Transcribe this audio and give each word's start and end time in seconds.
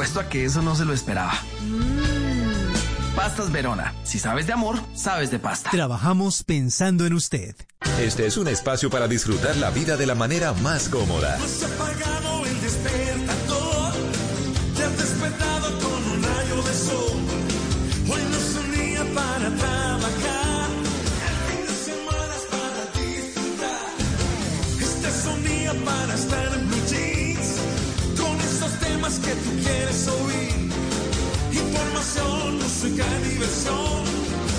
apuesto 0.00 0.20
a 0.20 0.30
que 0.30 0.46
eso 0.46 0.62
no 0.62 0.74
se 0.74 0.86
lo 0.86 0.94
esperaba. 0.94 1.34
Pastas 3.14 3.52
Verona. 3.52 3.94
Si 4.02 4.18
sabes 4.18 4.46
de 4.46 4.54
amor, 4.54 4.78
sabes 4.94 5.30
de 5.30 5.38
pasta. 5.38 5.68
Trabajamos 5.70 6.42
pensando 6.42 7.04
en 7.04 7.12
usted. 7.12 7.54
Este 8.00 8.24
es 8.24 8.38
un 8.38 8.48
espacio 8.48 8.88
para 8.88 9.08
disfrutar 9.08 9.58
la 9.58 9.68
vida 9.68 9.98
de 9.98 10.06
la 10.06 10.14
manera 10.14 10.54
más 10.54 10.88
cómoda. 10.88 11.34
Has 11.34 11.64
apagado 11.64 12.46
el 12.46 12.60
que 29.30 29.36
tú 29.36 29.50
quieres 29.62 30.08
oír. 30.08 30.70
Información, 31.52 32.58
música, 32.58 33.06
diversión, 33.22 34.04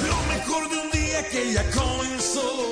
lo 0.08 0.20
mejor 0.34 0.70
de 0.70 0.78
un 0.78 0.92
día 0.92 1.28
que 1.30 1.54
ya 1.54 1.70
comenzó. 1.72 2.72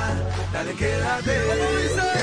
Dale, 0.63 0.75
quédate. 0.75 1.41
¿Cómo 1.47 1.71
dice? 1.71 2.20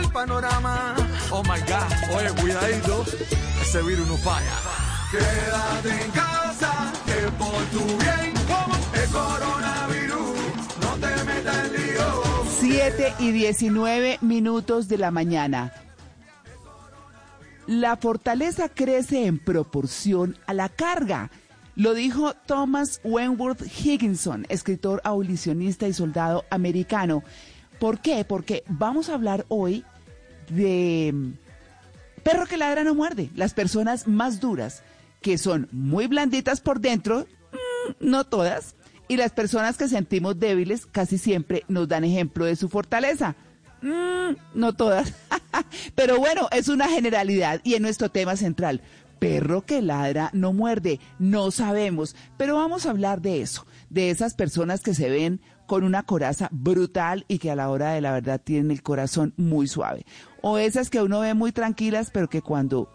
El 0.00 0.08
panorama. 0.10 0.94
Oh 1.30 1.42
my 1.42 1.60
God, 1.60 2.16
oye, 2.16 2.30
cuidadito, 2.40 3.04
ese 3.62 3.82
virus 3.82 4.08
no 4.08 4.16
falla. 4.16 4.56
Quédate 5.10 6.04
en 6.04 6.10
casa, 6.12 6.92
que 7.06 7.30
por 7.32 7.62
tu 7.66 7.84
bien, 7.98 8.34
el 8.94 9.08
coronavirus, 9.10 10.36
no 10.80 10.94
te 11.00 11.24
metas 11.24 11.66
en 11.66 11.72
lío. 11.72 12.44
7 12.60 13.14
y 13.18 13.32
19 13.32 14.18
minutos 14.20 14.88
de 14.88 14.98
la 14.98 15.10
mañana. 15.10 15.72
La 17.66 17.96
fortaleza 17.96 18.68
crece 18.68 19.26
en 19.26 19.38
proporción 19.38 20.36
a 20.46 20.54
la 20.54 20.68
carga. 20.68 21.30
Lo 21.76 21.94
dijo 21.94 22.34
Thomas 22.46 23.00
Wentworth 23.04 23.62
Higginson, 23.62 24.44
escritor 24.48 25.00
abolicionista 25.04 25.86
y 25.86 25.92
soldado 25.92 26.44
americano. 26.50 27.22
¿Por 27.80 27.98
qué? 28.00 28.24
Porque 28.24 28.62
vamos 28.68 29.08
a 29.08 29.14
hablar 29.14 29.46
hoy 29.48 29.84
de 30.50 31.12
mm, 31.12 31.32
perro 32.22 32.46
que 32.46 32.58
ladra 32.58 32.84
no 32.84 32.94
muerde. 32.94 33.30
Las 33.34 33.54
personas 33.54 34.06
más 34.06 34.38
duras, 34.38 34.82
que 35.22 35.38
son 35.38 35.66
muy 35.72 36.06
blanditas 36.06 36.60
por 36.60 36.80
dentro, 36.80 37.26
mm, 37.52 38.06
no 38.06 38.24
todas, 38.24 38.74
y 39.08 39.16
las 39.16 39.32
personas 39.32 39.78
que 39.78 39.88
sentimos 39.88 40.38
débiles 40.38 40.84
casi 40.84 41.16
siempre 41.16 41.64
nos 41.68 41.88
dan 41.88 42.04
ejemplo 42.04 42.44
de 42.44 42.54
su 42.54 42.68
fortaleza. 42.68 43.34
Mm, 43.80 44.36
no 44.54 44.74
todas. 44.74 45.14
Pero 45.94 46.18
bueno, 46.18 46.48
es 46.52 46.68
una 46.68 46.86
generalidad 46.86 47.62
y 47.64 47.74
en 47.74 47.82
nuestro 47.82 48.10
tema 48.10 48.36
central. 48.36 48.82
Perro 49.18 49.62
que 49.62 49.80
ladra 49.80 50.30
no 50.34 50.52
muerde, 50.52 51.00
no 51.18 51.50
sabemos, 51.50 52.16
pero 52.38 52.56
vamos 52.56 52.86
a 52.86 52.90
hablar 52.90 53.20
de 53.20 53.42
eso, 53.42 53.66
de 53.90 54.08
esas 54.08 54.32
personas 54.32 54.80
que 54.80 54.94
se 54.94 55.10
ven 55.10 55.42
con 55.70 55.84
una 55.84 56.02
coraza 56.02 56.48
brutal 56.50 57.24
y 57.28 57.38
que 57.38 57.52
a 57.52 57.54
la 57.54 57.70
hora 57.70 57.92
de 57.92 58.00
la 58.00 58.10
verdad 58.10 58.40
tienen 58.42 58.72
el 58.72 58.82
corazón 58.82 59.34
muy 59.36 59.68
suave. 59.68 60.04
O 60.42 60.58
esas 60.58 60.90
que 60.90 61.00
uno 61.00 61.20
ve 61.20 61.32
muy 61.32 61.52
tranquilas, 61.52 62.10
pero 62.12 62.28
que 62.28 62.42
cuando 62.42 62.92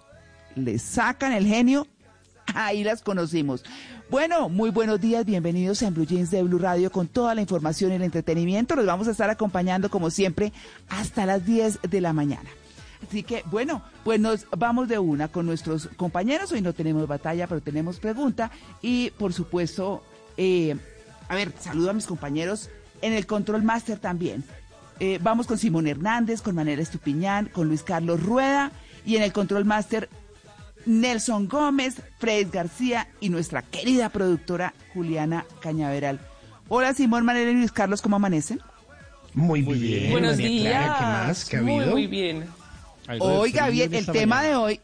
le 0.55 0.77
sacan 0.77 1.31
el 1.31 1.47
genio, 1.47 1.87
ahí 2.53 2.83
las 2.83 3.01
conocimos. 3.01 3.63
Bueno, 4.09 4.49
muy 4.49 4.71
buenos 4.71 4.99
días, 4.99 5.23
bienvenidos 5.23 5.83
a 5.83 5.89
Blue 5.89 6.05
Jeans 6.05 6.31
de 6.31 6.43
Blue 6.43 6.59
Radio 6.59 6.91
con 6.91 7.07
toda 7.07 7.33
la 7.33 7.39
información 7.39 7.93
y 7.93 7.95
el 7.95 8.01
entretenimiento. 8.01 8.75
Los 8.75 8.85
vamos 8.85 9.07
a 9.07 9.11
estar 9.11 9.29
acompañando 9.29 9.89
como 9.89 10.09
siempre 10.09 10.51
hasta 10.89 11.25
las 11.25 11.45
10 11.45 11.79
de 11.89 12.01
la 12.01 12.11
mañana. 12.11 12.49
Así 13.07 13.23
que 13.23 13.41
bueno, 13.45 13.83
pues 14.03 14.19
nos 14.19 14.47
vamos 14.51 14.89
de 14.89 14.99
una 14.99 15.29
con 15.29 15.45
nuestros 15.45 15.87
compañeros. 15.95 16.51
Hoy 16.51 16.59
no 16.59 16.73
tenemos 16.73 17.07
batalla, 17.07 17.47
pero 17.47 17.61
tenemos 17.61 18.01
pregunta. 18.01 18.51
Y 18.81 19.11
por 19.11 19.31
supuesto, 19.31 20.03
eh, 20.35 20.75
a 21.27 21.35
ver, 21.35 21.53
saludo 21.59 21.89
a 21.89 21.93
mis 21.93 22.05
compañeros 22.05 22.69
en 23.01 23.13
el 23.13 23.25
Control 23.25 23.63
Master 23.63 23.99
también. 23.99 24.43
eh, 24.99 25.19
vamos 25.21 25.47
con 25.47 25.57
Simón 25.57 25.87
Hernández, 25.87 26.41
con 26.41 26.55
Manera 26.55 26.81
Estupiñán, 26.81 27.47
con 27.47 27.67
Luis 27.67 27.83
Carlos 27.83 28.21
Rueda 28.23 28.71
y 29.05 29.17
en 29.17 29.23
el 29.23 29.33
control 29.33 29.65
máster 29.65 30.09
Nelson 30.85 31.47
Gómez, 31.47 31.95
Fred 32.19 32.47
García 32.51 33.07
y 33.19 33.29
nuestra 33.29 33.61
querida 33.61 34.09
productora 34.09 34.73
Juliana 34.93 35.45
Cañaveral. 35.61 36.19
Hola 36.69 36.93
Simón, 36.93 37.25
Manera 37.25 37.51
y 37.51 37.55
Luis 37.55 37.71
Carlos, 37.71 38.01
¿cómo 38.01 38.15
amanecen? 38.15 38.61
Muy 39.33 39.61
bien. 39.63 40.11
Buenos 40.11 40.37
María 40.37 40.47
días. 40.47 40.73
Clara, 40.73 40.97
¿Qué 40.97 41.05
más? 41.27 41.45
¿Qué 41.45 41.57
ha 41.57 41.61
muy, 41.61 41.73
habido? 41.75 41.91
muy 41.91 42.07
bien. 42.07 42.45
Oiga, 43.19 43.67
bien, 43.69 43.93
en 43.93 43.99
el 43.99 44.05
tema 44.05 44.37
mañana. 44.37 44.49
de 44.49 44.55
hoy. 44.55 44.79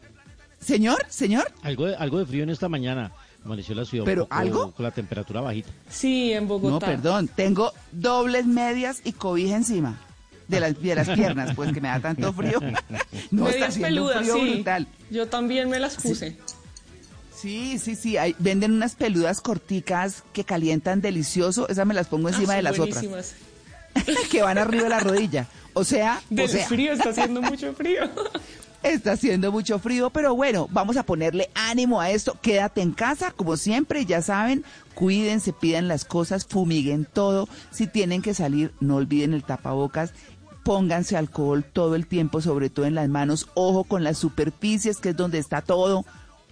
Señor, 0.60 1.04
señor, 1.08 1.50
Algo 1.62 1.86
de, 1.86 1.96
algo 1.96 2.18
de 2.18 2.26
frío 2.26 2.42
en 2.44 2.50
esta 2.50 2.68
mañana. 2.68 3.10
Amaneció 3.44 3.74
la 3.74 3.84
ciudad 3.84 4.02
un 4.02 4.06
¿Pero 4.06 4.22
poco 4.24 4.34
algo? 4.34 4.72
con 4.72 4.84
la 4.84 4.90
temperatura 4.92 5.40
bajita. 5.40 5.68
Sí, 5.90 6.32
en 6.32 6.44
no, 6.44 6.48
Bogotá. 6.60 6.86
perdón, 6.86 7.28
tengo 7.28 7.72
dobles 7.90 8.46
medias 8.46 9.00
y 9.04 9.12
cobija 9.12 9.56
encima 9.56 9.98
de 10.48 10.60
las, 10.60 10.80
de 10.80 10.94
las 10.94 11.08
piernas, 11.08 11.54
pues 11.56 11.72
que 11.72 11.80
me 11.80 11.88
da 11.88 11.98
tanto 12.00 12.32
frío. 12.32 12.60
No 13.30 13.48
está 13.48 13.58
Medias 13.58 13.68
haciendo 13.70 13.86
peludas, 13.88 14.18
frío 14.18 14.34
sí. 14.34 14.50
brutal. 14.54 14.86
Yo 15.10 15.26
también 15.28 15.68
me 15.70 15.78
las 15.80 15.96
puse. 15.96 16.38
Sí, 17.34 17.78
sí, 17.78 17.96
sí, 17.96 18.16
hay- 18.16 18.36
venden 18.38 18.72
unas 18.72 18.94
peludas 18.94 19.40
corticas 19.40 20.22
que 20.32 20.44
calientan 20.44 21.00
delicioso, 21.00 21.68
esas 21.68 21.86
me 21.86 21.94
las 21.94 22.06
pongo 22.06 22.28
encima 22.28 22.52
Ah, 22.52 22.56
de 22.56 22.62
son 22.62 22.64
las 22.64 22.78
buenísimas. 22.78 23.34
otras, 23.96 24.18
que 24.30 24.42
van 24.42 24.58
arriba 24.58 24.84
de 24.84 24.88
la 24.90 25.00
rodilla. 25.00 25.46
O 25.74 25.82
sea, 25.84 26.20
o 26.30 26.34
Del 26.34 26.48
sea, 26.48 26.66
frío, 26.68 26.92
está 26.92 27.08
haciendo 27.10 27.42
mucho 27.42 27.72
frío. 27.74 28.02
está 28.82 29.12
haciendo 29.12 29.52
mucho 29.52 29.78
frío, 29.78 30.10
pero 30.10 30.34
bueno, 30.34 30.68
vamos 30.70 30.96
a 30.96 31.04
ponerle 31.04 31.50
ánimo 31.54 32.00
a 32.00 32.10
esto. 32.10 32.36
Quédate 32.40 32.82
en 32.82 32.92
casa, 32.92 33.30
como 33.30 33.56
siempre, 33.56 34.04
ya 34.04 34.22
saben, 34.22 34.64
cuídense, 34.94 35.52
pidan 35.52 35.88
las 35.88 36.04
cosas, 36.04 36.46
fumiguen 36.46 37.06
todo. 37.10 37.48
Si 37.70 37.86
tienen 37.86 38.22
que 38.22 38.34
salir, 38.34 38.72
no 38.80 38.96
olviden 38.96 39.34
el 39.34 39.44
tapabocas. 39.44 40.12
Pónganse 40.64 41.16
alcohol 41.16 41.64
todo 41.64 41.96
el 41.96 42.06
tiempo, 42.06 42.40
sobre 42.40 42.70
todo 42.70 42.86
en 42.86 42.94
las 42.94 43.08
manos. 43.08 43.48
Ojo 43.54 43.84
con 43.84 44.04
las 44.04 44.18
superficies, 44.18 44.98
que 44.98 45.10
es 45.10 45.16
donde 45.16 45.38
está 45.38 45.62
todo. 45.62 46.04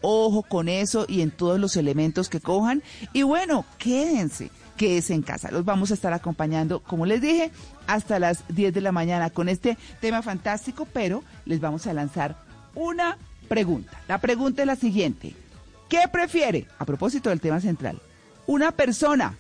Ojo 0.03 0.43
con 0.43 0.69
eso 0.69 1.05
y 1.09 1.21
en 1.21 1.31
todos 1.31 1.61
los 1.61 1.77
elementos 1.77 2.29
que 2.29 2.41
cojan. 2.41 2.83
Y 3.13 3.23
bueno, 3.23 3.65
quédense, 3.79 4.51
quédense 4.77 5.15
en 5.15 5.23
casa. 5.23 5.51
Los 5.51 5.65
vamos 5.65 5.91
a 5.91 5.95
estar 5.95 6.13
acompañando, 6.13 6.81
como 6.81 7.07
les 7.07 7.21
dije, 7.21 7.53
hasta 7.91 8.21
las 8.21 8.45
10 8.49 8.73
de 8.73 8.81
la 8.81 8.93
mañana 8.93 9.31
con 9.31 9.49
este 9.49 9.77
tema 10.01 10.23
fantástico, 10.23 10.87
pero 10.93 11.25
les 11.45 11.61
vamos 11.61 11.89
a 11.89 11.93
lanzar 11.93 12.37
una 12.77 13.19
pregunta. 13.49 14.01
La 14.07 14.19
pregunta 14.19 14.63
es 14.63 14.67
la 14.67 14.77
siguiente. 14.77 15.35
¿Qué 15.89 16.03
prefiere, 16.11 16.69
a 16.79 16.85
propósito 16.85 17.31
del 17.31 17.41
tema 17.41 17.61
central, 17.61 18.01
una 18.47 18.71
persona, 18.71 19.37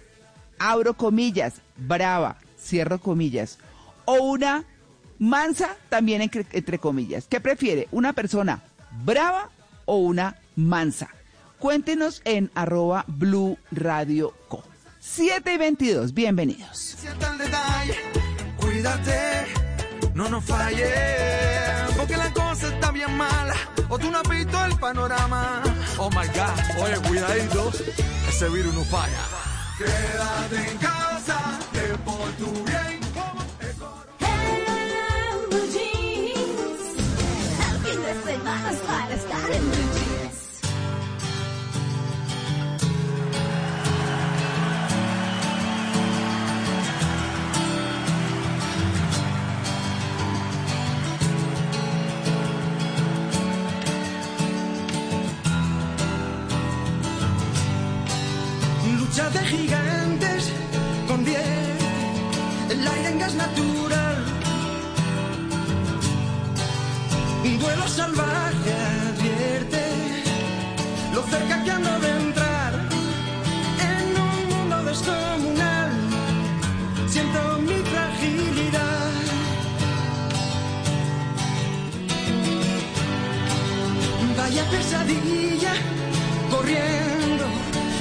abro 0.58 0.94
comillas, 0.94 1.60
brava, 1.76 2.38
cierro 2.58 2.98
comillas, 2.98 3.58
o 4.04 4.14
una 4.14 4.64
mansa, 5.20 5.76
también 5.88 6.20
entre, 6.20 6.78
comillas? 6.80 7.26
¿Qué 7.28 7.40
prefiere, 7.40 7.86
una 7.92 8.12
persona 8.12 8.62
brava 9.04 9.48
o 9.84 9.98
una 9.98 10.38
mansa? 10.56 11.08
Cuéntenos 11.60 12.20
en 12.24 12.50
arroba 12.56 13.04
Blue 13.06 13.58
Radio 13.70 14.34
Co. 14.48 14.64
7 14.98 15.54
y 15.54 15.56
22, 15.56 16.14
bienvenidos. 16.14 16.96
Cuídate, 18.80 19.46
no 20.14 20.30
nos 20.30 20.42
falle, 20.42 20.90
porque 21.98 22.16
la 22.16 22.32
cosa 22.32 22.68
está 22.68 22.90
bien 22.90 23.14
mala, 23.14 23.54
o 23.90 23.98
tú 23.98 24.10
no 24.10 24.20
has 24.20 24.28
visto 24.30 24.64
el 24.64 24.74
panorama. 24.78 25.62
Oh 25.98 26.08
my 26.08 26.26
God, 26.28 26.82
oye, 26.82 26.96
cuidadito, 27.06 27.70
ese 28.26 28.48
virus 28.48 28.72
no 28.72 28.82
falla. 28.84 29.20
Quédate 29.76 30.70
en 30.70 30.78
casa, 30.78 31.58
que 31.74 31.94
por 32.06 32.30
tu 32.38 32.50
bien. 32.64 33.00
En 34.20 35.50
blue 35.50 35.66
jeans. 35.74 36.80
El 37.68 37.78
fin 37.84 38.02
de 38.02 38.32
semana 38.32 38.70
es 38.70 38.78
para 38.78 39.14
estar 39.14 39.50
Lucha 59.10 59.28
de 59.30 59.40
gigantes 59.40 60.52
con 61.08 61.24
10, 61.24 61.36
el 62.70 62.86
aire 62.86 63.08
en 63.08 63.18
gas 63.18 63.34
natural. 63.34 64.24
Un 67.44 67.58
duelo 67.58 67.88
salvaje 67.88 68.72
advierte 69.08 69.82
lo 71.12 71.22
cerca 71.24 71.64
que 71.64 71.70
ando 71.72 71.98
de 71.98 72.10
entrar 72.24 72.72
en 73.90 74.06
un 74.28 74.48
mundo 74.52 74.84
descomunal. 74.84 75.90
Siento 77.08 77.40
mi 77.66 77.78
fragilidad. 77.92 79.10
Vaya 84.36 84.64
pesadilla 84.70 85.72
corriendo 86.48 87.39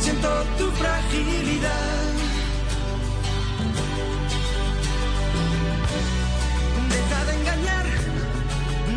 Siento 0.00 0.28
tu 0.56 0.64
fragilidad. 0.70 1.70
Deja 6.88 7.24
de 7.26 7.32
engañar, 7.38 7.84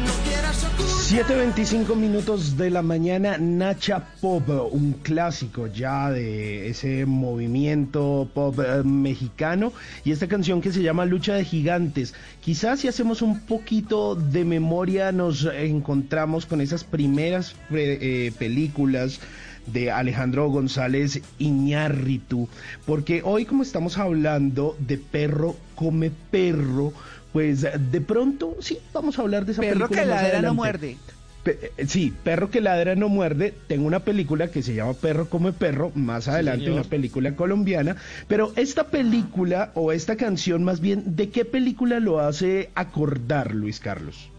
no 0.06 0.14
quieras 0.24 0.64
ocultar. 0.64 1.54
7.25 1.56 1.96
minutos 1.98 2.56
de 2.56 2.70
la 2.70 2.82
mañana, 2.82 3.38
Nacha 3.38 4.14
Pop, 4.22 4.48
un 4.72 4.94
clásico 5.04 5.68
ya 5.68 6.10
de 6.10 6.70
ese 6.70 7.06
movimiento 7.06 8.30
pop 8.34 8.58
eh, 8.60 8.84
mexicano 8.86 9.74
y 10.06 10.12
esta 10.14 10.28
canción 10.28 10.62
que 10.62 10.72
se 10.72 10.84
llama 10.84 11.04
Lucha 11.04 11.36
de 11.36 11.44
Gigantes. 11.44 12.14
Quizás 12.40 12.80
si 12.80 12.88
hacemos 12.88 13.22
un 13.22 13.42
poquito 13.42 14.16
de 14.16 14.46
memoria 14.46 15.12
nos 15.12 15.44
encontramos 15.44 16.46
con 16.46 16.62
esas 16.62 16.86
primeras 16.86 17.56
eh, 17.72 18.32
películas 18.40 19.20
de 19.67 19.91
Alejandro 19.91 20.50
González 20.50 21.22
Iñárritu, 21.39 22.48
porque 22.86 23.22
hoy 23.24 23.46
como 23.46 23.63
estamos 23.63 23.98
hablando 23.98 24.75
de 24.79 24.98
perro 24.98 25.55
come 25.75 26.12
perro, 26.32 26.93
pues 27.32 27.62
de 27.91 28.01
pronto 28.01 28.55
sí, 28.60 28.77
vamos 28.93 29.17
a 29.17 29.24
hablar 29.24 29.46
de 29.46 29.53
esa 29.53 29.62
Perro 29.62 29.88
película 29.88 30.01
que 30.01 30.08
más 30.08 30.15
ladra 30.15 30.27
no 30.29 30.38
adelante. 30.38 30.55
muerde. 30.55 30.98
Pe- 31.43 31.60
eh, 31.77 31.86
sí, 31.88 32.13
Perro 32.24 32.50
que 32.50 32.62
ladra 32.62 32.96
no 32.96 33.10
muerde. 33.10 33.53
Tengo 33.67 33.86
una 33.86 34.00
película 34.00 34.48
que 34.50 34.62
se 34.63 34.75
llama 34.75 34.93
Perro 34.93 35.27
come 35.29 35.51
perro, 35.51 35.91
más 35.93 36.29
adelante 36.29 36.72
una 36.72 36.84
película 36.84 37.36
colombiana. 37.36 37.98
Pero 38.29 38.53
esta 38.55 38.86
película 38.88 39.72
o 39.74 39.91
esta 39.91 40.15
canción 40.15 40.63
más 40.63 40.79
bien, 40.79 41.17
¿de 41.17 41.29
qué 41.32 41.43
película 41.43 42.00
lo 42.00 42.20
hace 42.22 42.70
acordar 42.75 43.53
Luis 43.55 43.79
Carlos? 43.82 44.29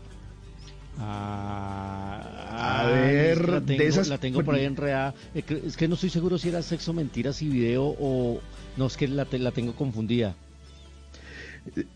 Ah, 1.00 2.82
A 2.82 2.86
ver, 2.86 3.48
la 3.48 3.60
tengo, 3.60 3.78
de 3.82 3.86
esas- 3.88 4.08
la 4.08 4.18
tengo 4.18 4.42
por 4.44 4.54
ahí 4.54 4.64
enredada. 4.64 5.14
Eh, 5.34 5.42
Es 5.66 5.76
que 5.76 5.88
no 5.88 5.94
estoy 5.94 6.10
seguro 6.10 6.38
si 6.38 6.48
era 6.48 6.62
sexo, 6.62 6.92
mentiras 6.92 7.42
y 7.42 7.48
video 7.48 7.94
o... 7.98 8.40
No, 8.76 8.86
es 8.86 8.96
que 8.96 9.08
la, 9.08 9.24
te- 9.24 9.38
la 9.38 9.50
tengo 9.52 9.74
confundida. 9.74 10.34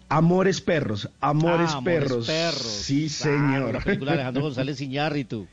Amores 0.09 0.61
perros, 0.61 1.11
amores, 1.21 1.71
Ah, 1.75 1.81
perros. 1.85 2.27
perros. 2.27 2.63
Sí, 2.63 3.07
Ah, 3.07 3.13
señor. 3.13 3.75
la 3.75 3.81
película 3.81 4.13
de 4.13 4.17
Alejandro 4.19 4.43
González 4.45 4.81
Iñárritu. 4.81 5.47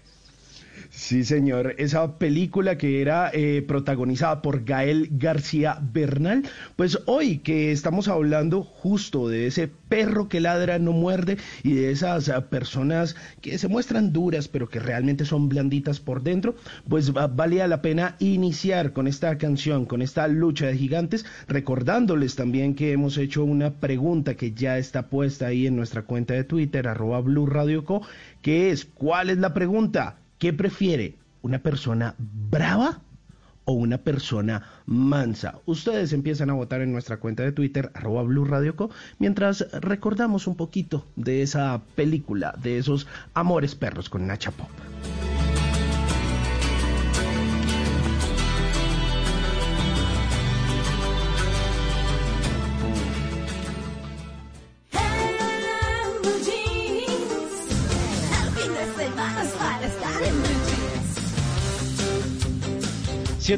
Sí, 0.98 1.25
señor. 1.25 1.75
Esa 1.78 2.18
película 2.18 2.78
que 2.78 3.02
era 3.02 3.30
eh, 3.34 3.62
protagonizada 3.68 4.42
por 4.42 4.64
Gael 4.64 5.10
García 5.12 5.78
Bernal. 5.82 6.44
Pues 6.78 7.00
hoy 7.06 7.40
que 7.40 7.74
estamos 7.74 8.08
hablando 8.08 8.64
justo 8.64 9.28
de 9.28 9.46
ese 9.48 9.68
perro 9.68 10.30
que 10.30 10.40
ladra, 10.40 10.80
no 10.80 10.94
muerde, 10.94 11.38
y 11.64 11.74
de 11.74 11.92
esas 11.92 12.30
ah, 12.30 12.50
personas 12.50 13.16
que 13.42 13.58
se 13.58 13.68
muestran 13.68 14.14
duras, 14.14 14.48
pero 14.48 14.70
que 14.70 14.80
realmente 14.80 15.25
son 15.25 15.50
blanditas 15.50 16.00
por 16.00 16.24
dentro, 16.24 16.56
pues 16.88 17.14
va- 17.16 17.28
valía 17.28 17.68
la 17.68 17.82
pena 17.82 18.16
iniciar 18.20 18.94
con 18.94 19.08
esta 19.08 19.38
canción, 19.38 19.86
con 19.86 20.02
esta 20.02 20.28
lucha 20.30 20.68
de 20.68 20.78
gigantes, 20.78 21.25
recordándoles 21.50 22.36
también 22.36 22.74
que 22.74 22.94
hemos 22.94 23.18
hecho 23.18 23.44
una 23.44 23.74
pregunta 23.82 24.36
que 24.36 24.54
ya 24.54 24.78
está 24.78 25.10
puesta 25.10 25.48
ahí 25.48 25.68
en 25.68 25.75
nuestra 25.75 26.04
cuenta 26.04 26.34
de 26.34 26.46
Twitter, 26.46 26.88
arroba 26.88 27.20
Blue 27.20 27.46
Radio 27.48 27.84
Co, 27.84 28.02
que 28.42 28.72
es, 28.72 28.86
¿cuál 28.86 29.30
es 29.30 29.38
la 29.40 29.54
pregunta? 29.54 30.20
¿Qué 30.38 30.51
prefiere? 30.51 31.15
¿Una 31.42 31.60
persona 31.60 32.15
brava 32.18 33.01
o 33.63 33.74
una 33.74 34.00
persona 34.00 34.63
mansa? 34.86 35.60
Ustedes 35.65 36.12
empiezan 36.12 36.50
a 36.50 36.54
votar 36.54 36.82
en 36.82 36.92
nuestra 36.92 37.18
cuenta 37.18 37.44
de 37.44 37.54
Twitter, 37.54 37.89
arroba 37.94 38.24
Blue 38.24 38.46
mientras 39.18 39.65
recordamos 39.82 40.48
un 40.48 40.56
poquito 40.56 41.06
de 41.15 41.42
esa 41.42 41.82
película, 41.96 42.54
de 42.62 42.77
esos 42.77 43.08
amores 43.34 43.75
perros 43.75 44.10
con 44.10 44.27
Nacha 44.27 44.51
Pop. 44.51 44.70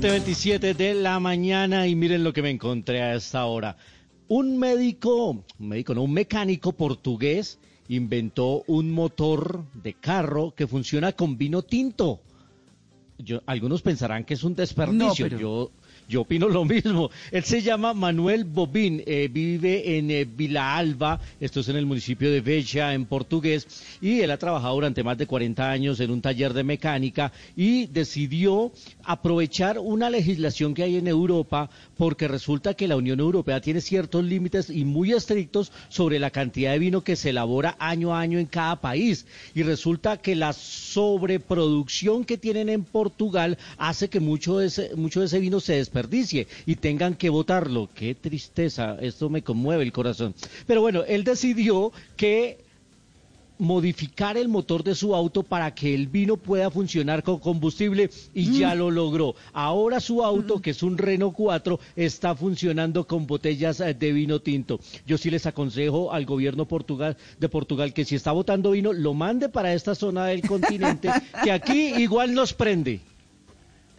7.27 0.01 0.75
de 0.75 0.93
la 0.93 1.19
mañana 1.19 1.87
y 1.87 1.95
miren 1.95 2.23
lo 2.23 2.31
que 2.31 2.43
me 2.43 2.51
encontré 2.51 3.01
a 3.01 3.15
esta 3.15 3.45
hora. 3.47 3.77
Un 4.27 4.59
médico, 4.59 5.43
un 5.57 5.67
médico, 5.67 5.95
no, 5.95 6.03
un 6.03 6.13
mecánico 6.13 6.73
portugués 6.73 7.57
inventó 7.87 8.63
un 8.67 8.91
motor 8.91 9.63
de 9.73 9.95
carro 9.95 10.53
que 10.55 10.67
funciona 10.67 11.13
con 11.13 11.35
vino 11.39 11.63
tinto. 11.63 12.21
Yo, 13.17 13.41
algunos 13.47 13.81
pensarán 13.81 14.23
que 14.23 14.35
es 14.35 14.43
un 14.43 14.53
desperdicio. 14.53 15.25
No, 15.25 15.29
pero- 15.31 15.39
Yo, 15.39 15.71
yo 16.07 16.21
opino 16.21 16.47
lo 16.47 16.63
mismo. 16.65 17.09
Él 17.31 17.43
se 17.43 17.61
llama 17.61 17.93
Manuel 17.93 18.45
Bobín, 18.45 19.03
eh, 19.05 19.29
vive 19.31 19.97
en 19.97 20.09
eh, 20.09 20.25
Vila 20.25 20.77
Alba, 20.77 21.19
esto 21.39 21.59
es 21.59 21.69
en 21.69 21.75
el 21.75 21.85
municipio 21.85 22.31
de 22.31 22.41
Beja, 22.41 22.93
en 22.93 23.05
portugués, 23.05 23.67
y 24.01 24.21
él 24.21 24.31
ha 24.31 24.37
trabajado 24.37 24.75
durante 24.75 25.03
más 25.03 25.17
de 25.17 25.27
40 25.27 25.69
años 25.69 25.99
en 25.99 26.11
un 26.11 26.21
taller 26.21 26.53
de 26.53 26.63
mecánica 26.63 27.33
y 27.55 27.87
decidió 27.87 28.71
aprovechar 29.03 29.79
una 29.79 30.09
legislación 30.09 30.73
que 30.73 30.83
hay 30.83 30.95
en 30.95 31.07
Europa 31.07 31.69
porque 31.97 32.27
resulta 32.27 32.73
que 32.73 32.87
la 32.87 32.95
Unión 32.95 33.19
Europea 33.19 33.59
tiene 33.59 33.81
ciertos 33.81 34.23
límites 34.23 34.69
y 34.69 34.85
muy 34.85 35.11
estrictos 35.11 35.71
sobre 35.89 36.19
la 36.19 36.29
cantidad 36.29 36.71
de 36.71 36.79
vino 36.79 37.03
que 37.03 37.15
se 37.15 37.31
elabora 37.31 37.75
año 37.79 38.15
a 38.15 38.21
año 38.21 38.39
en 38.39 38.45
cada 38.45 38.79
país 38.79 39.25
y 39.53 39.63
resulta 39.63 40.17
que 40.17 40.35
la 40.35 40.53
sobreproducción 40.53 42.23
que 42.23 42.37
tienen 42.37 42.69
en 42.69 42.83
Portugal 42.83 43.57
hace 43.77 44.09
que 44.09 44.19
mucho 44.19 44.59
de 44.59 44.67
ese, 44.67 44.95
mucho 44.95 45.19
de 45.19 45.25
ese 45.25 45.39
vino 45.39 45.59
se 45.59 45.73
desperdicie 45.73 45.96
y 46.65 46.75
tengan 46.75 47.15
que 47.15 47.29
botarlo. 47.29 47.89
Qué 47.93 48.15
tristeza, 48.15 48.97
esto 49.01 49.29
me 49.29 49.41
conmueve 49.41 49.83
el 49.83 49.91
corazón. 49.91 50.33
Pero 50.65 50.81
bueno, 50.81 51.03
él 51.07 51.23
decidió 51.23 51.91
que 52.15 52.67
modificar 53.59 54.37
el 54.37 54.47
motor 54.47 54.83
de 54.83 54.95
su 54.95 55.15
auto 55.15 55.43
para 55.43 55.73
que 55.73 55.93
el 55.93 56.07
vino 56.07 56.37
pueda 56.37 56.69
funcionar 56.69 57.23
con 57.23 57.39
combustible 57.39 58.09
y 58.33 58.59
ya 58.59 58.75
lo 58.75 58.91
logró. 58.91 59.35
Ahora 59.53 59.99
su 59.99 60.23
auto, 60.23 60.61
que 60.61 60.71
es 60.71 60.83
un 60.83 60.97
Renault 60.97 61.35
4, 61.35 61.79
está 61.95 62.35
funcionando 62.35 63.07
con 63.07 63.25
botellas 63.25 63.79
eh, 63.79 63.93
de 63.93 64.11
vino 64.11 64.39
tinto. 64.39 64.79
Yo 65.05 65.17
sí 65.17 65.29
les 65.29 65.45
aconsejo 65.45 66.11
al 66.11 66.25
gobierno 66.25 66.65
Portugal, 66.65 67.17
de 67.39 67.49
Portugal 67.49 67.93
que 67.93 68.05
si 68.05 68.15
está 68.15 68.31
botando 68.31 68.71
vino, 68.71 68.93
lo 68.93 69.13
mande 69.13 69.49
para 69.49 69.73
esta 69.73 69.95
zona 69.95 70.27
del 70.27 70.41
continente, 70.41 71.09
que 71.43 71.51
aquí 71.51 71.93
igual 71.97 72.33
nos 72.33 72.53
prende. 72.53 73.01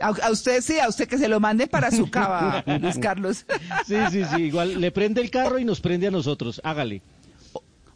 A, 0.00 0.08
a 0.08 0.30
usted 0.30 0.60
sí, 0.62 0.78
a 0.78 0.88
usted 0.88 1.08
que 1.08 1.18
se 1.18 1.28
lo 1.28 1.40
mande 1.40 1.66
para 1.66 1.90
su 1.90 2.10
cava, 2.10 2.62
Luis 2.80 2.98
Carlos. 2.98 3.44
Sí, 3.86 3.96
sí, 4.10 4.22
sí, 4.34 4.42
igual 4.42 4.80
le 4.80 4.90
prende 4.90 5.20
el 5.20 5.30
carro 5.30 5.58
y 5.58 5.64
nos 5.64 5.80
prende 5.80 6.06
a 6.06 6.10
nosotros. 6.10 6.60
Hágale. 6.64 7.02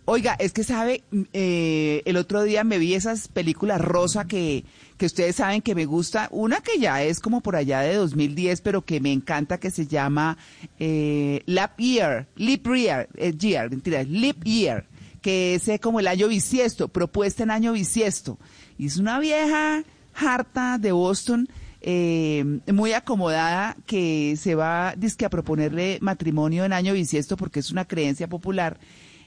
Oiga, 0.04 0.34
es 0.40 0.52
que 0.52 0.64
sabe, 0.64 1.04
mm, 1.12 1.22
eh, 1.32 2.02
el 2.06 2.16
otro 2.16 2.42
día 2.42 2.64
me 2.64 2.78
vi 2.78 2.94
esas 2.94 3.28
películas 3.28 3.80
rosa 3.80 4.26
que, 4.26 4.64
que 4.96 5.06
ustedes 5.06 5.36
saben 5.36 5.62
que 5.62 5.76
me 5.76 5.84
gusta. 5.84 6.28
Una 6.32 6.60
que 6.60 6.80
ya 6.80 7.04
es 7.04 7.20
como 7.20 7.40
por 7.40 7.54
allá 7.54 7.80
de 7.80 7.94
2010, 7.94 8.62
pero 8.62 8.82
que 8.82 9.00
me 9.00 9.12
encanta, 9.12 9.58
que 9.58 9.70
se 9.70 9.86
llama 9.86 10.38
eh, 10.80 11.42
Lap 11.46 11.78
Year, 11.78 12.26
Leap 12.34 12.66
Year, 12.66 13.08
eh, 13.16 13.32
year, 13.36 13.70
mentira, 13.70 14.02
Leap 14.02 14.42
Year, 14.42 14.86
que 15.20 15.54
es 15.54 15.68
eh, 15.68 15.78
como 15.78 16.00
el 16.00 16.08
año 16.08 16.26
bisiesto, 16.26 16.88
propuesta 16.88 17.44
en 17.44 17.52
año 17.52 17.72
bisiesto. 17.72 18.38
Y 18.78 18.86
es 18.86 18.96
una 18.96 19.20
vieja 19.20 19.84
harta 20.14 20.78
de 20.78 20.90
Boston, 20.90 21.48
eh, 21.82 22.44
muy 22.72 22.92
acomodada, 22.92 23.76
que 23.86 24.36
se 24.36 24.54
va 24.54 24.94
dizque, 24.96 25.24
a 25.24 25.30
proponerle 25.30 25.98
matrimonio 26.00 26.64
en 26.64 26.72
año 26.72 26.92
bisiesto 26.94 27.36
porque 27.36 27.60
es 27.60 27.70
una 27.70 27.84
creencia 27.84 28.28
popular 28.28 28.78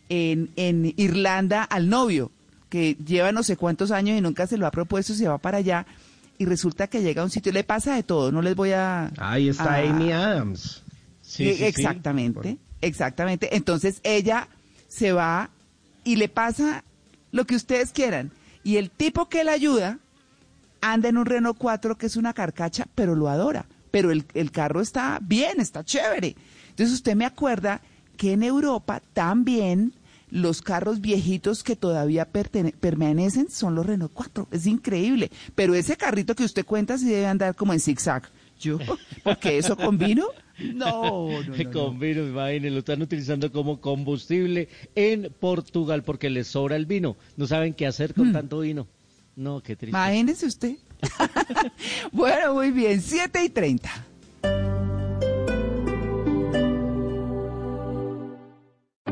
en, 0.09 0.49
en 0.55 0.93
Irlanda 0.97 1.63
al 1.63 1.89
novio, 1.89 2.31
que 2.69 2.95
lleva 3.05 3.31
no 3.31 3.43
sé 3.43 3.57
cuántos 3.57 3.91
años 3.91 4.17
y 4.17 4.21
nunca 4.21 4.47
se 4.47 4.57
lo 4.57 4.67
ha 4.67 4.71
propuesto, 4.71 5.13
se 5.13 5.27
va 5.27 5.37
para 5.37 5.57
allá 5.59 5.85
y 6.37 6.45
resulta 6.45 6.87
que 6.87 7.01
llega 7.01 7.21
a 7.21 7.25
un 7.25 7.31
sitio, 7.31 7.51
le 7.51 7.63
pasa 7.63 7.95
de 7.95 8.03
todo, 8.03 8.31
no 8.31 8.41
les 8.41 8.55
voy 8.55 8.71
a... 8.71 9.11
Ahí 9.17 9.49
está 9.49 9.75
a- 9.75 9.77
Amy 9.89 10.11
Adams. 10.11 10.81
Sí, 11.21 11.49
sí, 11.51 11.55
sí. 11.55 11.63
exactamente, 11.65 12.57
exactamente. 12.81 13.55
Entonces 13.55 13.99
ella 14.03 14.47
se 14.87 15.11
va 15.11 15.49
y 16.03 16.17
le 16.17 16.29
pasa 16.29 16.83
lo 17.31 17.45
que 17.45 17.55
ustedes 17.55 17.91
quieran. 17.91 18.31
Y 18.63 18.77
el 18.77 18.89
tipo 18.91 19.27
que 19.29 19.43
la 19.43 19.51
ayuda 19.53 19.99
anda 20.93 21.09
en 21.09 21.17
un 21.17 21.25
Renault 21.25 21.57
4 21.57 21.97
que 21.97 22.05
es 22.05 22.15
una 22.15 22.33
carcacha, 22.33 22.87
pero 22.95 23.15
lo 23.15 23.29
adora. 23.29 23.65
Pero 23.91 24.11
el, 24.11 24.25
el 24.33 24.51
carro 24.51 24.81
está 24.81 25.19
bien, 25.21 25.59
está 25.59 25.83
chévere. 25.83 26.35
Entonces 26.69 26.93
usted 26.93 27.15
me 27.15 27.25
acuerda 27.25 27.81
que 28.17 28.33
en 28.33 28.43
Europa 28.43 29.01
también 29.13 29.93
los 30.29 30.61
carros 30.61 31.01
viejitos 31.01 31.63
que 31.63 31.75
todavía 31.75 32.25
permanecen 32.25 33.49
son 33.49 33.75
los 33.75 33.85
Renault 33.85 34.11
4. 34.13 34.47
Es 34.51 34.65
increíble. 34.65 35.31
Pero 35.55 35.75
ese 35.75 35.95
carrito 35.95 36.35
que 36.35 36.43
usted 36.43 36.65
cuenta 36.65 36.97
sí 36.97 37.07
debe 37.07 37.27
andar 37.27 37.55
como 37.55 37.73
en 37.73 37.79
zigzag. 37.79 38.29
Yo, 38.59 38.79
porque 39.23 39.57
eso 39.57 39.75
con 39.75 39.97
vino, 39.97 40.27
no, 40.59 41.29
no, 41.29 41.41
no. 41.63 41.71
Con 41.71 41.99
vino, 41.99 42.23
imagínense, 42.23 42.71
lo 42.71 42.79
están 42.79 43.01
utilizando 43.01 43.51
como 43.51 43.81
combustible 43.81 44.69
en 44.95 45.33
Portugal 45.39 46.03
porque 46.03 46.29
les 46.29 46.47
sobra 46.47 46.75
el 46.75 46.85
vino. 46.85 47.17
No 47.37 47.47
saben 47.47 47.73
qué 47.73 47.85
hacer 47.85 48.13
con 48.13 48.31
tanto 48.31 48.59
vino. 48.59 48.87
No, 49.35 49.61
qué 49.61 49.75
triste. 49.75 49.97
Imagínese 49.97 50.45
usted. 50.45 50.75
bueno, 52.11 52.53
muy 52.53 52.71
bien, 52.71 53.01
7 53.01 53.43
y 53.43 53.49
30. 53.49 53.89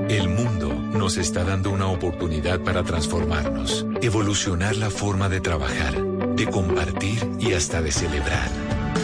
El 0.10 0.30
mundo 0.30 0.74
nos 0.74 1.18
está 1.18 1.44
dando 1.44 1.72
una 1.72 1.88
oportunidad 1.88 2.62
para 2.62 2.84
transformarnos, 2.84 3.86
evolucionar 4.02 4.76
la 4.76 4.90
forma 4.90 5.30
de 5.30 5.42
trabajar, 5.42 6.02
de 6.36 6.46
compartir 6.48 7.30
y 7.40 7.54
hasta 7.54 7.82
de 7.82 7.92
celebrar. 7.92 8.50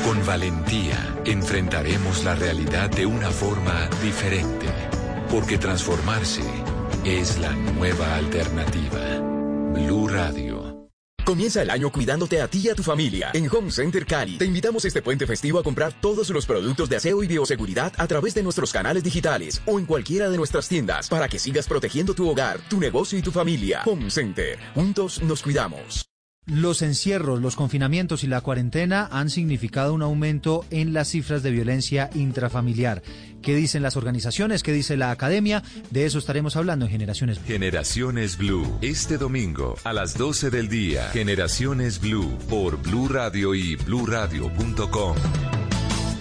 Con 0.06 0.26
valentía 0.26 0.98
enfrentaremos 1.26 2.24
la 2.24 2.36
realidad 2.36 2.90
de 2.90 3.06
una 3.06 3.32
forma 3.32 3.90
diferente, 4.04 4.68
porque 5.30 5.58
transformarse 5.58 6.44
es 7.04 7.40
la 7.40 7.54
nueva 7.54 8.16
alternativa. 8.16 9.20
Blue 9.74 10.08
Radio. 10.08 10.59
Comienza 11.26 11.62
el 11.62 11.70
año 11.70 11.92
cuidándote 11.92 12.42
a 12.42 12.48
ti 12.48 12.62
y 12.64 12.70
a 12.70 12.76
tu 12.76 12.84
familia. 12.84 13.32
En 13.34 13.48
Home 13.54 13.72
Center 13.72 14.06
Cali 14.06 14.38
te 14.38 14.46
invitamos 14.46 14.86
este 14.86 15.02
puente 15.02 15.28
festivo 15.28 15.60
a 15.60 15.64
comprar 15.64 15.94
todos 15.94 16.30
los 16.30 16.46
productos 16.46 16.90
de 16.90 16.96
aseo 16.96 17.24
y 17.24 17.28
bioseguridad 17.28 17.94
a 17.98 18.08
través 18.08 18.34
de 18.34 18.44
nuestros 18.44 18.72
canales 18.72 19.04
digitales 19.04 19.62
o 19.66 19.80
en 19.80 19.86
cualquiera 19.86 20.30
de 20.30 20.38
nuestras 20.38 20.68
tiendas 20.68 21.10
para 21.10 21.28
que 21.28 21.40
sigas 21.40 21.68
protegiendo 21.68 22.14
tu 22.14 22.30
hogar, 22.30 22.60
tu 22.70 22.80
negocio 22.80 23.18
y 23.18 23.22
tu 23.22 23.32
familia. 23.32 23.82
Home 23.86 24.10
Center. 24.10 24.58
Juntos 24.74 25.22
nos 25.22 25.44
cuidamos. 25.44 26.09
Los 26.50 26.82
encierros, 26.82 27.42
los 27.42 27.56
confinamientos 27.56 28.24
y 28.24 28.28
la 28.28 28.42
cuarentena 28.42 29.08
han 29.12 29.30
significado 29.30 29.94
un 29.94 30.02
aumento 30.02 30.66
en 30.72 30.94
las 30.94 31.10
cifras 31.10 31.44
de 31.44 31.52
violencia 31.52 32.10
intrafamiliar. 32.16 33.04
¿Qué 33.44 33.56
dicen 33.56 33.84
las 33.84 33.96
organizaciones? 33.96 34.64
¿Qué 34.64 34.74
dice 34.74 34.98
la 34.98 35.12
academia? 35.12 35.62
De 35.92 36.06
eso 36.06 36.18
estaremos 36.18 36.56
hablando 36.56 36.86
en 36.86 36.92
Generaciones 36.92 37.38
Blue. 37.38 37.48
Generaciones 37.48 38.38
Blue, 38.38 38.80
este 38.82 39.18
domingo 39.18 39.76
a 39.84 39.94
las 39.94 40.18
12 40.18 40.50
del 40.50 40.70
día. 40.70 41.10
Generaciones 41.12 42.02
Blue 42.02 42.36
por 42.50 42.82
Blue 42.82 43.08
Radio 43.08 43.54
y 43.54 43.76
bluradio.com. 43.76 45.16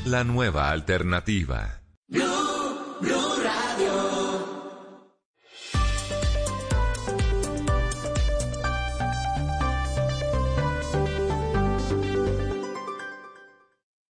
La 0.04 0.24
nueva 0.24 0.70
alternativa. 0.70 1.80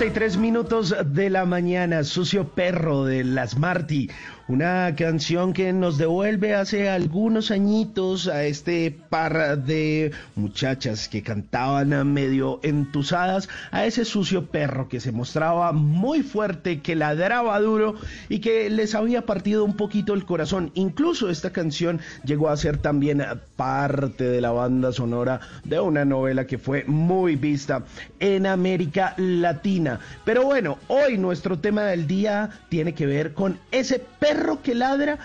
7.33 0.00 0.38
minutos 0.38 0.96
de 1.12 1.28
la 1.28 1.44
mañana, 1.44 2.04
Sucio 2.04 2.48
Perro 2.48 3.04
de 3.04 3.22
Las 3.22 3.58
Marty, 3.58 4.08
una 4.48 4.94
canción 4.96 5.52
que 5.52 5.74
nos 5.74 5.98
devuelve 5.98 6.54
hace 6.54 6.88
algunos 6.88 7.50
añitos 7.50 8.09
a 8.10 8.44
este 8.44 8.90
par 8.90 9.58
de 9.58 10.10
muchachas 10.34 11.08
que 11.08 11.22
cantaban 11.22 12.12
medio 12.12 12.58
entusadas, 12.64 13.48
a 13.70 13.86
ese 13.86 14.04
sucio 14.04 14.46
perro 14.46 14.88
que 14.88 14.98
se 14.98 15.12
mostraba 15.12 15.70
muy 15.70 16.24
fuerte, 16.24 16.80
que 16.80 16.96
ladraba 16.96 17.60
duro 17.60 17.94
y 18.28 18.40
que 18.40 18.68
les 18.68 18.96
había 18.96 19.26
partido 19.26 19.64
un 19.64 19.76
poquito 19.76 20.12
el 20.12 20.24
corazón. 20.24 20.72
Incluso 20.74 21.30
esta 21.30 21.50
canción 21.50 22.00
llegó 22.24 22.48
a 22.48 22.56
ser 22.56 22.78
también 22.78 23.24
parte 23.54 24.24
de 24.24 24.40
la 24.40 24.50
banda 24.50 24.90
sonora 24.90 25.40
de 25.62 25.78
una 25.78 26.04
novela 26.04 26.48
que 26.48 26.58
fue 26.58 26.84
muy 26.84 27.36
vista 27.36 27.84
en 28.18 28.44
América 28.46 29.14
Latina. 29.18 30.00
Pero 30.24 30.44
bueno, 30.44 30.78
hoy 30.88 31.16
nuestro 31.16 31.60
tema 31.60 31.84
del 31.84 32.08
día 32.08 32.50
tiene 32.68 32.92
que 32.92 33.06
ver 33.06 33.34
con 33.34 33.58
ese 33.70 34.04
perro 34.18 34.62
que 34.62 34.74
ladra 34.74 35.18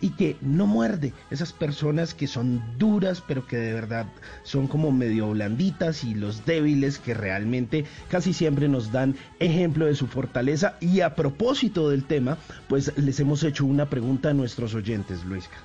y 0.00 0.10
que 0.10 0.36
no 0.40 0.66
muerde. 0.66 1.12
Esas 1.30 1.52
personas 1.52 2.14
que 2.14 2.26
son 2.26 2.62
duras, 2.78 3.22
pero 3.26 3.46
que 3.46 3.56
de 3.56 3.72
verdad 3.72 4.06
son 4.42 4.66
como 4.66 4.92
medio 4.92 5.30
blanditas 5.30 6.04
y 6.04 6.14
los 6.14 6.44
débiles 6.44 6.98
que 6.98 7.14
realmente 7.14 7.84
casi 8.08 8.32
siempre 8.32 8.68
nos 8.68 8.92
dan 8.92 9.16
ejemplo 9.38 9.86
de 9.86 9.94
su 9.94 10.06
fortaleza. 10.06 10.76
Y 10.80 11.00
a 11.00 11.14
propósito 11.14 11.88
del 11.90 12.04
tema, 12.04 12.38
pues 12.68 12.92
les 12.96 13.20
hemos 13.20 13.42
hecho 13.42 13.64
una 13.64 13.88
pregunta 13.88 14.30
a 14.30 14.34
nuestros 14.34 14.74
oyentes, 14.74 15.24
Luisca. 15.24 15.56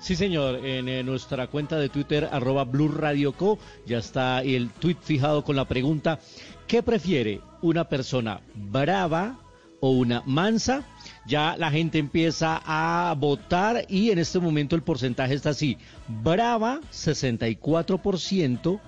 Sí, 0.00 0.16
señor. 0.16 0.64
En 0.64 0.88
eh, 0.88 1.02
nuestra 1.02 1.46
cuenta 1.48 1.76
de 1.76 1.90
Twitter, 1.90 2.28
arroba 2.32 2.64
Blue 2.64 2.88
Radio 2.88 3.32
Co, 3.32 3.58
ya 3.86 3.98
está 3.98 4.42
el 4.42 4.70
tweet 4.70 4.96
fijado 5.02 5.44
con 5.44 5.56
la 5.56 5.66
pregunta, 5.66 6.20
¿qué 6.66 6.82
prefiere 6.82 7.42
una 7.60 7.84
persona 7.84 8.40
brava 8.54 9.38
o 9.80 9.90
una 9.90 10.22
mansa? 10.24 10.84
Ya 11.30 11.56
la 11.56 11.70
gente 11.70 11.98
empieza 11.98 12.60
a 12.64 13.14
votar 13.16 13.86
y 13.88 14.10
en 14.10 14.18
este 14.18 14.40
momento 14.40 14.74
el 14.74 14.82
porcentaje 14.82 15.32
está 15.34 15.50
así. 15.50 15.78
Brava, 16.08 16.80
64%. 16.92 18.80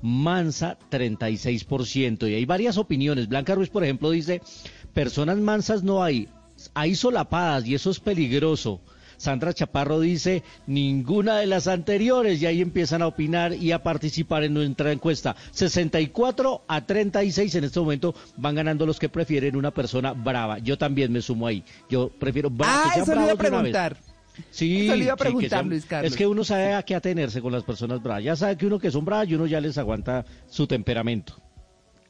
Mansa 0.00 0.78
36%. 0.90 2.30
Y 2.30 2.34
hay 2.34 2.46
varias 2.46 2.78
opiniones. 2.78 3.28
Blanca 3.28 3.54
Ruiz, 3.54 3.68
por 3.68 3.84
ejemplo, 3.84 4.10
dice, 4.10 4.40
personas 4.94 5.36
mansas 5.36 5.82
no 5.82 6.02
hay, 6.02 6.28
hay 6.72 6.94
solapadas 6.94 7.66
y 7.66 7.74
eso 7.74 7.90
es 7.90 8.00
peligroso. 8.00 8.80
Sandra 9.24 9.54
Chaparro 9.54 10.00
dice 10.00 10.42
ninguna 10.66 11.38
de 11.38 11.46
las 11.46 11.66
anteriores 11.66 12.42
y 12.42 12.46
ahí 12.46 12.60
empiezan 12.60 13.00
a 13.00 13.06
opinar 13.06 13.54
y 13.54 13.72
a 13.72 13.82
participar 13.82 14.44
en 14.44 14.52
nuestra 14.52 14.92
encuesta. 14.92 15.34
64 15.50 16.64
a 16.68 16.84
36 16.84 17.54
en 17.54 17.64
este 17.64 17.80
momento 17.80 18.14
van 18.36 18.54
ganando 18.54 18.84
los 18.84 18.98
que 18.98 19.08
prefieren 19.08 19.56
una 19.56 19.70
persona 19.70 20.12
brava. 20.12 20.58
Yo 20.58 20.76
también 20.76 21.10
me 21.10 21.22
sumo 21.22 21.46
ahí. 21.46 21.64
Yo 21.88 22.10
prefiero 22.10 22.50
brava. 22.50 22.82
Ah, 22.84 22.90
que 22.94 23.00
eso 23.00 23.14
le 23.14 23.22
iba 23.22 23.32
a 23.32 23.34
bravo 23.34 23.58
preguntar. 23.58 23.96
Sí, 24.50 24.86
Eso 24.86 24.96
le 24.96 25.04
iba 25.04 25.14
a 25.14 25.16
sí, 25.16 25.22
que 25.22 25.24
preguntar, 25.24 25.64
Luis 25.64 25.86
Carlos. 25.86 26.12
Es 26.12 26.18
que 26.18 26.26
uno 26.26 26.44
sabe 26.44 26.74
a 26.74 26.82
qué 26.82 26.94
atenerse 26.94 27.40
con 27.40 27.52
las 27.52 27.62
personas 27.62 28.02
bravas. 28.02 28.24
Ya 28.24 28.36
sabe 28.36 28.58
que 28.58 28.66
uno 28.66 28.78
que 28.78 28.90
son 28.90 29.04
bravas 29.04 29.28
y 29.28 29.36
uno 29.36 29.46
ya 29.46 29.60
les 29.60 29.78
aguanta 29.78 30.26
su 30.48 30.66
temperamento. 30.66 31.40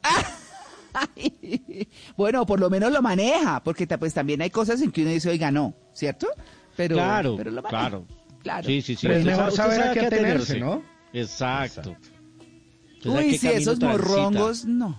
bueno, 2.17 2.45
por 2.45 2.59
lo 2.59 2.69
menos 2.69 2.91
lo 2.91 3.01
maneja, 3.01 3.63
porque 3.63 3.87
pues 3.87 4.13
también 4.13 4.41
hay 4.41 4.49
cosas 4.49 4.81
en 4.81 4.91
que 4.91 5.03
uno 5.03 5.11
dice, 5.11 5.29
oiga, 5.29 5.51
no, 5.51 5.75
¿cierto? 5.93 6.27
Pero, 6.75 6.95
claro, 6.95 7.35
pero 7.37 7.63
claro. 7.63 8.05
Claro. 8.43 8.67
Sí, 8.67 8.81
sí, 8.81 8.95
sí. 8.95 9.07
Pero 9.07 9.19
es 9.19 9.25
mejor 9.25 9.51
saber 9.51 9.81
a 9.81 9.93
qué 9.93 10.01
atenerse, 10.01 10.59
¿no? 10.59 10.83
Exacto. 11.13 11.95
Sabe 13.01 13.27
Uy, 13.27 13.37
camino 13.39 13.59
esos 13.59 13.79
transita. 13.79 13.87
morrongos, 13.87 14.65
no. 14.65 14.97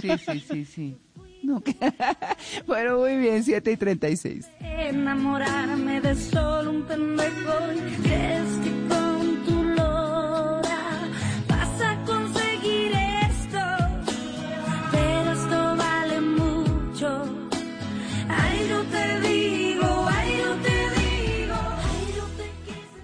Sí, 0.00 0.10
sí, 0.18 0.40
sí, 0.40 0.64
sí. 0.64 0.96
No. 1.42 1.62
bueno, 2.66 2.98
muy 2.98 3.16
bien, 3.16 3.42
7 3.42 3.72
y 3.72 3.76
36. 3.76 4.48
Enamorarme 4.60 6.00
de 6.00 6.14
solo 6.14 6.70
un 6.70 6.82
pendejo 6.82 7.52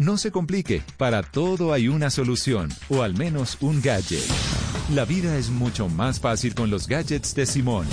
No 0.07 0.16
se 0.19 0.31
complique, 0.31 0.85
para 0.99 1.25
todo 1.25 1.73
hay 1.73 1.88
una 1.88 2.11
solución, 2.11 2.69
o 2.88 3.03
al 3.03 3.14
menos 3.14 3.59
un 3.61 3.83
gadget. 3.83 4.23
La 4.95 5.05
vida 5.05 5.37
es 5.37 5.51
mucho 5.51 5.88
más 5.88 6.21
fácil 6.21 6.55
con 6.55 6.71
los 6.71 6.87
gadgets 6.87 7.35
de 7.35 7.45
Simón. 7.45 7.88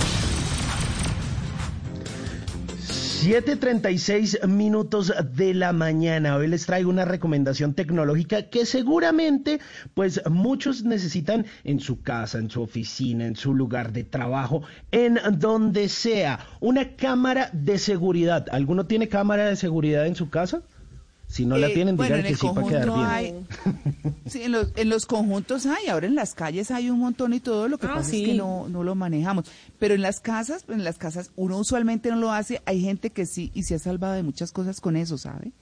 7.36 2.78 4.46
minutos 4.46 5.12
de 5.32 5.54
la 5.54 5.72
mañana. 5.72 6.36
Hoy 6.36 6.46
les 6.46 6.66
traigo 6.66 6.88
una 6.88 7.04
recomendación 7.04 7.74
tecnológica 7.74 8.44
que 8.48 8.64
seguramente 8.64 9.58
pues 9.94 10.22
muchos 10.30 10.84
necesitan 10.84 11.46
en 11.64 11.80
su 11.80 12.00
casa, 12.00 12.38
en 12.38 12.48
su 12.48 12.62
oficina, 12.62 13.26
en 13.26 13.34
su 13.34 13.54
lugar 13.54 13.92
de 13.92 14.04
trabajo, 14.04 14.62
en 14.92 15.18
donde 15.38 15.88
sea. 15.88 16.46
Una 16.60 16.94
cámara 16.94 17.50
de 17.52 17.76
seguridad. 17.76 18.46
¿Alguno 18.52 18.86
tiene 18.86 19.08
cámara 19.08 19.46
de 19.46 19.56
seguridad 19.56 20.06
en 20.06 20.14
su 20.14 20.30
casa? 20.30 20.62
Si 21.26 21.46
no 21.46 21.56
la 21.56 21.66
Eh, 21.68 21.74
tienen, 21.74 21.96
bueno, 21.96 22.16
digan 22.16 22.20
en 22.20 22.24
que 22.26 22.32
el 22.32 22.38
sí 22.38 22.46
para 22.54 22.66
quedar 22.68 22.86
conjunto 22.86 23.08
bien. 23.08 23.10
hay- 23.10 24.14
sí, 24.26 24.42
en 24.42 24.52
los, 24.52 24.68
en 24.76 24.88
los 24.88 25.06
conjuntos 25.06 25.66
hay, 25.66 25.88
ahora 25.88 26.06
en 26.06 26.14
las 26.14 26.34
calles 26.34 26.70
hay 26.70 26.90
un 26.90 27.00
montón 27.00 27.32
y 27.32 27.40
todo, 27.40 27.66
lo 27.68 27.78
que 27.78 27.86
Ah, 27.86 27.94
pasa 27.96 28.10
sí. 28.10 28.22
es 28.22 28.28
que 28.28 28.34
no, 28.34 28.68
no 28.68 28.84
lo 28.84 28.94
manejamos. 28.94 29.46
Pero 29.78 29.94
en 29.94 30.02
las 30.02 30.20
casas, 30.20 30.64
en 30.68 30.84
las 30.84 30.96
casas 30.98 31.30
uno 31.34 31.58
usualmente 31.58 32.10
no 32.10 32.16
lo 32.16 32.30
hace, 32.30 32.62
hay 32.66 32.80
gente 32.82 33.10
que 33.10 33.26
sí 33.26 33.50
y 33.54 33.64
se 33.64 33.74
ha 33.74 33.78
salvado 33.78 34.14
de 34.14 34.22
muchas 34.22 34.52
cosas 34.52 34.80
con 34.80 34.96
eso, 34.96 35.18
¿sabe? 35.18 35.52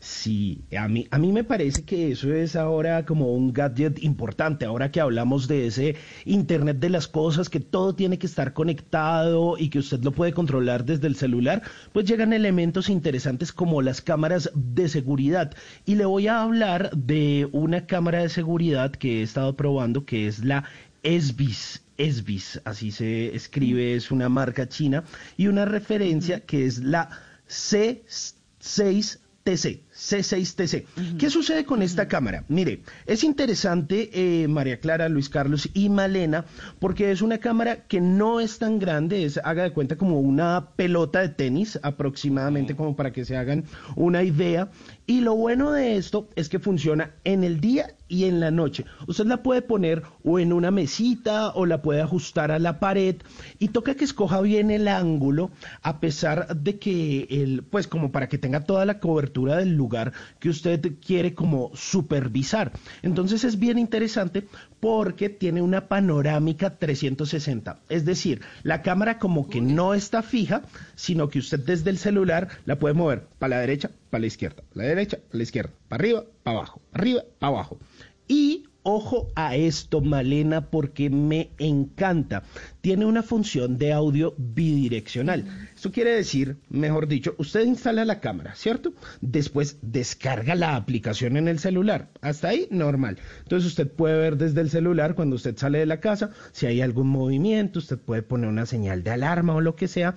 Sí, 0.00 0.64
a 0.76 0.88
mí, 0.88 1.06
a 1.10 1.18
mí 1.18 1.32
me 1.32 1.44
parece 1.44 1.84
que 1.84 2.12
eso 2.12 2.32
es 2.32 2.56
ahora 2.56 3.06
como 3.06 3.32
un 3.32 3.52
gadget 3.52 4.02
importante, 4.02 4.64
ahora 4.64 4.90
que 4.90 5.00
hablamos 5.00 5.48
de 5.48 5.66
ese 5.66 5.96
Internet 6.24 6.78
de 6.78 6.90
las 6.90 7.08
cosas, 7.08 7.48
que 7.48 7.60
todo 7.60 7.94
tiene 7.94 8.18
que 8.18 8.26
estar 8.26 8.52
conectado 8.52 9.56
y 9.58 9.68
que 9.68 9.78
usted 9.78 10.02
lo 10.02 10.12
puede 10.12 10.32
controlar 10.32 10.84
desde 10.84 11.06
el 11.06 11.16
celular, 11.16 11.62
pues 11.92 12.06
llegan 12.06 12.32
elementos 12.32 12.88
interesantes 12.88 13.52
como 13.52 13.82
las 13.82 14.02
cámaras 14.02 14.50
de 14.54 14.88
seguridad. 14.88 15.54
Y 15.84 15.94
le 15.94 16.04
voy 16.04 16.28
a 16.28 16.42
hablar 16.42 16.90
de 16.90 17.48
una 17.52 17.86
cámara 17.86 18.20
de 18.20 18.28
seguridad 18.28 18.92
que 18.92 19.20
he 19.20 19.22
estado 19.22 19.56
probando, 19.56 20.04
que 20.04 20.26
es 20.26 20.44
la 20.44 20.64
ESBIS. 21.02 21.82
ESBIS, 21.98 22.60
así 22.64 22.90
se 22.90 23.34
escribe, 23.34 23.94
es 23.94 24.10
una 24.10 24.28
marca 24.28 24.68
china, 24.68 25.04
y 25.36 25.46
una 25.46 25.64
referencia 25.64 26.40
que 26.40 26.66
es 26.66 26.78
la 26.78 27.08
C6 27.48 29.20
TC, 29.46 29.84
C6TC. 29.94 30.84
¿Qué 31.18 31.30
sucede 31.30 31.64
con 31.64 31.80
esta 31.80 32.08
cámara? 32.08 32.42
Mire, 32.48 32.82
es 33.06 33.22
interesante, 33.22 34.10
eh, 34.12 34.48
María 34.48 34.80
Clara, 34.80 35.08
Luis 35.08 35.28
Carlos 35.28 35.68
y 35.72 35.88
Malena, 35.88 36.46
porque 36.80 37.12
es 37.12 37.22
una 37.22 37.38
cámara 37.38 37.84
que 37.86 38.00
no 38.00 38.40
es 38.40 38.58
tan 38.58 38.80
grande, 38.80 39.24
es, 39.24 39.38
haga 39.44 39.62
de 39.62 39.72
cuenta, 39.72 39.96
como 39.96 40.18
una 40.18 40.70
pelota 40.74 41.20
de 41.20 41.28
tenis, 41.28 41.78
aproximadamente, 41.80 42.74
como 42.74 42.96
para 42.96 43.12
que 43.12 43.24
se 43.24 43.36
hagan 43.36 43.66
una 43.94 44.24
idea. 44.24 44.68
Y 45.06 45.20
lo 45.20 45.36
bueno 45.36 45.70
de 45.70 45.96
esto 45.96 46.28
es 46.34 46.48
que 46.48 46.58
funciona 46.58 47.12
en 47.22 47.44
el 47.44 47.60
día 47.60 47.94
y 48.08 48.24
en 48.24 48.40
la 48.40 48.50
noche. 48.50 48.84
Usted 49.06 49.26
la 49.26 49.42
puede 49.42 49.62
poner 49.62 50.02
o 50.24 50.38
en 50.38 50.52
una 50.52 50.70
mesita 50.70 51.50
o 51.50 51.66
la 51.66 51.82
puede 51.82 52.00
ajustar 52.00 52.50
a 52.50 52.58
la 52.58 52.80
pared 52.80 53.16
y 53.58 53.68
toca 53.68 53.94
que 53.94 54.04
escoja 54.04 54.40
bien 54.40 54.70
el 54.70 54.88
ángulo 54.88 55.50
a 55.82 56.00
pesar 56.00 56.56
de 56.56 56.78
que 56.78 57.26
el 57.30 57.62
pues 57.62 57.86
como 57.86 58.10
para 58.10 58.28
que 58.28 58.38
tenga 58.38 58.64
toda 58.64 58.84
la 58.84 58.98
cobertura 58.98 59.56
del 59.56 59.76
lugar 59.76 60.12
que 60.40 60.48
usted 60.48 60.94
quiere 61.04 61.34
como 61.34 61.70
supervisar. 61.74 62.72
Entonces 63.02 63.44
es 63.44 63.58
bien 63.58 63.78
interesante 63.78 64.46
porque 64.80 65.28
tiene 65.28 65.62
una 65.62 65.88
panorámica 65.88 66.78
360, 66.78 67.80
es 67.88 68.04
decir, 68.04 68.42
la 68.62 68.82
cámara 68.82 69.18
como 69.18 69.48
que 69.48 69.60
no 69.60 69.94
está 69.94 70.22
fija, 70.22 70.62
sino 70.94 71.28
que 71.28 71.38
usted 71.38 71.60
desde 71.60 71.90
el 71.90 71.98
celular 71.98 72.48
la 72.66 72.78
puede 72.78 72.94
mover 72.94 73.26
para 73.38 73.56
la 73.56 73.60
derecha, 73.60 73.90
para 74.16 74.22
la 74.22 74.26
izquierda, 74.28 74.62
para 74.72 74.82
la 74.82 74.88
derecha, 74.88 75.18
para 75.18 75.36
la 75.36 75.42
izquierda, 75.42 75.70
para 75.88 76.00
arriba, 76.00 76.24
para 76.42 76.56
abajo, 76.56 76.80
arriba, 76.94 77.22
para 77.38 77.52
abajo. 77.52 77.78
Y 78.26 78.64
ojo 78.82 79.32
a 79.34 79.56
esto, 79.56 80.00
Malena, 80.00 80.70
porque 80.70 81.10
me 81.10 81.50
encanta. 81.58 82.44
Tiene 82.80 83.04
una 83.04 83.24
función 83.24 83.78
de 83.78 83.92
audio 83.92 84.34
bidireccional. 84.38 85.44
Esto 85.74 85.90
quiere 85.90 86.12
decir, 86.12 86.56
mejor 86.70 87.08
dicho, 87.08 87.34
usted 87.36 87.66
instala 87.66 88.04
la 88.04 88.20
cámara, 88.20 88.54
¿cierto? 88.54 88.94
Después 89.20 89.78
descarga 89.82 90.54
la 90.54 90.76
aplicación 90.76 91.36
en 91.36 91.48
el 91.48 91.58
celular. 91.58 92.10
Hasta 92.20 92.48
ahí, 92.48 92.68
normal. 92.70 93.18
Entonces 93.42 93.68
usted 93.68 93.90
puede 93.90 94.18
ver 94.18 94.36
desde 94.36 94.60
el 94.60 94.70
celular 94.70 95.16
cuando 95.16 95.34
usted 95.34 95.58
sale 95.58 95.78
de 95.78 95.86
la 95.86 95.98
casa 95.98 96.30
si 96.52 96.66
hay 96.66 96.80
algún 96.80 97.08
movimiento, 97.08 97.80
usted 97.80 97.98
puede 97.98 98.22
poner 98.22 98.48
una 98.48 98.66
señal 98.66 99.02
de 99.02 99.10
alarma 99.10 99.56
o 99.56 99.60
lo 99.60 99.74
que 99.74 99.88
sea. 99.88 100.14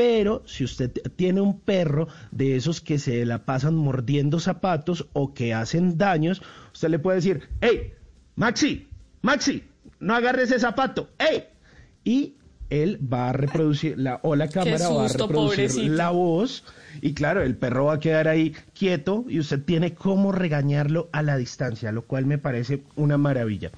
Pero 0.00 0.42
si 0.46 0.64
usted 0.64 0.90
tiene 1.14 1.42
un 1.42 1.60
perro 1.60 2.08
de 2.30 2.56
esos 2.56 2.80
que 2.80 2.98
se 2.98 3.26
la 3.26 3.44
pasan 3.44 3.74
mordiendo 3.74 4.40
zapatos 4.40 5.06
o 5.12 5.34
que 5.34 5.52
hacen 5.52 5.98
daños, 5.98 6.40
usted 6.72 6.88
le 6.88 6.98
puede 6.98 7.16
decir, 7.16 7.42
hey, 7.60 7.92
Maxi, 8.34 8.88
Maxi, 9.20 9.62
no 9.98 10.14
agarre 10.14 10.44
ese 10.44 10.58
zapato, 10.58 11.10
¡ey! 11.18 11.44
Y 12.02 12.36
él 12.70 12.98
va 13.12 13.28
a 13.28 13.32
reproducir, 13.34 13.98
la, 13.98 14.20
o 14.22 14.36
la 14.36 14.48
cámara 14.48 14.88
va 14.88 15.04
a 15.04 15.08
reproducir 15.08 15.66
pobrecito. 15.66 15.92
la 15.92 16.08
voz, 16.08 16.64
y 17.02 17.12
claro, 17.12 17.42
el 17.42 17.56
perro 17.56 17.84
va 17.84 17.94
a 17.96 18.00
quedar 18.00 18.26
ahí 18.26 18.54
quieto 18.72 19.26
y 19.28 19.38
usted 19.38 19.62
tiene 19.62 19.92
cómo 19.92 20.32
regañarlo 20.32 21.10
a 21.12 21.22
la 21.22 21.36
distancia, 21.36 21.92
lo 21.92 22.06
cual 22.06 22.24
me 22.24 22.38
parece 22.38 22.84
una 22.96 23.18
maravilla. 23.18 23.70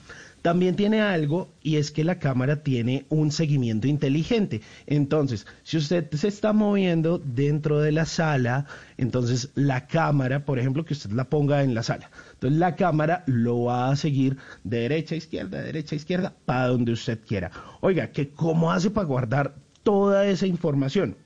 También 0.43 0.75
tiene 0.75 1.01
algo 1.01 1.53
y 1.63 1.77
es 1.77 1.93
que 1.93 2.03
la 2.03 2.19
cámara 2.19 2.65
tiene 2.65 3.07
un 3.09 3.31
seguimiento 3.31 3.87
inteligente. 3.87 4.61
Entonces, 4.87 5.47
si 5.63 5.77
usted 5.77 6.11
se 6.11 6.27
está 6.27 6.53
moviendo 6.53 7.19
dentro 7.19 7.79
de 7.79 7.93
la 7.93 8.05
sala, 8.07 8.67
entonces 8.99 9.51
la 9.55 9.87
cámara, 9.87 10.45
por 10.45 10.59
ejemplo, 10.59 10.85
que 10.85 10.95
usted 10.95 11.13
la 11.13 11.25
ponga 11.31 11.63
en 11.63 11.75
la 11.75 11.85
sala. 11.85 12.11
Entonces 12.35 12.59
la 12.59 12.75
cámara 12.75 13.23
lo 13.27 13.65
va 13.65 13.89
a 13.89 13.97
seguir 13.97 14.37
de 14.65 14.81
derecha 14.81 15.15
a 15.15 15.19
izquierda, 15.19 15.63
derecha 15.63 15.95
a 15.95 15.97
izquierda, 15.97 16.35
para 16.45 16.67
donde 16.67 16.93
usted 16.93 17.21
quiera. 17.25 17.53
Oiga, 17.81 18.11
que 18.11 18.31
cómo 18.31 18.73
hace 18.73 18.91
para 18.91 19.07
guardar 19.07 19.55
toda 19.85 20.27
esa 20.27 20.49
información. 20.49 21.17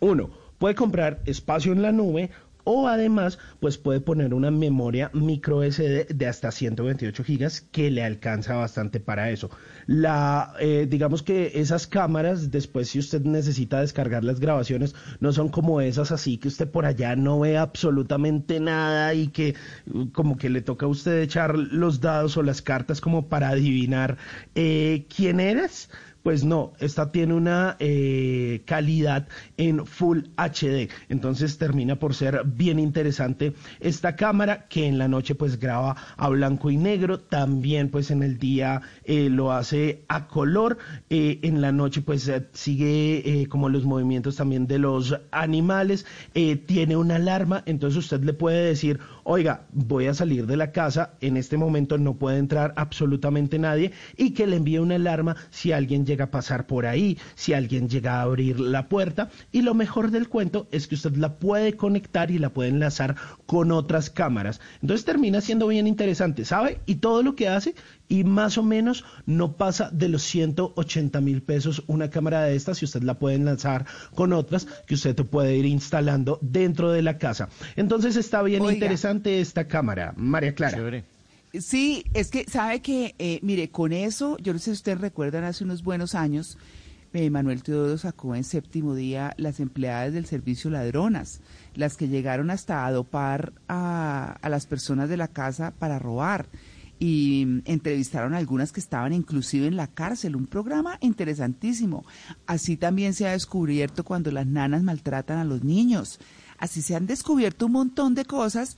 Uno, 0.00 0.30
puede 0.58 0.74
comprar 0.74 1.20
espacio 1.26 1.72
en 1.72 1.82
la 1.82 1.92
nube 1.92 2.30
o 2.70 2.86
además 2.86 3.38
pues 3.60 3.78
puede 3.78 4.00
poner 4.00 4.34
una 4.34 4.50
memoria 4.50 5.10
micro 5.14 5.62
SD 5.62 6.08
de 6.14 6.26
hasta 6.26 6.50
128 6.50 7.24
gigas 7.24 7.62
que 7.62 7.90
le 7.90 8.04
alcanza 8.04 8.56
bastante 8.56 9.00
para 9.00 9.30
eso. 9.30 9.48
La, 9.86 10.52
eh, 10.60 10.86
digamos 10.86 11.22
que 11.22 11.52
esas 11.54 11.86
cámaras 11.86 12.50
después 12.50 12.90
si 12.90 12.98
usted 12.98 13.22
necesita 13.22 13.80
descargar 13.80 14.22
las 14.22 14.38
grabaciones 14.38 14.94
no 15.18 15.32
son 15.32 15.48
como 15.48 15.80
esas 15.80 16.12
así 16.12 16.36
que 16.36 16.48
usted 16.48 16.70
por 16.70 16.84
allá 16.84 17.16
no 17.16 17.40
ve 17.40 17.56
absolutamente 17.56 18.60
nada 18.60 19.14
y 19.14 19.28
que 19.28 19.54
uh, 19.90 20.10
como 20.12 20.36
que 20.36 20.50
le 20.50 20.60
toca 20.60 20.84
a 20.84 20.90
usted 20.90 21.22
echar 21.22 21.56
los 21.56 22.02
dados 22.02 22.36
o 22.36 22.42
las 22.42 22.60
cartas 22.60 23.00
como 23.00 23.28
para 23.30 23.48
adivinar 23.48 24.18
eh, 24.54 25.06
quién 25.08 25.40
eres. 25.40 25.88
Pues 26.28 26.44
no, 26.44 26.74
esta 26.78 27.10
tiene 27.10 27.32
una 27.32 27.76
eh, 27.78 28.60
calidad 28.66 29.28
en 29.56 29.86
Full 29.86 30.24
HD, 30.36 30.90
entonces 31.08 31.56
termina 31.56 31.98
por 31.98 32.12
ser 32.12 32.42
bien 32.44 32.78
interesante 32.78 33.54
esta 33.80 34.14
cámara 34.14 34.68
que 34.68 34.86
en 34.86 34.98
la 34.98 35.08
noche 35.08 35.34
pues 35.34 35.58
graba 35.58 35.96
a 36.18 36.28
blanco 36.28 36.70
y 36.70 36.76
negro, 36.76 37.18
también 37.18 37.88
pues 37.88 38.10
en 38.10 38.22
el 38.22 38.36
día 38.36 38.82
eh, 39.04 39.30
lo 39.30 39.52
hace 39.52 40.04
a 40.08 40.28
color, 40.28 40.76
eh, 41.08 41.38
en 41.40 41.62
la 41.62 41.72
noche 41.72 42.02
pues 42.02 42.30
sigue 42.52 43.46
como 43.48 43.70
los 43.70 43.86
movimientos 43.86 44.36
también 44.36 44.66
de 44.66 44.80
los 44.80 45.18
animales, 45.30 46.04
tiene 46.34 46.98
una 46.98 47.16
alarma, 47.16 47.62
entonces 47.64 48.00
usted 48.00 48.22
le 48.22 48.34
puede 48.34 48.66
decir, 48.66 49.00
oiga, 49.24 49.66
voy 49.72 50.08
a 50.08 50.14
salir 50.14 50.46
de 50.46 50.58
la 50.58 50.72
casa, 50.72 51.14
en 51.22 51.38
este 51.38 51.56
momento 51.56 51.96
no 51.96 52.18
puede 52.18 52.36
entrar 52.36 52.74
absolutamente 52.76 53.58
nadie 53.58 53.92
y 54.18 54.34
que 54.34 54.46
le 54.46 54.56
envíe 54.56 54.78
una 54.78 54.96
alarma 54.96 55.34
si 55.48 55.72
alguien 55.72 56.04
llega 56.04 56.17
llega 56.18 56.24
a 56.24 56.30
pasar 56.32 56.66
por 56.66 56.84
ahí, 56.84 57.16
si 57.36 57.52
alguien 57.52 57.88
llega 57.88 58.14
a 58.14 58.22
abrir 58.22 58.58
la 58.58 58.88
puerta. 58.88 59.30
Y 59.52 59.62
lo 59.62 59.74
mejor 59.74 60.10
del 60.10 60.28
cuento 60.28 60.66
es 60.72 60.88
que 60.88 60.96
usted 60.96 61.14
la 61.14 61.34
puede 61.34 61.76
conectar 61.76 62.32
y 62.32 62.38
la 62.38 62.50
puede 62.50 62.70
enlazar 62.70 63.14
con 63.46 63.70
otras 63.70 64.10
cámaras. 64.10 64.60
Entonces 64.82 65.04
termina 65.04 65.40
siendo 65.40 65.68
bien 65.68 65.86
interesante, 65.86 66.44
¿sabe? 66.44 66.80
Y 66.86 66.96
todo 66.96 67.22
lo 67.22 67.36
que 67.36 67.48
hace 67.48 67.76
y 68.08 68.24
más 68.24 68.58
o 68.58 68.64
menos 68.64 69.04
no 69.26 69.52
pasa 69.52 69.90
de 69.92 70.08
los 70.08 70.22
180 70.22 71.20
mil 71.20 71.40
pesos 71.42 71.84
una 71.86 72.10
cámara 72.10 72.42
de 72.42 72.56
estas 72.56 72.82
y 72.82 72.86
usted 72.86 73.02
la 73.02 73.14
puede 73.14 73.36
enlazar 73.36 73.86
con 74.16 74.32
otras 74.32 74.66
que 74.86 74.94
usted 74.94 75.14
puede 75.14 75.56
ir 75.56 75.66
instalando 75.66 76.40
dentro 76.42 76.90
de 76.90 77.02
la 77.02 77.18
casa. 77.18 77.48
Entonces 77.76 78.16
está 78.16 78.42
bien 78.42 78.62
Oiga. 78.62 78.74
interesante 78.74 79.40
esta 79.40 79.68
cámara, 79.68 80.14
María 80.16 80.52
Clara. 80.54 80.76
Chévere. 80.76 81.17
Sí, 81.52 82.04
es 82.12 82.30
que 82.30 82.44
sabe 82.44 82.82
que, 82.82 83.14
eh, 83.18 83.40
mire, 83.42 83.70
con 83.70 83.92
eso, 83.92 84.36
yo 84.38 84.52
no 84.52 84.58
sé 84.58 84.66
si 84.66 84.70
ustedes 84.72 85.00
recuerdan, 85.00 85.44
hace 85.44 85.64
unos 85.64 85.82
buenos 85.82 86.14
años, 86.14 86.58
eh, 87.14 87.30
Manuel 87.30 87.62
Teodoro 87.62 87.96
sacó 87.96 88.34
en 88.34 88.44
séptimo 88.44 88.94
día 88.94 89.32
las 89.38 89.60
empleadas 89.60 90.12
del 90.12 90.26
servicio 90.26 90.70
ladronas, 90.70 91.40
las 91.74 91.96
que 91.96 92.08
llegaron 92.08 92.50
hasta 92.50 92.84
a 92.84 92.92
dopar 92.92 93.54
a, 93.66 94.36
a 94.42 94.48
las 94.50 94.66
personas 94.66 95.08
de 95.08 95.16
la 95.16 95.28
casa 95.28 95.72
para 95.78 95.98
robar. 95.98 96.48
Y 96.98 97.44
mm, 97.46 97.62
entrevistaron 97.64 98.34
a 98.34 98.38
algunas 98.38 98.72
que 98.72 98.80
estaban 98.80 99.14
inclusive 99.14 99.66
en 99.66 99.76
la 99.76 99.86
cárcel, 99.86 100.36
un 100.36 100.46
programa 100.46 100.98
interesantísimo. 101.00 102.04
Así 102.46 102.76
también 102.76 103.14
se 103.14 103.26
ha 103.26 103.32
descubierto 103.32 104.04
cuando 104.04 104.30
las 104.30 104.46
nanas 104.46 104.82
maltratan 104.82 105.38
a 105.38 105.44
los 105.44 105.64
niños. 105.64 106.20
Así 106.58 106.82
se 106.82 106.94
han 106.94 107.06
descubierto 107.06 107.66
un 107.66 107.72
montón 107.72 108.14
de 108.14 108.26
cosas 108.26 108.76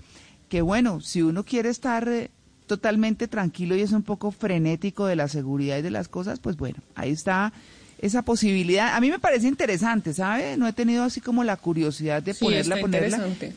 que 0.48 0.62
bueno, 0.62 1.00
si 1.00 1.22
uno 1.22 1.44
quiere 1.44 1.70
estar 1.70 2.08
eh, 2.08 2.30
totalmente 2.70 3.26
tranquilo 3.26 3.74
y 3.74 3.80
es 3.82 3.90
un 3.90 4.04
poco 4.04 4.30
frenético 4.30 5.06
de 5.06 5.16
la 5.16 5.26
seguridad 5.26 5.76
y 5.78 5.82
de 5.82 5.90
las 5.90 6.06
cosas, 6.06 6.38
pues 6.38 6.56
bueno, 6.56 6.76
ahí 6.94 7.10
está 7.10 7.52
esa 7.98 8.22
posibilidad. 8.22 8.94
A 8.94 9.00
mí 9.00 9.10
me 9.10 9.18
parece 9.18 9.48
interesante, 9.48 10.14
¿sabe? 10.14 10.56
No 10.56 10.68
he 10.68 10.72
tenido 10.72 11.02
así 11.02 11.20
como 11.20 11.42
la 11.42 11.56
curiosidad 11.56 12.22
de 12.22 12.32
Sí, 12.32 12.44
ponerla, 12.44 12.76
está 12.76 12.80
ponerla. 12.80 13.16
interesante. 13.26 13.52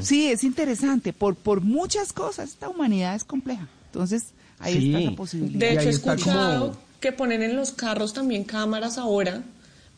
Sí, 0.00 0.28
es 0.30 0.44
interesante 0.44 1.14
por 1.14 1.34
por 1.34 1.62
muchas 1.62 2.12
cosas. 2.12 2.50
Esta 2.50 2.68
humanidad 2.68 3.14
es 3.16 3.24
compleja. 3.24 3.66
Entonces, 3.86 4.26
ahí 4.60 4.74
Sí. 4.74 4.86
está 4.88 5.00
esa 5.00 5.16
posibilidad. 5.16 5.58
De 5.60 5.72
hecho, 5.72 5.88
he 5.88 5.90
escuchado 5.90 6.60
como- 6.72 6.78
que 7.00 7.10
ponen 7.12 7.42
en 7.42 7.56
los 7.56 7.70
carros 7.72 8.12
también 8.12 8.44
cámaras 8.44 8.98
ahora 8.98 9.42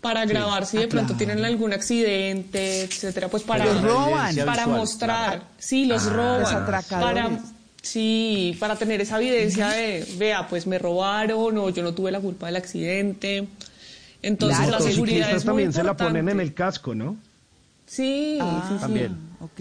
para 0.01 0.25
grabar 0.27 0.64
si 0.64 0.77
de 0.79 0.85
Ah, 0.85 0.88
pronto 0.88 1.14
claro. 1.14 1.19
tienen 1.19 1.45
algún 1.45 1.73
accidente, 1.73 2.83
etcétera, 2.85 3.29
pues 3.29 3.43
para, 3.43 3.64
Los 3.67 3.83
roban. 3.83 4.35
Para 4.37 4.53
visual, 4.64 4.69
mostrar. 4.79 5.43
Sí, 5.59 5.87
los 5.87 6.05
Los 6.05 6.12
roban. 6.14 6.55
atracadores. 6.62 7.25
Para, 7.25 7.54
sí, 7.85 8.57
para 8.59 8.77
tener 8.77 9.01
esa 9.01 9.18
evidencia 9.18 9.68
de, 9.68 10.05
vea, 10.18 10.49
pues 10.49 10.66
me 10.66 10.79
robaron 10.79 11.57
o 11.59 11.70
yo 11.70 11.83
no 11.83 11.94
tuve 11.94 12.11
la 12.11 12.20
culpa 12.20 12.47
del 12.47 12.57
accidente. 12.57 13.47
Entonces 14.23 14.59
Claro. 14.59 14.73
la 14.85 14.90
seguridad 14.90 15.29
es 15.31 15.44
muy 15.44 15.44
también 15.44 15.73
se 15.73 15.85
la 15.85 15.97
ponen 15.97 16.29
en 16.29 16.40
el 16.40 16.55
casco, 16.55 16.94
¿no? 16.94 17.16
Sí, 17.87 18.38
Ah, 18.40 18.64
sí, 18.68 18.75
sí. 18.75 18.81
También. 18.81 19.16
Ok. 19.40 19.61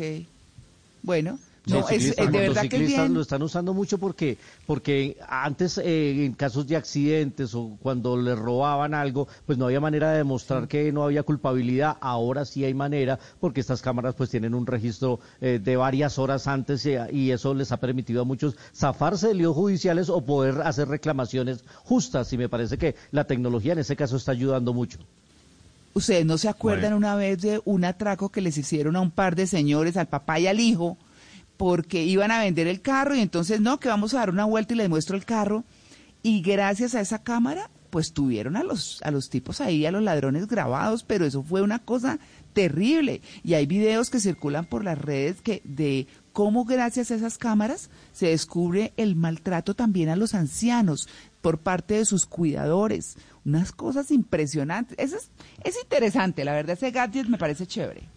Bueno, 1.02 1.38
no, 1.66 1.88
es, 1.88 2.16
de 2.16 2.28
verdad 2.28 2.68
que 2.68 2.76
es 2.76 2.88
bien. 2.88 3.14
lo 3.14 3.22
están 3.22 3.42
usando 3.42 3.74
mucho 3.74 3.98
porque 3.98 4.38
porque 4.66 5.18
antes 5.30 5.78
eh, 5.78 6.26
en 6.26 6.34
casos 6.34 6.68
de 6.68 6.76
accidentes 6.76 7.56
o 7.56 7.78
cuando 7.82 8.18
les 8.18 8.38
robaban 8.38 8.94
algo, 8.94 9.30
pues 9.46 9.58
no 9.58 9.66
había 9.66 9.80
manera 9.80 10.12
de 10.12 10.18
demostrar 10.18 10.68
que 10.68 10.92
no 10.92 11.04
había 11.04 11.24
culpabilidad. 11.24 11.98
Ahora 12.02 12.44
sí 12.44 12.66
hay 12.66 12.74
manera 12.74 13.18
porque 13.40 13.62
estas 13.62 13.82
cámaras 13.82 14.16
pues 14.16 14.30
tienen 14.30 14.54
un 14.54 14.68
registro 14.68 15.22
eh, 15.40 15.60
de 15.64 15.78
varias 15.78 16.20
horas 16.20 16.48
antes 16.48 16.86
eh, 16.86 17.00
y 17.12 17.32
eso 17.32 17.54
les 17.54 17.72
ha 17.72 17.78
permitido 17.78 18.24
a 18.24 18.26
muchos 18.26 18.58
zafarse 18.76 19.30
de 19.30 19.36
líos 19.36 19.56
judiciales 19.56 20.10
o 20.10 20.20
poder 20.20 20.62
hacer 20.64 20.90
reclamaciones 20.90 21.64
justas. 21.86 22.34
Y 22.34 22.38
me 22.38 22.50
parece 22.50 22.78
que 22.78 22.96
la 23.12 23.24
tecnología 23.24 23.72
en 23.72 23.80
ese 23.80 23.96
caso 23.96 24.18
está 24.18 24.34
ayudando 24.34 24.74
mucho. 24.74 25.00
Ustedes 25.94 26.26
no 26.26 26.38
se 26.38 26.50
acuerdan 26.50 26.94
una 26.94 27.16
vez 27.16 27.42
de 27.42 27.62
un 27.66 27.86
atraco 27.86 28.30
que 28.30 28.42
les 28.42 28.58
hicieron 28.58 28.96
a 28.96 29.02
un 29.02 29.12
par 29.12 29.36
de 29.36 29.46
señores, 29.46 29.96
al 29.96 30.08
papá 30.08 30.40
y 30.40 30.48
al 30.48 30.60
hijo, 30.60 30.98
porque 31.58 32.04
iban 32.04 32.32
a 32.32 32.40
vender 32.40 32.68
el 32.68 32.82
carro 32.82 33.16
y 33.16 33.20
entonces 33.20 33.62
no, 33.62 33.80
que 33.80 33.90
vamos 33.90 34.14
a 34.14 34.20
dar 34.20 34.30
una 34.30 34.46
vuelta 34.46 34.74
y 34.74 34.78
les 34.78 34.90
muestro 34.90 35.16
el 35.16 35.26
carro. 35.26 35.64
Y 36.22 36.42
gracias 36.42 36.96
a 36.96 37.02
esa 37.02 37.22
cámara, 37.22 37.70
pues 37.90 38.14
tuvieron 38.14 38.56
a 38.56 38.64
los, 38.64 39.02
a 39.04 39.12
los 39.12 39.30
tipos 39.30 39.62
ahí, 39.62 39.86
a 39.86 39.92
los 39.92 40.02
ladrones 40.02 40.48
grabados, 40.48 41.04
pero 41.04 41.26
eso 41.26 41.44
fue 41.44 41.62
una 41.62 41.80
cosa 41.80 42.18
terrible. 42.54 43.22
Y 43.44 43.54
hay 43.54 43.66
videos 43.66 44.10
que 44.10 44.20
circulan 44.20 44.66
por 44.66 44.84
las 44.84 44.98
redes 44.98 45.42
que 45.42 45.62
de 45.64 46.08
cómo 46.32 46.66
gracias 46.66 47.12
a 47.12 47.16
esas 47.16 47.38
cámaras 47.38 47.90
se 48.12 48.28
descubre 48.28 48.94
el 48.98 49.16
maltrato 49.16 49.76
también 49.76 50.10
a 50.10 50.16
los 50.16 50.34
ancianos 50.34 51.08
por 51.42 51.60
parte 51.60 51.96
de 51.96 52.06
sus 52.06 52.26
cuidadores. 52.26 53.16
Unas 53.46 53.72
cosas 53.72 54.10
impresionantes. 54.10 54.98
Eso 54.98 55.18
es, 55.18 55.30
es 55.64 55.76
interesante, 55.80 56.46
la 56.46 56.54
verdad, 56.54 56.78
ese 56.78 56.90
gadget 56.90 57.28
me 57.28 57.38
parece 57.38 57.68
chévere. 57.68 58.10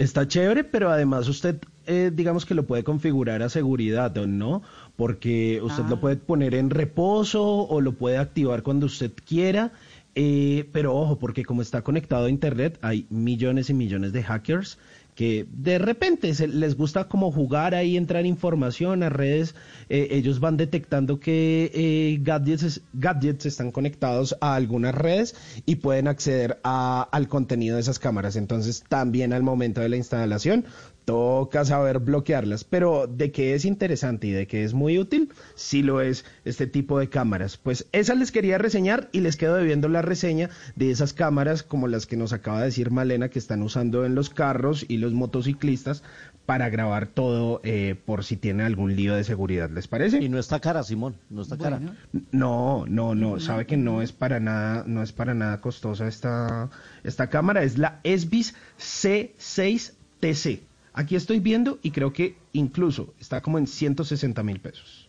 Está 0.00 0.26
chévere, 0.26 0.64
pero 0.64 0.90
además 0.90 1.28
usted, 1.28 1.56
eh, 1.86 2.10
digamos 2.12 2.46
que 2.46 2.54
lo 2.54 2.66
puede 2.66 2.84
configurar 2.84 3.42
a 3.42 3.50
seguridad, 3.50 4.16
¿o 4.16 4.26
¿no? 4.26 4.62
Porque 4.96 5.60
usted 5.62 5.84
Ah. 5.84 5.90
lo 5.90 6.00
puede 6.00 6.16
poner 6.16 6.54
en 6.54 6.70
reposo 6.70 7.44
o 7.44 7.80
lo 7.82 7.92
puede 7.92 8.16
activar 8.16 8.62
cuando 8.62 8.86
usted 8.86 9.12
quiera. 9.26 9.72
eh, 10.16 10.68
pero 10.72 10.96
ojo, 10.96 11.20
porque 11.20 11.44
como 11.44 11.62
está 11.62 11.82
conectado 11.82 12.24
a 12.26 12.30
Internet, 12.30 12.78
hay 12.82 13.06
millones 13.10 13.70
y 13.70 13.74
millones 13.74 14.12
de 14.12 14.24
hackers 14.24 14.76
que 15.20 15.44
de 15.52 15.78
repente 15.78 16.32
se, 16.32 16.48
les 16.48 16.78
gusta 16.78 17.06
como 17.06 17.30
jugar 17.30 17.74
ahí, 17.74 17.98
entrar 17.98 18.24
información 18.24 19.02
a 19.02 19.10
redes. 19.10 19.54
eh, 19.90 20.08
ellos 20.12 20.40
van 20.40 20.56
detectando 20.56 21.20
que 21.20 21.70
eh, 21.74 22.18
gadgets, 22.22 22.80
gadgets 22.94 23.44
están 23.44 23.70
conectados 23.70 24.34
a 24.40 24.54
algunas 24.54 24.94
redes 24.94 25.34
y 25.66 25.76
pueden 25.76 26.08
acceder 26.08 26.58
al 26.64 27.28
contenido 27.28 27.74
de 27.74 27.82
esas 27.82 27.98
cámaras. 27.98 28.34
Entonces, 28.34 28.82
también 28.88 29.34
al 29.34 29.42
momento 29.42 29.82
de 29.82 29.90
la 29.90 29.96
instalación, 29.96 30.64
toca 31.04 31.64
saber 31.64 31.98
bloquearlas. 31.98 32.64
Pero 32.64 33.06
de 33.06 33.32
que 33.32 33.54
es 33.54 33.64
interesante 33.64 34.28
y 34.28 34.32
de 34.32 34.46
que 34.46 34.64
es 34.64 34.74
muy 34.74 34.98
útil, 34.98 35.32
sí 35.54 35.82
lo 35.82 36.00
es 36.00 36.24
este 36.44 36.66
tipo 36.66 36.98
de 36.98 37.08
cámaras. 37.08 37.56
Pues 37.56 37.86
esas 37.92 38.18
les 38.18 38.32
quería 38.32 38.58
reseñar 38.58 39.08
y 39.12 39.20
les 39.20 39.36
quedo 39.36 39.56
debiendo 39.56 39.88
la 39.88 40.02
reseña 40.02 40.50
de 40.76 40.90
esas 40.90 41.12
cámaras 41.12 41.62
como 41.62 41.88
las 41.88 42.06
que 42.06 42.16
nos 42.16 42.32
acaba 42.32 42.60
de 42.60 42.66
decir 42.66 42.90
Malena 42.90 43.28
que 43.28 43.38
están 43.38 43.62
usando 43.62 44.04
en 44.04 44.14
los 44.14 44.30
carros 44.30 44.84
y 44.88 44.98
los 44.98 45.12
motociclistas 45.12 46.02
para 46.50 46.68
grabar 46.68 47.06
todo 47.06 47.60
eh, 47.62 47.94
por 48.04 48.24
si 48.24 48.36
tiene 48.36 48.64
algún 48.64 48.96
lío 48.96 49.14
de 49.14 49.22
seguridad. 49.22 49.70
¿Les 49.70 49.86
parece? 49.86 50.18
Y 50.18 50.28
no 50.28 50.38
está 50.38 50.58
cara, 50.58 50.82
Simón, 50.82 51.16
no 51.28 51.42
está 51.42 51.56
cara. 51.56 51.76
Bueno. 51.78 51.94
No, 52.32 52.86
no, 52.88 53.14
no, 53.14 53.38
sabe 53.38 53.66
que 53.66 53.76
no 53.76 54.02
es 54.02 54.10
para 54.10 54.40
nada, 54.40 54.82
no 54.84 55.02
es 55.02 55.12
para 55.12 55.32
nada 55.32 55.60
costosa 55.60 56.08
esta, 56.08 56.68
esta 57.04 57.28
cámara, 57.28 57.62
es 57.62 57.78
la 57.78 58.00
ESBIS 58.02 58.56
C6TC. 58.80 60.69
Aquí 60.92 61.16
estoy 61.16 61.40
viendo 61.40 61.78
y 61.82 61.90
creo 61.90 62.12
que 62.12 62.36
incluso 62.52 63.14
está 63.20 63.40
como 63.40 63.58
en 63.58 63.66
160 63.66 64.42
mil 64.42 64.60
pesos. 64.60 65.08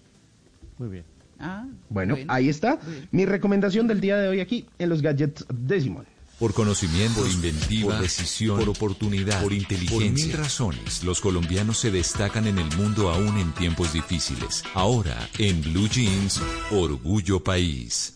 Muy 0.77 0.89
bien. 0.89 1.03
Ah, 1.39 1.65
Bueno, 1.89 2.17
ahí 2.27 2.49
está 2.49 2.79
mi 3.11 3.25
recomendación 3.25 3.87
del 3.87 3.99
día 3.99 4.17
de 4.17 4.27
hoy 4.27 4.39
aquí 4.41 4.67
en 4.77 4.89
los 4.89 5.01
gadgets 5.01 5.45
de 5.51 5.81
Simón. 5.81 6.05
Por 6.37 6.53
conocimiento, 6.53 7.21
por 7.21 7.29
inventiva, 7.29 7.93
por 7.93 8.01
decisión, 8.01 8.59
por 8.59 8.69
oportunidad, 8.69 9.41
por 9.43 9.53
inteligencia, 9.53 10.09
por 10.09 10.11
mil 10.11 10.33
razones, 10.33 11.03
los 11.03 11.21
colombianos 11.21 11.77
se 11.77 11.91
destacan 11.91 12.47
en 12.47 12.57
el 12.57 12.75
mundo 12.77 13.09
aún 13.09 13.37
en 13.37 13.51
tiempos 13.53 13.93
difíciles. 13.93 14.63
Ahora, 14.73 15.15
en 15.37 15.61
Blue 15.61 15.87
Jeans, 15.87 16.41
Orgullo 16.71 17.43
País. 17.43 18.15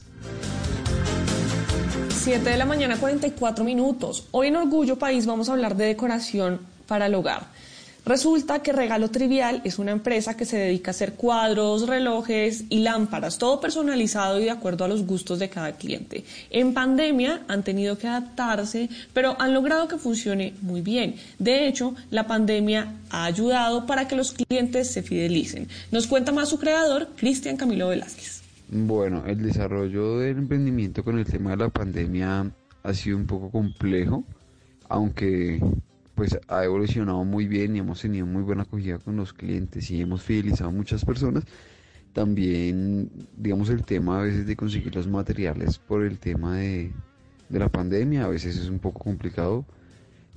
7 2.10 2.50
de 2.50 2.58
la 2.58 2.66
mañana, 2.66 2.98
44 2.98 3.64
minutos. 3.64 4.28
Hoy 4.32 4.48
en 4.48 4.56
Orgullo 4.56 4.98
País 4.98 5.28
vamos 5.28 5.48
a 5.50 5.52
hablar 5.54 5.76
de 5.78 5.86
decoración 5.86 6.60
para 6.88 7.08
el 7.08 7.16
hogar. 7.16 7.48
Resulta 8.06 8.62
que 8.62 8.72
Regalo 8.72 9.10
Trivial 9.10 9.62
es 9.64 9.80
una 9.80 9.92
empresa 9.92 10.38
que 10.38 10.46
se 10.46 10.58
dedica 10.58 10.92
a 10.92 10.94
hacer 10.94 11.14
cuadros, 11.14 11.88
relojes 11.88 12.66
y 12.70 12.82
lámparas, 12.82 13.40
todo 13.40 13.60
personalizado 13.60 14.40
y 14.40 14.44
de 14.44 14.52
acuerdo 14.52 14.86
a 14.86 14.88
los 14.88 15.08
gustos 15.08 15.40
de 15.40 15.50
cada 15.50 15.72
cliente. 15.72 16.24
En 16.52 16.76
pandemia 16.76 17.42
han 17.48 17.64
tenido 17.64 17.98
que 17.98 18.08
adaptarse, 18.08 18.90
pero 19.12 19.36
han 19.42 19.56
logrado 19.56 19.88
que 19.88 19.98
funcione 19.98 20.54
muy 20.62 20.82
bien. 20.82 21.16
De 21.40 21.68
hecho, 21.68 21.96
la 22.12 22.28
pandemia 22.28 22.94
ha 23.10 23.26
ayudado 23.26 23.88
para 23.88 24.08
que 24.08 24.16
los 24.16 24.34
clientes 24.34 24.92
se 24.92 25.02
fidelicen. 25.02 25.68
Nos 25.92 26.06
cuenta 26.06 26.32
más 26.32 26.50
su 26.50 26.60
creador, 26.60 27.10
Cristian 27.16 27.58
Camilo 27.58 27.88
Velázquez. 27.88 28.44
Bueno, 28.70 29.24
el 29.26 29.42
desarrollo 29.42 30.20
del 30.20 30.38
emprendimiento 30.38 31.04
con 31.04 31.18
el 31.18 31.26
tema 31.26 31.52
de 31.52 31.58
la 31.58 31.70
pandemia 31.70 32.52
ha 32.84 32.94
sido 32.94 33.18
un 33.18 33.26
poco 33.26 33.50
complejo, 33.50 34.24
aunque 34.90 35.60
pues 36.16 36.40
ha 36.48 36.64
evolucionado 36.64 37.24
muy 37.26 37.46
bien 37.48 37.76
y 37.76 37.80
hemos 37.80 38.02
tenido 38.02 38.26
muy 38.26 38.42
buena 38.42 38.64
acogida 38.64 38.98
con 38.98 39.18
los 39.18 39.34
clientes 39.34 39.92
y 39.92 40.02
hemos 40.02 40.24
fidelizado 40.24 40.70
a 40.70 40.74
muchas 40.74 41.04
personas. 41.04 41.44
También, 42.14 43.12
digamos, 43.36 43.70
el 43.70 43.84
tema 43.84 44.20
a 44.20 44.24
veces 44.24 44.48
de 44.48 44.56
conseguir 44.56 44.96
los 44.96 45.08
materiales 45.08 45.78
por 45.78 46.04
el 46.04 46.18
tema 46.18 46.58
de, 46.58 46.94
de 47.50 47.60
la 47.60 47.70
pandemia, 47.70 48.24
a 48.24 48.30
veces 48.30 48.58
es 48.58 48.70
un 48.70 48.80
poco 48.80 49.00
complicado, 49.00 49.66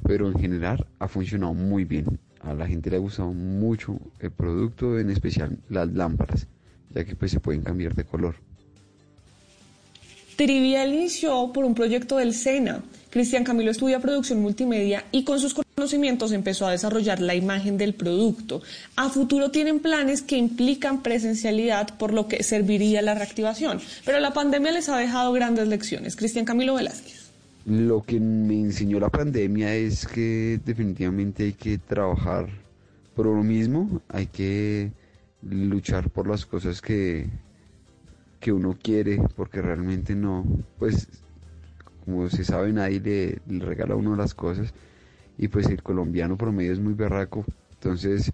pero 0.02 0.26
en 0.26 0.38
general 0.38 0.86
ha 0.98 1.06
funcionado 1.06 1.54
muy 1.54 1.84
bien. 1.84 2.18
A 2.40 2.54
la 2.54 2.66
gente 2.66 2.90
le 2.90 2.96
ha 2.96 3.00
gustado 3.00 3.32
mucho 3.32 3.98
el 4.18 4.32
producto, 4.32 4.98
en 4.98 5.10
especial 5.10 5.58
las 5.68 5.88
lámparas, 5.92 6.48
ya 6.90 7.04
que 7.04 7.14
pues 7.14 7.30
se 7.30 7.40
pueden 7.40 7.62
cambiar 7.62 7.94
de 7.94 8.04
color. 8.04 8.34
Trivial 10.36 10.94
inició 10.94 11.52
por 11.52 11.64
un 11.64 11.74
proyecto 11.74 12.16
del 12.16 12.32
SENA. 12.32 12.82
Cristian 13.10 13.42
Camilo 13.42 13.72
estudia 13.72 13.98
producción 13.98 14.40
multimedia 14.40 15.04
y 15.10 15.24
con 15.24 15.40
sus 15.40 15.52
conocimientos 15.78 16.32
empezó 16.32 16.66
a 16.66 16.72
desarrollar 16.72 17.20
la 17.20 17.36
imagen 17.36 17.78
del 17.78 17.94
producto. 17.94 18.62
A 18.96 19.10
futuro 19.10 19.52
tienen 19.52 19.78
planes 19.78 20.22
que 20.22 20.36
implican 20.36 21.04
presencialidad, 21.04 21.96
por 21.96 22.12
lo 22.12 22.26
que 22.26 22.42
serviría 22.42 23.00
la 23.00 23.14
reactivación. 23.14 23.78
Pero 24.04 24.18
la 24.18 24.32
pandemia 24.32 24.72
les 24.72 24.88
ha 24.88 24.96
dejado 24.96 25.32
grandes 25.32 25.68
lecciones. 25.68 26.16
Cristian 26.16 26.44
Camilo 26.44 26.74
Velázquez. 26.74 27.30
Lo 27.64 28.02
que 28.02 28.18
me 28.18 28.54
enseñó 28.54 28.98
la 28.98 29.08
pandemia 29.08 29.72
es 29.76 30.04
que 30.04 30.58
definitivamente 30.64 31.44
hay 31.44 31.52
que 31.52 31.78
trabajar 31.78 32.48
por 33.14 33.28
uno 33.28 33.44
mismo, 33.44 34.02
hay 34.08 34.26
que 34.26 34.90
luchar 35.42 36.10
por 36.10 36.26
las 36.26 36.44
cosas 36.44 36.82
que, 36.82 37.28
que 38.40 38.50
uno 38.50 38.76
quiere, 38.82 39.22
porque 39.36 39.62
realmente 39.62 40.16
no, 40.16 40.44
pues 40.80 41.06
como 42.04 42.28
se 42.30 42.42
sabe 42.42 42.72
nadie 42.72 42.98
le, 42.98 43.38
le 43.46 43.64
regala 43.64 43.94
a 43.94 43.96
uno 43.96 44.16
las 44.16 44.34
cosas 44.34 44.74
y 45.38 45.48
pues 45.48 45.66
el 45.66 45.82
colombiano 45.82 46.36
promedio 46.36 46.72
es 46.72 46.80
muy 46.80 46.94
berraco, 46.94 47.44
entonces 47.74 48.32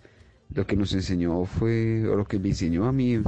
lo 0.54 0.66
que 0.66 0.76
nos 0.76 0.92
enseñó 0.94 1.44
fue, 1.44 2.08
o 2.08 2.16
lo 2.16 2.24
que 2.24 2.38
me 2.38 2.48
enseñó 2.48 2.86
a 2.86 2.92
mí 2.92 3.20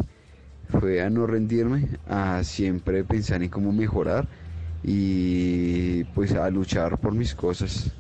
fue 0.69 1.03
a 1.03 1.11
no 1.11 1.27
rendirme, 1.27 1.89
a 2.09 2.43
siempre 2.43 3.05
pensar 3.05 3.43
en 3.43 3.51
cómo 3.51 3.73
mejorar 3.73 4.27
y 4.83 6.05
pues 6.15 6.33
a 6.33 6.49
luchar 6.51 6.99
por 6.99 7.13
mis 7.13 7.35
cosas. 7.35 7.93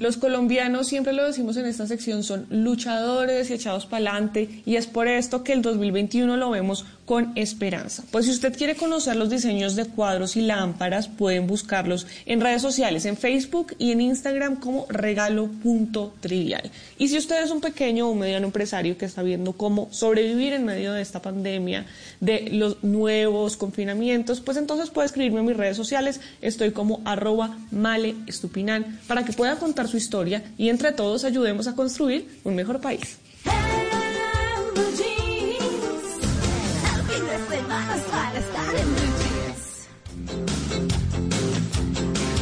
Los 0.00 0.16
colombianos, 0.16 0.86
siempre 0.86 1.12
lo 1.12 1.26
decimos 1.26 1.58
en 1.58 1.66
esta 1.66 1.86
sección, 1.86 2.22
son 2.22 2.46
luchadores 2.48 3.50
y 3.50 3.52
echados 3.52 3.84
para 3.84 4.10
adelante 4.12 4.62
y 4.64 4.76
es 4.76 4.86
por 4.86 5.08
esto 5.08 5.44
que 5.44 5.52
el 5.52 5.60
2021 5.60 6.38
lo 6.38 6.48
vemos 6.48 6.86
con 7.10 7.32
esperanza. 7.34 8.04
Pues 8.12 8.26
si 8.26 8.30
usted 8.30 8.56
quiere 8.56 8.76
conocer 8.76 9.16
los 9.16 9.30
diseños 9.30 9.74
de 9.74 9.84
cuadros 9.84 10.36
y 10.36 10.42
lámparas, 10.42 11.08
pueden 11.08 11.48
buscarlos 11.48 12.06
en 12.24 12.40
redes 12.40 12.62
sociales, 12.62 13.04
en 13.04 13.16
Facebook 13.16 13.74
y 13.78 13.90
en 13.90 14.00
Instagram 14.00 14.60
como 14.60 14.86
regalo.trivial. 14.88 16.70
Y 16.98 17.08
si 17.08 17.18
usted 17.18 17.42
es 17.42 17.50
un 17.50 17.60
pequeño 17.60 18.08
o 18.08 18.14
mediano 18.14 18.46
empresario 18.46 18.96
que 18.96 19.06
está 19.06 19.24
viendo 19.24 19.54
cómo 19.54 19.88
sobrevivir 19.90 20.52
en 20.52 20.64
medio 20.64 20.92
de 20.92 21.02
esta 21.02 21.20
pandemia, 21.20 21.84
de 22.20 22.48
los 22.52 22.84
nuevos 22.84 23.56
confinamientos, 23.56 24.40
pues 24.40 24.56
entonces 24.56 24.90
puede 24.90 25.06
escribirme 25.06 25.40
en 25.40 25.46
mis 25.46 25.56
redes 25.56 25.76
sociales. 25.76 26.20
Estoy 26.40 26.70
como 26.70 27.00
arroba 27.04 27.58
male 27.72 28.14
estupinan 28.28 29.00
para 29.08 29.24
que 29.24 29.32
pueda 29.32 29.56
contar 29.56 29.88
su 29.88 29.96
historia 29.96 30.44
y 30.56 30.68
entre 30.68 30.92
todos 30.92 31.24
ayudemos 31.24 31.66
a 31.66 31.74
construir 31.74 32.28
un 32.44 32.54
mejor 32.54 32.80
país. 32.80 33.18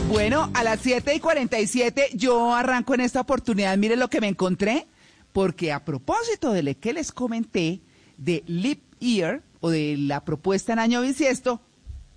Bueno, 0.09 0.51
a 0.55 0.65
las 0.65 0.81
7 0.81 1.15
y 1.15 1.21
47 1.21 2.11
yo 2.15 2.55
arranco 2.55 2.95
en 2.95 3.01
esta 3.01 3.21
oportunidad. 3.21 3.77
Mire 3.77 3.95
lo 3.95 4.09
que 4.09 4.23
me 4.23 4.29
encontré, 4.29 4.87
porque 5.35 5.71
a 5.71 5.85
propósito 5.85 6.53
de 6.53 6.63
lo 6.63 6.81
que 6.81 6.95
les 6.95 7.13
comenté 7.13 7.83
de 8.17 8.43
Leap 8.47 8.79
Year 9.01 9.43
o 9.61 9.69
de 9.69 9.97
la 9.99 10.25
propuesta 10.25 10.73
en 10.73 10.79
año 10.79 11.03
bisiesto, 11.03 11.61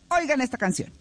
oigan 0.10 0.40
esta 0.40 0.58
canción. 0.58 1.01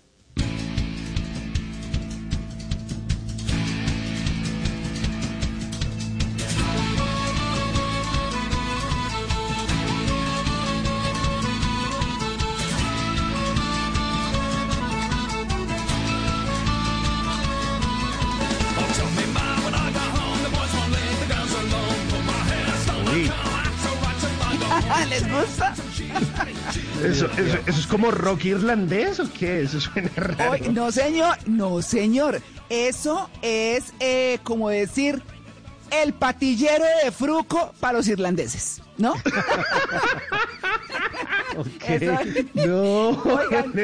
Como 28.00 28.10
rock 28.12 28.44
irlandés 28.46 29.20
o 29.20 29.30
qué? 29.32 29.62
Eso 29.62 29.80
suena 29.80 30.10
raro. 30.16 30.56
No, 30.72 30.90
señor, 30.90 31.36
no, 31.46 31.82
señor. 31.82 32.40
Eso 32.68 33.28
es 33.42 33.92
eh, 34.00 34.38
como 34.42 34.70
decir 34.70 35.22
el 35.90 36.12
patillero 36.14 36.84
de 37.04 37.10
fruco 37.10 37.72
para 37.80 37.98
los 37.98 38.06
irlandeses, 38.08 38.80
¿no? 38.96 39.14
Eso- 41.86 42.18
No, 42.54 43.08
Oigan, 43.24 43.72
no, 43.74 43.82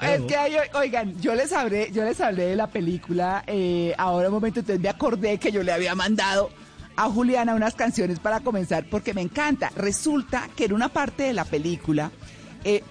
es 0.00 0.20
que 0.26 0.36
hay- 0.36 0.56
oigan, 0.74 1.20
yo 1.20 1.34
les 1.34 1.52
hablé, 1.52 1.90
yo 1.92 2.04
les 2.04 2.20
hablé 2.20 2.44
de 2.46 2.56
la 2.56 2.68
película 2.68 3.42
eh, 3.46 3.94
ahora 3.98 4.28
un 4.28 4.34
momento, 4.34 4.60
entonces 4.60 4.80
me 4.82 4.88
acordé 4.88 5.38
que 5.38 5.50
yo 5.52 5.62
le 5.62 5.72
había 5.72 5.94
mandado 5.94 6.50
a 6.96 7.08
Juliana 7.10 7.54
unas 7.54 7.74
canciones 7.74 8.18
para 8.20 8.40
comenzar 8.40 8.84
porque 8.88 9.12
me 9.14 9.22
encanta. 9.22 9.70
Resulta 9.76 10.48
que 10.56 10.66
en 10.66 10.72
una 10.72 10.88
parte 10.88 11.24
de 11.24 11.32
la 11.32 11.44
película, 11.44 12.10
eh, 12.64 12.82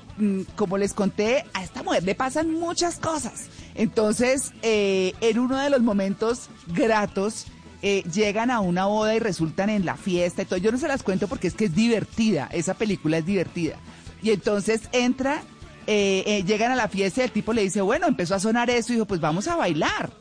como 0.55 0.77
les 0.77 0.93
conté, 0.93 1.45
a 1.53 1.63
esta 1.63 1.83
mujer 1.83 2.03
le 2.03 2.15
pasan 2.15 2.51
muchas 2.51 2.99
cosas. 2.99 3.47
Entonces, 3.75 4.51
eh, 4.61 5.13
en 5.21 5.39
uno 5.39 5.57
de 5.57 5.69
los 5.69 5.81
momentos 5.81 6.49
gratos, 6.67 7.47
eh, 7.81 8.03
llegan 8.13 8.51
a 8.51 8.59
una 8.59 8.85
boda 8.85 9.15
y 9.15 9.19
resultan 9.19 9.69
en 9.69 9.85
la 9.85 9.95
fiesta. 9.95 10.41
Entonces, 10.41 10.63
yo 10.63 10.71
no 10.71 10.77
se 10.77 10.87
las 10.87 11.03
cuento 11.03 11.27
porque 11.27 11.47
es 11.47 11.53
que 11.53 11.65
es 11.65 11.75
divertida. 11.75 12.49
Esa 12.51 12.73
película 12.73 13.17
es 13.17 13.25
divertida. 13.25 13.75
Y 14.21 14.31
entonces 14.31 14.81
entra, 14.91 15.43
eh, 15.87 16.43
llegan 16.45 16.71
a 16.71 16.75
la 16.75 16.89
fiesta 16.89 17.21
y 17.21 17.23
el 17.25 17.31
tipo 17.31 17.53
le 17.53 17.63
dice, 17.63 17.81
bueno, 17.81 18.07
empezó 18.07 18.35
a 18.35 18.39
sonar 18.39 18.69
eso 18.69 18.91
y 18.91 18.95
dijo, 18.95 19.05
pues 19.05 19.21
vamos 19.21 19.47
a 19.47 19.55
bailar. 19.55 20.11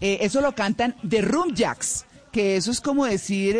Eso 0.00 0.42
lo 0.42 0.54
cantan 0.54 0.96
The 1.08 1.22
Room 1.22 1.54
Jacks, 1.54 2.04
que 2.30 2.56
eso 2.56 2.70
es 2.70 2.80
como 2.80 3.06
decir 3.06 3.58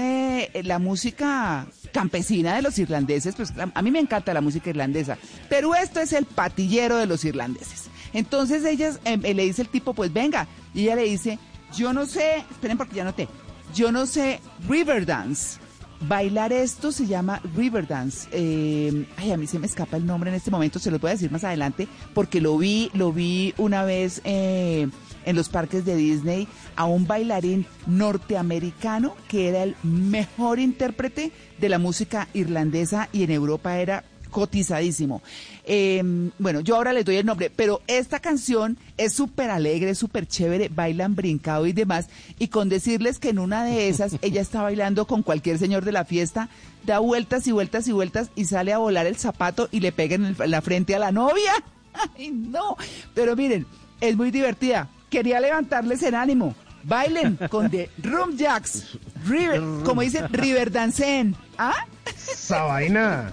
la 0.62 0.78
música 0.78 1.66
campesina 1.94 2.56
de 2.56 2.62
los 2.62 2.78
irlandeses. 2.78 3.36
Pues 3.36 3.54
a, 3.56 3.82
mí 3.82 3.90
me 3.90 4.00
encanta 4.00 4.34
la 4.34 4.42
música 4.42 4.68
irlandesa, 4.68 5.16
pero 5.48 5.74
esto 5.74 6.00
es 6.00 6.12
el 6.12 6.26
patillero 6.26 6.96
de 6.98 7.06
los 7.06 7.24
irlandeses. 7.24 7.84
Entonces 8.12 8.64
ellas 8.64 9.00
eh, 9.04 9.18
eh, 9.22 9.32
le 9.32 9.44
dice 9.44 9.62
el 9.62 9.68
tipo, 9.68 9.94
pues 9.94 10.12
venga, 10.12 10.46
y 10.74 10.82
ella 10.82 10.96
le 10.96 11.04
dice, 11.04 11.38
yo 11.74 11.92
no 11.92 12.04
sé, 12.04 12.44
esperen 12.50 12.76
porque 12.76 12.96
ya 12.96 13.04
noté, 13.04 13.28
yo 13.74 13.90
no 13.90 14.04
sé 14.06 14.40
Riverdance. 14.68 15.60
Bailar 16.06 16.52
esto 16.52 16.92
se 16.92 17.06
llama 17.06 17.40
Riverdance. 17.56 18.28
Eh, 18.32 19.06
ay, 19.16 19.32
a 19.32 19.38
mí 19.38 19.46
se 19.46 19.58
me 19.58 19.66
escapa 19.66 19.96
el 19.96 20.04
nombre 20.04 20.28
en 20.28 20.36
este 20.36 20.50
momento, 20.50 20.78
se 20.78 20.90
los 20.90 21.00
voy 21.00 21.10
a 21.10 21.14
decir 21.14 21.30
más 21.30 21.44
adelante, 21.44 21.88
porque 22.12 22.40
lo 22.40 22.58
vi, 22.58 22.90
lo 22.92 23.12
vi 23.12 23.54
una 23.56 23.84
vez 23.84 24.20
eh, 24.24 24.88
en 25.24 25.36
los 25.36 25.48
parques 25.48 25.84
de 25.84 25.96
Disney 25.96 26.46
a 26.76 26.84
un 26.84 27.06
bailarín 27.06 27.66
norteamericano 27.86 29.14
que 29.28 29.48
era 29.48 29.62
el 29.62 29.76
mejor 29.82 30.58
intérprete 30.58 31.32
de 31.58 31.68
la 31.68 31.78
música 31.78 32.28
irlandesa 32.34 33.08
y 33.12 33.22
en 33.24 33.30
Europa 33.30 33.78
era 33.78 34.04
cotizadísimo. 34.30 35.22
Eh, 35.64 36.02
bueno, 36.40 36.58
yo 36.60 36.74
ahora 36.74 36.92
les 36.92 37.04
doy 37.04 37.16
el 37.16 37.24
nombre, 37.26 37.50
pero 37.54 37.82
esta 37.86 38.18
canción 38.18 38.76
es 38.96 39.12
súper 39.12 39.48
alegre, 39.50 39.94
súper 39.94 40.26
chévere, 40.26 40.68
bailan 40.74 41.14
brincado 41.14 41.66
y 41.66 41.72
demás. 41.72 42.08
Y 42.40 42.48
con 42.48 42.68
decirles 42.68 43.20
que 43.20 43.28
en 43.28 43.38
una 43.38 43.64
de 43.64 43.88
esas 43.88 44.16
ella 44.22 44.40
está 44.40 44.62
bailando 44.62 45.06
con 45.06 45.22
cualquier 45.22 45.58
señor 45.58 45.84
de 45.84 45.92
la 45.92 46.04
fiesta, 46.04 46.48
da 46.84 46.98
vueltas 46.98 47.46
y 47.46 47.52
vueltas 47.52 47.86
y 47.86 47.92
vueltas 47.92 48.30
y 48.34 48.46
sale 48.46 48.72
a 48.72 48.78
volar 48.78 49.06
el 49.06 49.16
zapato 49.16 49.68
y 49.70 49.78
le 49.78 49.92
pega 49.92 50.16
en, 50.16 50.24
el- 50.24 50.36
en 50.42 50.50
la 50.50 50.60
frente 50.62 50.96
a 50.96 50.98
la 50.98 51.12
novia. 51.12 51.52
¡Ay, 52.18 52.32
no! 52.32 52.76
Pero 53.14 53.36
miren, 53.36 53.66
es 54.00 54.16
muy 54.16 54.32
divertida. 54.32 54.88
Quería 55.14 55.38
levantarles 55.38 56.02
el 56.02 56.16
ánimo. 56.16 56.56
Bailen 56.82 57.38
con 57.48 57.70
The 57.70 57.88
Room 58.02 58.36
Jacks. 58.36 58.98
River, 59.28 59.60
como 59.84 60.00
dicen, 60.00 60.26
River 60.32 60.72
Dancen. 60.72 61.36
¿Ah? 61.56 61.86
Esa 62.04 62.64
vaina. 62.64 63.32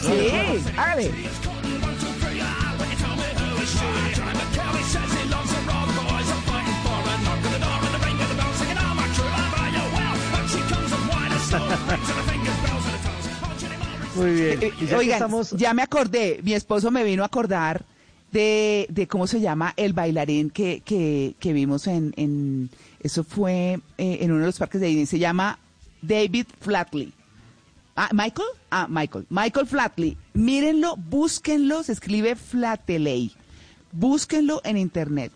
Sí, 0.00 0.28
hágale. 0.76 1.12
Muy 14.16 14.30
bien. 14.32 14.58
Eh, 14.60 14.72
ya 14.84 14.96
Oigan, 14.96 15.14
estamos... 15.14 15.50
ya 15.52 15.72
me 15.74 15.82
acordé, 15.82 16.40
mi 16.42 16.54
esposo 16.54 16.90
me 16.90 17.04
vino 17.04 17.22
a 17.22 17.26
acordar 17.26 17.84
de, 18.32 18.86
de 18.90 19.06
cómo 19.06 19.26
se 19.26 19.40
llama 19.40 19.72
el 19.76 19.92
bailarín 19.92 20.50
que, 20.50 20.80
que, 20.80 21.34
que 21.38 21.52
vimos 21.52 21.86
en, 21.86 22.12
en, 22.16 22.70
eso 23.00 23.24
fue 23.24 23.80
eh, 23.98 24.18
en 24.20 24.30
uno 24.30 24.40
de 24.40 24.46
los 24.46 24.58
parques 24.58 24.80
de 24.80 24.88
Disney, 24.88 25.06
se 25.06 25.18
llama 25.18 25.58
David 26.02 26.46
Flatley. 26.60 27.12
Ah, 27.96 28.10
Michael, 28.12 28.48
ah, 28.70 28.86
Michael, 28.88 29.26
Michael 29.28 29.66
Flatley. 29.66 30.16
Mírenlo, 30.34 30.96
búsquenlo, 30.96 31.82
se 31.82 31.92
escribe 31.92 32.36
Flatley. 32.36 33.32
Búsquenlo 33.90 34.60
en 34.64 34.76
internet. 34.76 35.32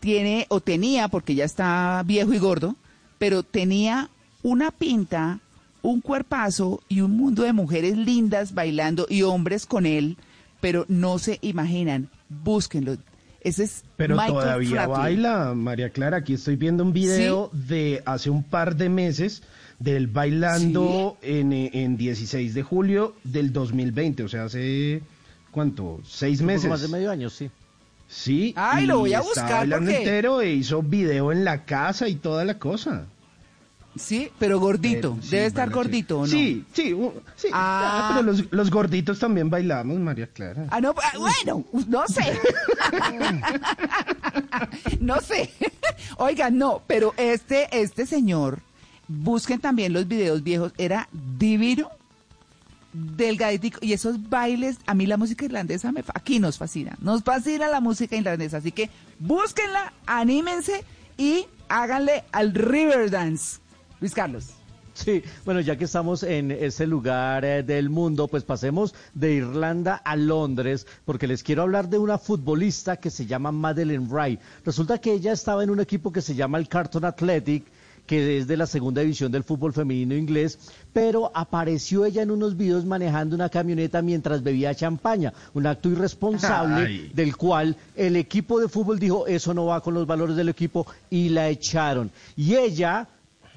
Tiene, 0.00 0.46
o 0.48 0.60
tenía, 0.60 1.08
porque 1.08 1.34
ya 1.34 1.44
está 1.44 2.02
viejo 2.06 2.32
y 2.32 2.38
gordo, 2.38 2.76
pero 3.18 3.42
tenía 3.42 4.08
una 4.42 4.70
pinta, 4.70 5.40
un 5.82 6.00
cuerpazo 6.00 6.82
y 6.88 7.00
un 7.00 7.16
mundo 7.16 7.42
de 7.42 7.52
mujeres 7.52 7.96
lindas 7.96 8.54
bailando 8.54 9.06
y 9.08 9.22
hombres 9.22 9.66
con 9.66 9.86
él, 9.86 10.16
pero 10.64 10.86
no 10.88 11.18
se 11.18 11.38
imaginan. 11.42 12.08
Búsquenlo. 12.28 12.96
Ese 13.42 13.64
es 13.64 13.84
Pero 13.96 14.14
Michael 14.16 14.32
todavía 14.32 14.70
Flatley. 14.70 14.96
baila, 14.96 15.52
María 15.54 15.90
Clara. 15.90 16.16
Aquí 16.18 16.32
estoy 16.34 16.56
viendo 16.56 16.82
un 16.82 16.94
video 16.94 17.50
de 17.52 18.02
hace 18.06 18.30
un 18.30 18.42
par 18.42 18.74
de 18.76 18.88
meses 18.88 19.42
del 19.78 20.06
bailando 20.06 21.18
en, 21.20 21.52
eh, 21.52 21.70
en 21.74 21.98
16 21.98 22.54
de 22.54 22.62
julio 22.62 23.14
del 23.24 23.52
2020. 23.52 24.22
O 24.22 24.28
sea, 24.28 24.44
hace, 24.44 25.02
¿cuánto? 25.50 26.00
Seis 26.06 26.40
Un 26.40 26.46
meses. 26.46 26.70
más 26.70 26.80
de 26.80 26.88
medio 26.88 27.10
año, 27.10 27.28
sí. 27.28 27.50
Sí. 28.08 28.54
Ay, 28.56 28.86
lo 28.86 28.94
y 28.96 29.00
voy 29.00 29.14
a 29.14 29.20
buscar 29.20 29.50
bailando 29.50 29.90
porque- 29.90 29.98
entero 29.98 30.40
e 30.40 30.52
hizo 30.54 30.82
video 30.82 31.30
en 31.32 31.44
la 31.44 31.64
casa 31.66 32.08
y 32.08 32.14
toda 32.14 32.44
la 32.46 32.58
cosa. 32.58 33.06
Sí, 33.96 34.30
pero 34.38 34.58
gordito. 34.58 35.16
Sí, 35.20 35.30
Debe 35.30 35.46
estar 35.46 35.70
gordito, 35.70 36.20
¿o 36.20 36.26
no? 36.26 36.32
Sí, 36.32 36.64
sí. 36.72 36.94
Ah. 37.52 38.10
Ah, 38.10 38.10
pero 38.14 38.22
los, 38.26 38.52
los 38.52 38.70
gorditos 38.70 39.18
también 39.18 39.50
bailamos, 39.50 39.98
María 39.98 40.26
Clara. 40.26 40.66
Ah, 40.70 40.80
no, 40.80 40.94
ah, 40.96 41.18
bueno, 41.18 41.64
no 41.86 42.06
sé. 42.08 42.38
no 45.00 45.20
sé. 45.20 45.50
Oigan, 46.16 46.58
no, 46.58 46.82
pero 46.86 47.14
este, 47.16 47.68
este 47.80 48.06
señor, 48.06 48.60
busquen 49.06 49.60
también 49.60 49.92
los 49.92 50.08
videos 50.08 50.42
viejos, 50.42 50.72
era 50.76 51.08
divino, 51.12 51.90
delgaditico, 52.92 53.78
y 53.80 53.92
esos 53.92 54.28
bailes, 54.28 54.78
a 54.86 54.94
mí 54.94 55.06
la 55.06 55.16
música 55.16 55.44
irlandesa, 55.44 55.92
me, 55.92 56.04
aquí 56.14 56.38
nos 56.38 56.58
fascina, 56.58 56.96
nos 57.00 57.22
fascina 57.22 57.68
la 57.68 57.80
música 57.80 58.16
irlandesa, 58.16 58.58
así 58.58 58.72
que 58.72 58.90
búsquenla, 59.18 59.92
anímense 60.06 60.84
y 61.16 61.46
háganle 61.68 62.24
al 62.32 62.54
River 62.54 63.10
Dance. 63.10 63.58
Luis 64.04 64.12
Carlos. 64.12 64.50
Sí, 64.92 65.22
bueno, 65.46 65.60
ya 65.60 65.76
que 65.76 65.86
estamos 65.86 66.22
en 66.24 66.50
ese 66.50 66.86
lugar 66.86 67.42
eh, 67.42 67.62
del 67.62 67.88
mundo, 67.88 68.28
pues 68.28 68.44
pasemos 68.44 68.94
de 69.14 69.32
Irlanda 69.32 69.94
a 69.94 70.14
Londres, 70.14 70.86
porque 71.06 71.26
les 71.26 71.42
quiero 71.42 71.62
hablar 71.62 71.88
de 71.88 71.96
una 71.96 72.18
futbolista 72.18 72.98
que 72.98 73.08
se 73.08 73.24
llama 73.24 73.50
Madeleine 73.50 74.06
Wright. 74.06 74.40
Resulta 74.62 74.98
que 74.98 75.12
ella 75.12 75.32
estaba 75.32 75.64
en 75.64 75.70
un 75.70 75.80
equipo 75.80 76.12
que 76.12 76.20
se 76.20 76.34
llama 76.34 76.58
el 76.58 76.68
Carton 76.68 77.06
Athletic, 77.06 77.64
que 78.06 78.36
es 78.36 78.46
de 78.46 78.58
la 78.58 78.66
segunda 78.66 79.00
división 79.00 79.32
del 79.32 79.42
fútbol 79.42 79.72
femenino 79.72 80.14
inglés, 80.14 80.58
pero 80.92 81.30
apareció 81.34 82.04
ella 82.04 82.20
en 82.20 82.30
unos 82.30 82.58
videos 82.58 82.84
manejando 82.84 83.34
una 83.34 83.48
camioneta 83.48 84.02
mientras 84.02 84.42
bebía 84.42 84.74
champaña, 84.74 85.32
un 85.54 85.66
acto 85.66 85.88
irresponsable 85.88 86.86
Ay. 86.86 87.10
del 87.14 87.36
cual 87.36 87.74
el 87.96 88.16
equipo 88.16 88.60
de 88.60 88.68
fútbol 88.68 88.98
dijo, 88.98 89.26
eso 89.26 89.54
no 89.54 89.64
va 89.64 89.80
con 89.80 89.94
los 89.94 90.06
valores 90.06 90.36
del 90.36 90.50
equipo, 90.50 90.86
y 91.08 91.30
la 91.30 91.48
echaron. 91.48 92.10
Y 92.36 92.54
ella 92.56 93.08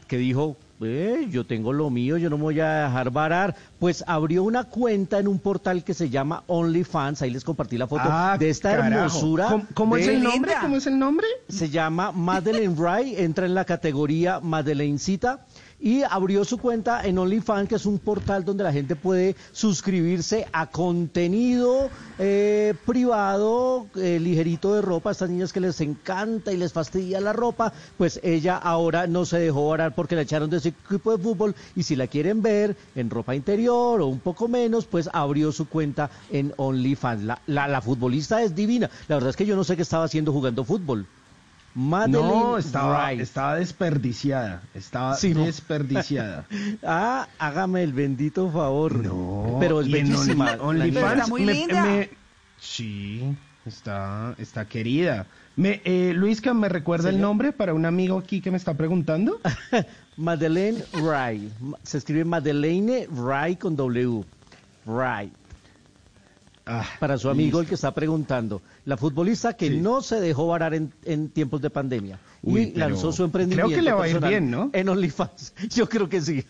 que 0.08 0.18
dijo, 0.18 0.56
"Eh, 0.82 1.28
yo 1.30 1.46
tengo 1.46 1.74
lo 1.74 1.90
mío, 1.90 2.18
yo 2.18 2.30
no 2.30 2.38
me 2.38 2.44
voy 2.44 2.60
a 2.60 2.86
dejar 2.86 3.12
varar, 3.12 3.56
pues 3.80 4.04
abrió 4.08 4.44
una 4.44 4.64
cuenta 4.66 5.20
en 5.20 5.28
un 5.28 5.40
portal 5.40 5.84
que 5.84 5.94
se 5.94 6.10
llama 6.10 6.44
OnlyFans, 6.48 7.22
ahí 7.22 7.32
les 7.32 7.44
compartí 7.44 7.78
la 7.78 7.88
foto 7.88 8.04
Ah, 8.06 8.38
de 8.40 8.50
esta 8.50 8.72
carajo. 8.78 8.94
hermosura. 8.96 9.48
¿Cómo, 9.50 9.66
cómo 9.74 9.98
es 9.98 10.08
el 10.08 10.22
nombre? 10.24 10.54
¿Cómo 10.62 10.78
es 10.78 10.88
el 10.88 10.98
nombre? 11.00 11.28
se 11.50 11.70
llama 11.70 12.12
Madeleine 12.12 12.74
Wright, 12.76 13.18
entra 13.20 13.46
en 13.46 13.54
la 13.56 13.66
categoría 13.66 14.40
Madeleincita 14.40 15.46
y 15.80 16.04
abrió 16.04 16.44
su 16.44 16.58
cuenta 16.58 17.06
en 17.06 17.18
OnlyFans, 17.18 17.70
que 17.70 17.76
es 17.76 17.86
un 17.86 18.00
portal 18.00 18.44
donde 18.44 18.64
la 18.64 18.74
gente 18.74 18.96
puede 18.96 19.36
suscribirse 19.52 20.48
a 20.52 20.68
contenido 20.68 21.90
eh, 22.18 22.74
privado, 22.86 23.88
eh, 23.96 24.20
ligerito 24.20 24.74
de 24.74 24.82
ropa. 24.82 25.10
A 25.10 25.12
estas 25.12 25.30
niñas 25.30 25.54
que 25.54 25.60
les 25.60 25.80
encanta 25.82 26.52
y 26.52 26.58
les 26.58 26.74
fastidia 26.74 27.22
la 27.22 27.34
ropa, 27.34 27.74
pues 27.98 28.20
ella 28.24 28.58
ahora 28.58 29.08
no 29.08 29.26
se 29.26 29.40
dejó 29.40 29.70
varar 29.70 29.94
porque 29.94 30.16
la 30.16 30.24
echaron 30.24 30.50
de 30.50 30.58
ese 30.58 30.70
equipo 30.70 31.16
de 31.16 31.24
fútbol 31.24 31.56
y 31.76 31.84
si 31.84 31.96
la 31.96 32.08
quieren 32.08 32.42
ver 32.42 32.76
en 32.96 33.10
ropa 33.10 33.36
interior 33.36 34.02
o 34.02 34.08
un 34.08 34.20
poco 34.20 34.48
menos, 34.48 34.86
pues 34.86 35.10
abrió 35.14 35.52
su 35.52 35.68
cuenta 35.68 36.10
en 36.32 36.54
OnlyFans. 36.58 37.24
La, 37.24 37.68
la 37.68 37.82
futbolista 37.82 38.42
es 38.42 38.56
divina. 38.56 38.90
La 39.08 39.16
verdad 39.16 39.30
es 39.30 39.36
que 39.36 39.46
yo 39.46 39.56
no 39.56 39.64
sé 39.64 39.76
qué 39.76 39.84
estaba 39.84 40.06
haciendo 40.06 40.34
jugando 40.34 40.64
fútbol. 40.64 41.08
Madeleine 41.80 42.28
No, 42.28 42.58
estaba, 42.58 43.06
Wright. 43.06 43.22
estaba 43.22 43.56
desperdiciada. 43.56 44.64
Estaba 44.74 45.14
Sí, 45.16 45.34
no. 45.36 45.46
desperdiciada. 45.46 46.46
Ah, 46.84 47.28
hágame 47.38 47.84
el 47.84 47.94
bendito 47.94 48.50
favor. 48.50 48.96
No, 49.06 49.58
pero 49.60 49.82
es 49.82 49.92
bellísima. 49.92 50.58
Only- 50.58 50.60
OnlyFans 50.62 50.96
Pero 51.06 51.14
está 51.22 51.28
muy 51.28 51.42
me- 51.46 51.54
linda. 51.54 51.84
me- 51.86 52.10
sí, 52.60 53.36
está, 53.66 54.34
está 54.40 54.66
querida. 54.66 55.28
Me, 55.56 55.82
eh, 55.86 56.14
Luisca, 56.16 56.54
¿me 56.56 56.68
recuerda 56.70 57.10
el 57.10 57.22
nombre 57.22 57.52
para 57.52 57.74
un 57.76 57.86
amigo 57.86 58.18
aquí 58.18 58.42
que 58.42 58.50
me 58.52 58.58
está 58.58 58.74
preguntando? 58.74 59.40
Madeleine 60.18 60.84
Wright. 61.02 61.52
Se 61.84 62.00
escribe 62.00 62.26
Madeleine 62.26 63.08
Wright 63.12 63.60
con 63.60 63.76
W. 63.76 64.24
Wright. 64.86 65.34
Ah, 66.68 66.86
Para 67.00 67.18
su 67.18 67.30
amigo 67.30 67.46
listo. 67.60 67.62
el 67.62 67.68
que 67.68 67.76
está 67.76 67.94
preguntando. 67.94 68.62
La 68.86 68.98
futbolista 68.98 69.56
que 69.56 69.70
Sí. 69.70 69.78
no 69.78 70.02
se 70.02 70.20
dejó 70.20 70.48
varar 70.48 70.74
en, 70.74 70.92
en 71.06 71.30
tiempos 71.30 71.62
de 71.62 71.70
pandemia. 71.70 72.20
Uy, 72.44 72.74
y 72.76 72.78
lanzó 72.78 73.12
su 73.12 73.24
emprendimiento. 73.24 73.68
creo 73.70 73.78
que 73.80 73.84
le 73.84 73.92
va 73.94 74.04
a 74.04 74.08
ir 74.08 74.14
personal 74.16 74.30
bien, 74.30 74.52
¿no? 74.52 74.70
En 74.74 74.90
OnlyFans. 74.90 75.54
Yo 75.76 75.88
creo 75.88 76.08
que 76.10 76.22
sí. 76.22 76.44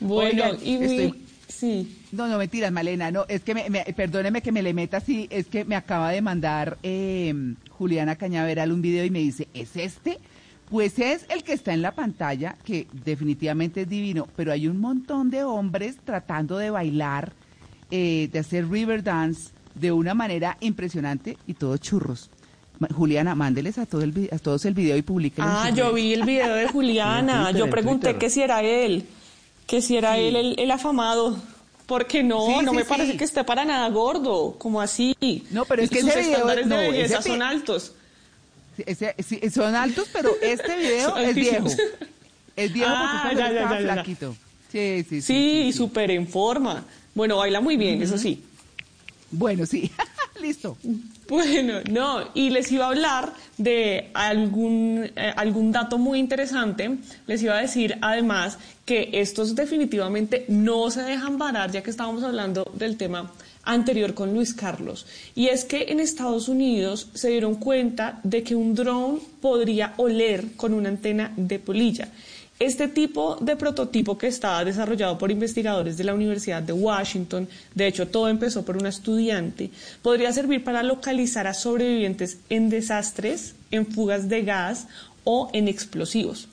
Bueno, 0.00 0.44
Oigan, 0.44 0.58
y 0.62 0.78
mi- 0.78 0.84
estoy- 0.86 1.24
sí. 1.48 1.98
No, 2.12 2.28
no, 2.28 2.38
mentiras, 2.38 2.70
Malena, 2.72 3.10
no, 3.10 3.24
es 3.28 3.42
que, 3.42 3.54
me, 3.54 3.68
me- 3.70 3.84
perdóneme 3.96 4.42
que 4.42 4.52
me 4.52 4.62
le 4.62 4.72
meta 4.74 4.98
así, 4.98 5.26
es 5.30 5.46
que 5.46 5.64
me 5.64 5.76
acaba 5.76 6.10
de 6.10 6.22
mandar 6.22 6.78
eh, 6.82 7.34
Juliana 7.70 8.16
Cañaveral 8.16 8.72
un 8.72 8.80
video 8.82 9.04
y 9.04 9.10
me 9.10 9.18
dice, 9.20 9.48
¿es 9.54 9.76
este? 9.76 10.18
Pues 10.70 10.98
es 10.98 11.24
el 11.30 11.42
que 11.44 11.54
está 11.54 11.72
en 11.72 11.82
la 11.82 11.92
pantalla, 11.92 12.56
que 12.64 12.86
definitivamente 13.04 13.82
es 13.82 13.88
divino, 13.88 14.28
pero 14.36 14.52
hay 14.52 14.68
un 14.68 14.78
montón 14.80 15.30
de 15.30 15.42
hombres 15.42 15.96
tratando 16.04 16.58
de 16.58 16.70
bailar, 16.70 17.32
eh, 17.90 18.28
de 18.32 18.38
hacer 18.38 18.68
river 18.68 19.02
dance 19.02 19.50
de 19.74 19.92
una 19.92 20.14
manera 20.14 20.56
impresionante 20.60 21.36
y 21.46 21.54
todos 21.54 21.80
churros. 21.80 22.30
Juliana, 22.94 23.34
mándeles 23.34 23.76
a, 23.78 23.86
todo 23.86 24.02
el, 24.02 24.28
a 24.32 24.38
todos 24.38 24.64
el 24.64 24.74
video 24.74 24.96
y 24.96 25.02
publiquen. 25.02 25.44
Ah, 25.46 25.70
yo 25.74 25.92
vi 25.92 26.12
el 26.14 26.22
video 26.24 26.54
de 26.54 26.68
Juliana. 26.72 27.44
Twitter, 27.46 27.56
yo 27.66 27.70
pregunté 27.70 28.16
que 28.16 28.30
si 28.30 28.40
era 28.42 28.62
él, 28.62 29.04
que 29.66 29.82
si 29.82 29.96
era 29.96 30.16
él 30.18 30.36
el, 30.36 30.54
el 30.58 30.70
afamado. 30.70 31.36
Porque 31.86 32.22
no, 32.22 32.46
Sí, 32.46 32.52
no 32.64 32.70
sí, 32.72 32.76
me 32.76 32.82
sí. 32.82 32.88
parece 32.88 33.16
que 33.16 33.24
esté 33.24 33.44
para 33.44 33.64
nada 33.64 33.88
gordo, 33.88 34.56
como 34.58 34.80
así. 34.80 35.16
No, 35.50 35.64
pero 35.64 35.82
es 35.82 35.88
que 35.90 36.02
Sus 36.02 36.10
ese 36.10 36.20
video- 36.20 36.32
estándares 36.34 36.66
no, 36.66 36.76
de 36.76 36.90
belleza 36.90 37.18
ese 37.20 37.28
son 37.30 37.42
altos. 37.42 37.92
Ese- 38.76 39.50
son 39.50 39.74
altos, 39.74 40.08
pero 40.12 40.30
este 40.42 40.76
video 40.76 41.16
es 41.16 41.34
viejo. 41.34 41.66
Es 42.56 42.72
viejo 42.72 42.90
Ah, 42.94 43.20
porque 43.24 43.36
ya, 43.38 43.50
ya, 43.52 43.56
estaba 43.62 43.80
ya, 43.80 43.92
flaquito. 43.94 44.36
Sí, 44.70 44.78
sí, 45.02 45.04
sí. 45.08 45.22
Sí, 45.22 45.22
sí, 45.22 45.72
sí. 45.72 45.78
súper 45.78 46.10
en 46.10 46.28
forma. 46.28 46.84
Bueno, 47.18 47.38
baila 47.38 47.60
muy 47.60 47.76
bien, 47.76 48.00
eso 48.00 48.16
sí. 48.16 48.44
Bueno, 49.32 49.66
sí. 49.66 49.90
Listo. 50.40 50.76
Bueno, 51.28 51.80
no, 51.90 52.28
y 52.32 52.50
les 52.50 52.70
iba 52.70 52.84
a 52.84 52.90
hablar 52.90 53.32
de 53.56 54.10
algún, 54.14 55.10
eh, 55.16 55.32
algún 55.34 55.72
dato 55.72 55.98
muy 55.98 56.20
interesante. 56.20 56.98
Les 57.26 57.42
iba 57.42 57.58
a 57.58 57.60
decir 57.60 57.98
además 58.02 58.58
que 58.86 59.10
estos 59.14 59.56
definitivamente 59.56 60.44
no 60.46 60.92
se 60.92 61.02
dejan 61.02 61.38
varar, 61.38 61.72
ya 61.72 61.82
que 61.82 61.90
estábamos 61.90 62.22
hablando 62.22 62.70
del 62.72 62.96
tema 62.96 63.32
anterior 63.64 64.14
con 64.14 64.32
Luis 64.32 64.54
Carlos. 64.54 65.04
Y 65.34 65.48
es 65.48 65.64
que 65.64 65.86
en 65.88 65.98
Estados 65.98 66.46
Unidos 66.46 67.08
se 67.14 67.30
dieron 67.30 67.56
cuenta 67.56 68.20
de 68.22 68.44
que 68.44 68.54
un 68.54 68.76
dron 68.76 69.18
podría 69.40 69.94
oler 69.96 70.52
con 70.54 70.72
una 70.72 70.88
antena 70.88 71.32
de 71.36 71.58
polilla. 71.58 72.12
Este 72.60 72.88
tipo 72.88 73.36
de 73.36 73.54
prototipo 73.54 74.18
que 74.18 74.26
está 74.26 74.64
desarrollado 74.64 75.16
por 75.16 75.30
investigadores 75.30 75.96
de 75.96 76.02
la 76.02 76.12
Universidad 76.12 76.60
de 76.60 76.72
Washington, 76.72 77.46
de 77.72 77.86
hecho 77.86 78.08
todo 78.08 78.28
empezó 78.28 78.64
por 78.64 78.76
una 78.76 78.88
estudiante, 78.88 79.70
podría 80.02 80.32
servir 80.32 80.64
para 80.64 80.82
localizar 80.82 81.46
a 81.46 81.54
sobrevivientes 81.54 82.38
en 82.50 82.68
desastres, 82.68 83.54
en 83.70 83.86
fugas 83.86 84.28
de 84.28 84.42
gas 84.42 84.88
o 85.22 85.50
en 85.52 85.68
explosivos. 85.68 86.48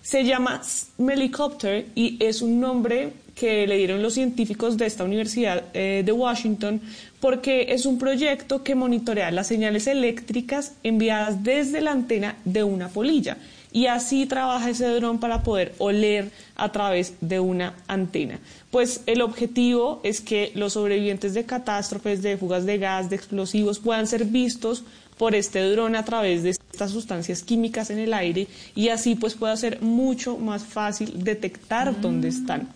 Se 0.00 0.24
llama 0.24 0.62
Smellicopter 0.64 1.86
y 1.94 2.16
es 2.24 2.40
un 2.40 2.58
nombre 2.58 3.12
que 3.34 3.66
le 3.66 3.76
dieron 3.76 4.02
los 4.02 4.14
científicos 4.14 4.78
de 4.78 4.86
esta 4.86 5.04
Universidad 5.04 5.64
eh, 5.74 6.02
de 6.02 6.12
Washington 6.12 6.80
porque 7.20 7.66
es 7.74 7.84
un 7.84 7.98
proyecto 7.98 8.62
que 8.62 8.74
monitorea 8.74 9.30
las 9.30 9.48
señales 9.48 9.86
eléctricas 9.86 10.76
enviadas 10.82 11.44
desde 11.44 11.82
la 11.82 11.92
antena 11.92 12.36
de 12.46 12.64
una 12.64 12.88
polilla 12.88 13.36
y 13.72 13.86
así 13.86 14.26
trabaja 14.26 14.70
ese 14.70 14.86
dron 14.88 15.18
para 15.18 15.42
poder 15.42 15.74
oler 15.78 16.30
a 16.56 16.70
través 16.72 17.14
de 17.20 17.40
una 17.40 17.74
antena. 17.86 18.38
Pues 18.70 19.02
el 19.06 19.22
objetivo 19.22 20.00
es 20.04 20.20
que 20.20 20.52
los 20.54 20.74
sobrevivientes 20.74 21.34
de 21.34 21.44
catástrofes, 21.44 22.22
de 22.22 22.36
fugas 22.36 22.66
de 22.66 22.78
gas, 22.78 23.10
de 23.10 23.16
explosivos 23.16 23.78
puedan 23.78 24.06
ser 24.06 24.24
vistos 24.24 24.84
por 25.18 25.34
este 25.34 25.60
dron 25.70 25.94
a 25.96 26.04
través 26.04 26.42
de 26.42 26.50
estas 26.50 26.90
sustancias 26.90 27.42
químicas 27.42 27.90
en 27.90 27.98
el 27.98 28.14
aire 28.14 28.48
y 28.74 28.88
así 28.88 29.14
pues 29.14 29.34
pueda 29.34 29.56
ser 29.56 29.80
mucho 29.80 30.36
más 30.36 30.64
fácil 30.64 31.24
detectar 31.24 32.00
dónde 32.00 32.28
están. 32.28 32.68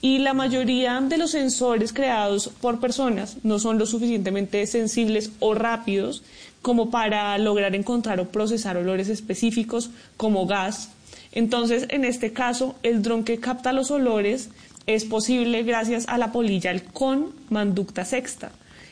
Y 0.00 0.18
la 0.18 0.32
mayoría 0.32 1.00
de 1.00 1.18
los 1.18 1.32
sensores 1.32 1.92
creados 1.92 2.50
por 2.60 2.78
personas 2.78 3.36
no 3.42 3.58
son 3.58 3.78
lo 3.78 3.86
suficientemente 3.86 4.64
sensibles 4.68 5.32
o 5.40 5.54
rápidos 5.54 6.22
como 6.62 6.90
para 6.90 7.36
lograr 7.38 7.74
encontrar 7.74 8.20
o 8.20 8.28
procesar 8.28 8.76
olores 8.76 9.08
específicos 9.08 9.90
como 10.16 10.46
gas. 10.46 10.90
Entonces, 11.32 11.86
en 11.90 12.04
este 12.04 12.32
caso, 12.32 12.74
el 12.82 13.02
dron 13.02 13.24
que 13.24 13.38
capta 13.38 13.72
los 13.72 13.90
olores 13.90 14.50
es 14.86 15.04
posible 15.04 15.62
gracias 15.62 16.08
a 16.08 16.18
la 16.18 16.32
polilla 16.32 16.70
halcón 16.70 17.32
manducta 17.50 18.04
sexta. 18.04 18.50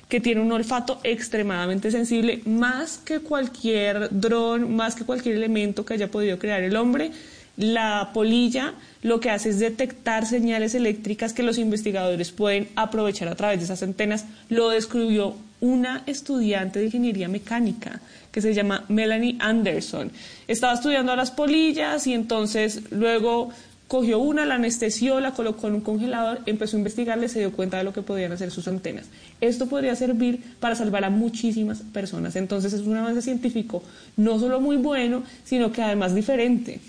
que 0.09 0.21
tiene 0.21 0.41
un 0.41 0.53
olfato 0.53 1.01
extremadamente 1.03 1.91
sensible, 1.91 2.41
más 2.47 2.99
que 2.99 3.19
cualquier 3.19 4.09
dron, 4.13 4.77
más 4.77 4.95
que 4.95 5.05
cualquier 5.05 5.35
elemento 5.35 5.85
que 5.85 5.95
haya 5.95 6.11
podido 6.11 6.39
crear 6.39 6.63
el 6.63 6.77
hombre. 6.77 7.11
La 7.57 8.11
polilla 8.13 8.75
lo 9.03 9.19
que 9.19 9.31
hace 9.31 9.49
es 9.49 9.59
detectar 9.59 10.27
señales 10.27 10.75
eléctricas 10.75 11.33
que 11.33 11.43
los 11.43 11.59
investigadores 11.59 12.31
pueden 12.31 12.69
aprovechar 12.77 13.29
a 13.29 13.35
través 13.35 13.59
de 13.59 13.65
esas 13.65 13.83
antenas. 13.83 14.27
Lo 14.49 14.69
descubrió 14.69 15.35
una 15.61 16.03
estudiante 16.07 16.79
de 16.79 16.87
ingeniería 16.87 17.29
mecánica 17.29 18.01
que 18.31 18.43
se 18.43 18.53
llama 18.55 18.85
Melanie 18.89 19.37
Anderson. 19.41 20.13
Estaba 20.47 20.75
estudiando 20.75 21.13
a 21.13 21.17
las 21.17 21.31
polillas 21.31 22.07
y 22.07 22.13
entonces 22.13 22.83
luego 22.91 23.51
cogió 23.89 24.19
una, 24.19 24.45
la 24.45 24.57
anestesió, 24.57 25.21
la 25.21 25.33
colocó 25.33 25.69
en 25.69 25.75
un 25.75 25.81
congelador, 25.81 26.41
empezó 26.47 26.77
a 26.77 26.81
investigarle, 26.81 27.29
se 27.29 27.39
dio 27.39 27.53
cuenta 27.53 27.79
de 27.79 27.85
lo 27.85 27.93
que 27.93 28.03
podían 28.03 28.33
hacer 28.33 28.51
sus 28.51 28.67
antenas. 28.69 29.07
Esto 29.41 29.67
podría 29.67 29.95
servir 29.95 30.43
para 30.61 30.75
salvar 30.75 31.05
a 31.05 31.11
muchísimas 31.11 31.81
personas. 31.81 32.37
Entonces 32.37 32.73
es 32.73 32.83
un 32.83 32.97
avance 32.97 33.23
científico 33.23 33.83
no 34.17 34.39
solo 34.39 34.61
muy 34.61 34.77
bueno, 34.77 35.23
sino 35.45 35.71
que 35.73 35.83
además 35.83 36.15
diferente. 36.15 36.81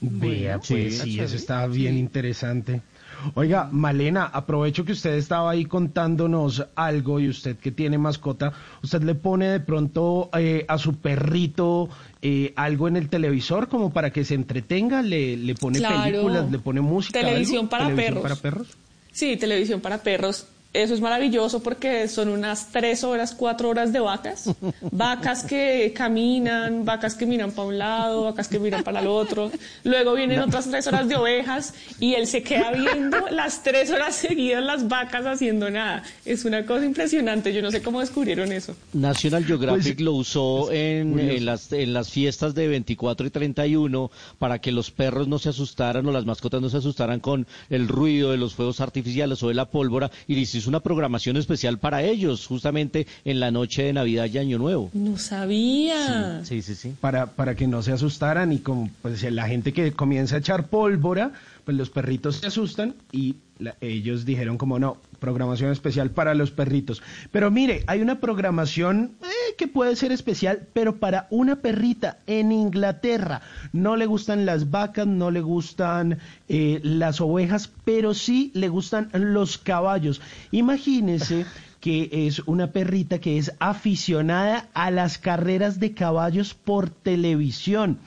Vea, 0.00 0.58
pues 0.58 0.98
sí, 0.98 1.18
eso 1.18 1.36
está 1.36 1.66
bien 1.66 1.96
interesante. 1.96 2.82
Oiga, 3.34 3.68
Malena, 3.70 4.24
aprovecho 4.24 4.84
que 4.84 4.92
usted 4.92 5.14
estaba 5.14 5.50
ahí 5.50 5.64
contándonos 5.64 6.64
algo 6.74 7.20
y 7.20 7.28
usted 7.28 7.56
que 7.56 7.72
tiene 7.72 7.98
mascota, 7.98 8.52
¿usted 8.82 9.02
le 9.02 9.14
pone 9.14 9.48
de 9.48 9.60
pronto 9.60 10.30
eh, 10.38 10.64
a 10.68 10.78
su 10.78 10.96
perrito 10.96 11.88
eh, 12.22 12.52
algo 12.56 12.88
en 12.88 12.96
el 12.96 13.08
televisor 13.08 13.68
como 13.68 13.92
para 13.92 14.10
que 14.10 14.24
se 14.24 14.34
entretenga? 14.34 15.02
¿Le, 15.02 15.36
le 15.36 15.54
pone 15.54 15.78
Claro. 15.78 16.02
películas, 16.04 16.50
le 16.50 16.58
pone 16.58 16.80
música? 16.80 17.20
Televisión 17.20 17.58
algo? 17.60 17.70
para 17.70 17.84
¿Televisión 17.86 18.14
perros. 18.14 18.22
para 18.22 18.36
perros? 18.36 18.68
Sí, 19.12 19.36
televisión 19.36 19.80
para 19.80 20.02
perros. 20.02 20.46
Eso 20.72 20.92
es 20.92 21.00
maravilloso 21.00 21.62
porque 21.62 22.06
son 22.06 22.28
unas 22.28 22.70
tres 22.70 23.02
horas, 23.02 23.34
cuatro 23.34 23.70
horas 23.70 23.92
de 23.92 24.00
vacas. 24.00 24.50
Vacas 24.92 25.42
que 25.44 25.92
caminan, 25.96 26.84
vacas 26.84 27.14
que 27.14 27.24
miran 27.24 27.52
para 27.52 27.68
un 27.68 27.78
lado, 27.78 28.24
vacas 28.24 28.48
que 28.48 28.58
miran 28.58 28.84
para 28.84 29.00
el 29.00 29.06
otro. 29.06 29.50
Luego 29.84 30.14
vienen 30.14 30.40
otras 30.40 30.68
tres 30.68 30.86
horas 30.86 31.08
de 31.08 31.16
ovejas 31.16 31.72
y 31.98 32.14
él 32.14 32.26
se 32.26 32.42
queda 32.42 32.72
viendo 32.72 33.16
las 33.30 33.62
tres 33.62 33.90
horas 33.90 34.14
seguidas 34.16 34.62
las 34.62 34.86
vacas 34.86 35.24
haciendo 35.24 35.70
nada. 35.70 36.02
Es 36.24 36.44
una 36.44 36.66
cosa 36.66 36.84
impresionante. 36.84 37.54
Yo 37.54 37.62
no 37.62 37.70
sé 37.70 37.80
cómo 37.80 38.00
descubrieron 38.00 38.52
eso. 38.52 38.76
National 38.92 39.44
Geographic 39.44 39.96
Pues, 39.96 40.00
lo 40.00 40.12
usó 40.12 40.70
en, 40.72 41.18
en 41.18 41.44
las, 41.46 41.72
en 41.72 41.94
las 41.94 42.10
fiestas 42.10 42.54
de 42.54 42.68
24 42.68 43.26
y 43.26 43.30
31 43.30 44.10
para 44.38 44.58
que 44.58 44.72
los 44.72 44.90
perros 44.90 45.26
no 45.26 45.38
se 45.38 45.48
asustaran 45.48 46.06
o 46.06 46.12
las 46.12 46.26
mascotas 46.26 46.60
no 46.60 46.68
se 46.68 46.76
asustaran 46.78 47.20
con 47.20 47.46
el 47.70 47.88
ruido 47.88 48.30
de 48.30 48.36
los 48.36 48.54
fuegos 48.54 48.80
artificiales 48.80 49.42
o 49.42 49.48
de 49.48 49.54
la 49.54 49.70
pólvora 49.70 50.10
y 50.26 50.34
les 50.34 50.54
hizo 50.54 50.65
una 50.66 50.80
programación 50.80 51.36
especial 51.36 51.78
para 51.78 52.02
ellos 52.02 52.46
justamente 52.46 53.06
en 53.24 53.40
la 53.40 53.50
noche 53.50 53.84
de 53.84 53.92
Navidad 53.92 54.28
y 54.32 54.38
Año 54.38 54.58
Nuevo. 54.58 54.90
No 54.92 55.18
sabía. 55.18 56.44
Sí, 56.44 56.62
sí, 56.62 56.74
sí. 56.74 56.94
Para, 57.00 57.26
para 57.26 57.54
que 57.54 57.66
no 57.66 57.82
se 57.82 57.92
asustaran 57.92 58.52
y 58.52 58.58
como 58.58 58.90
pues 59.02 59.22
la 59.30 59.48
gente 59.48 59.72
que 59.72 59.92
comienza 59.92 60.36
a 60.36 60.38
echar 60.38 60.68
pólvora, 60.68 61.32
pues 61.64 61.76
los 61.76 61.90
perritos 61.90 62.36
se 62.36 62.46
asustan 62.46 62.94
y 63.12 63.36
la- 63.58 63.76
ellos 63.80 64.24
dijeron 64.24 64.58
como 64.58 64.78
no, 64.78 64.98
programación 65.18 65.72
especial 65.72 66.10
para 66.10 66.34
los 66.34 66.50
perritos. 66.50 67.02
Pero 67.32 67.50
mire, 67.50 67.84
hay 67.86 68.02
una 68.02 68.20
programación 68.20 69.12
eh, 69.22 69.54
que 69.56 69.66
puede 69.66 69.96
ser 69.96 70.12
especial, 70.12 70.68
pero 70.72 70.96
para 70.96 71.26
una 71.30 71.56
perrita 71.56 72.18
en 72.26 72.52
Inglaterra. 72.52 73.40
No 73.72 73.96
le 73.96 74.06
gustan 74.06 74.44
las 74.46 74.70
vacas, 74.70 75.06
no 75.06 75.30
le 75.30 75.40
gustan 75.40 76.18
eh, 76.48 76.80
las 76.82 77.20
ovejas, 77.20 77.70
pero 77.84 78.12
sí 78.14 78.50
le 78.54 78.68
gustan 78.68 79.08
los 79.14 79.56
caballos. 79.58 80.20
Imagínese 80.50 81.46
que 81.80 82.26
es 82.26 82.40
una 82.46 82.72
perrita 82.72 83.20
que 83.20 83.38
es 83.38 83.52
aficionada 83.60 84.68
a 84.74 84.90
las 84.90 85.18
carreras 85.18 85.78
de 85.78 85.92
caballos 85.92 86.52
por 86.54 86.90
televisión. 86.90 87.98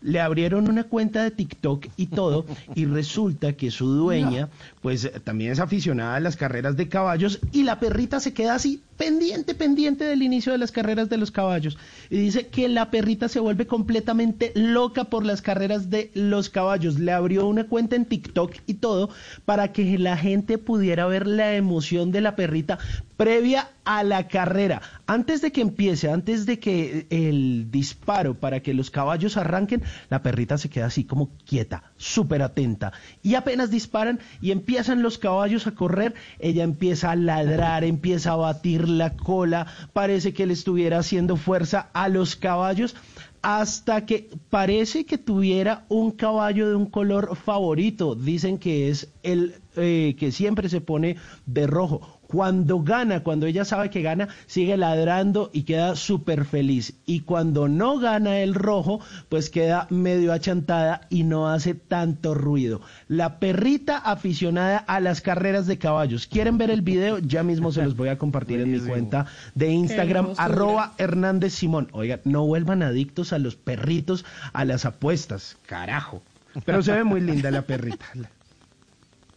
Le 0.00 0.20
abrieron 0.20 0.68
una 0.68 0.84
cuenta 0.84 1.22
de 1.22 1.30
TikTok 1.30 1.86
y 1.96 2.06
todo, 2.06 2.46
y 2.74 2.84
resulta 2.86 3.52
que 3.52 3.70
su 3.70 3.86
dueña, 3.86 4.48
pues 4.82 4.97
eh, 5.04 5.20
también 5.22 5.52
es 5.52 5.60
aficionada 5.60 6.16
a 6.16 6.20
las 6.20 6.36
carreras 6.36 6.76
de 6.76 6.88
caballos, 6.88 7.40
y 7.52 7.62
la 7.62 7.80
perrita 7.80 8.20
se 8.20 8.32
queda 8.32 8.54
así, 8.54 8.87
pendiente, 8.98 9.54
pendiente 9.54 10.04
del 10.04 10.22
inicio 10.22 10.52
de 10.52 10.58
las 10.58 10.72
carreras 10.72 11.08
de 11.08 11.16
los 11.16 11.30
caballos. 11.30 11.78
Y 12.10 12.18
dice 12.18 12.48
que 12.48 12.68
la 12.68 12.90
perrita 12.90 13.28
se 13.28 13.40
vuelve 13.40 13.66
completamente 13.66 14.52
loca 14.54 15.04
por 15.04 15.24
las 15.24 15.40
carreras 15.40 15.88
de 15.88 16.10
los 16.12 16.50
caballos. 16.50 16.98
Le 16.98 17.12
abrió 17.12 17.46
una 17.46 17.64
cuenta 17.64 17.96
en 17.96 18.04
TikTok 18.04 18.56
y 18.66 18.74
todo, 18.74 19.08
para 19.46 19.72
que 19.72 19.96
la 19.98 20.16
gente 20.16 20.58
pudiera 20.58 21.06
ver 21.06 21.26
la 21.26 21.54
emoción 21.54 22.10
de 22.10 22.20
la 22.20 22.36
perrita 22.36 22.78
previa 23.16 23.68
a 23.84 24.04
la 24.04 24.28
carrera. 24.28 24.80
Antes 25.06 25.40
de 25.40 25.50
que 25.50 25.60
empiece, 25.60 26.08
antes 26.10 26.46
de 26.46 26.60
que 26.60 27.06
el 27.10 27.70
disparo 27.70 28.34
para 28.34 28.60
que 28.60 28.74
los 28.74 28.90
caballos 28.90 29.36
arranquen, 29.36 29.82
la 30.08 30.22
perrita 30.22 30.56
se 30.56 30.70
queda 30.70 30.86
así 30.86 31.04
como 31.04 31.30
quieta, 31.44 31.82
súper 31.96 32.42
atenta. 32.42 32.92
Y 33.22 33.34
apenas 33.34 33.70
disparan 33.70 34.20
y 34.40 34.52
empiezan 34.52 35.02
los 35.02 35.18
caballos 35.18 35.66
a 35.66 35.72
correr, 35.72 36.14
ella 36.38 36.62
empieza 36.62 37.10
a 37.10 37.16
ladrar, 37.16 37.82
empieza 37.82 38.32
a 38.32 38.36
batir 38.36 38.87
la 38.88 39.16
cola, 39.16 39.66
parece 39.92 40.32
que 40.32 40.46
le 40.46 40.54
estuviera 40.54 40.98
haciendo 40.98 41.36
fuerza 41.36 41.90
a 41.92 42.08
los 42.08 42.36
caballos 42.36 42.96
hasta 43.42 44.04
que 44.04 44.30
parece 44.50 45.04
que 45.04 45.18
tuviera 45.18 45.84
un 45.88 46.10
caballo 46.10 46.68
de 46.68 46.74
un 46.74 46.86
color 46.86 47.36
favorito. 47.36 48.14
Dicen 48.14 48.58
que 48.58 48.88
es 48.88 49.12
el 49.22 49.54
eh, 49.76 50.16
que 50.18 50.32
siempre 50.32 50.68
se 50.68 50.80
pone 50.80 51.16
de 51.46 51.66
rojo. 51.66 52.17
Cuando 52.28 52.82
gana, 52.82 53.22
cuando 53.22 53.46
ella 53.46 53.64
sabe 53.64 53.88
que 53.88 54.02
gana, 54.02 54.28
sigue 54.46 54.76
ladrando 54.76 55.48
y 55.54 55.62
queda 55.62 55.96
súper 55.96 56.44
feliz. 56.44 56.92
Y 57.06 57.20
cuando 57.20 57.68
no 57.68 57.98
gana 57.98 58.40
el 58.40 58.54
rojo, 58.54 59.00
pues 59.30 59.48
queda 59.48 59.86
medio 59.88 60.34
achantada 60.34 61.00
y 61.08 61.22
no 61.22 61.48
hace 61.48 61.74
tanto 61.74 62.34
ruido. 62.34 62.82
La 63.08 63.38
perrita 63.38 63.96
aficionada 63.96 64.76
a 64.76 65.00
las 65.00 65.22
carreras 65.22 65.66
de 65.66 65.78
caballos. 65.78 66.26
¿Quieren 66.26 66.58
ver 66.58 66.70
el 66.70 66.82
video? 66.82 67.18
Ya 67.18 67.42
mismo 67.42 67.72
se 67.72 67.82
los 67.82 67.96
voy 67.96 68.10
a 68.10 68.18
compartir 68.18 68.60
en 68.60 68.72
mi 68.72 68.80
cuenta 68.80 69.24
de 69.54 69.70
Instagram, 69.70 70.34
arroba 70.36 70.92
Hernández 70.98 71.54
Simón. 71.54 71.88
Oiga, 71.92 72.20
no 72.24 72.44
vuelvan 72.44 72.82
adictos 72.82 73.32
a 73.32 73.38
los 73.38 73.56
perritos, 73.56 74.26
a 74.52 74.66
las 74.66 74.84
apuestas. 74.84 75.56
Carajo. 75.64 76.22
Pero 76.66 76.82
se 76.82 76.92
ve 76.92 77.04
muy 77.04 77.22
linda 77.22 77.50
la 77.50 77.62
perrita. 77.62 78.04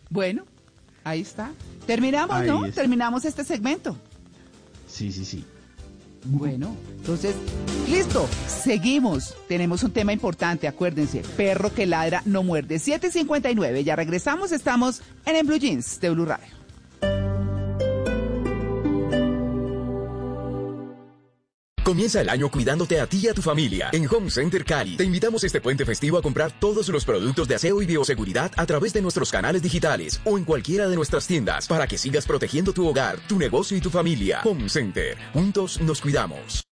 Bueno, 0.10 0.44
ahí 1.04 1.22
está. 1.22 1.52
Terminamos, 1.86 2.36
Ahí 2.36 2.48
¿no? 2.48 2.66
está. 2.66 2.82
Terminamos 2.82 3.26
este 3.26 3.44
segmento. 3.44 3.98
Sí, 4.88 5.12
sí, 5.12 5.26
sí. 5.26 5.46
Bueno, 6.24 6.76
entonces, 6.98 7.36
listo, 7.90 8.28
seguimos. 8.48 9.36
Tenemos 9.48 9.82
un 9.84 9.92
tema 9.92 10.14
importante, 10.14 10.68
acuérdense, 10.68 11.24
perro 11.36 11.74
que 11.74 11.88
ladra 11.88 12.22
no 12.26 12.44
muerde. 12.44 12.76
7.59, 12.76 13.84
ya 13.84 13.96
regresamos, 13.96 14.52
estamos 14.52 15.02
en 15.26 15.36
el 15.36 15.46
Blue 15.48 15.58
Jeans 15.58 16.00
de 16.00 16.10
Blue 16.12 16.26
Radio. 16.26 16.61
Comienza 21.84 22.22
el 22.22 22.30
año 22.30 22.50
cuidándote 22.50 23.00
a 23.00 23.08
ti 23.08 23.22
y 23.24 23.28
a 23.28 23.34
tu 23.34 23.42
familia. 23.42 23.90
En 23.92 24.08
Home 24.08 24.30
Center 24.30 24.64
Cali 24.64 24.98
te 24.98 25.04
invitamos 25.04 25.44
este 25.44 25.62
puente 25.62 25.84
festivo 25.84 26.18
a 26.18 26.22
comprar 26.22 26.52
todos 26.52 26.88
los 26.90 27.06
productos 27.06 27.48
de 27.48 27.56
aseo 27.56 27.82
y 27.82 27.86
bioseguridad 27.88 28.52
a 28.56 28.66
través 28.66 28.94
de 28.94 29.02
nuestros 29.02 29.32
canales 29.32 29.64
digitales 29.64 30.22
o 30.24 30.38
en 30.38 30.46
cualquiera 30.46 30.88
de 30.88 30.96
nuestras 30.96 31.26
tiendas 31.26 31.68
para 31.68 31.88
que 31.88 31.98
sigas 31.98 32.28
protegiendo 32.28 32.72
tu 32.72 32.88
hogar, 32.88 33.20
tu 33.28 33.40
negocio 33.40 33.76
y 33.76 33.82
tu 33.82 33.90
familia. 33.90 34.42
Home 34.46 34.70
Center. 34.70 35.18
Juntos 35.34 35.82
nos 35.82 36.02
cuidamos. 36.02 36.71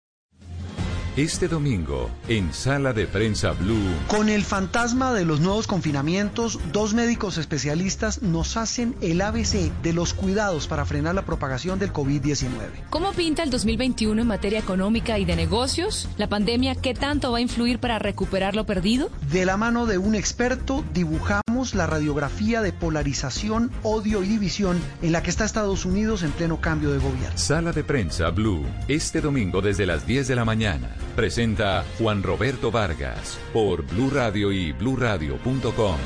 Este 1.18 1.48
domingo, 1.48 2.10
en 2.28 2.54
Sala 2.54 2.94
de 2.94 3.08
Prensa 3.08 3.52
Blue, 3.52 3.90
Con 4.08 4.30
el 4.30 4.44
fantasma 4.44 5.12
de 5.12 5.26
los 5.26 5.40
nuevos 5.40 5.66
confinamientos, 5.66 6.60
dos 6.72 6.94
médicos 6.94 7.38
especialistas 7.38 8.22
nos 8.22 8.58
hacen 8.58 8.96
el 9.02 9.20
ABC 9.20 9.72
de 9.82 9.94
los 9.94 10.14
cuidados 10.14 10.68
para 10.68 10.86
frenar 10.86 11.16
la 11.16 11.26
propagación 11.26 11.80
del 11.80 11.92
COVID-19. 11.92 12.48
¿Cómo 12.92 13.12
pinta 13.14 13.42
el 13.42 13.50
2021 13.50 14.22
en 14.22 14.28
materia 14.28 14.60
económica 14.60 15.18
y 15.18 15.26
de 15.26 15.36
negocios? 15.36 16.08
¿La 16.18 16.30
pandemia 16.30 16.76
qué 16.76 16.94
tanto 16.94 17.32
va 17.32 17.40
a 17.40 17.42
influir 17.42 17.80
para 17.80 17.98
recuperar 17.98 18.56
lo 18.56 18.66
perdido? 18.66 19.10
De 19.32 19.46
la 19.46 19.58
mano 19.58 19.88
de 19.88 19.98
un 19.98 20.14
experto, 20.14 20.86
dibujamos 20.94 21.74
la 21.74 21.88
radiografía 21.88 22.62
de 22.62 22.72
polarización, 22.72 23.72
odio 23.84 24.24
y 24.24 24.28
división 24.28 24.80
en 25.02 25.12
la 25.12 25.24
que 25.24 25.32
está 25.32 25.44
Estados 25.44 25.86
Unidos 25.86 26.24
en 26.24 26.32
pleno 26.32 26.62
cambio 26.62 26.92
de 26.92 27.00
gobierno. 27.00 27.38
Sala 27.38 27.72
de 27.72 27.84
Prensa 27.84 28.30
Blue, 28.30 28.64
este 28.88 29.22
domingo 29.22 29.62
desde 29.62 29.88
las 29.88 30.06
10 30.06 30.28
de 30.28 30.36
la 30.36 30.46
mañana. 30.46 30.99
Presenta 31.16 31.84
Juan 31.98 32.24
Roberto 32.24 32.72
Vargas 32.72 33.40
por 33.52 33.86
Blue 33.86 34.10
Radio 34.10 34.52
y 34.52 34.72
bluradio.com. 34.72 35.98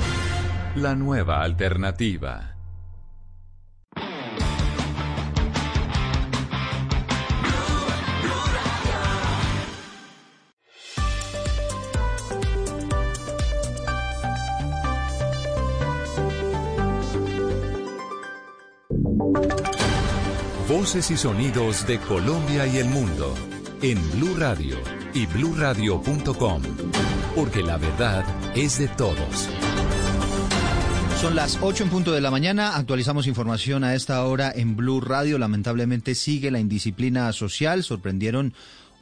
La 0.76 0.94
nueva 0.94 1.42
alternativa. 1.42 2.54
Voces 20.68 21.10
y 21.10 21.16
sonidos 21.16 21.86
de 21.86 21.98
Colombia 22.00 22.66
y 22.66 22.78
el 22.78 22.86
mundo 22.88 23.34
en 23.84 24.00
Blue 24.12 24.34
Radio 24.38 24.78
y 25.12 25.26
bluradio.com, 25.26 26.62
porque 27.34 27.62
la 27.62 27.76
verdad 27.76 28.24
es 28.56 28.78
de 28.78 28.88
todos. 28.88 29.50
Son 31.20 31.36
las 31.36 31.58
8 31.60 31.84
en 31.84 31.90
punto 31.90 32.12
de 32.12 32.22
la 32.22 32.30
mañana. 32.30 32.76
Actualizamos 32.76 33.26
información 33.26 33.84
a 33.84 33.94
esta 33.94 34.24
hora 34.24 34.50
en 34.54 34.74
Blue 34.74 35.02
Radio. 35.02 35.36
Lamentablemente 35.36 36.14
sigue 36.14 36.50
la 36.50 36.60
indisciplina 36.60 37.30
social. 37.34 37.82
Sorprendieron 37.84 38.54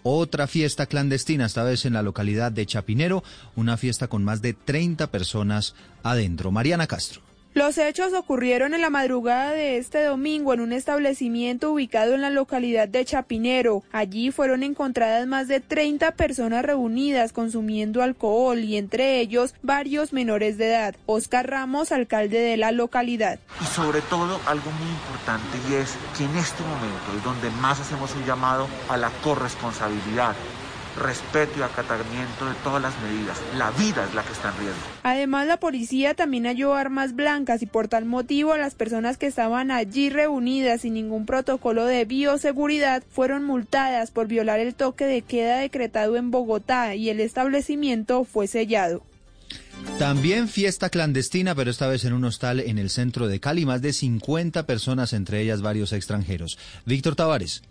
otra 0.03 0.49
fiesta 0.49 0.87
clandestina, 0.87 1.47
esta 1.47 1.63
vez 1.63 1.87
en 1.87 1.93
la 1.93 2.03
localidad 2.03 2.51
de 2.51 2.67
Chapinero, 2.67 3.23
una 3.55 3.77
fiesta 3.77 4.09
con 4.09 4.25
más 4.25 4.43
de 4.43 4.53
30 4.53 5.13
personas 5.13 5.77
adentro. 6.03 6.51
Mariana 6.51 6.89
Castro. 6.89 7.32
Los 7.55 7.77
hechos 7.77 8.15
ocurrieron 8.15 8.73
en 8.73 8.81
la 8.81 8.89
madrugada 8.89 9.51
de 9.51 9.77
este 9.77 10.03
domingo 10.03 10.55
en 10.55 10.61
un 10.61 10.73
establecimiento 10.73 11.71
ubicado 11.71 12.15
en 12.15 12.23
la 12.23 12.31
localidad 12.31 12.89
de 12.89 13.05
Chapinero. 13.05 13.83
Allí 13.93 14.31
fueron 14.31 14.63
encontradas 14.63 15.27
más 15.27 15.49
de 15.49 15.61
30 15.61 16.13
personas 16.13 16.65
reunidas 16.65 17.35
consumiendo 17.35 18.03
alcohol 18.03 18.61
y 18.61 18.79
entre 18.79 19.21
ellos 19.21 19.55
varios 19.63 20.15
menores 20.15 20.57
de 20.57 20.69
edad. 20.69 20.97
Oscar 21.05 21.51
Ramos, 21.51 21.93
alcalde 21.93 22.39
de 22.39 22.57
la 22.57 22.73
localidad. 22.73 23.39
Y 23.61 23.67
sobre 23.67 24.01
todo 24.01 24.41
algo 24.47 24.71
muy 24.71 24.89
importante 24.89 25.59
y 25.69 25.75
es 25.75 25.95
que 26.17 26.25
en 26.25 26.35
este 26.39 26.63
momento 26.63 27.19
es 27.19 27.23
donde 27.23 27.51
más 27.61 27.79
hacemos 27.79 28.15
un 28.15 28.25
llamado 28.25 28.67
a 28.89 28.97
la 28.97 29.11
corresponsabilidad 29.23 30.35
respeto 30.97 31.59
y 31.59 31.63
acatamiento 31.63 32.47
de 32.47 32.55
todas 32.63 32.83
las 32.83 32.95
medidas. 33.01 33.39
La 33.57 33.71
vida 33.71 34.05
es 34.05 34.15
la 34.15 34.23
que 34.23 34.33
está 34.33 34.51
en 34.51 34.59
riesgo. 34.59 34.81
Además, 35.03 35.47
la 35.47 35.59
policía 35.59 36.15
también 36.15 36.45
halló 36.45 36.75
armas 36.75 37.15
blancas 37.15 37.63
y 37.63 37.67
por 37.67 37.89
tal 37.89 38.05
motivo 38.05 38.57
las 38.57 38.75
personas 38.75 39.17
que 39.17 39.27
estaban 39.27 39.71
allí 39.71 40.11
reunidas 40.11 40.83
sin 40.83 40.95
ningún 40.95 41.27
protocolo 41.27 41.87
de 41.87 42.05
bioseguridad 42.05 43.03
fueron 43.11 43.45
multadas 43.45 44.11
por 44.11 44.27
violar 44.27 44.61
el 44.61 44.75
toque 44.75 45.05
de 45.05 45.23
queda 45.23 45.59
decretado 45.59 46.17
en 46.17 46.31
Bogotá 46.31 46.95
y 46.95 47.11
el 47.11 47.21
establecimiento 47.21 48.25
fue 48.25 48.47
sellado. 48.47 49.03
También 49.99 50.49
fiesta 50.49 50.91
clandestina, 50.91 51.55
pero 51.55 51.71
esta 51.71 51.87
vez 51.87 52.05
en 52.05 52.13
un 52.13 52.25
hostal 52.25 52.61
en 52.61 52.79
el 52.79 52.91
centro 52.91 53.29
de 53.29 53.41
Cali, 53.41 53.67
más 53.67 53.83
de 53.83 53.93
50 53.93 54.67
personas, 54.67 55.13
entre 55.13 55.41
ellas 55.41 55.63
varios 55.63 55.93
extranjeros. 55.93 56.59
Víctor 56.85 57.15
Tavares. 57.15 57.63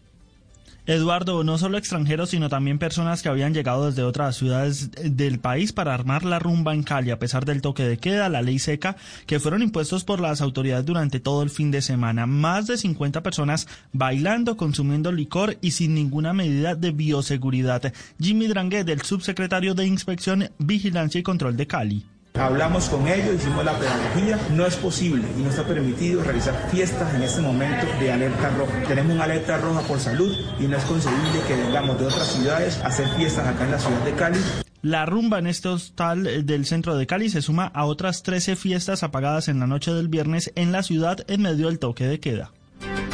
Eduardo, 0.92 1.46
no 1.46 1.58
solo 1.58 1.78
extranjeros, 1.78 2.32
sino 2.32 2.50
también 2.50 2.78
personas 2.78 3.22
que 3.22 3.30
habían 3.30 3.54
llegado 3.54 3.86
desde 3.86 4.04
otras 4.04 4.36
ciudades 4.36 4.92
del 4.92 5.40
país 5.40 5.72
para 5.72 5.94
armar 5.94 6.26
la 6.26 6.38
rumba 6.38 6.74
en 6.74 6.84
Cali, 6.84 7.12
a 7.12 7.18
pesar 7.18 7.46
del 7.46 7.62
toque 7.62 7.84
de 7.84 7.98
queda, 7.98 8.28
la 8.28 8.42
ley 8.42 8.60
seca, 8.60 8.98
que 9.26 9.40
fueron 9.40 9.62
impuestos 9.62 10.04
por 10.04 10.20
las 10.20 10.42
autoridades 10.42 10.86
durante 10.86 11.22
todo 11.22 11.44
el 11.44 11.50
fin 11.50 11.72
de 11.72 11.82
semana. 11.82 12.26
Más 12.26 12.68
de 12.68 12.78
50 12.78 13.24
personas 13.24 13.70
bailando, 13.94 14.58
consumiendo 14.58 15.14
licor 15.14 15.58
y 15.62 15.72
sin 15.72 15.94
ninguna 15.94 16.34
medida 16.34 16.76
de 16.76 16.92
bioseguridad. 16.92 17.94
Jimmy 18.20 18.48
Drangue, 18.48 18.84
del 18.84 19.02
subsecretario 19.02 19.74
de 19.74 19.88
Inspección, 19.88 20.50
Vigilancia 20.58 21.20
y 21.20 21.24
Control 21.24 21.56
de 21.56 21.68
Cali. 21.68 22.06
Hablamos 22.34 22.90
con 22.90 23.08
ellos, 23.08 23.36
hicimos 23.36 23.64
la 23.64 23.78
pedagogía. 23.78 24.40
No 24.52 24.66
es 24.66 24.76
posible 24.76 25.24
y 25.38 25.42
no 25.42 25.50
está 25.50 25.64
permitido 25.64 26.24
realizar 26.24 26.70
fiestas 26.72 27.14
en 27.14 27.24
este 27.24 27.42
momento 27.42 27.86
de 28.00 28.12
alerta 28.12 28.50
roja. 28.52 28.84
Tenemos 28.88 29.14
una 29.14 29.26
alerta 29.26 29.58
roja 29.58 29.82
por 29.82 30.00
salud 30.00 30.36
y 30.60 30.64
no 30.64 30.78
es 30.78 30.84
concebible 30.86 31.42
que 31.48 31.56
vengamos 31.56 32.00
de 32.00 32.06
otras 32.06 32.28
ciudades 32.28 32.80
a 32.80 32.88
hacer 32.88 33.08
fiestas 33.16 33.48
acá 33.48 33.66
en 33.66 33.72
la 33.72 33.80
ciudad 33.80 34.06
de 34.06 34.14
Cali. 34.14 34.40
La 34.82 35.06
rumba 35.06 35.38
en 35.38 35.46
este 35.46 35.68
hostal 35.68 36.46
del 36.46 36.66
centro 36.66 36.98
de 36.98 37.06
Cali 37.06 37.30
se 37.30 37.44
suma 37.44 37.66
a 37.66 37.86
otras 37.86 38.24
13 38.24 38.56
fiestas 38.56 39.04
apagadas 39.04 39.48
en 39.48 39.60
la 39.60 39.68
noche 39.68 39.94
del 39.94 40.08
viernes 40.08 40.52
en 40.56 40.72
la 40.72 40.82
ciudad 40.82 41.20
en 41.28 41.44
medio 41.44 41.68
del 41.68 41.78
toque 41.78 42.08
de 42.08 42.20
queda. 42.20 42.52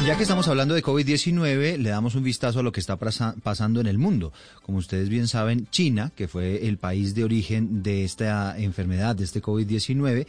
Ya 0.06 0.16
que 0.16 0.22
estamos 0.22 0.48
hablando 0.48 0.74
de 0.74 0.82
COVID-19, 0.82 1.76
le 1.76 1.90
damos 1.90 2.14
un 2.14 2.22
vistazo 2.22 2.60
a 2.60 2.62
lo 2.62 2.72
que 2.72 2.80
está 2.80 2.96
pasando 2.96 3.80
en 3.80 3.86
el 3.86 3.98
mundo. 3.98 4.32
Como 4.62 4.78
ustedes 4.78 5.10
bien 5.10 5.28
saben, 5.28 5.66
China, 5.70 6.12
que 6.16 6.28
fue 6.28 6.66
el 6.66 6.78
país 6.78 7.14
de 7.14 7.24
origen 7.24 7.82
de 7.82 8.04
esta 8.04 8.58
enfermedad, 8.58 9.16
de 9.16 9.24
este 9.24 9.42
COVID-19, 9.42 10.26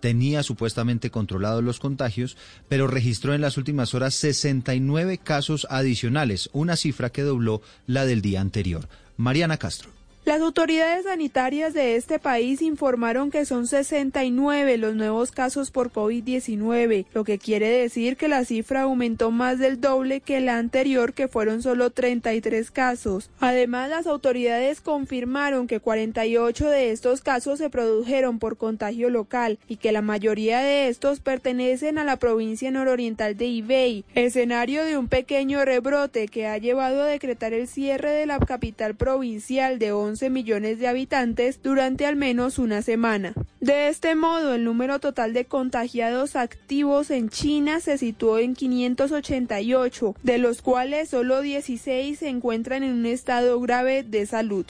tenía 0.00 0.42
supuestamente 0.42 1.10
controlados 1.10 1.64
los 1.64 1.78
contagios, 1.78 2.36
pero 2.68 2.88
registró 2.88 3.32
en 3.32 3.40
las 3.40 3.56
últimas 3.56 3.94
horas 3.94 4.14
69 4.16 5.18
casos 5.18 5.66
adicionales, 5.70 6.50
una 6.52 6.76
cifra 6.76 7.10
que 7.10 7.22
dobló 7.22 7.62
la 7.86 8.04
del 8.04 8.20
día 8.20 8.40
anterior. 8.40 8.88
Mariana 9.16 9.56
Castro. 9.56 10.01
Las 10.24 10.40
autoridades 10.40 11.02
sanitarias 11.02 11.74
de 11.74 11.96
este 11.96 12.20
país 12.20 12.62
informaron 12.62 13.32
que 13.32 13.44
son 13.44 13.66
69 13.66 14.78
los 14.78 14.94
nuevos 14.94 15.32
casos 15.32 15.72
por 15.72 15.90
COVID-19, 15.90 17.06
lo 17.12 17.24
que 17.24 17.40
quiere 17.40 17.68
decir 17.68 18.16
que 18.16 18.28
la 18.28 18.44
cifra 18.44 18.82
aumentó 18.82 19.32
más 19.32 19.58
del 19.58 19.80
doble 19.80 20.20
que 20.20 20.38
la 20.38 20.58
anterior, 20.58 21.12
que 21.12 21.26
fueron 21.26 21.60
solo 21.60 21.90
33 21.90 22.70
casos. 22.70 23.30
Además, 23.40 23.90
las 23.90 24.06
autoridades 24.06 24.80
confirmaron 24.80 25.66
que 25.66 25.80
48 25.80 26.68
de 26.70 26.92
estos 26.92 27.20
casos 27.20 27.58
se 27.58 27.68
produjeron 27.68 28.38
por 28.38 28.56
contagio 28.56 29.10
local 29.10 29.58
y 29.66 29.74
que 29.74 29.90
la 29.90 30.02
mayoría 30.02 30.60
de 30.60 30.86
estos 30.86 31.18
pertenecen 31.18 31.98
a 31.98 32.04
la 32.04 32.16
provincia 32.16 32.70
nororiental 32.70 33.36
de 33.36 33.46
Ibey, 33.46 34.04
escenario 34.14 34.84
de 34.84 34.96
un 34.96 35.08
pequeño 35.08 35.64
rebrote 35.64 36.28
que 36.28 36.46
ha 36.46 36.58
llevado 36.58 37.02
a 37.02 37.06
decretar 37.06 37.52
el 37.54 37.66
cierre 37.66 38.12
de 38.12 38.26
la 38.26 38.38
capital 38.38 38.94
provincial 38.94 39.80
de 39.80 39.90
11 39.90 40.11
millones 40.30 40.78
de 40.78 40.88
habitantes 40.88 41.62
durante 41.62 42.06
al 42.06 42.16
menos 42.16 42.58
una 42.58 42.82
semana. 42.82 43.34
De 43.60 43.88
este 43.88 44.14
modo, 44.14 44.54
el 44.54 44.64
número 44.64 44.98
total 44.98 45.32
de 45.32 45.44
contagiados 45.44 46.36
activos 46.36 47.10
en 47.10 47.28
China 47.28 47.80
se 47.80 47.98
situó 47.98 48.38
en 48.38 48.54
588, 48.54 50.16
de 50.22 50.38
los 50.38 50.62
cuales 50.62 51.10
solo 51.10 51.40
16 51.40 52.18
se 52.18 52.28
encuentran 52.28 52.82
en 52.82 52.92
un 52.92 53.06
estado 53.06 53.60
grave 53.60 54.02
de 54.02 54.26
salud. 54.26 54.66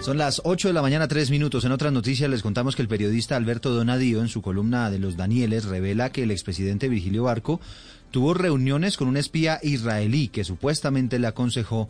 Son 0.00 0.16
las 0.16 0.40
8 0.44 0.68
de 0.68 0.74
la 0.74 0.82
mañana, 0.82 1.08
tres 1.08 1.28
minutos. 1.30 1.64
En 1.64 1.72
otras 1.72 1.92
noticias 1.92 2.30
les 2.30 2.42
contamos 2.42 2.76
que 2.76 2.82
el 2.82 2.88
periodista 2.88 3.36
Alberto 3.36 3.70
Donadío, 3.70 4.20
en 4.20 4.28
su 4.28 4.42
columna 4.42 4.90
de 4.90 5.00
los 5.00 5.16
Danieles, 5.16 5.64
revela 5.64 6.12
que 6.12 6.22
el 6.22 6.30
expresidente 6.30 6.88
Virgilio 6.88 7.24
Barco 7.24 7.60
tuvo 8.12 8.32
reuniones 8.32 8.96
con 8.96 9.08
un 9.08 9.16
espía 9.16 9.58
israelí 9.62 10.28
que 10.28 10.44
supuestamente 10.44 11.18
le 11.18 11.26
aconsejó 11.26 11.88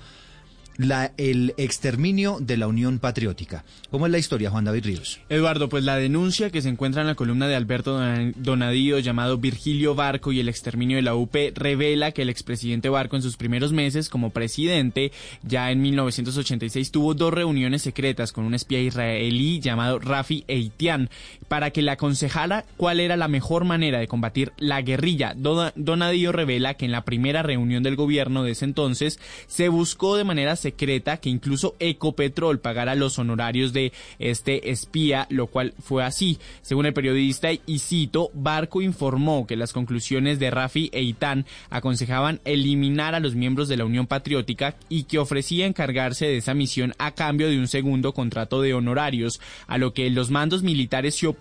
la, 0.78 1.12
el 1.16 1.54
exterminio 1.58 2.38
de 2.40 2.56
la 2.56 2.68
Unión 2.68 3.00
Patriótica. 3.00 3.64
¿Cómo 3.90 4.06
es 4.06 4.12
la 4.12 4.18
historia, 4.18 4.50
Juan 4.50 4.64
David 4.64 4.86
Ríos? 4.86 5.20
Eduardo, 5.28 5.68
pues 5.68 5.84
la 5.84 5.96
denuncia 5.96 6.50
que 6.50 6.62
se 6.62 6.68
encuentra 6.68 7.02
en 7.02 7.08
la 7.08 7.16
columna 7.16 7.48
de 7.48 7.56
Alberto 7.56 8.00
Donadío 8.36 8.98
llamado 9.00 9.38
Virgilio 9.38 9.94
Barco 9.94 10.32
y 10.32 10.40
el 10.40 10.48
exterminio 10.48 10.96
de 10.96 11.02
la 11.02 11.16
UP 11.16 11.34
revela 11.54 12.12
que 12.12 12.22
el 12.22 12.30
expresidente 12.30 12.88
Barco 12.88 13.16
en 13.16 13.22
sus 13.22 13.36
primeros 13.36 13.72
meses 13.72 14.08
como 14.08 14.30
presidente, 14.30 15.12
ya 15.42 15.70
en 15.70 15.82
1986, 15.82 16.92
tuvo 16.92 17.14
dos 17.14 17.34
reuniones 17.34 17.82
secretas 17.82 18.32
con 18.32 18.44
un 18.44 18.54
espía 18.54 18.80
israelí 18.80 19.60
llamado 19.60 19.98
Rafi 19.98 20.44
Eitian 20.46 21.10
para 21.48 21.70
que 21.70 21.82
le 21.82 21.90
aconsejara 21.90 22.64
cuál 22.76 23.00
era 23.00 23.16
la 23.16 23.28
mejor 23.28 23.64
manera 23.64 23.98
de 23.98 24.08
combatir 24.08 24.52
la 24.58 24.82
guerrilla. 24.82 25.34
Donadío 25.34 26.32
revela 26.32 26.74
que 26.74 26.84
en 26.84 26.92
la 26.92 27.04
primera 27.04 27.42
reunión 27.42 27.82
del 27.82 27.96
gobierno 27.96 28.44
de 28.44 28.52
ese 28.52 28.64
entonces 28.64 29.18
se 29.46 29.68
buscó 29.68 30.16
de 30.16 30.24
manera 30.24 30.56
secreta 30.56 31.16
que 31.16 31.30
incluso 31.30 31.74
Ecopetrol 31.78 32.60
pagara 32.60 32.94
los 32.94 33.18
honorarios 33.18 33.72
de 33.72 33.92
este 34.18 34.70
espía, 34.70 35.26
lo 35.30 35.46
cual 35.46 35.74
fue 35.80 36.04
así. 36.04 36.38
Según 36.62 36.86
el 36.86 36.92
periodista, 36.92 37.48
y 37.52 37.78
cito, 37.78 38.30
Barco 38.34 38.82
informó 38.82 39.46
que 39.46 39.56
las 39.56 39.72
conclusiones 39.72 40.38
de 40.38 40.50
Rafi 40.50 40.90
e 40.92 41.02
Itán 41.02 41.46
aconsejaban 41.70 42.40
eliminar 42.44 43.14
a 43.14 43.20
los 43.20 43.34
miembros 43.34 43.68
de 43.68 43.76
la 43.76 43.84
Unión 43.84 44.06
Patriótica 44.06 44.76
y 44.88 45.04
que 45.04 45.18
ofrecía 45.18 45.66
encargarse 45.66 46.26
de 46.26 46.36
esa 46.36 46.54
misión 46.54 46.94
a 46.98 47.12
cambio 47.12 47.48
de 47.48 47.58
un 47.58 47.68
segundo 47.68 48.12
contrato 48.12 48.60
de 48.60 48.74
honorarios, 48.74 49.40
a 49.66 49.78
lo 49.78 49.94
que 49.94 50.10
los 50.10 50.30
mandos 50.30 50.62
militares 50.62 51.16
se 51.16 51.26
opusieron, 51.26 51.37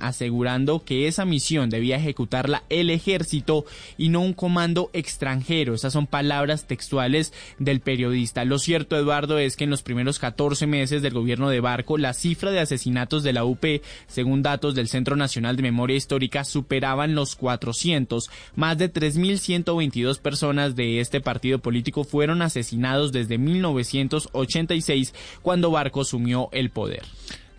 asegurando 0.00 0.84
que 0.84 1.06
esa 1.06 1.24
misión 1.24 1.70
debía 1.70 1.96
ejecutarla 1.96 2.64
el 2.68 2.90
ejército 2.90 3.64
y 3.96 4.08
no 4.08 4.20
un 4.20 4.32
comando 4.32 4.90
extranjero. 4.92 5.74
Esas 5.74 5.92
son 5.92 6.06
palabras 6.06 6.66
textuales 6.66 7.32
del 7.58 7.80
periodista. 7.80 8.44
Lo 8.44 8.58
cierto, 8.58 8.96
Eduardo, 8.96 9.38
es 9.38 9.56
que 9.56 9.64
en 9.64 9.70
los 9.70 9.82
primeros 9.82 10.18
14 10.18 10.66
meses 10.66 11.02
del 11.02 11.14
gobierno 11.14 11.48
de 11.48 11.60
Barco, 11.60 11.98
la 11.98 12.12
cifra 12.12 12.50
de 12.50 12.60
asesinatos 12.60 13.22
de 13.22 13.32
la 13.32 13.44
UP, 13.44 13.64
según 14.06 14.42
datos 14.42 14.74
del 14.74 14.88
Centro 14.88 15.16
Nacional 15.16 15.56
de 15.56 15.62
Memoria 15.62 15.96
Histórica, 15.96 16.44
superaban 16.44 17.14
los 17.14 17.36
400. 17.36 18.30
Más 18.56 18.78
de 18.78 18.92
3.122 18.92 20.18
personas 20.18 20.76
de 20.76 21.00
este 21.00 21.20
partido 21.20 21.58
político 21.60 22.04
fueron 22.04 22.42
asesinados 22.42 23.12
desde 23.12 23.38
1986, 23.38 25.14
cuando 25.42 25.70
Barco 25.70 26.02
asumió 26.02 26.48
el 26.52 26.70
poder. 26.70 27.02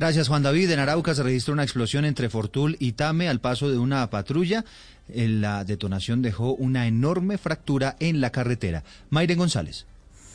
Gracias, 0.02 0.30
Juan 0.30 0.42
David. 0.42 0.72
En 0.72 0.80
Arauca 0.80 1.14
se 1.14 1.22
registró 1.22 1.54
una 1.54 1.62
explosión 1.62 2.06
entre 2.06 2.28
Fortul 2.28 2.76
y 2.80 2.94
Tame 2.94 3.30
al 3.30 3.40
paso 3.40 3.70
de 3.70 3.78
una 3.78 4.10
patrulla. 4.10 4.66
La 5.08 5.64
detonación 5.64 6.24
dejó 6.24 6.56
una 6.56 6.88
enorme 6.88 7.38
fractura 7.38 7.98
en 8.00 8.20
la 8.20 8.32
carretera. 8.32 8.84
Mayre 9.12 9.36
González. 9.36 9.86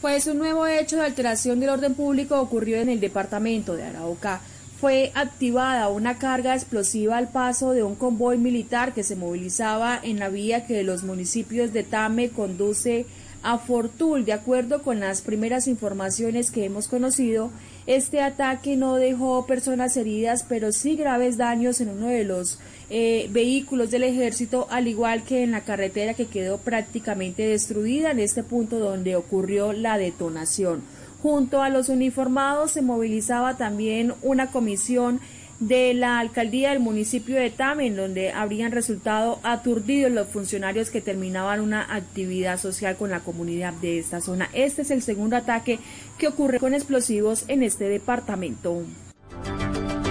Pues 0.00 0.28
un 0.28 0.38
nuevo 0.38 0.68
hecho 0.68 0.94
de 0.94 1.06
alteración 1.06 1.58
del 1.58 1.70
orden 1.70 1.96
público 1.96 2.40
ocurrió 2.40 2.76
en 2.76 2.88
el 2.88 3.00
departamento 3.00 3.74
de 3.74 3.82
Arauca. 3.82 4.40
fue 4.80 5.10
activada 5.16 5.88
una 5.88 6.16
carga 6.16 6.54
explosiva 6.54 7.16
al 7.16 7.32
paso 7.32 7.72
de 7.72 7.82
un 7.82 7.96
convoy 7.96 8.38
militar 8.38 8.94
que 8.94 9.02
se 9.02 9.16
movilizaba 9.16 9.98
en 10.00 10.20
la 10.20 10.28
vía 10.28 10.64
que 10.64 10.74
de 10.74 10.84
los 10.84 11.02
municipios 11.02 11.72
de 11.72 11.82
Tame 11.82 12.28
conduce 12.28 13.04
a 13.42 13.58
Fortul. 13.58 14.24
De 14.24 14.32
acuerdo 14.32 14.82
con 14.82 15.00
las 15.00 15.22
primeras 15.22 15.66
informaciones 15.66 16.52
que 16.52 16.64
hemos 16.64 16.86
conocido, 16.86 17.50
este 17.86 18.20
ataque 18.20 18.76
no 18.76 18.96
dejó 18.96 19.46
personas 19.46 19.96
heridas, 19.96 20.44
pero 20.48 20.72
sí 20.72 20.96
graves 20.96 21.36
daños 21.36 21.80
en 21.80 21.90
uno 21.90 22.08
de 22.08 22.24
los 22.24 22.58
eh, 22.90 23.28
vehículos 23.30 23.90
del 23.90 24.02
ejército, 24.02 24.66
al 24.70 24.88
igual 24.88 25.22
que 25.22 25.42
en 25.42 25.52
la 25.52 25.60
carretera 25.60 26.14
que 26.14 26.26
quedó 26.26 26.58
prácticamente 26.58 27.46
destruida 27.46 28.10
en 28.10 28.18
este 28.18 28.42
punto 28.42 28.78
donde 28.78 29.14
ocurrió 29.16 29.72
la 29.72 29.98
detonación. 29.98 30.82
Junto 31.22 31.62
a 31.62 31.70
los 31.70 31.88
uniformados 31.88 32.72
se 32.72 32.82
movilizaba 32.82 33.56
también 33.56 34.14
una 34.22 34.50
comisión 34.50 35.20
de 35.60 35.94
la 35.94 36.18
alcaldía 36.18 36.70
del 36.70 36.80
municipio 36.80 37.36
de 37.36 37.50
Tamen, 37.50 37.96
donde 37.96 38.32
habrían 38.32 38.72
resultado 38.72 39.40
aturdidos 39.42 40.12
los 40.12 40.28
funcionarios 40.28 40.90
que 40.90 41.00
terminaban 41.00 41.60
una 41.60 41.94
actividad 41.94 42.60
social 42.60 42.96
con 42.96 43.10
la 43.10 43.20
comunidad 43.20 43.72
de 43.74 43.98
esta 43.98 44.20
zona. 44.20 44.48
Este 44.52 44.82
es 44.82 44.90
el 44.90 45.02
segundo 45.02 45.36
ataque 45.36 45.78
que 46.18 46.28
ocurre 46.28 46.58
con 46.58 46.74
explosivos 46.74 47.44
en 47.48 47.62
este 47.62 47.88
departamento. 47.88 48.82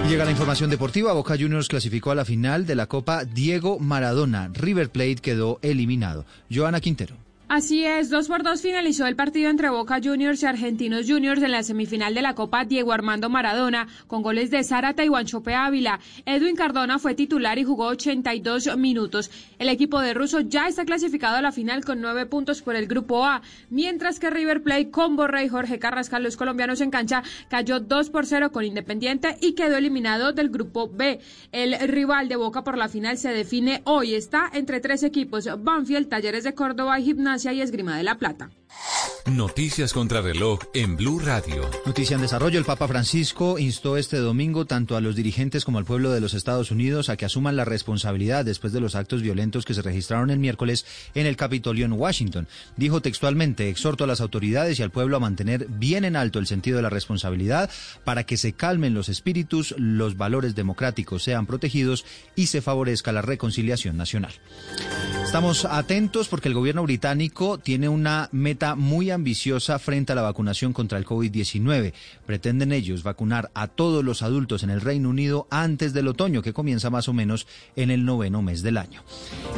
Llega 0.08 0.24
la 0.24 0.30
información 0.30 0.70
deportiva. 0.70 1.12
Boca 1.12 1.36
Juniors 1.36 1.68
clasificó 1.68 2.12
a 2.12 2.14
la 2.14 2.24
final 2.24 2.64
de 2.64 2.76
la 2.76 2.86
Copa 2.86 3.24
Diego 3.24 3.80
Maradona. 3.80 4.50
River 4.52 4.90
Plate 4.90 5.16
quedó 5.16 5.58
eliminado. 5.62 6.24
Joana 6.48 6.80
Quintero. 6.80 7.25
Así 7.48 7.84
es, 7.84 8.10
dos 8.10 8.26
por 8.26 8.42
dos 8.42 8.60
finalizó 8.60 9.06
el 9.06 9.14
partido 9.14 9.48
entre 9.50 9.70
Boca 9.70 10.00
Juniors 10.02 10.42
y 10.42 10.46
Argentinos 10.46 11.06
Juniors 11.08 11.40
en 11.44 11.52
la 11.52 11.62
semifinal 11.62 12.12
de 12.12 12.20
la 12.20 12.34
Copa 12.34 12.64
Diego 12.64 12.92
Armando 12.92 13.30
Maradona, 13.30 13.86
con 14.08 14.22
goles 14.22 14.50
de 14.50 14.64
Zárate 14.64 15.04
y 15.04 15.08
Guanchope 15.08 15.54
Ávila. 15.54 16.00
Edwin 16.24 16.56
Cardona 16.56 16.98
fue 16.98 17.14
titular 17.14 17.56
y 17.60 17.62
jugó 17.62 17.86
82 17.86 18.76
minutos. 18.76 19.30
El 19.60 19.68
equipo 19.68 20.00
de 20.00 20.12
Russo 20.12 20.40
ya 20.40 20.66
está 20.66 20.84
clasificado 20.84 21.36
a 21.36 21.40
la 21.40 21.52
final 21.52 21.84
con 21.84 22.00
nueve 22.00 22.26
puntos 22.26 22.62
por 22.62 22.74
el 22.74 22.88
Grupo 22.88 23.24
A, 23.24 23.42
mientras 23.70 24.18
que 24.18 24.28
River 24.28 24.64
Plate 24.64 24.90
con 24.90 25.14
Borré 25.14 25.44
y 25.44 25.48
Jorge 25.48 25.78
Carrascal, 25.78 26.24
los 26.24 26.36
colombianos 26.36 26.80
en 26.80 26.90
cancha, 26.90 27.22
cayó 27.48 27.78
2 27.78 28.10
por 28.10 28.26
0 28.26 28.50
con 28.50 28.64
Independiente 28.64 29.36
y 29.40 29.52
quedó 29.52 29.76
eliminado 29.76 30.32
del 30.32 30.48
Grupo 30.48 30.90
B. 30.92 31.20
El 31.52 31.78
rival 31.88 32.28
de 32.28 32.34
Boca 32.34 32.64
por 32.64 32.76
la 32.76 32.88
final 32.88 33.18
se 33.18 33.28
define 33.28 33.82
hoy. 33.84 34.16
Está 34.16 34.50
entre 34.52 34.80
tres 34.80 35.04
equipos, 35.04 35.48
Banfield, 35.62 36.08
Talleres 36.08 36.42
de 36.42 36.52
Córdoba 36.52 36.98
y 36.98 37.04
Gimnasia 37.04 37.35
y 37.44 37.60
Esgrima 37.60 37.96
de 37.96 38.02
la 38.02 38.16
Plata. 38.16 38.50
Noticias 39.26 39.92
contra 39.92 40.20
reloj 40.20 40.60
en 40.72 40.96
Blue 40.96 41.18
Radio. 41.18 41.68
Noticia 41.84 42.14
en 42.14 42.20
desarrollo. 42.20 42.60
El 42.60 42.64
Papa 42.64 42.86
Francisco 42.86 43.58
instó 43.58 43.96
este 43.96 44.18
domingo 44.18 44.66
tanto 44.66 44.96
a 44.96 45.00
los 45.00 45.16
dirigentes 45.16 45.64
como 45.64 45.78
al 45.78 45.84
pueblo 45.84 46.12
de 46.12 46.20
los 46.20 46.32
Estados 46.32 46.70
Unidos 46.70 47.08
a 47.08 47.16
que 47.16 47.24
asuman 47.24 47.56
la 47.56 47.64
responsabilidad 47.64 48.44
después 48.44 48.72
de 48.72 48.78
los 48.78 48.94
actos 48.94 49.22
violentos 49.22 49.64
que 49.64 49.74
se 49.74 49.82
registraron 49.82 50.30
el 50.30 50.38
miércoles 50.38 50.86
en 51.16 51.26
el 51.26 51.34
Capitolio 51.34 51.86
en 51.86 51.94
Washington. 51.94 52.46
Dijo 52.76 53.02
textualmente, 53.02 53.68
exhorto 53.68 54.04
a 54.04 54.06
las 54.06 54.20
autoridades 54.20 54.78
y 54.78 54.84
al 54.84 54.92
pueblo 54.92 55.16
a 55.16 55.20
mantener 55.20 55.66
bien 55.70 56.04
en 56.04 56.14
alto 56.14 56.38
el 56.38 56.46
sentido 56.46 56.76
de 56.76 56.84
la 56.84 56.90
responsabilidad 56.90 57.68
para 58.04 58.22
que 58.22 58.36
se 58.36 58.52
calmen 58.52 58.94
los 58.94 59.08
espíritus, 59.08 59.74
los 59.76 60.16
valores 60.16 60.54
democráticos 60.54 61.24
sean 61.24 61.46
protegidos 61.46 62.04
y 62.36 62.46
se 62.46 62.62
favorezca 62.62 63.10
la 63.10 63.22
reconciliación 63.22 63.96
nacional. 63.96 64.34
Estamos 65.24 65.64
atentos 65.64 66.28
porque 66.28 66.46
el 66.46 66.54
gobierno 66.54 66.84
británico 66.84 67.58
tiene 67.58 67.88
una 67.88 68.28
meta 68.30 68.76
muy 68.76 69.10
ambiciosa 69.16 69.78
frente 69.78 70.12
a 70.12 70.14
la 70.14 70.22
vacunación 70.22 70.72
contra 70.72 70.98
el 70.98 71.04
COVID-19. 71.04 71.92
Pretenden 72.24 72.72
ellos 72.72 73.02
vacunar 73.02 73.50
a 73.54 73.66
todos 73.66 74.04
los 74.04 74.22
adultos 74.22 74.62
en 74.62 74.70
el 74.70 74.80
Reino 74.80 75.10
Unido 75.10 75.48
antes 75.50 75.92
del 75.92 76.08
otoño, 76.08 76.42
que 76.42 76.52
comienza 76.52 76.90
más 76.90 77.08
o 77.08 77.12
menos 77.12 77.46
en 77.74 77.90
el 77.90 78.04
noveno 78.04 78.42
mes 78.42 78.62
del 78.62 78.78
año. 78.78 79.02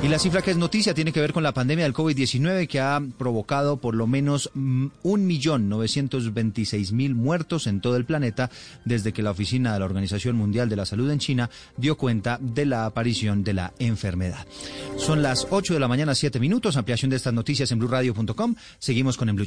Y 0.03 0.09
la 0.09 0.19
cifra 0.19 0.43
que 0.43 0.53
es 0.53 0.57
noticia 0.57 0.95
tiene 0.95 1.13
que 1.13 1.21
ver 1.21 1.33
con 1.33 1.43
la 1.43 1.53
pandemia 1.53 1.85
del 1.85 1.95
COVID-19 1.95 2.67
que 2.67 2.81
ha 2.81 3.03
provocado 3.19 3.77
por 3.77 3.95
lo 3.95 4.07
menos 4.07 4.51
1.926.000 4.55 7.15
muertos 7.15 7.67
en 7.67 7.81
todo 7.81 7.97
el 7.97 8.05
planeta 8.05 8.51
desde 8.85 9.13
que 9.13 9.23
la 9.23 9.33
Oficina 9.33 9.73
de 9.73 9.81
la 9.81 9.85
Organización 9.85 10.37
Mundial 10.37 10.69
de 10.69 10.77
la 10.77 10.87
Salud 10.87 11.11
en 11.11 11.19
China 11.19 11.51
dio 11.77 11.97
cuenta 11.97 12.39
de 12.41 12.67
la 12.67 12.87
aparición 12.87 13.43
de 13.45 13.55
la 13.55 13.73
enfermedad. 13.79 14.47
Son 14.97 15.23
las 15.23 15.47
8 15.51 15.75
de 15.75 15.81
la 15.81 15.89
mañana, 15.89 16.15
7 16.15 16.41
minutos. 16.41 16.77
Ampliación 16.77 17.11
de 17.11 17.17
estas 17.17 17.35
noticias 17.35 17.71
en 17.73 17.79
blueradio.com. 17.79 18.55
Seguimos 18.79 19.17
con 19.17 19.29
En 19.29 19.37
Blue 19.37 19.47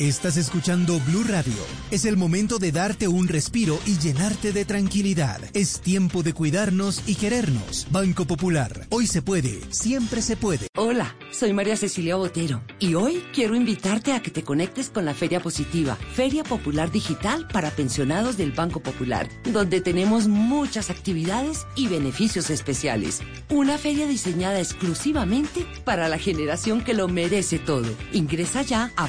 Estás 0.00 0.36
escuchando 0.36 0.98
Blue 1.06 1.22
Radio. 1.22 1.54
Es 1.92 2.04
el 2.04 2.16
momento 2.16 2.58
de 2.58 2.72
darte 2.72 3.06
un 3.06 3.28
respiro 3.28 3.78
y 3.86 3.96
llenarte 3.96 4.52
de 4.52 4.64
tranquilidad. 4.64 5.40
Es 5.54 5.80
tiempo 5.80 6.24
de 6.24 6.32
cuidarnos 6.32 7.02
y 7.06 7.14
querernos. 7.14 7.86
Banco 7.92 8.24
Popular. 8.24 8.88
Hoy 8.90 9.06
se 9.06 9.22
puede, 9.22 9.60
siempre 9.70 10.20
se 10.20 10.36
puede. 10.36 10.66
Hola, 10.76 11.14
soy 11.30 11.52
María 11.52 11.76
Cecilia 11.76 12.16
Botero 12.16 12.60
y 12.80 12.96
hoy 12.96 13.22
quiero 13.32 13.54
invitarte 13.54 14.12
a 14.14 14.20
que 14.20 14.32
te 14.32 14.42
conectes 14.42 14.90
con 14.90 15.04
la 15.04 15.14
Feria 15.14 15.38
Positiva, 15.38 15.96
Feria 16.12 16.42
Popular 16.42 16.90
Digital 16.90 17.46
para 17.46 17.70
pensionados 17.70 18.36
del 18.36 18.50
Banco 18.50 18.80
Popular, 18.80 19.28
donde 19.44 19.80
tenemos 19.80 20.26
muchas 20.26 20.90
actividades 20.90 21.68
y 21.76 21.86
beneficios 21.86 22.50
especiales. 22.50 23.20
Una 23.48 23.78
feria 23.78 24.08
diseñada 24.08 24.58
exclusivamente 24.58 25.64
para 25.84 26.08
la 26.08 26.18
generación 26.18 26.82
que 26.82 26.94
lo 26.94 27.06
merece 27.06 27.60
todo. 27.60 27.88
Ingresa 28.12 28.62
ya 28.62 28.90
a 28.96 29.06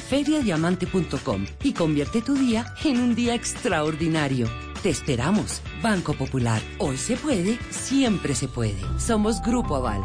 y 1.62 1.72
convierte 1.72 2.22
tu 2.22 2.34
día 2.34 2.74
en 2.84 3.00
un 3.00 3.14
día 3.14 3.34
extraordinario. 3.34 4.48
Te 4.82 4.90
esperamos, 4.90 5.62
Banco 5.82 6.12
Popular. 6.12 6.60
Hoy 6.78 6.96
se 6.96 7.16
puede, 7.16 7.58
siempre 7.70 8.34
se 8.34 8.48
puede. 8.48 8.80
Somos 8.98 9.40
Grupo 9.42 9.76
Aval. 9.76 10.02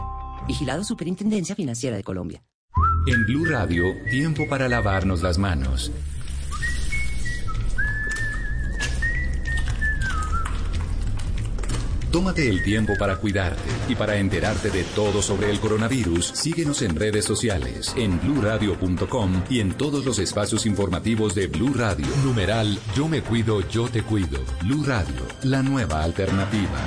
Vigilado 0.47 0.83
Superintendencia 0.83 1.55
Financiera 1.55 1.97
de 1.97 2.03
Colombia. 2.03 2.43
En 3.07 3.25
Blue 3.25 3.45
Radio, 3.45 3.83
tiempo 4.09 4.47
para 4.47 4.69
lavarnos 4.69 5.21
las 5.21 5.37
manos. 5.37 5.91
Tómate 12.11 12.49
el 12.49 12.61
tiempo 12.61 12.93
para 12.99 13.15
cuidarte 13.15 13.63
y 13.87 13.95
para 13.95 14.17
enterarte 14.17 14.69
de 14.69 14.83
todo 14.83 15.21
sobre 15.21 15.49
el 15.49 15.61
coronavirus. 15.61 16.27
Síguenos 16.27 16.81
en 16.81 16.95
redes 16.95 17.23
sociales, 17.23 17.93
en 17.95 18.19
bluradio.com 18.19 19.43
y 19.49 19.61
en 19.61 19.71
todos 19.73 20.03
los 20.03 20.19
espacios 20.19 20.65
informativos 20.65 21.33
de 21.35 21.47
Blue 21.47 21.73
Radio. 21.73 22.07
Numeral 22.25 22.77
Yo 22.95 23.07
me 23.07 23.21
cuido, 23.21 23.61
yo 23.69 23.87
te 23.87 24.03
cuido. 24.03 24.39
Blue 24.61 24.83
Radio, 24.83 25.25
la 25.43 25.63
nueva 25.63 26.03
alternativa. 26.03 26.85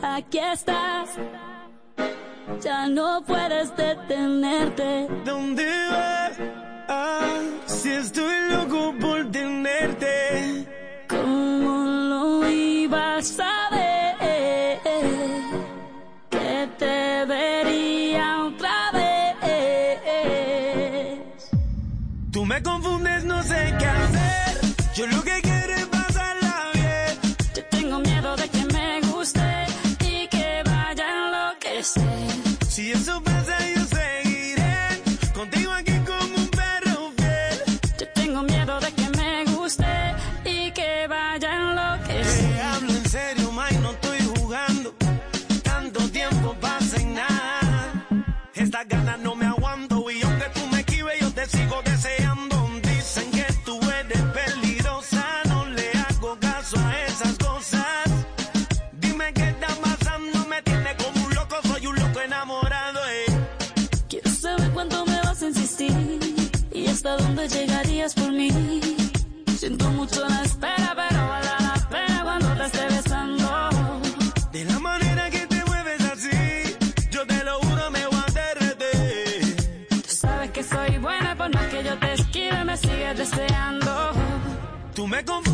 Aquí 0.00 0.38
estás 0.38 1.10
ya 2.62 2.88
no 2.88 3.22
puedes 3.22 3.74
detenerte. 3.76 5.08
¿Dónde 5.24 5.66
vas? 5.90 6.32
Ah, 6.88 7.40
si 7.66 7.90
estoy 7.90 8.34
loco 8.50 8.94
por 9.00 9.30
tenerte. 9.30 10.66
¿Cómo 11.08 11.84
lo 11.84 12.48
ibas 12.48 13.38
a 13.40 13.70
ver? 13.70 14.16
Que 16.30 16.68
te 16.78 17.24
vería 17.26 18.44
otra 18.44 18.90
vez. 18.92 19.08
Tú 22.32 22.44
me 22.44 22.62
confundes, 22.62 23.24
no 23.24 23.42
sé 23.42 23.74
qué 23.78 23.86
hacer. 23.86 24.60
Yo 24.94 25.06
lo 25.06 25.22
que 25.22 25.47
enloquecer. 32.78 32.78
Si 32.78 32.92
eso 32.92 33.27
Siento 69.58 69.90
mucho 69.90 70.20
la 70.28 70.42
espera, 70.44 70.94
pero 70.94 71.26
vale 71.26 71.48
la 71.58 71.88
pena 71.90 72.20
cuando 72.22 72.46
te 72.54 72.64
esté 72.66 72.84
besando. 72.94 73.70
De 74.52 74.64
la 74.64 74.78
manera 74.78 75.28
que 75.30 75.46
te 75.48 75.64
mueves 75.64 76.00
así, 76.12 76.76
yo 77.10 77.26
te 77.26 77.42
lo 77.42 77.58
juro 77.58 77.90
me 77.90 78.06
voy 78.06 78.22
a 78.24 78.30
derretir. 78.30 79.56
Tú 79.88 80.14
sabes 80.14 80.52
que 80.52 80.62
soy 80.62 80.98
buena, 80.98 81.34
por 81.36 81.52
más 81.52 81.66
que 81.66 81.82
yo 81.82 81.98
te 81.98 82.12
esquive, 82.12 82.64
me 82.64 82.76
sigues 82.76 83.18
deseando. 83.18 84.12
Tú 84.94 85.08
me 85.08 85.24
confundes, 85.24 85.47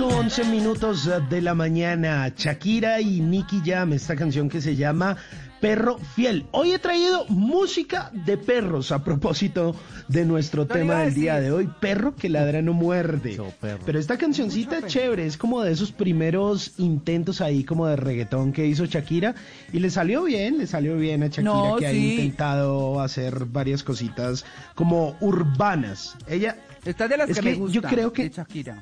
8, 0.00 0.16
11 0.16 0.44
minutos 0.44 1.10
de 1.28 1.42
la 1.42 1.54
mañana. 1.54 2.32
Shakira 2.34 3.02
y 3.02 3.20
Nicky 3.20 3.60
Jam, 3.62 3.92
esta 3.92 4.16
canción 4.16 4.48
que 4.48 4.62
se 4.62 4.74
llama 4.74 5.18
Perro 5.60 5.98
Fiel. 5.98 6.46
Hoy 6.52 6.72
he 6.72 6.78
traído 6.78 7.26
música 7.26 8.10
de 8.14 8.38
perros 8.38 8.92
a 8.92 9.04
propósito 9.04 9.76
de 10.08 10.24
nuestro 10.24 10.66
tema 10.66 11.00
del 11.00 11.12
día 11.12 11.38
de 11.38 11.52
hoy. 11.52 11.68
Perro 11.80 12.16
que 12.16 12.30
ladra 12.30 12.62
no 12.62 12.72
muerde. 12.72 13.38
Pero 13.84 13.98
esta 13.98 14.16
cancioncita 14.16 14.78
es 14.78 14.86
chévere, 14.86 15.26
es 15.26 15.36
como 15.36 15.60
de 15.62 15.72
esos 15.72 15.92
primeros 15.92 16.72
intentos 16.78 17.42
ahí 17.42 17.62
como 17.62 17.86
de 17.86 17.96
reggaetón 17.96 18.54
que 18.54 18.66
hizo 18.66 18.86
Shakira 18.86 19.34
y 19.70 19.80
le 19.80 19.90
salió 19.90 20.22
bien, 20.22 20.56
le 20.56 20.66
salió 20.66 20.96
bien 20.96 21.24
a 21.24 21.26
Shakira 21.26 21.52
No, 21.52 21.76
que 21.76 21.86
ha 21.86 21.92
intentado 21.92 23.00
hacer 23.02 23.44
varias 23.44 23.82
cositas 23.82 24.46
como 24.74 25.18
urbanas. 25.20 26.16
Ella 26.26 26.56
Esta 26.86 27.04
es 27.04 27.10
de 27.10 27.16
las 27.18 27.28
es 27.28 27.38
que, 27.38 27.50
me 27.50 27.54
gusta. 27.56 27.74
yo 27.74 27.82
creo 27.82 28.12
que 28.14 28.22
de 28.22 28.30
Shakira. 28.30 28.80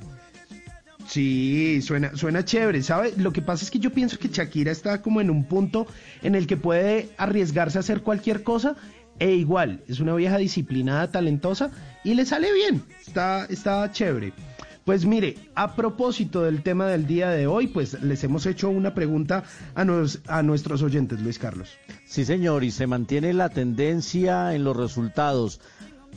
Sí, 1.09 1.81
suena, 1.81 2.15
suena 2.15 2.45
chévere, 2.45 2.83
¿sabe? 2.83 3.13
Lo 3.17 3.33
que 3.33 3.41
pasa 3.41 3.65
es 3.65 3.71
que 3.71 3.79
yo 3.79 3.91
pienso 3.91 4.19
que 4.19 4.27
Shakira 4.27 4.71
está 4.71 5.01
como 5.01 5.21
en 5.21 5.31
un 5.31 5.43
punto 5.45 5.87
en 6.21 6.35
el 6.35 6.45
que 6.45 6.55
puede 6.55 7.09
arriesgarse 7.17 7.79
a 7.79 7.81
hacer 7.81 8.01
cualquier 8.01 8.43
cosa 8.43 8.75
e 9.17 9.31
igual, 9.33 9.81
es 9.87 9.99
una 9.99 10.13
vieja 10.13 10.37
disciplinada, 10.37 11.09
talentosa 11.11 11.71
y 12.03 12.13
le 12.13 12.25
sale 12.25 12.53
bien, 12.53 12.83
está, 13.05 13.45
está 13.49 13.91
chévere. 13.91 14.33
Pues 14.85 15.05
mire, 15.05 15.35
a 15.55 15.75
propósito 15.75 16.43
del 16.43 16.63
tema 16.63 16.87
del 16.87 17.05
día 17.05 17.29
de 17.29 17.45
hoy, 17.47 17.67
pues 17.67 18.01
les 18.01 18.23
hemos 18.23 18.45
hecho 18.45 18.69
una 18.69 18.93
pregunta 18.95 19.43
a, 19.75 19.85
nos- 19.85 20.21
a 20.27 20.41
nuestros 20.41 20.81
oyentes, 20.83 21.19
Luis 21.21 21.37
Carlos. 21.37 21.69
Sí, 22.05 22.23
señor, 22.23 22.63
y 22.63 22.71
se 22.71 22.87
mantiene 22.87 23.33
la 23.33 23.49
tendencia 23.49 24.53
en 24.55 24.63
los 24.63 24.75
resultados. 24.77 25.59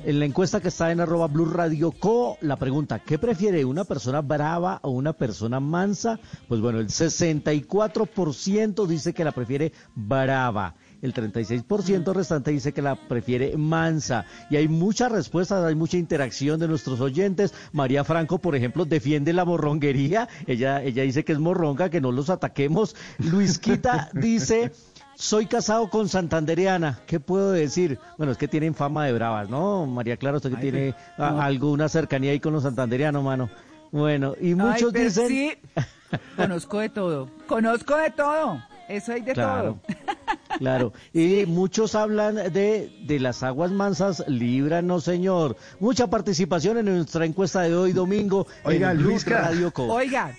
En 0.05 0.18
la 0.18 0.24
encuesta 0.24 0.61
que 0.61 0.68
está 0.68 0.90
en 0.90 1.01
arroba 1.01 1.28
Blue 1.28 1.45
Radio 1.45 1.93
Co, 1.93 2.36
la 2.40 2.57
pregunta, 2.57 2.99
¿qué 2.99 3.18
prefiere 3.18 3.64
una 3.64 3.84
persona 3.84 4.20
brava 4.20 4.80
o 4.82 4.90
una 4.90 5.12
persona 5.12 5.61
mansa? 5.61 6.18
Pues 6.49 6.61
bueno, 6.61 6.80
el 6.80 6.88
64% 6.88 8.86
dice 8.86 9.12
que 9.12 9.22
la 9.24 9.30
prefiere 9.30 9.72
brava. 9.95 10.74
El 11.03 11.14
36% 11.14 12.14
restante 12.14 12.51
dice 12.53 12.72
que 12.72 12.82
la 12.82 12.97
prefiere 12.97 13.57
mansa. 13.57 14.24
Y 14.51 14.57
hay 14.57 14.66
muchas 14.66 15.12
respuestas, 15.12 15.64
hay 15.64 15.74
mucha 15.74 15.99
interacción 15.99 16.59
de 16.59 16.68
nuestros 16.68 17.01
oyentes. 17.01 17.55
María 17.72 18.05
Franco, 18.05 18.38
por 18.38 18.57
ejemplo, 18.57 18.84
defiende 18.84 19.32
la 19.32 19.45
morronguería. 19.45 20.28
Ella, 20.47 20.82
ella 20.82 21.03
dice 21.03 21.24
que 21.24 21.32
es 21.32 21.38
morronga, 21.38 21.90
que 21.90 22.01
no 22.01 22.12
los 22.12 22.30
ataquemos. 22.30 22.97
Luisquita 23.18 24.11
dice... 24.14 24.72
Soy 25.14 25.46
casado 25.46 25.88
con 25.88 26.08
santandereana, 26.08 27.00
¿qué 27.06 27.20
puedo 27.20 27.52
decir? 27.52 27.98
Bueno, 28.18 28.32
es 28.32 28.38
que 28.38 28.48
tienen 28.48 28.74
fama 28.74 29.06
de 29.06 29.12
bravas, 29.12 29.48
¿no? 29.48 29.86
María 29.86 30.16
Clara, 30.16 30.38
usted 30.38 30.50
que 30.50 30.56
Ay, 30.56 30.62
tiene 30.62 30.94
pero- 31.16 31.28
a- 31.28 31.30
no. 31.32 31.42
algo, 31.42 31.70
una 31.72 31.88
cercanía 31.88 32.32
ahí 32.32 32.40
con 32.40 32.52
los 32.52 32.62
santandereanos, 32.64 33.22
mano. 33.22 33.48
Bueno, 33.92 34.34
y 34.40 34.54
muchos 34.54 34.84
Ay, 34.84 34.90
pero 34.92 35.04
dicen... 35.04 35.28
Sí, 35.28 35.52
conozco 36.36 36.78
de 36.80 36.88
todo. 36.88 37.28
Conozco 37.46 37.96
de 37.96 38.10
todo. 38.10 38.62
Eso 38.88 39.12
hay 39.12 39.20
de 39.20 39.32
Claro, 39.32 39.78
todo. 39.86 39.94
claro. 40.58 40.92
Y 41.12 41.44
muchos 41.46 41.94
hablan 41.94 42.34
de, 42.52 42.90
de 43.06 43.20
las 43.20 43.42
aguas 43.42 43.70
mansas, 43.70 44.24
líbranos, 44.26 45.04
señor. 45.04 45.56
Mucha 45.78 46.08
participación 46.08 46.78
en 46.78 46.86
nuestra 46.86 47.24
encuesta 47.26 47.60
de 47.62 47.74
hoy 47.76 47.92
domingo 47.92 48.46
Oiga, 48.64 48.90
en 48.90 49.02
Luisca. 49.02 49.42
Radio 49.42 49.72
Co. 49.72 49.84
Oiga, 49.92 50.32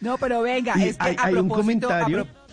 no, 0.00 0.18
pero 0.18 0.42
venga, 0.42 0.74
Y 0.76 0.88
es 0.88 0.96
que 0.98 1.04
hay- 1.10 1.16
a 1.18 1.24
hay 1.26 1.34
un 1.34 1.48
propósito, 1.48 1.86
a 1.88 2.00
comentario. 2.00 2.24
pro- 2.24 2.43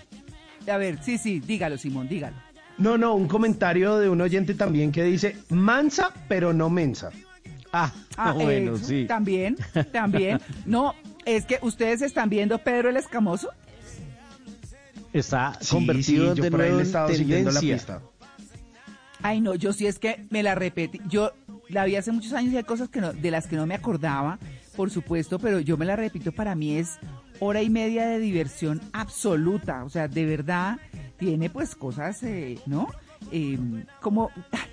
A, 0.70 0.78
ver, 0.78 1.00
sí, 1.04 1.18
sí, 1.18 1.40
dígalo, 1.40 1.78
Simón, 1.78 2.08
dígalo. 2.08 2.36
No, 2.78 2.98
no, 2.98 3.14
un 3.16 3.28
comentario 3.28 3.98
de 3.98 4.10
un 4.10 4.22
oyente 4.22 4.54
también 4.54 4.92
que 4.92 5.04
dice, 5.04 5.38
mansa 5.50 6.12
pero 6.28 6.54
no 6.54 6.70
mensa. 6.70 7.10
Ah, 7.74 7.92
Ah, 8.18 8.32
bueno, 8.36 8.76
eh, 8.76 8.80
sí. 8.82 9.06
También, 9.08 9.56
también. 9.92 10.40
No, 10.66 10.94
es 11.26 11.46
que 11.46 11.60
ustedes 11.62 12.02
están 12.02 12.30
viendo 12.30 12.58
Pedro 12.60 12.90
el 12.90 12.98
Escamoso. 12.98 13.50
Está 15.14 15.58
Sí, 15.60 15.76
convertido 15.76 16.34
sí, 16.36 16.42
yo 16.42 16.44
de 16.44 16.44
ahí 16.44 16.50
nuevo 16.52 16.76
en 16.80 16.86
estado 16.86 17.10
siguiendo 17.10 17.52
la 17.52 17.60
tendencia. 17.60 17.98
pista. 17.98 18.02
Ay, 19.22 19.42
no, 19.42 19.56
yo 19.56 19.74
sí 19.74 19.86
es 19.86 20.00
que 20.00 20.26
me 20.30 20.42
la 20.42 20.56
repetí. 20.56 21.00
Yo 21.08 21.34
la 21.70 21.86
vi 21.86 21.96
hace 21.96 22.12
muchos 22.12 22.34
años 22.34 22.54
y 22.54 22.58
hay 22.58 22.64
cosas 22.64 22.90
que 22.90 23.02
no, 23.02 23.14
de 23.14 23.30
las 23.32 23.46
que 23.48 23.56
no 23.56 23.68
me 23.68 23.76
acordaba, 23.76 24.40
por 24.76 24.90
supuesto, 24.90 25.38
pero 25.38 25.60
yo 25.60 25.78
me 25.78 25.86
la 25.86 25.96
repito, 25.96 26.32
para 26.32 26.56
mí 26.56 26.78
es 26.78 26.98
hora 27.42 27.62
y 27.64 27.70
media 27.70 28.08
de 28.08 28.20
diversión 28.20 28.80
absoluta. 28.94 29.84
O 29.84 29.90
sea, 29.90 30.08
de 30.08 30.26
verdad, 30.26 30.78
tiene 31.18 31.50
pues 31.50 31.76
cosas, 31.76 32.22
eh, 32.24 32.60
¿no? 32.68 32.88
Eh, 33.32 33.58
como, 34.00 34.30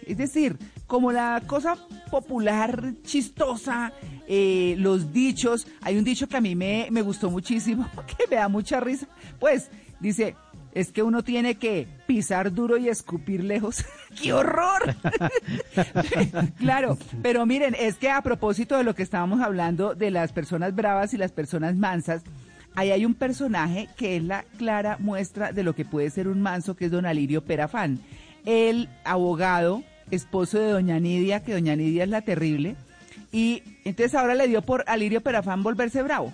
es 0.07 0.17
decir, 0.17 0.59
como 0.87 1.11
la 1.11 1.43
cosa 1.47 1.77
popular, 2.11 2.93
chistosa, 3.03 3.93
eh, 4.27 4.75
los 4.79 5.13
dichos. 5.13 5.67
Hay 5.81 5.97
un 5.97 6.05
dicho 6.05 6.29
que 6.29 6.37
a 6.37 6.41
mí 6.41 6.55
me, 6.55 6.89
me 6.91 7.03
gustó 7.03 7.31
muchísimo, 7.31 7.89
que 8.07 8.27
me 8.29 8.37
da 8.37 8.49
mucha 8.49 8.81
risa. 8.81 9.09
Pues 9.39 9.71
dice, 9.99 10.37
es 10.73 10.93
que 10.93 11.03
uno 11.03 11.23
tiene 11.23 11.57
que 11.57 11.89
pisar 12.07 12.53
duro 12.53 12.77
y 12.77 12.89
escupir 12.89 13.43
lejos. 13.45 13.85
¡Qué 14.23 14.33
horror! 14.33 14.95
claro, 16.59 16.99
pero 17.23 17.47
miren, 17.47 17.75
es 17.79 17.97
que 17.97 18.11
a 18.11 18.23
propósito 18.23 18.77
de 18.77 18.85
lo 18.85 18.95
que 18.95 19.03
estábamos 19.03 19.41
hablando 19.41 19.95
de 19.95 20.11
las 20.11 20.33
personas 20.33 20.75
bravas 20.75 21.15
y 21.15 21.17
las 21.17 21.33
personas 21.33 21.77
mansas, 21.77 22.23
ahí 22.79 22.93
hay 22.93 23.05
un 23.05 23.15
personaje 23.15 23.89
que 23.97 24.17
es 24.17 24.23
la 24.23 24.45
clara 24.57 24.99
muestra 25.01 25.53
de 25.53 25.65
lo 25.65 25.75
que 25.75 25.85
puede 25.85 26.11
ser 26.11 26.29
un 26.29 26.41
manso, 26.41 26.77
que 26.77 26.85
es 26.85 26.91
don 26.93 27.07
Alirio 27.07 27.43
Perafán. 27.43 27.99
El 28.45 28.89
abogado, 29.05 29.83
esposo 30.13 30.61
de 30.61 30.71
doña 30.71 31.01
Nidia, 31.01 31.43
que 31.43 31.55
doña 31.55 31.75
Nidia 31.75 32.05
es 32.05 32.09
la 32.09 32.23
terrible, 32.23 32.77
y 33.33 33.65
entonces 33.85 34.15
ahora 34.15 34.37
le 34.37 34.47
dio 34.47 34.63
por 34.63 34.85
Alirio 34.87 35.23
Perafán 35.23 35.65
volverse 35.65 36.03
bravo. 36.05 36.33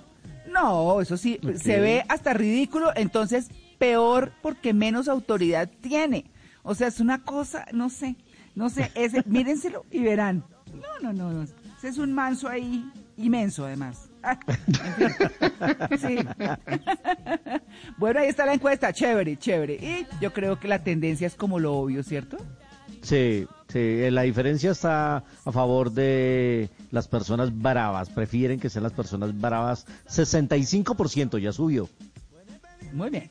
No, 0.53 1.01
eso 1.01 1.17
sí, 1.17 1.41
se 1.57 1.81
ve 1.81 2.05
hasta 2.09 2.35
ridículo, 2.35 2.93
entonces 2.95 3.49
peor 3.79 4.33
porque 4.43 4.75
menos 4.75 5.09
autoridad 5.09 5.71
tiene. 5.81 6.27
O 6.63 6.75
sea, 6.75 6.89
es 6.89 7.01
una 7.01 7.23
cosa, 7.25 7.67
no 7.73 7.89
sé, 7.89 8.17
no 8.55 8.69
sé, 8.69 8.93
ese, 8.95 9.23
mírenselo 9.27 9.87
y 9.91 10.01
verán. 10.01 10.45
No, 10.75 11.11
no, 11.11 11.13
no, 11.15 11.33
no, 11.33 11.43
ese 11.43 11.89
es 11.89 11.97
un 11.97 12.13
manso 12.13 12.49
ahí, 12.49 12.85
inmenso 13.17 13.65
además. 13.65 14.11
Sí. 15.99 16.18
bueno, 17.99 18.20
ahí 18.20 18.29
está 18.29 18.47
la 18.47 18.55
encuesta, 18.55 18.93
chévere, 18.93 19.37
chévere. 19.37 19.75
Y 19.75 20.07
yo 20.20 20.33
creo 20.33 20.59
que 20.59 20.68
la 20.68 20.83
tendencia 20.83 21.27
es 21.27 21.35
como 21.35 21.59
lo 21.59 21.75
obvio, 21.75 22.03
¿cierto? 22.03 22.37
Sí, 23.03 23.47
sí, 23.68 23.79
eh, 23.79 24.11
la 24.11 24.22
diferencia 24.22 24.70
está 24.70 25.25
a 25.45 25.53
favor 25.53 25.93
de 25.93 26.70
las 26.91 27.09
personas 27.09 27.57
bravas. 27.57 28.09
Prefieren 28.09 28.59
que 28.59 28.70
sean 28.70 28.83
las 28.83 28.93
personas 28.93 29.39
bravas. 29.39 29.87
65% 30.09 31.39
ya 31.39 31.53
subió. 31.53 31.89
Muy 32.93 33.11
bien. 33.11 33.29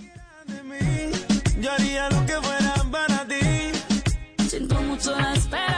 Yo 1.60 1.72
haría 1.72 2.10
lo 2.10 2.26
que 2.26 2.34
fuera 2.34 2.74
para 2.92 3.28
ti. 3.28 4.46
Siento 4.48 4.76
mucho 4.82 5.18
la 5.18 5.34
espera, 5.34 5.73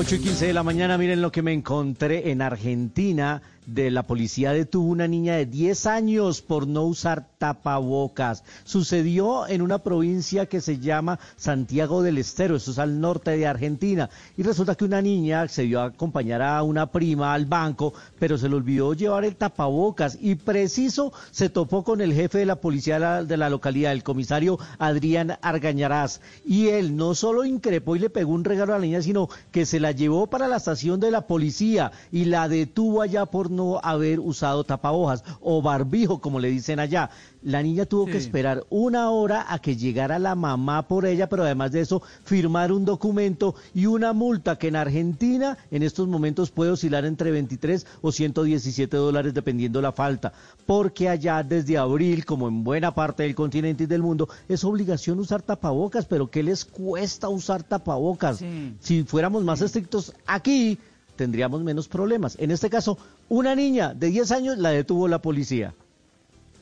8 0.00 0.14
y 0.14 0.18
15 0.20 0.46
de 0.46 0.52
la 0.52 0.62
mañana, 0.62 0.96
miren 0.96 1.20
lo 1.20 1.32
que 1.32 1.42
me 1.42 1.52
encontré 1.52 2.30
en 2.30 2.40
Argentina. 2.40 3.42
De 3.68 3.90
la 3.90 4.02
policía 4.02 4.52
detuvo 4.52 4.88
una 4.88 5.06
niña 5.06 5.36
de 5.36 5.46
10 5.46 5.86
años 5.86 6.40
por 6.40 6.66
no 6.66 6.84
usar 6.84 7.28
tapabocas. 7.38 8.42
Sucedió 8.64 9.46
en 9.46 9.60
una 9.60 9.78
provincia 9.78 10.46
que 10.46 10.60
se 10.60 10.78
llama 10.78 11.18
Santiago 11.36 12.02
del 12.02 12.18
Estero, 12.18 12.56
eso 12.56 12.70
es 12.70 12.78
al 12.78 13.00
norte 13.00 13.36
de 13.36 13.46
Argentina. 13.46 14.08
Y 14.36 14.42
resulta 14.42 14.74
que 14.74 14.86
una 14.86 15.02
niña 15.02 15.42
accedió 15.42 15.80
a 15.80 15.86
acompañar 15.86 16.40
a 16.40 16.62
una 16.62 16.90
prima 16.90 17.34
al 17.34 17.44
banco, 17.44 17.92
pero 18.18 18.38
se 18.38 18.48
le 18.48 18.56
olvidó 18.56 18.94
llevar 18.94 19.24
el 19.24 19.36
tapabocas 19.36 20.18
y 20.20 20.34
preciso 20.34 21.12
se 21.30 21.50
topó 21.50 21.84
con 21.84 22.00
el 22.00 22.14
jefe 22.14 22.38
de 22.38 22.46
la 22.46 22.56
policía 22.56 23.22
de 23.22 23.36
la, 23.36 23.50
localidad, 23.50 23.92
el 23.92 24.02
comisario 24.02 24.58
Adrián 24.78 25.36
Argañarás. 25.42 26.22
Y 26.46 26.68
él 26.68 26.96
no 26.96 27.14
solo 27.14 27.44
increpó 27.44 27.96
y 27.96 27.98
le 27.98 28.10
pegó 28.10 28.32
un 28.32 28.44
regalo 28.44 28.74
a 28.74 28.78
la 28.78 28.84
niña, 28.84 29.02
sino 29.02 29.28
que 29.52 29.66
se 29.66 29.78
la 29.78 29.92
llevó 29.92 30.28
para 30.28 30.48
la 30.48 30.56
estación 30.56 31.00
de 31.00 31.10
la 31.10 31.26
policía 31.26 31.92
y 32.10 32.24
la 32.24 32.48
detuvo 32.48 33.02
allá 33.02 33.26
por 33.26 33.50
no 33.58 33.80
haber 33.82 34.20
usado 34.20 34.64
tapabocas 34.64 35.22
o 35.40 35.60
barbijo, 35.60 36.20
como 36.20 36.40
le 36.40 36.48
dicen 36.48 36.80
allá. 36.80 37.10
La 37.42 37.62
niña 37.62 37.84
tuvo 37.84 38.06
que 38.06 38.16
esperar 38.16 38.64
una 38.70 39.10
hora 39.10 39.46
a 39.48 39.58
que 39.60 39.76
llegara 39.76 40.18
la 40.18 40.34
mamá 40.34 40.88
por 40.88 41.06
ella, 41.06 41.28
pero 41.28 41.44
además 41.44 41.70
de 41.72 41.80
eso, 41.80 42.02
firmar 42.24 42.72
un 42.72 42.84
documento 42.84 43.54
y 43.74 43.86
una 43.86 44.12
multa 44.12 44.56
que 44.56 44.68
en 44.68 44.76
Argentina 44.76 45.58
en 45.70 45.82
estos 45.82 46.08
momentos 46.08 46.50
puede 46.50 46.72
oscilar 46.72 47.04
entre 47.04 47.30
23 47.30 47.86
o 48.00 48.10
117 48.10 48.96
dólares 48.96 49.34
dependiendo 49.34 49.80
la 49.80 49.92
falta, 49.92 50.32
porque 50.66 51.08
allá 51.08 51.42
desde 51.42 51.78
abril, 51.78 52.24
como 52.24 52.48
en 52.48 52.64
buena 52.64 52.94
parte 52.94 53.22
del 53.22 53.34
continente 53.34 53.84
y 53.84 53.86
del 53.86 54.02
mundo, 54.02 54.28
es 54.48 54.64
obligación 54.64 55.18
usar 55.18 55.42
tapabocas, 55.42 56.06
pero 56.06 56.30
¿qué 56.30 56.42
les 56.42 56.64
cuesta 56.64 57.28
usar 57.28 57.62
tapabocas? 57.62 58.42
Si 58.80 59.04
fuéramos 59.04 59.44
más 59.44 59.60
estrictos 59.60 60.14
aquí, 60.26 60.78
tendríamos 61.18 61.62
menos 61.62 61.88
problemas. 61.88 62.36
En 62.40 62.50
este 62.50 62.70
caso, 62.70 62.96
una 63.28 63.54
niña 63.54 63.92
de 63.92 64.08
10 64.08 64.32
años 64.32 64.56
la 64.56 64.70
detuvo 64.70 65.06
la 65.08 65.20
policía. 65.20 65.74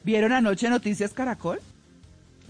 ¿Vieron 0.03 0.33
anoche 0.33 0.69
Noticias 0.69 1.13
Caracol? 1.13 1.61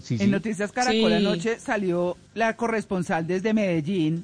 Sí, 0.01 0.15
En 0.15 0.19
sí. 0.21 0.27
Noticias 0.27 0.71
Caracol 0.71 1.09
Sí. 1.11 1.13
anoche 1.13 1.59
salió 1.59 2.17
la 2.33 2.55
corresponsal 2.55 3.27
desde 3.27 3.53
Medellín. 3.53 4.23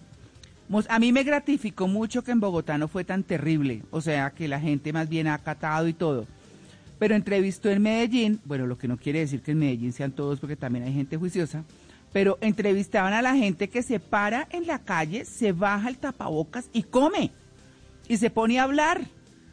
A 0.87 0.97
mí 0.97 1.11
me 1.11 1.23
gratificó 1.23 1.87
mucho 1.87 2.23
que 2.23 2.31
en 2.31 2.39
Bogotá 2.39 2.77
no 2.79 2.87
fue 2.87 3.03
tan 3.03 3.21
terrible, 3.23 3.83
o 3.91 4.01
sea, 4.01 4.31
que 4.31 4.47
la 4.47 4.59
gente 4.59 4.93
más 4.93 5.09
bien 5.09 5.27
ha 5.27 5.35
acatado 5.35 5.87
y 5.87 5.93
todo. 5.93 6.25
Pero 6.99 7.15
entrevistó 7.15 7.69
en 7.69 7.81
Medellín, 7.81 8.39
bueno, 8.45 8.65
lo 8.65 8.77
que 8.77 8.87
no 8.87 8.97
quiere 8.97 9.19
decir 9.19 9.41
que 9.41 9.51
en 9.51 9.59
Medellín 9.59 9.93
sean 9.93 10.13
todos, 10.13 10.39
porque 10.39 10.55
también 10.55 10.85
hay 10.85 10.93
gente 10.93 11.17
juiciosa, 11.17 11.63
pero 12.13 12.37
entrevistaban 12.41 13.13
a 13.13 13.21
la 13.21 13.35
gente 13.35 13.67
que 13.67 13.83
se 13.83 13.99
para 13.99 14.47
en 14.51 14.65
la 14.67 14.79
calle, 14.79 15.25
se 15.25 15.51
baja 15.51 15.89
el 15.89 15.97
tapabocas 15.97 16.69
y 16.71 16.83
come, 16.83 17.31
y 18.07 18.17
se 18.17 18.29
pone 18.29 18.59
a 18.59 18.63
hablar. 18.63 19.01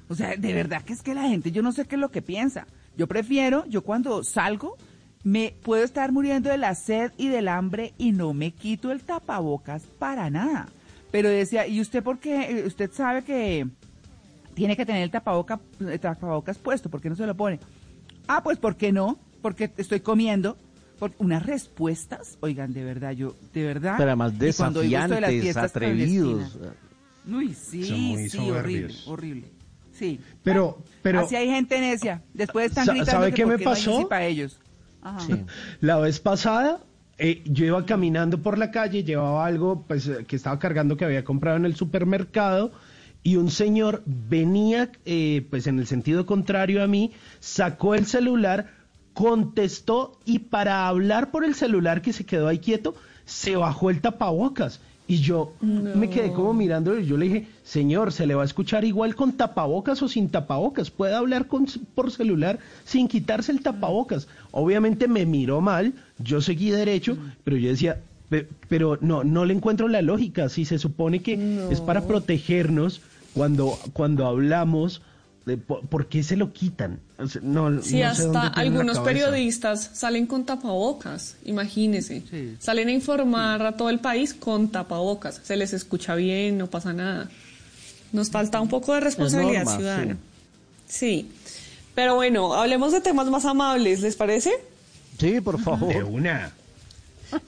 O 0.09 0.15
sea, 0.15 0.37
de 0.37 0.53
verdad 0.53 0.83
que 0.83 0.93
es 0.93 1.03
que 1.03 1.15
la 1.15 1.29
gente, 1.29 1.53
yo 1.53 1.63
no 1.63 1.73
sé 1.73 1.85
qué 1.85 1.95
es 1.95 2.01
lo 2.01 2.11
que 2.11 2.23
piensa. 2.23 2.67
Yo 2.97 3.07
prefiero, 3.07 3.65
yo 3.67 3.83
cuando 3.83 4.25
salgo, 4.25 4.77
me 5.23 5.55
puedo 5.63 5.85
estar 5.85 6.13
muriendo 6.13 6.51
de 6.51 6.59
la 6.59 6.75
sed 6.75 7.13
y 7.17 7.29
del 7.29 7.49
hambre 7.49 7.95
y 7.99 8.13
no 8.13 8.33
me 8.35 8.53
quito 8.53 8.91
el 8.91 9.03
tapabocas 9.03 9.85
para 9.99 10.31
nada. 10.31 10.69
Pero 11.11 11.29
decía, 11.29 11.67
¿y 11.67 11.81
usted 11.81 12.03
por 12.03 12.19
qué? 12.19 12.61
Eh, 12.61 12.67
Usted 12.67 12.91
sabe 12.93 13.23
que 13.23 13.67
tiene 14.55 14.77
que 14.77 14.87
tener 14.87 15.03
el 15.03 15.11
tapaboca, 15.11 15.61
el 15.81 16.01
tapabocas 16.01 16.59
puesto, 16.59 16.91
¿por 16.91 17.01
qué 17.01 17.09
no 17.09 17.17
se 17.17 17.27
lo 17.27 17.37
pone? 17.37 17.61
Ah, 18.27 18.43
pues 18.43 18.59
¿por 18.59 18.77
qué 18.77 18.93
no? 18.93 19.19
Porque 19.43 19.71
estoy 19.77 20.01
comiendo. 20.01 20.57
Por 20.99 21.13
unas 21.17 21.47
respuestas, 21.47 22.37
oigan, 22.41 22.75
de 22.75 22.85
verdad, 22.85 23.13
yo, 23.13 23.35
de 23.55 23.65
verdad. 23.65 23.95
Pero 23.97 24.11
además 24.11 24.39
de 24.39 24.49
las 24.49 24.59
desafiantes, 24.59 25.41
fiestas 25.41 25.71
atrevidos. 25.71 26.59
Uy, 27.31 27.55
sí, 27.55 27.85
Son 27.85 28.01
muy 28.01 28.29
sí, 28.29 28.39
horrible, 28.39 28.53
soberbios. 28.93 29.09
horrible. 29.09 29.45
Sí. 29.93 30.21
Pero, 30.43 30.79
pero. 31.03 31.21
Así 31.21 31.37
hay 31.37 31.49
gente 31.49 31.79
necia. 31.81 32.23
Después 32.35 32.67
están 32.71 32.87
Sa- 32.87 32.93
gritando 32.93 33.13
¿sabe 33.13 33.31
que 33.31 33.35
qué 33.37 33.47
me 33.47 33.57
qué 33.57 33.65
no 33.65 33.71
hay 33.71 33.77
pasó? 33.77 33.91
bici 33.99 34.05
para 34.09 34.27
ellos. 34.27 34.59
Ajá. 35.03 35.27
La 35.81 35.99
vez 35.99 36.21
pasada, 36.21 36.81
eh, 37.19 37.43
yo 37.47 37.65
iba 37.65 37.85
caminando 37.87 38.43
por 38.43 38.59
la 38.59 38.71
calle, 38.71 39.05
llevaba 39.05 39.47
algo 39.47 39.85
pues, 39.87 40.07
eh, 40.09 40.25
que 40.27 40.37
estaba 40.37 40.59
cargando 40.59 40.97
que 40.97 41.05
había 41.05 41.25
comprado 41.25 41.57
en 41.57 41.65
el 41.67 41.77
supermercado 41.77 42.73
y 43.23 43.37
un 43.37 43.51
señor 43.51 44.03
venía 44.07 44.91
eh, 45.05 45.47
pues 45.51 45.67
en 45.67 45.79
el 45.79 45.87
sentido 45.87 46.25
contrario 46.27 46.83
a 46.83 46.87
mí, 46.87 47.13
sacó 47.39 47.95
el 47.95 48.07
celular, 48.07 48.71
contestó 49.13 50.19
y 50.25 50.39
para 50.41 50.89
hablar 50.89 51.31
por 51.31 51.45
el 51.45 51.55
celular 51.55 52.01
que 52.03 52.13
se 52.13 52.25
quedó 52.25 52.49
ahí 52.49 52.59
quieto, 52.59 52.95
se 53.27 53.57
bajó 53.57 53.91
el 53.91 54.01
tapabocas. 54.01 54.81
Y 55.11 55.17
yo 55.21 55.53
me 55.93 56.09
quedé 56.09 56.33
como 56.33 56.55
mirando 56.55 56.97
y 56.97 57.05
yo 57.05 57.17
le 57.17 57.27
dije, 57.27 57.47
señor, 57.65 58.13
se 58.13 58.27
le 58.27 58.37
va 58.37 58.43
a 58.43 58.45
escuchar 58.45 58.85
igual 58.85 59.17
con 59.17 59.33
tapabocas 59.33 60.01
o 60.03 60.09
sin 60.09 60.29
tapabocas. 60.29 60.91
Puede 60.91 61.15
hablar 61.17 61.49
con, 61.49 61.67
por 61.97 62.13
celular 62.13 62.61
sin 62.85 63.09
quitarse 63.09 63.51
el 63.51 63.61
tapabocas. 63.61 64.29
Obviamente 64.53 65.09
me 65.09 65.27
miró 65.27 65.61
mal, 65.61 65.95
yo 66.19 66.41
seguí 66.41 66.71
derecho, 66.71 67.17
pero 67.43 67.57
yo 67.57 67.71
decía, 67.71 68.01
"Pe- 68.29 68.47
pero 68.69 68.99
no, 69.01 69.25
no 69.25 69.45
le 69.45 69.53
encuentro 69.55 69.89
la 69.89 70.01
lógica. 70.01 70.49
Si 70.49 70.65
se 70.65 70.79
supone 70.79 71.23
que 71.23 71.41
es 71.71 71.81
para 71.81 72.07
protegernos 72.07 73.03
cuando, 73.33 73.81
cuando 73.93 74.27
hablamos, 74.27 75.03
¿por 75.89 76.07
qué 76.07 76.23
se 76.23 76.37
lo 76.37 76.53
quitan? 76.53 77.01
O 77.19 77.27
sea, 77.27 77.41
no, 77.43 77.83
Sí, 77.83 78.01
no 78.01 78.09
hasta 78.09 78.49
algunos 78.49 78.99
periodistas 79.01 79.91
salen 79.95 80.27
con 80.27 80.45
tapabocas, 80.45 81.37
imagínese. 81.45 82.23
Salen 82.59 82.89
a 82.89 82.93
informar 82.93 83.63
a 83.63 83.77
todo 83.77 83.91
el 83.91 84.01
país 84.01 84.35
con 84.35 84.69
tapabocas. 84.69 85.41
Se 85.43 85.57
les 85.57 85.73
escucha 85.73 86.15
bien, 86.15 86.59
no 86.59 86.69
pasa 86.69 86.93
nada. 86.93 87.31
Nos 88.13 88.31
falta 88.31 88.61
un 88.61 88.69
poco 88.69 88.95
de 88.95 89.01
responsabilidad 89.01 89.65
norma, 89.65 89.77
ciudadana. 89.77 90.17
Sí. 90.89 91.31
Pero 91.95 92.17
bueno, 92.17 92.55
hablemos 92.55 92.93
de 92.93 93.01
temas 93.01 93.29
más 93.29 93.45
amables, 93.45 94.01
¿les 94.01 94.17
parece? 94.17 94.51
Sí, 95.19 95.41
por 95.41 95.61
favor. 95.61 95.93
De 95.93 96.03
una. 96.03 96.53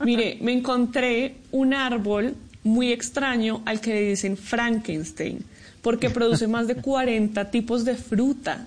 Mire, 0.04 0.38
me 0.40 0.52
encontré 0.52 1.36
un 1.50 1.74
árbol 1.74 2.36
muy 2.64 2.92
extraño 2.92 3.62
al 3.64 3.80
que 3.80 3.94
le 3.94 4.02
dicen 4.10 4.36
Frankenstein, 4.36 5.44
porque 5.82 6.10
produce 6.10 6.46
más 6.46 6.68
de 6.68 6.76
40 6.76 7.50
tipos 7.50 7.84
de 7.84 7.96
fruta. 7.96 8.64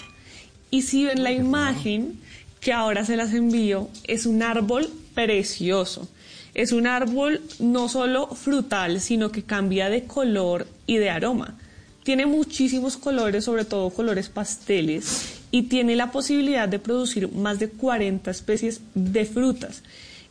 Y 0.69 0.83
si 0.83 1.05
ven 1.05 1.23
la 1.23 1.31
imagen 1.31 2.19
que 2.59 2.73
ahora 2.73 3.05
se 3.05 3.15
las 3.15 3.33
envío, 3.33 3.89
es 4.03 4.25
un 4.25 4.43
árbol 4.43 4.89
precioso. 5.13 6.07
Es 6.53 6.71
un 6.71 6.87
árbol 6.87 7.41
no 7.59 7.89
solo 7.89 8.27
frutal, 8.27 9.01
sino 9.01 9.31
que 9.31 9.43
cambia 9.43 9.89
de 9.89 10.03
color 10.05 10.67
y 10.85 10.97
de 10.97 11.09
aroma. 11.09 11.57
Tiene 12.03 12.25
muchísimos 12.25 12.97
colores, 12.97 13.45
sobre 13.45 13.65
todo 13.65 13.89
colores 13.89 14.29
pasteles, 14.29 15.39
y 15.51 15.63
tiene 15.63 15.95
la 15.95 16.11
posibilidad 16.11 16.67
de 16.67 16.79
producir 16.79 17.31
más 17.31 17.59
de 17.59 17.69
40 17.69 18.29
especies 18.29 18.81
de 18.93 19.25
frutas. 19.25 19.83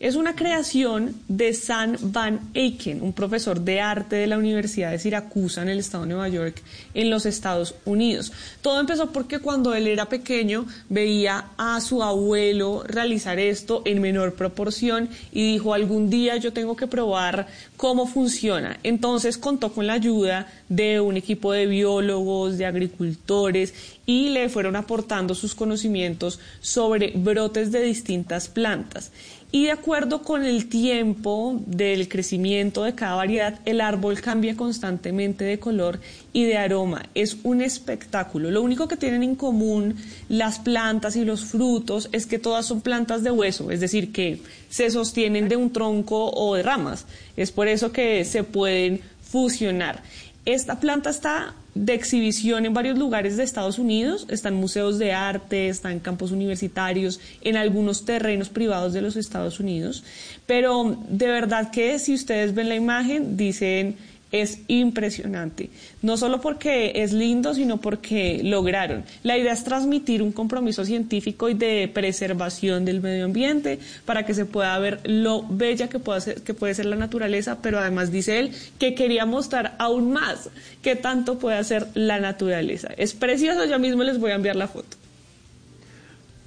Es 0.04 0.16
una 0.16 0.36
creación 0.36 1.14
de 1.28 1.54
San 1.54 1.96
Van 1.98 2.50
Eycken, 2.52 3.00
un 3.00 3.14
profesor 3.14 3.62
de 3.62 3.80
arte 3.80 4.16
de 4.16 4.26
la 4.26 4.36
Universidad 4.36 4.90
de 4.90 4.98
Siracusa 4.98 5.62
en 5.62 5.70
el 5.70 5.78
estado 5.78 6.04
de 6.04 6.10
Nueva 6.10 6.28
York, 6.28 6.62
en 6.92 7.08
los 7.08 7.24
Estados 7.24 7.74
Unidos. 7.86 8.30
Todo 8.60 8.80
empezó 8.80 9.12
porque 9.12 9.38
cuando 9.38 9.74
él 9.74 9.86
era 9.86 10.04
pequeño 10.04 10.66
veía 10.90 11.46
a 11.56 11.80
su 11.80 12.02
abuelo 12.02 12.84
realizar 12.86 13.38
esto 13.38 13.80
en 13.86 14.02
menor 14.02 14.34
proporción 14.34 15.08
y 15.32 15.52
dijo, 15.52 15.72
algún 15.72 16.10
día 16.10 16.36
yo 16.36 16.52
tengo 16.52 16.76
que 16.76 16.86
probar 16.86 17.46
cómo 17.78 18.06
funciona. 18.06 18.78
Entonces 18.82 19.38
contó 19.38 19.72
con 19.72 19.86
la 19.86 19.94
ayuda 19.94 20.52
de 20.68 21.00
un 21.00 21.16
equipo 21.16 21.52
de 21.52 21.64
biólogos, 21.64 22.58
de 22.58 22.66
agricultores 22.66 23.72
y 24.04 24.28
le 24.28 24.50
fueron 24.50 24.76
aportando 24.76 25.34
sus 25.34 25.54
conocimientos 25.54 26.40
sobre 26.60 27.12
brotes 27.16 27.72
de 27.72 27.82
distintas 27.82 28.48
plantas. 28.48 29.10
Y 29.54 29.66
de 29.66 29.70
acuerdo 29.70 30.22
con 30.22 30.44
el 30.44 30.68
tiempo 30.68 31.60
del 31.64 32.08
crecimiento 32.08 32.82
de 32.82 32.96
cada 32.96 33.14
variedad, 33.14 33.60
el 33.64 33.80
árbol 33.80 34.20
cambia 34.20 34.56
constantemente 34.56 35.44
de 35.44 35.60
color 35.60 36.00
y 36.32 36.42
de 36.42 36.56
aroma. 36.56 37.04
Es 37.14 37.36
un 37.44 37.60
espectáculo. 37.60 38.50
Lo 38.50 38.62
único 38.62 38.88
que 38.88 38.96
tienen 38.96 39.22
en 39.22 39.36
común 39.36 39.94
las 40.28 40.58
plantas 40.58 41.14
y 41.14 41.24
los 41.24 41.44
frutos 41.44 42.08
es 42.10 42.26
que 42.26 42.40
todas 42.40 42.66
son 42.66 42.80
plantas 42.80 43.22
de 43.22 43.30
hueso, 43.30 43.70
es 43.70 43.78
decir, 43.78 44.10
que 44.10 44.40
se 44.70 44.90
sostienen 44.90 45.48
de 45.48 45.54
un 45.54 45.72
tronco 45.72 46.32
o 46.32 46.56
de 46.56 46.64
ramas. 46.64 47.06
Es 47.36 47.52
por 47.52 47.68
eso 47.68 47.92
que 47.92 48.24
se 48.24 48.42
pueden 48.42 49.02
fusionar. 49.22 50.02
Esta 50.46 50.80
planta 50.80 51.10
está 51.10 51.54
de 51.74 51.94
exhibición 51.94 52.66
en 52.66 52.74
varios 52.74 52.98
lugares 52.98 53.36
de 53.36 53.42
Estados 53.42 53.78
Unidos, 53.78 54.26
está 54.28 54.48
en 54.48 54.54
museos 54.54 54.98
de 54.98 55.12
arte, 55.12 55.68
está 55.68 55.90
en 55.90 56.00
campos 56.00 56.30
universitarios, 56.30 57.20
en 57.40 57.56
algunos 57.56 58.04
terrenos 58.04 58.48
privados 58.48 58.92
de 58.92 59.02
los 59.02 59.16
Estados 59.16 59.60
Unidos, 59.60 60.04
pero 60.46 60.96
de 61.08 61.26
verdad 61.26 61.70
que 61.70 61.98
si 61.98 62.14
ustedes 62.14 62.54
ven 62.54 62.68
la 62.68 62.76
imagen 62.76 63.36
dicen 63.36 63.96
es 64.42 64.60
impresionante. 64.66 65.70
No 66.02 66.16
solo 66.16 66.40
porque 66.40 66.92
es 66.96 67.12
lindo, 67.12 67.54
sino 67.54 67.78
porque 67.78 68.40
lograron. 68.42 69.04
La 69.22 69.38
idea 69.38 69.52
es 69.52 69.64
transmitir 69.64 70.22
un 70.22 70.32
compromiso 70.32 70.84
científico 70.84 71.48
y 71.48 71.54
de 71.54 71.88
preservación 71.92 72.84
del 72.84 73.00
medio 73.00 73.26
ambiente 73.26 73.78
para 74.04 74.26
que 74.26 74.34
se 74.34 74.44
pueda 74.44 74.78
ver 74.78 75.00
lo 75.04 75.44
bella 75.48 75.88
que 75.88 75.98
puede 75.98 76.20
ser, 76.20 76.42
que 76.42 76.54
puede 76.54 76.74
ser 76.74 76.86
la 76.86 76.96
naturaleza, 76.96 77.58
pero 77.62 77.78
además 77.78 78.10
dice 78.10 78.40
él 78.40 78.50
que 78.78 78.94
quería 78.94 79.24
mostrar 79.24 79.76
aún 79.78 80.12
más 80.12 80.50
qué 80.82 80.96
tanto 80.96 81.38
puede 81.38 81.56
hacer 81.56 81.86
la 81.94 82.18
naturaleza. 82.18 82.88
Es 82.96 83.14
precioso, 83.14 83.64
yo 83.66 83.78
mismo 83.78 84.02
les 84.02 84.18
voy 84.18 84.32
a 84.32 84.34
enviar 84.34 84.56
la 84.56 84.68
foto. 84.68 84.96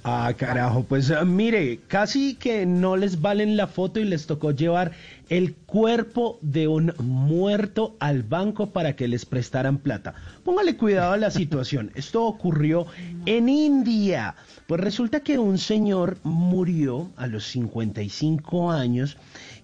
Ah, 0.04 0.32
carajo, 0.36 0.84
pues 0.84 1.10
ah, 1.10 1.24
mire, 1.24 1.80
casi 1.88 2.34
que 2.34 2.64
no 2.64 2.96
les 2.96 3.20
valen 3.20 3.56
la 3.56 3.66
foto 3.66 4.00
y 4.00 4.04
les 4.04 4.26
tocó 4.26 4.52
llevar 4.52 4.92
el 5.28 5.54
cuerpo 5.54 6.38
de 6.42 6.68
un 6.68 6.92
muerto 6.98 7.96
al 8.00 8.22
banco 8.22 8.70
para 8.70 8.96
que 8.96 9.08
les 9.08 9.26
prestaran 9.26 9.78
plata. 9.78 10.14
Póngale 10.44 10.76
cuidado 10.76 11.12
a 11.12 11.18
la 11.18 11.30
situación. 11.30 11.90
Esto 11.94 12.24
ocurrió 12.24 12.86
en 13.26 13.48
India. 13.48 14.34
Pues 14.66 14.80
resulta 14.80 15.20
que 15.20 15.38
un 15.38 15.58
señor 15.58 16.18
murió 16.22 17.10
a 17.16 17.26
los 17.26 17.46
55 17.46 18.70
años 18.70 19.16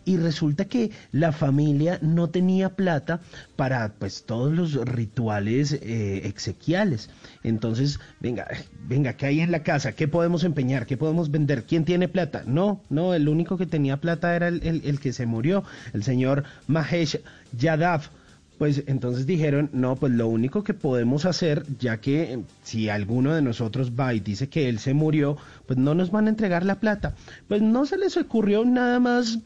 y 0.04 0.16
resulta 0.16 0.66
que 0.66 0.90
la 1.12 1.32
familia 1.32 1.98
no 2.02 2.28
tenía 2.28 2.76
plata 2.76 3.20
para 3.56 3.94
pues 3.98 4.24
todos 4.24 4.52
los 4.52 4.74
rituales 4.74 5.72
eh, 5.72 6.22
exequiales. 6.24 7.10
Entonces, 7.44 8.00
venga, 8.20 8.48
venga, 8.88 9.12
¿qué 9.12 9.26
hay 9.26 9.40
en 9.40 9.52
la 9.52 9.62
casa? 9.62 9.92
¿Qué 9.92 10.08
podemos 10.08 10.42
empeñar? 10.42 10.86
¿Qué 10.86 10.96
podemos 10.96 11.30
vender? 11.30 11.64
¿Quién 11.64 11.84
tiene 11.84 12.08
plata? 12.08 12.42
No, 12.46 12.80
no, 12.90 13.14
el 13.14 13.28
único 13.28 13.56
que 13.56 13.66
tenía 13.66 13.98
plata 13.98 14.34
era 14.34 14.48
el, 14.48 14.62
el 14.62 14.98
que 14.98 15.12
se 15.12 15.26
murió, 15.26 15.62
el 15.92 16.02
señor 16.02 16.44
Mahesh 16.66 17.20
Yadav 17.52 18.10
pues 18.58 18.84
entonces 18.86 19.26
dijeron, 19.26 19.68
no, 19.72 19.96
pues 19.96 20.12
lo 20.12 20.28
único 20.28 20.62
que 20.62 20.74
podemos 20.74 21.24
hacer, 21.24 21.64
ya 21.78 21.96
que 21.98 22.34
eh, 22.34 22.38
si 22.62 22.88
alguno 22.88 23.34
de 23.34 23.42
nosotros 23.42 23.92
va 23.98 24.14
y 24.14 24.20
dice 24.20 24.48
que 24.48 24.68
él 24.68 24.78
se 24.78 24.94
murió, 24.94 25.36
pues 25.66 25.78
no 25.78 25.94
nos 25.94 26.10
van 26.10 26.26
a 26.26 26.30
entregar 26.30 26.64
la 26.64 26.76
plata. 26.76 27.14
Pues 27.48 27.62
no 27.62 27.84
se 27.84 27.98
les 27.98 28.16
ocurrió 28.16 28.64
nada 28.64 29.00
más 29.00 29.38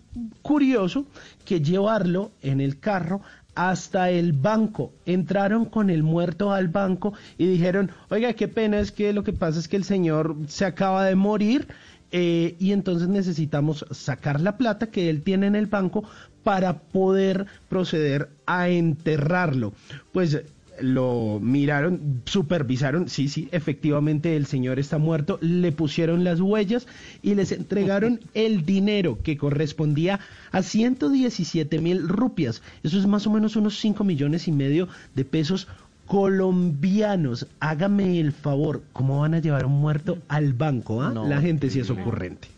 curioso 0.43 1.07
que 1.45 1.61
llevarlo 1.61 2.33
en 2.43 2.61
el 2.61 2.79
carro 2.81 3.23
hasta 3.59 4.11
el 4.11 4.35
banco. 4.35 4.93
Entraron 5.05 5.65
con 5.65 5.91
el 5.91 6.05
muerto 6.05 6.53
al 6.53 6.69
banco 6.69 7.15
y 7.37 7.47
dijeron, 7.49 7.91
oiga, 8.09 8.33
qué 8.35 8.47
pena 8.47 8.79
es 8.79 8.93
que 8.93 9.13
lo 9.13 9.25
que 9.25 9.33
pasa 9.33 9.59
es 9.59 9.67
que 9.67 9.77
el 9.77 9.83
señor 9.83 10.37
se 10.47 10.65
acaba 10.65 11.05
de 11.05 11.17
morir. 11.17 11.67
Eh, 12.13 12.55
y 12.61 12.71
entonces 12.71 13.09
necesitamos 13.09 13.85
sacar 13.91 14.41
la 14.41 14.57
plata 14.57 14.87
que 14.87 15.11
él 15.11 15.23
tiene 15.23 15.49
en 15.49 15.57
el 15.57 15.67
banco 15.67 16.05
para 16.45 16.79
poder 16.79 17.47
proceder 17.69 18.31
a 18.47 18.69
enterrarlo. 18.69 19.73
Pues 20.13 20.41
lo 20.81 21.39
miraron, 21.41 22.23
supervisaron, 22.25 23.09
sí, 23.09 23.29
sí, 23.29 23.49
efectivamente 23.53 24.37
el 24.37 24.47
señor 24.47 24.79
está 24.79 24.99
muerto, 24.99 25.39
le 25.41 25.73
pusieron 25.73 26.25
las 26.25 26.41
huellas 26.41 26.87
y 27.23 27.35
les 27.35 27.53
entregaron 27.53 28.21
el 28.35 28.65
dinero 28.65 29.19
que 29.23 29.37
correspondía 29.37 30.21
a 30.53 30.63
117 30.63 31.79
mil 31.79 32.09
rupias. 32.09 32.63
Eso 32.83 32.99
es 32.99 33.07
más 33.07 33.27
o 33.27 33.31
menos 33.31 33.57
unos 33.57 33.79
5 33.79 34.05
millones 34.05 34.49
y 34.49 34.53
medio 34.53 34.89
de 35.15 35.25
pesos 35.25 35.69
colombianos. 36.07 37.47
Hágame 37.61 38.19
el 38.19 38.33
favor, 38.33 38.83
¿cómo 38.93 39.21
van 39.21 39.35
a 39.35 39.39
llevar 39.39 39.67
un 39.67 39.81
muerto 39.81 40.19
al 40.29 40.53
banco? 40.53 41.03
Ah? 41.03 41.13
La 41.13 41.41
gente 41.41 41.71
sí 41.71 41.81
es 41.81 41.91
ocurrente. 41.91 42.49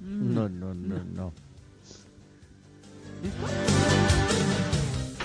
No, 0.00 0.48
no, 0.48 0.74
no, 0.74 0.96
no. 1.14 1.32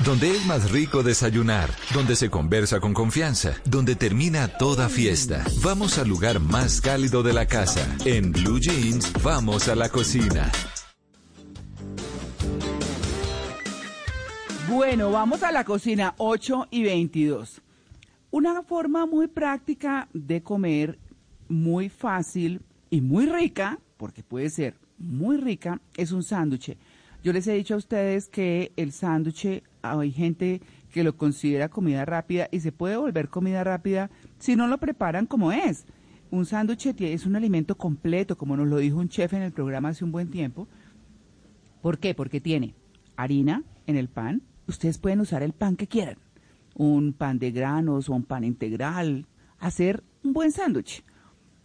Donde 0.06 0.32
es 0.32 0.46
más 0.48 0.72
rico 0.72 1.04
desayunar, 1.04 1.70
donde 1.94 2.16
se 2.16 2.32
conversa 2.32 2.80
con 2.80 2.92
confianza, 2.92 3.54
donde 3.66 3.96
termina 3.96 4.48
toda 4.48 4.90
fiesta. 4.90 5.46
Vamos 5.64 6.00
al 6.00 6.10
lugar 6.10 6.40
más 6.40 6.82
cálido 6.82 7.22
de 7.22 7.34
la 7.34 7.46
casa. 7.46 7.88
En 8.04 8.32
Blue 8.32 8.60
Jeans, 8.60 9.14
vamos 9.22 9.68
a 9.68 9.76
la 9.76 9.90
cocina. 9.90 10.52
Bueno, 14.68 15.12
vamos 15.12 15.44
a 15.44 15.52
la 15.52 15.66
cocina 15.66 16.16
8 16.18 16.70
y 16.72 16.82
22. 16.82 17.62
Una 18.32 18.64
forma 18.64 19.06
muy 19.06 19.28
práctica 19.28 20.08
de 20.14 20.42
comer, 20.42 20.98
muy 21.48 21.90
fácil 21.90 22.62
y 22.90 23.02
muy 23.02 23.28
rica, 23.28 23.78
porque 23.98 24.24
puede 24.24 24.50
ser 24.50 24.80
muy 24.98 25.38
rica, 25.38 25.80
es 25.96 26.12
un 26.12 26.24
sándwich. 26.24 26.76
Yo 27.24 27.34
les 27.34 27.46
he 27.46 27.54
dicho 27.54 27.76
a 27.76 27.78
ustedes 27.78 28.30
que 28.30 28.72
el 28.78 28.94
sándwich, 28.94 29.62
hay 29.82 30.12
gente 30.12 30.62
que 30.92 31.04
lo 31.04 31.16
considera 31.18 31.70
comida 31.70 32.06
rápida 32.06 32.48
y 32.52 32.60
se 32.60 32.72
puede 32.72 32.98
volver 32.98 33.30
comida 33.30 33.64
rápida 33.64 34.10
si 34.40 34.56
no 34.56 34.68
lo 34.68 34.78
preparan 34.78 35.26
como 35.26 35.52
es. 35.52 35.86
Un 36.30 36.46
sándwich 36.46 36.88
es 37.00 37.26
un 37.26 37.36
alimento 37.36 37.76
completo, 37.76 38.38
como 38.38 38.56
nos 38.56 38.68
lo 38.68 38.78
dijo 38.78 38.98
un 38.98 39.10
chef 39.10 39.34
en 39.34 39.42
el 39.42 39.52
programa 39.52 39.90
hace 39.90 40.04
un 40.04 40.12
buen 40.12 40.30
tiempo. 40.30 40.68
¿Por 41.82 42.00
qué? 42.00 42.14
Porque 42.14 42.40
tiene 42.40 42.76
harina 43.16 43.64
en 43.88 43.98
el 43.98 44.08
pan. 44.08 44.42
Ustedes 44.68 44.98
pueden 44.98 45.20
usar 45.20 45.44
el 45.44 45.54
pan 45.54 45.76
que 45.76 45.88
quieran. 45.88 46.18
Un 46.74 47.14
pan 47.14 47.40
de 47.40 47.52
granos 47.52 48.08
o 48.08 48.14
un 48.14 48.24
pan 48.24 48.44
integral. 48.44 49.28
Hacer 49.60 50.04
un 50.24 50.34
buen 50.34 50.52
sándwich. 50.52 51.04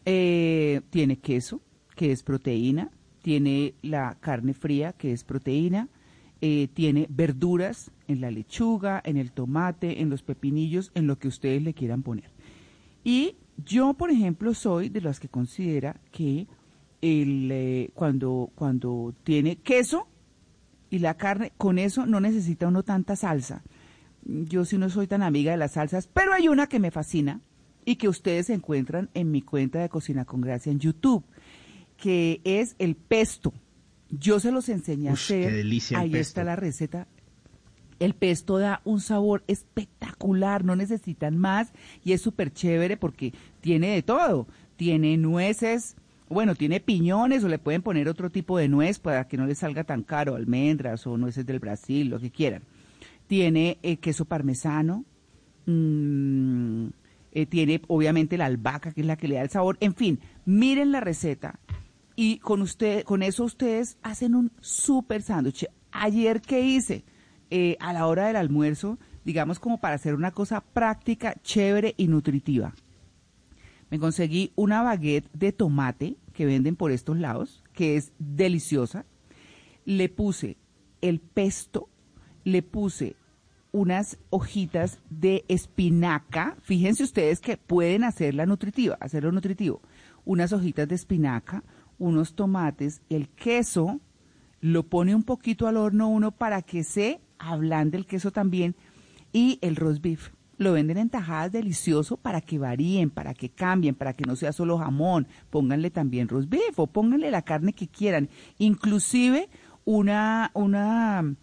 Eh, 0.04 0.80
tiene 0.90 1.18
queso, 1.18 1.60
que 1.94 2.10
es 2.10 2.22
proteína 2.22 2.90
tiene 3.26 3.74
la 3.82 4.16
carne 4.20 4.54
fría, 4.54 4.92
que 4.92 5.10
es 5.10 5.24
proteína, 5.24 5.88
eh, 6.40 6.68
tiene 6.72 7.06
verduras 7.08 7.90
en 8.08 8.20
la 8.20 8.30
lechuga, 8.30 9.00
en 9.04 9.16
el 9.16 9.32
tomate, 9.32 10.00
en 10.00 10.10
los 10.10 10.22
pepinillos, 10.22 10.90
en 10.94 11.06
lo 11.06 11.18
que 11.18 11.28
ustedes 11.28 11.62
le 11.62 11.74
quieran 11.74 12.02
poner. 12.02 12.30
Y 13.04 13.36
yo, 13.64 13.94
por 13.94 14.10
ejemplo, 14.10 14.54
soy 14.54 14.88
de 14.88 15.00
las 15.00 15.20
que 15.20 15.28
considera 15.28 16.00
que 16.12 16.46
eh, 17.02 17.90
cuando, 17.94 18.50
cuando 18.54 19.14
tiene 19.24 19.56
queso 19.56 20.08
y 20.90 20.98
la 20.98 21.14
carne, 21.16 21.52
con 21.56 21.78
eso 21.78 22.06
no 22.06 22.20
necesita 22.20 22.68
uno 22.68 22.82
tanta 22.82 23.16
salsa. 23.16 23.62
Yo 24.24 24.64
sí 24.64 24.76
no 24.76 24.90
soy 24.90 25.06
tan 25.06 25.22
amiga 25.22 25.52
de 25.52 25.58
las 25.58 25.72
salsas, 25.72 26.08
pero 26.08 26.32
hay 26.32 26.48
una 26.48 26.66
que 26.66 26.80
me 26.80 26.90
fascina 26.90 27.40
y 27.84 27.96
que 27.96 28.08
ustedes 28.08 28.50
encuentran 28.50 29.08
en 29.14 29.30
mi 29.30 29.42
cuenta 29.42 29.78
de 29.78 29.88
Cocina 29.88 30.24
con 30.24 30.40
Gracia 30.40 30.72
en 30.72 30.80
YouTube 30.80 31.24
que 31.96 32.40
es 32.44 32.76
el 32.78 32.94
pesto. 32.94 33.52
Yo 34.10 34.40
se 34.40 34.52
los 34.52 34.68
enseñé 34.68 35.10
a 35.10 35.12
hacer. 35.14 35.66
Ahí 35.94 36.16
está 36.16 36.44
la 36.44 36.56
receta. 36.56 37.08
El 37.98 38.14
pesto 38.14 38.58
da 38.58 38.82
un 38.84 39.00
sabor 39.00 39.42
espectacular, 39.46 40.64
no 40.64 40.76
necesitan 40.76 41.38
más 41.38 41.72
y 42.04 42.12
es 42.12 42.20
súper 42.20 42.52
chévere 42.52 42.96
porque 42.96 43.32
tiene 43.60 43.88
de 43.88 44.02
todo. 44.02 44.46
Tiene 44.76 45.16
nueces, 45.16 45.96
bueno, 46.28 46.54
tiene 46.54 46.80
piñones 46.80 47.42
o 47.42 47.48
le 47.48 47.58
pueden 47.58 47.82
poner 47.82 48.08
otro 48.08 48.30
tipo 48.30 48.58
de 48.58 48.68
nuez 48.68 48.98
para 48.98 49.26
que 49.26 49.38
no 49.38 49.46
les 49.46 49.58
salga 49.58 49.84
tan 49.84 50.02
caro, 50.02 50.34
almendras 50.34 51.06
o 51.06 51.16
nueces 51.16 51.46
del 51.46 51.58
Brasil, 51.58 52.08
lo 52.08 52.20
que 52.20 52.30
quieran. 52.30 52.62
Tiene 53.26 53.78
eh, 53.82 53.96
queso 53.96 54.26
parmesano, 54.26 55.04
mm, 55.64 56.88
eh, 57.32 57.46
tiene 57.46 57.80
obviamente 57.88 58.36
la 58.36 58.44
albahaca 58.44 58.92
que 58.92 59.00
es 59.00 59.06
la 59.06 59.16
que 59.16 59.28
le 59.28 59.36
da 59.36 59.42
el 59.42 59.50
sabor. 59.50 59.78
En 59.80 59.94
fin, 59.94 60.20
miren 60.44 60.92
la 60.92 61.00
receta 61.00 61.58
y 62.16 62.38
con 62.38 62.62
usted, 62.62 63.04
con 63.04 63.22
eso 63.22 63.44
ustedes 63.44 63.98
hacen 64.02 64.34
un 64.34 64.50
súper 64.60 65.22
sándwich. 65.22 65.66
Ayer 65.92 66.40
¿qué 66.40 66.62
hice, 66.62 67.04
eh, 67.50 67.76
a 67.78 67.92
la 67.92 68.06
hora 68.06 68.26
del 68.26 68.36
almuerzo, 68.36 68.98
digamos 69.24 69.60
como 69.60 69.78
para 69.78 69.94
hacer 69.94 70.14
una 70.14 70.32
cosa 70.32 70.62
práctica, 70.62 71.36
chévere 71.42 71.94
y 71.96 72.08
nutritiva. 72.08 72.74
Me 73.90 73.98
conseguí 73.98 74.52
una 74.56 74.82
baguette 74.82 75.30
de 75.32 75.52
tomate 75.52 76.16
que 76.32 76.46
venden 76.46 76.74
por 76.74 76.90
estos 76.90 77.18
lados, 77.18 77.62
que 77.72 77.96
es 77.96 78.12
deliciosa. 78.18 79.04
Le 79.84 80.08
puse 80.08 80.56
el 81.00 81.20
pesto, 81.20 81.88
le 82.44 82.62
puse 82.62 83.14
unas 83.70 84.18
hojitas 84.30 84.98
de 85.10 85.44
espinaca. 85.48 86.56
Fíjense 86.62 87.04
ustedes 87.04 87.40
que 87.40 87.58
pueden 87.58 88.04
hacerla 88.04 88.46
nutritiva, 88.46 88.96
hacerlo 89.00 89.30
nutritivo. 89.30 89.82
Unas 90.24 90.52
hojitas 90.52 90.88
de 90.88 90.94
espinaca, 90.94 91.62
unos 91.98 92.34
tomates, 92.34 93.02
el 93.08 93.28
queso, 93.28 94.00
lo 94.60 94.84
pone 94.84 95.14
un 95.14 95.22
poquito 95.22 95.66
al 95.66 95.76
horno 95.76 96.08
uno 96.08 96.32
para 96.32 96.62
que 96.62 96.84
se 96.84 97.20
ablande 97.38 97.96
el 97.96 98.06
queso 98.06 98.30
también 98.30 98.74
y 99.32 99.58
el 99.62 99.76
roast 99.76 100.02
beef. 100.02 100.30
Lo 100.58 100.72
venden 100.72 100.96
en 100.96 101.10
tajadas 101.10 101.52
delicioso 101.52 102.16
para 102.16 102.40
que 102.40 102.58
varíen, 102.58 103.10
para 103.10 103.34
que 103.34 103.50
cambien, 103.50 103.94
para 103.94 104.14
que 104.14 104.24
no 104.24 104.36
sea 104.36 104.52
solo 104.52 104.78
jamón. 104.78 105.26
Pónganle 105.50 105.90
también 105.90 106.28
roast 106.28 106.48
beef 106.48 106.78
o 106.78 106.86
pónganle 106.86 107.30
la 107.30 107.42
carne 107.42 107.74
que 107.74 107.88
quieran. 107.88 108.30
Inclusive 108.58 109.50
una, 109.84 110.50
una 110.54 111.34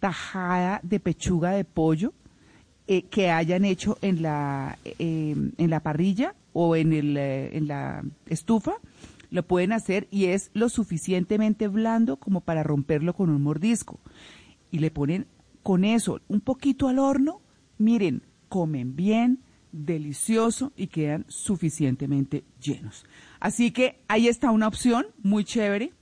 tajada 0.00 0.80
de 0.82 0.98
pechuga 0.98 1.52
de 1.52 1.64
pollo 1.64 2.12
eh, 2.88 3.02
que 3.02 3.30
hayan 3.30 3.64
hecho 3.64 3.98
en 4.02 4.22
la, 4.22 4.78
eh, 4.84 5.34
en 5.56 5.70
la 5.70 5.80
parrilla 5.80 6.34
o 6.52 6.76
en, 6.76 6.92
el, 6.92 7.16
eh, 7.16 7.56
en 7.56 7.68
la 7.68 8.02
estufa 8.28 8.74
lo 9.30 9.46
pueden 9.46 9.72
hacer 9.72 10.08
y 10.10 10.26
es 10.26 10.50
lo 10.54 10.68
suficientemente 10.68 11.68
blando 11.68 12.16
como 12.18 12.40
para 12.40 12.62
romperlo 12.62 13.14
con 13.14 13.30
un 13.30 13.42
mordisco. 13.42 14.00
Y 14.70 14.78
le 14.78 14.90
ponen 14.90 15.26
con 15.62 15.84
eso, 15.84 16.20
un 16.28 16.40
poquito 16.40 16.88
al 16.88 16.98
horno, 16.98 17.40
miren, 17.78 18.22
comen 18.48 18.96
bien, 18.96 19.40
delicioso 19.72 20.72
y 20.76 20.86
quedan 20.88 21.24
suficientemente 21.28 22.44
llenos. 22.60 23.04
Así 23.40 23.70
que 23.70 24.00
ahí 24.08 24.28
está 24.28 24.50
una 24.50 24.68
opción 24.68 25.06
muy 25.22 25.44
chévere. 25.44 25.92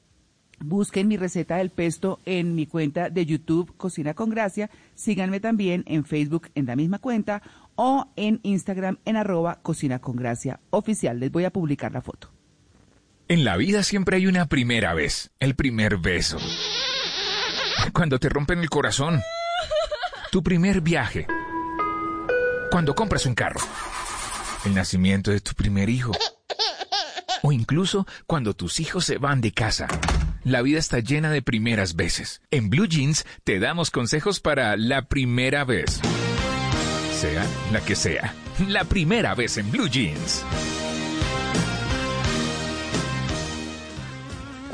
Busquen 0.60 1.08
mi 1.08 1.16
receta 1.16 1.56
del 1.56 1.70
pesto 1.70 2.20
en 2.24 2.54
mi 2.54 2.66
cuenta 2.66 3.10
de 3.10 3.26
YouTube 3.26 3.76
Cocina 3.76 4.14
con 4.14 4.30
Gracia. 4.30 4.70
Síganme 4.94 5.40
también 5.40 5.82
en 5.86 6.04
Facebook 6.04 6.48
en 6.54 6.66
la 6.66 6.76
misma 6.76 7.00
cuenta 7.00 7.42
o 7.74 8.06
en 8.16 8.40
Instagram 8.44 8.98
en 9.04 9.16
arroba 9.16 9.60
Cocina 9.62 9.98
con 9.98 10.16
Gracia 10.16 10.60
oficial. 10.70 11.18
Les 11.18 11.32
voy 11.32 11.44
a 11.44 11.52
publicar 11.52 11.92
la 11.92 12.02
foto. 12.02 12.33
En 13.26 13.42
la 13.42 13.56
vida 13.56 13.82
siempre 13.82 14.18
hay 14.18 14.26
una 14.26 14.46
primera 14.46 14.92
vez, 14.92 15.30
el 15.40 15.54
primer 15.54 15.96
beso. 15.96 16.38
Cuando 17.94 18.18
te 18.18 18.28
rompen 18.28 18.58
el 18.58 18.68
corazón. 18.68 19.22
Tu 20.30 20.42
primer 20.42 20.82
viaje. 20.82 21.26
Cuando 22.70 22.94
compras 22.94 23.24
un 23.24 23.34
carro. 23.34 23.60
El 24.66 24.74
nacimiento 24.74 25.30
de 25.30 25.40
tu 25.40 25.54
primer 25.54 25.88
hijo. 25.88 26.12
O 27.42 27.50
incluso 27.50 28.06
cuando 28.26 28.52
tus 28.52 28.78
hijos 28.78 29.06
se 29.06 29.16
van 29.16 29.40
de 29.40 29.52
casa. 29.52 29.88
La 30.42 30.60
vida 30.60 30.78
está 30.78 30.98
llena 30.98 31.30
de 31.30 31.40
primeras 31.40 31.96
veces. 31.96 32.42
En 32.50 32.68
Blue 32.68 32.86
Jeans 32.86 33.24
te 33.42 33.58
damos 33.58 33.90
consejos 33.90 34.40
para 34.40 34.76
la 34.76 35.08
primera 35.08 35.64
vez. 35.64 35.98
Sea 37.18 37.46
la 37.72 37.80
que 37.80 37.96
sea. 37.96 38.34
La 38.68 38.84
primera 38.84 39.34
vez 39.34 39.56
en 39.56 39.70
Blue 39.70 39.88
Jeans. 39.88 40.44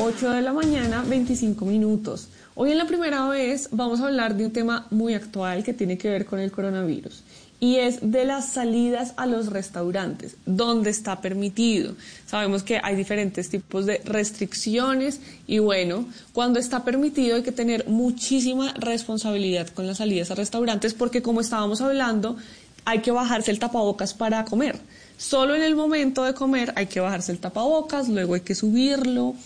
8 0.02 0.30
de 0.30 0.40
la 0.40 0.54
mañana, 0.54 1.04
25 1.06 1.66
minutos. 1.66 2.28
Hoy 2.54 2.72
en 2.72 2.78
la 2.78 2.86
primera 2.86 3.28
vez 3.28 3.68
vamos 3.70 4.00
a 4.00 4.06
hablar 4.06 4.34
de 4.34 4.46
un 4.46 4.50
tema 4.50 4.86
muy 4.90 5.12
actual 5.12 5.62
que 5.62 5.74
tiene 5.74 5.98
que 5.98 6.08
ver 6.08 6.24
con 6.24 6.38
el 6.38 6.50
coronavirus 6.50 7.22
y 7.60 7.76
es 7.76 7.98
de 8.00 8.24
las 8.24 8.50
salidas 8.50 9.12
a 9.18 9.26
los 9.26 9.48
restaurantes, 9.48 10.36
donde 10.46 10.88
está 10.88 11.20
permitido. 11.20 11.96
Sabemos 12.24 12.62
que 12.62 12.80
hay 12.82 12.96
diferentes 12.96 13.50
tipos 13.50 13.84
de 13.84 14.00
restricciones 14.06 15.20
y 15.46 15.58
bueno, 15.58 16.06
cuando 16.32 16.58
está 16.58 16.82
permitido 16.82 17.36
hay 17.36 17.42
que 17.42 17.52
tener 17.52 17.86
muchísima 17.86 18.72
responsabilidad 18.78 19.68
con 19.68 19.86
las 19.86 19.98
salidas 19.98 20.30
a 20.30 20.34
restaurantes 20.34 20.94
porque 20.94 21.20
como 21.20 21.42
estábamos 21.42 21.82
hablando, 21.82 22.38
hay 22.86 23.00
que 23.00 23.10
bajarse 23.10 23.50
el 23.50 23.58
tapabocas 23.58 24.14
para 24.14 24.46
comer. 24.46 24.80
Solo 25.18 25.54
en 25.54 25.62
el 25.62 25.76
momento 25.76 26.24
de 26.24 26.32
comer 26.32 26.72
hay 26.76 26.86
que 26.86 27.00
bajarse 27.00 27.32
el 27.32 27.38
tapabocas, 27.38 28.08
luego 28.08 28.32
hay 28.32 28.40
que 28.40 28.54
subirlo 28.54 29.36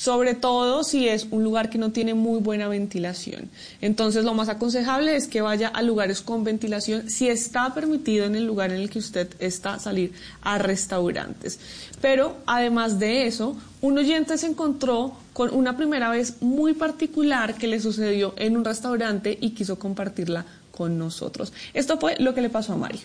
sobre 0.00 0.32
todo 0.32 0.82
si 0.82 1.08
es 1.08 1.26
un 1.30 1.44
lugar 1.44 1.68
que 1.68 1.76
no 1.76 1.92
tiene 1.92 2.14
muy 2.14 2.40
buena 2.40 2.68
ventilación. 2.68 3.50
Entonces 3.82 4.24
lo 4.24 4.32
más 4.32 4.48
aconsejable 4.48 5.14
es 5.14 5.28
que 5.28 5.42
vaya 5.42 5.68
a 5.68 5.82
lugares 5.82 6.22
con 6.22 6.42
ventilación 6.42 7.10
si 7.10 7.28
está 7.28 7.74
permitido 7.74 8.24
en 8.24 8.34
el 8.34 8.46
lugar 8.46 8.72
en 8.72 8.80
el 8.80 8.88
que 8.88 8.98
usted 8.98 9.28
está 9.40 9.78
salir 9.78 10.14
a 10.40 10.56
restaurantes. 10.56 11.60
Pero 12.00 12.38
además 12.46 12.98
de 12.98 13.26
eso, 13.26 13.58
un 13.82 13.98
oyente 13.98 14.38
se 14.38 14.46
encontró 14.46 15.12
con 15.34 15.52
una 15.52 15.76
primera 15.76 16.08
vez 16.08 16.40
muy 16.40 16.72
particular 16.72 17.56
que 17.56 17.66
le 17.66 17.78
sucedió 17.78 18.32
en 18.38 18.56
un 18.56 18.64
restaurante 18.64 19.36
y 19.38 19.50
quiso 19.50 19.78
compartirla 19.78 20.46
con 20.70 20.96
nosotros. 20.96 21.52
Esto 21.74 22.00
fue 22.00 22.16
lo 22.18 22.32
que 22.32 22.40
le 22.40 22.48
pasó 22.48 22.72
a 22.72 22.76
Mario. 22.76 23.02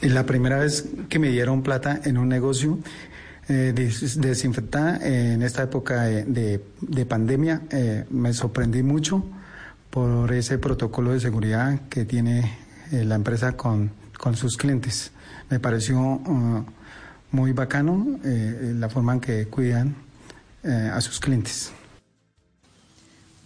La 0.00 0.24
primera 0.24 0.58
vez 0.60 0.86
que 1.10 1.18
me 1.18 1.28
dieron 1.28 1.62
plata 1.62 2.00
en 2.02 2.16
un 2.16 2.30
negocio 2.30 2.78
eh, 3.52 3.72
desinfectada 3.72 5.04
en 5.04 5.42
esta 5.42 5.64
época 5.64 6.04
de, 6.04 6.60
pandemia. 7.08 7.62
Eh, 7.70 8.04
me 8.08 8.32
sorprendí 8.32 8.84
mucho 8.84 9.24
por 9.90 10.32
ese 10.32 10.58
protocolo 10.58 11.10
de 11.10 11.18
seguridad 11.18 11.80
que 11.88 12.04
tiene 12.04 12.58
eh, 12.92 13.04
la 13.04 13.16
empresa 13.16 13.56
con, 13.56 13.90
con, 14.16 14.36
sus 14.36 14.56
clientes. 14.56 15.10
Me 15.50 15.58
pareció 15.58 15.98
uh, 15.98 16.64
muy 17.32 17.50
bacano 17.50 18.20
la 18.22 18.88
forma 18.88 19.14
en 19.14 19.20
que 19.20 19.46
cuidan 19.46 19.96
a 20.62 21.00
sus 21.00 21.18
clientes 21.18 21.72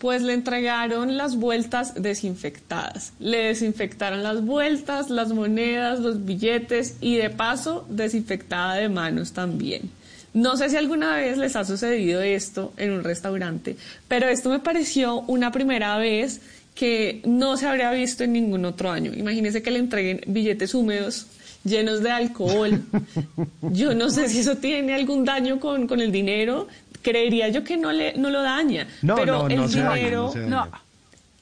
pues 0.04 0.20
le 0.20 0.34
entregaron 0.34 1.16
las 1.16 1.36
vueltas 1.36 1.94
desinfectadas. 1.94 3.14
Le 3.20 3.38
desinfectaron 3.38 4.22
las 4.22 4.44
vueltas, 4.44 5.08
las 5.08 5.32
monedas, 5.32 5.98
los 5.98 6.26
billetes 6.26 6.98
y 7.00 7.16
de 7.16 7.30
paso 7.30 7.86
desinfectada 7.88 8.74
de 8.74 8.90
manos 8.90 9.32
también. 9.32 9.90
No 10.34 10.58
sé 10.58 10.68
si 10.68 10.76
alguna 10.76 11.16
vez 11.16 11.38
les 11.38 11.56
ha 11.56 11.64
sucedido 11.64 12.20
esto 12.20 12.74
en 12.76 12.92
un 12.92 13.02
restaurante, 13.02 13.76
pero 14.06 14.28
esto 14.28 14.50
me 14.50 14.58
pareció 14.58 15.20
una 15.20 15.50
primera 15.50 15.96
vez 15.96 16.42
que 16.74 17.22
no 17.24 17.56
se 17.56 17.66
habría 17.66 17.90
visto 17.92 18.24
en 18.24 18.34
ningún 18.34 18.66
otro 18.66 18.90
año. 18.90 19.10
Imagínense 19.14 19.62
que 19.62 19.70
le 19.70 19.78
entreguen 19.78 20.20
billetes 20.26 20.74
húmedos 20.74 21.28
llenos 21.64 22.02
de 22.02 22.10
alcohol. 22.10 22.82
Yo 23.62 23.94
no 23.94 24.10
sé 24.10 24.28
si 24.28 24.40
eso 24.40 24.56
tiene 24.56 24.94
algún 24.94 25.24
daño 25.24 25.58
con, 25.58 25.86
con 25.86 26.00
el 26.00 26.12
dinero, 26.12 26.68
creería 27.04 27.48
yo 27.48 27.62
que 27.62 27.76
no 27.76 27.92
le 27.92 28.14
no 28.14 28.30
lo 28.30 28.42
daña. 28.42 28.88
pero 29.14 29.46
el 29.46 29.68
dinero, 29.68 30.32
no, 30.34 30.68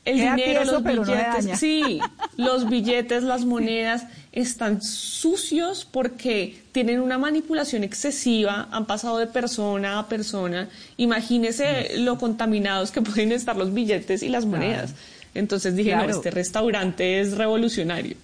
el 0.04 0.16
dinero, 0.16 0.64
los 0.64 0.82
billetes, 0.82 1.58
sí, 1.58 2.00
los 2.36 2.68
billetes, 2.68 3.22
las 3.22 3.44
monedas 3.44 4.04
están 4.32 4.82
sucios 4.82 5.86
porque 5.90 6.60
tienen 6.72 7.00
una 7.00 7.18
manipulación 7.18 7.84
excesiva, 7.84 8.68
han 8.72 8.86
pasado 8.86 9.18
de 9.18 9.28
persona 9.28 9.98
a 9.98 10.08
persona. 10.08 10.68
Imagínese 10.96 11.98
lo 11.98 12.18
contaminados 12.18 12.90
que 12.90 13.00
pueden 13.02 13.30
estar 13.32 13.56
los 13.56 13.72
billetes 13.72 14.22
y 14.22 14.28
las 14.28 14.44
monedas. 14.44 14.94
Entonces 15.34 15.76
dije, 15.76 15.94
no, 15.94 16.04
este 16.04 16.30
restaurante 16.30 17.20
es 17.20 17.38
revolucionario. 17.38 18.16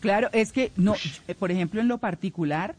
Claro, 0.00 0.30
es 0.32 0.50
que 0.50 0.72
no, 0.74 0.96
eh, 1.28 1.34
por 1.34 1.52
ejemplo, 1.52 1.80
en 1.80 1.86
lo 1.86 1.98
particular, 1.98 2.74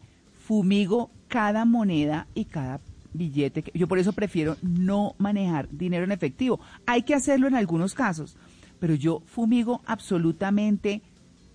fumigo 0.45 1.09
cada 1.29 1.63
moneda 1.63 2.27
y 2.35 2.45
cada 2.45 2.79
billete. 3.13 3.63
Yo 3.73 3.87
por 3.87 3.99
eso 3.99 4.13
prefiero 4.13 4.57
no 4.61 5.15
manejar 5.17 5.67
dinero 5.71 6.03
en 6.03 6.11
efectivo. 6.11 6.59
Hay 6.85 7.03
que 7.03 7.13
hacerlo 7.13 7.47
en 7.47 7.55
algunos 7.55 7.93
casos, 7.93 8.37
pero 8.79 8.95
yo 8.95 9.21
fumigo 9.25 9.81
absolutamente 9.85 11.01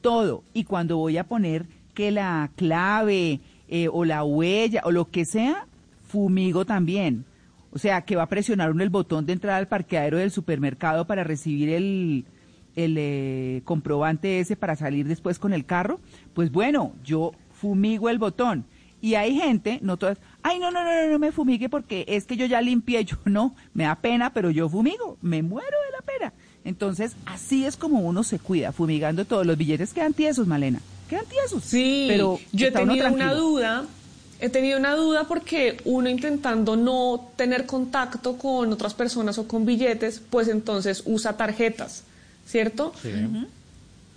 todo. 0.00 0.44
Y 0.54 0.64
cuando 0.64 0.96
voy 0.96 1.16
a 1.18 1.24
poner 1.24 1.66
que 1.94 2.10
la 2.10 2.50
clave 2.56 3.40
eh, 3.68 3.88
o 3.92 4.04
la 4.04 4.24
huella 4.24 4.82
o 4.84 4.90
lo 4.90 5.10
que 5.10 5.24
sea, 5.24 5.66
fumigo 6.06 6.64
también. 6.64 7.24
O 7.70 7.78
sea, 7.78 8.02
que 8.02 8.16
va 8.16 8.22
a 8.22 8.28
presionar 8.28 8.70
uno 8.70 8.82
el 8.82 8.88
botón 8.88 9.26
de 9.26 9.34
entrada 9.34 9.58
al 9.58 9.68
parqueadero 9.68 10.16
del 10.16 10.30
supermercado 10.30 11.06
para 11.06 11.22
recibir 11.22 11.68
el, 11.68 12.24
el 12.76 12.96
eh, 12.96 13.62
comprobante 13.64 14.40
ese 14.40 14.56
para 14.56 14.76
salir 14.76 15.06
después 15.06 15.38
con 15.38 15.52
el 15.52 15.66
carro. 15.66 16.00
Pues 16.34 16.50
bueno, 16.50 16.94
yo 17.04 17.32
fumigo 17.52 18.08
el 18.08 18.18
botón. 18.18 18.64
Y 19.00 19.14
hay 19.14 19.36
gente, 19.36 19.78
no 19.82 19.96
todas, 19.96 20.18
ay, 20.42 20.58
no, 20.58 20.70
no, 20.70 20.84
no, 20.84 21.08
no, 21.08 21.18
me 21.18 21.32
fumigue 21.32 21.68
porque 21.68 22.04
es 22.08 22.24
que 22.24 22.36
yo 22.36 22.46
ya 22.46 22.60
limpié, 22.60 23.04
yo 23.04 23.16
no, 23.24 23.54
me 23.74 23.84
da 23.84 23.96
pena, 23.96 24.32
pero 24.32 24.50
yo 24.50 24.68
fumigo, 24.68 25.16
me 25.20 25.42
muero 25.42 25.76
de 25.86 25.92
la 25.92 26.02
pena. 26.02 26.32
Entonces, 26.64 27.12
así 27.26 27.64
es 27.64 27.76
como 27.76 28.00
uno 28.00 28.22
se 28.22 28.38
cuida, 28.38 28.72
fumigando 28.72 29.24
todos 29.24 29.46
los 29.46 29.56
billetes. 29.56 29.92
Quedan 29.92 30.12
tiesos, 30.12 30.46
Malena, 30.46 30.80
quedan 31.08 31.26
tiesos. 31.26 31.64
Sí, 31.64 32.06
pero 32.08 32.38
yo 32.52 32.68
he 32.68 32.70
tenido 32.70 33.08
una 33.08 33.34
duda, 33.34 33.84
he 34.40 34.48
tenido 34.48 34.78
una 34.78 34.94
duda 34.94 35.24
porque 35.24 35.78
uno 35.84 36.08
intentando 36.08 36.76
no 36.76 37.30
tener 37.36 37.66
contacto 37.66 38.36
con 38.36 38.72
otras 38.72 38.94
personas 38.94 39.38
o 39.38 39.48
con 39.48 39.64
billetes, 39.64 40.20
pues 40.30 40.48
entonces 40.48 41.02
usa 41.06 41.36
tarjetas, 41.36 42.04
¿cierto? 42.46 42.92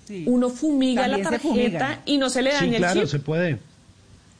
Sí. 0.07 0.23
Uno 0.25 0.49
fumiga 0.49 1.07
la 1.07 1.21
tarjeta 1.21 2.01
y 2.05 2.17
no 2.17 2.29
se 2.29 2.41
le 2.41 2.51
daña 2.51 2.71
sí, 2.73 2.77
claro, 2.77 3.07
se 3.07 3.19
puede. 3.19 3.59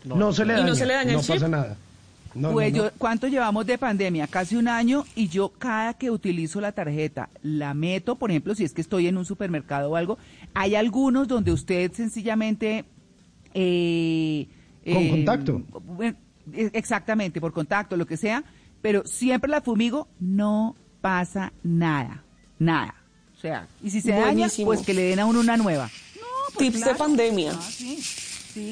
No, 0.03 0.33
se 0.33 0.45
le 0.45 0.53
daña. 0.53 1.13
no 1.13 1.21
pasa 1.21 1.47
nada. 1.47 1.77
pues 2.33 2.73
yo, 2.73 2.91
¿cuánto 2.97 3.27
llevamos 3.27 3.65
de 3.65 3.77
pandemia? 3.77 4.27
Casi 4.27 4.55
un 4.55 4.67
año 4.67 5.05
y 5.15 5.27
yo 5.27 5.49
cada 5.49 5.93
que 5.93 6.09
utilizo 6.09 6.61
la 6.61 6.71
tarjeta 6.71 7.29
la 7.43 7.73
meto, 7.73 8.15
por 8.15 8.31
ejemplo, 8.31 8.55
si 8.55 8.63
es 8.63 8.73
que 8.73 8.81
estoy 8.81 9.07
en 9.07 9.17
un 9.17 9.25
supermercado 9.25 9.91
o 9.91 9.95
algo, 9.95 10.17
hay 10.53 10.75
algunos 10.75 11.27
donde 11.27 11.51
usted 11.51 11.91
sencillamente... 11.93 12.85
Eh, 13.53 14.47
Con 14.85 15.03
eh, 15.03 15.09
contacto. 15.09 15.61
E, 15.99 16.69
exactamente, 16.73 17.41
por 17.41 17.53
contacto, 17.53 17.97
lo 17.97 18.05
que 18.05 18.17
sea, 18.17 18.43
pero 18.81 19.05
siempre 19.05 19.49
la 19.49 19.61
fumigo, 19.61 20.07
no 20.19 20.75
pasa 21.01 21.53
nada, 21.63 22.23
nada. 22.59 22.95
O 23.35 23.41
sea, 23.41 23.67
y 23.83 23.89
si 23.89 24.01
se 24.01 24.11
daña, 24.11 24.47
pues 24.63 24.81
que 24.81 24.93
le 24.93 25.01
den 25.01 25.19
a 25.19 25.25
uno 25.25 25.39
una 25.39 25.57
nueva. 25.57 25.89
No, 26.15 26.27
pues 26.53 26.71
Tips 26.71 26.85
de 26.85 26.95
pandemia. 26.95 27.53
Ah, 27.55 27.61
Sí, 27.61 27.99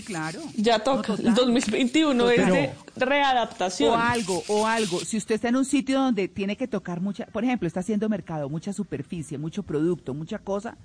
claro. 0.05 0.41
Ya 0.55 0.79
toca. 0.79 1.13
el 1.13 1.33
2021 1.33 2.29
es 2.29 2.47
de 2.47 2.73
readaptación. 2.95 3.91
O 3.91 3.95
algo, 3.95 4.43
o 4.47 4.67
algo. 4.67 4.99
Si 4.99 5.17
usted 5.17 5.35
está 5.35 5.49
en 5.49 5.55
un 5.55 5.65
sitio 5.65 5.99
donde 5.99 6.27
tiene 6.27 6.55
que 6.55 6.67
tocar 6.67 7.01
mucha, 7.01 7.25
por 7.27 7.43
ejemplo, 7.43 7.67
está 7.67 7.79
haciendo 7.79 8.09
mercado, 8.09 8.49
mucha 8.49 8.73
superficie, 8.73 9.37
mucho 9.37 9.63
producto, 9.63 10.13
mucha 10.13 10.39
cosa, 10.39 10.77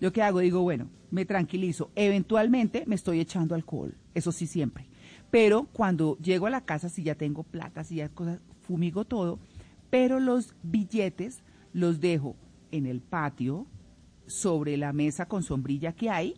yo 0.00 0.12
que 0.12 0.22
hago, 0.22 0.40
digo, 0.40 0.62
bueno, 0.62 0.88
me 1.10 1.24
tranquilizo. 1.24 1.90
Eventualmente 1.94 2.84
me 2.86 2.94
estoy 2.94 3.20
echando 3.20 3.54
alcohol, 3.54 3.94
eso 4.14 4.32
sí 4.32 4.46
siempre. 4.46 4.86
Pero 5.30 5.68
cuando 5.72 6.18
llego 6.18 6.46
a 6.46 6.50
la 6.50 6.62
casa, 6.62 6.88
si 6.88 7.02
ya 7.02 7.14
tengo 7.14 7.42
plata, 7.42 7.84
si 7.84 7.96
ya 7.96 8.08
cosas, 8.08 8.40
fumigo 8.66 9.04
todo, 9.04 9.38
pero 9.90 10.20
los 10.20 10.54
billetes 10.62 11.42
los 11.72 12.00
dejo 12.00 12.36
en 12.70 12.86
el 12.86 13.00
patio, 13.00 13.66
sobre 14.26 14.76
la 14.76 14.92
mesa 14.92 15.26
con 15.26 15.42
sombrilla 15.42 15.92
que 15.92 16.10
hay, 16.10 16.34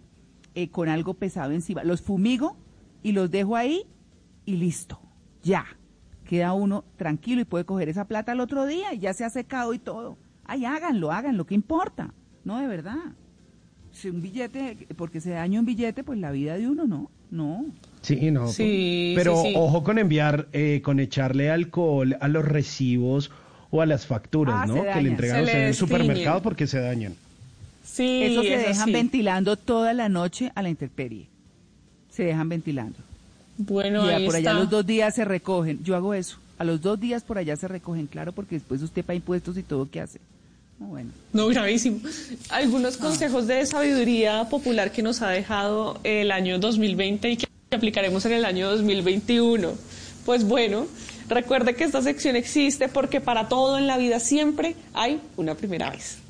eh, 0.55 0.69
con 0.69 0.89
algo 0.89 1.15
pesado 1.15 1.53
encima. 1.53 1.85
Los 1.85 2.03
fumigo 2.03 2.57
y 3.03 3.13
los 3.13 3.31
dejo 3.31 3.57
ahí 3.57 3.83
y 4.45 4.57
listo, 4.57 5.01
ya. 5.43 5.65
Queda 6.25 6.55
uno 6.55 6.85
tranquilo 6.97 7.43
y 7.43 7.45
puede 7.45 7.65
coger 7.65 7.89
esa 7.89 8.07
plata 8.07 8.33
al 8.33 8.41
otro 8.41 8.65
día 8.67 8.95
y 8.95 8.99
ya 8.99 9.13
se 9.13 9.25
ha 9.25 9.31
secado 9.31 9.75
y 9.75 9.79
todo. 9.79 10.17
Ay, 10.45 10.65
háganlo, 10.65 11.13
háganlo, 11.13 11.47
¿qué 11.47 11.55
importa? 11.55 12.15
No, 12.45 12.59
de 12.59 12.67
verdad. 12.67 12.97
Si 13.93 14.09
un 14.09 14.21
billete, 14.23 14.89
porque 14.97 15.21
se 15.21 15.31
daña 15.31 15.61
un 15.61 15.67
billete, 15.67 16.03
pues 16.03 16.19
la 16.19 16.31
vida 16.33 16.57
de 16.57 16.69
uno 16.69 16.87
no, 16.87 17.11
no. 17.31 17.67
Sí, 18.01 18.31
no. 18.31 18.49
Sí, 18.49 19.13
pero 19.17 19.37
sí, 19.43 19.49
sí. 19.51 19.55
ojo 19.57 19.85
con 19.85 19.99
enviar, 19.99 20.49
eh, 20.53 20.81
con 20.83 20.99
echarle 20.99 21.51
alcohol 21.51 22.17
a 22.21 22.29
los 22.29 22.45
recibos 22.45 23.31
o 23.71 23.83
a 23.83 23.87
las 23.87 24.07
facturas, 24.07 24.57
Ah, 24.59 24.67
¿no? 24.67 24.83
Que 24.83 25.03
le 25.03 25.11
entregan 25.11 25.49
en 25.49 25.57
el 25.63 25.75
supermercado 25.75 26.43
porque 26.43 26.67
se 26.67 26.81
dañan. 26.81 27.15
Sí, 27.95 28.25
Eso 28.25 28.43
se 28.43 28.59
dejan 28.59 28.91
ventilando 28.91 29.55
toda 29.55 29.93
la 29.93 30.09
noche 30.09 30.51
a 30.57 30.63
la 30.63 30.69
intemperie. 30.69 31.29
Se 32.11 32.25
dejan 32.25 32.49
ventilando. 32.49 32.99
Bueno, 33.57 34.05
y 34.05 34.09
ya 34.09 34.17
ahí 34.17 34.27
por 34.27 34.35
allá 34.35 34.51
está. 34.51 34.61
los 34.61 34.69
dos 34.69 34.85
días 34.85 35.15
se 35.15 35.25
recogen. 35.25 35.79
Yo 35.85 35.95
hago 35.95 36.13
eso. 36.13 36.39
A 36.59 36.65
los 36.65 36.81
dos 36.81 36.99
días 36.99 37.23
por 37.23 37.39
allá 37.39 37.55
se 37.55 37.69
recogen, 37.69 38.09
claro, 38.09 38.33
porque 38.33 38.57
después 38.57 38.83
usted 38.83 39.05
paga 39.05 39.15
impuestos 39.15 39.57
y 39.59 39.63
todo, 39.63 39.89
¿qué 39.89 40.01
hace? 40.01 40.19
No, 40.81 40.87
bueno. 40.87 41.11
No, 41.33 41.47
gravísimo. 41.47 42.01
Ah. 42.51 42.57
Algunos 42.57 42.97
consejos 42.97 43.47
de 43.47 43.65
sabiduría 43.65 44.49
popular 44.51 44.91
que 44.91 45.05
nos 45.05 45.23
ha 45.23 45.29
dejado 45.29 46.01
el 46.03 46.33
año 46.33 46.59
2020 46.59 47.31
y 47.31 47.37
que 47.37 47.47
aplicaremos 47.71 48.25
en 48.25 48.33
el 48.33 48.45
año 48.45 48.73
2021. 48.73 49.71
Pues 50.27 50.43
bueno, 50.43 50.89
recuerde 51.29 51.77
que 51.77 51.85
esta 51.85 52.03
sección 52.03 52.35
existe 52.35 52.89
porque 52.89 53.21
para 53.21 53.49
todo 53.49 53.79
en 53.79 53.87
la 53.87 53.99
vida 53.99 54.19
siempre 54.19 54.75
hay 54.95 55.21
una 55.37 55.55
primera 55.55 55.91
vez. 55.91 56.24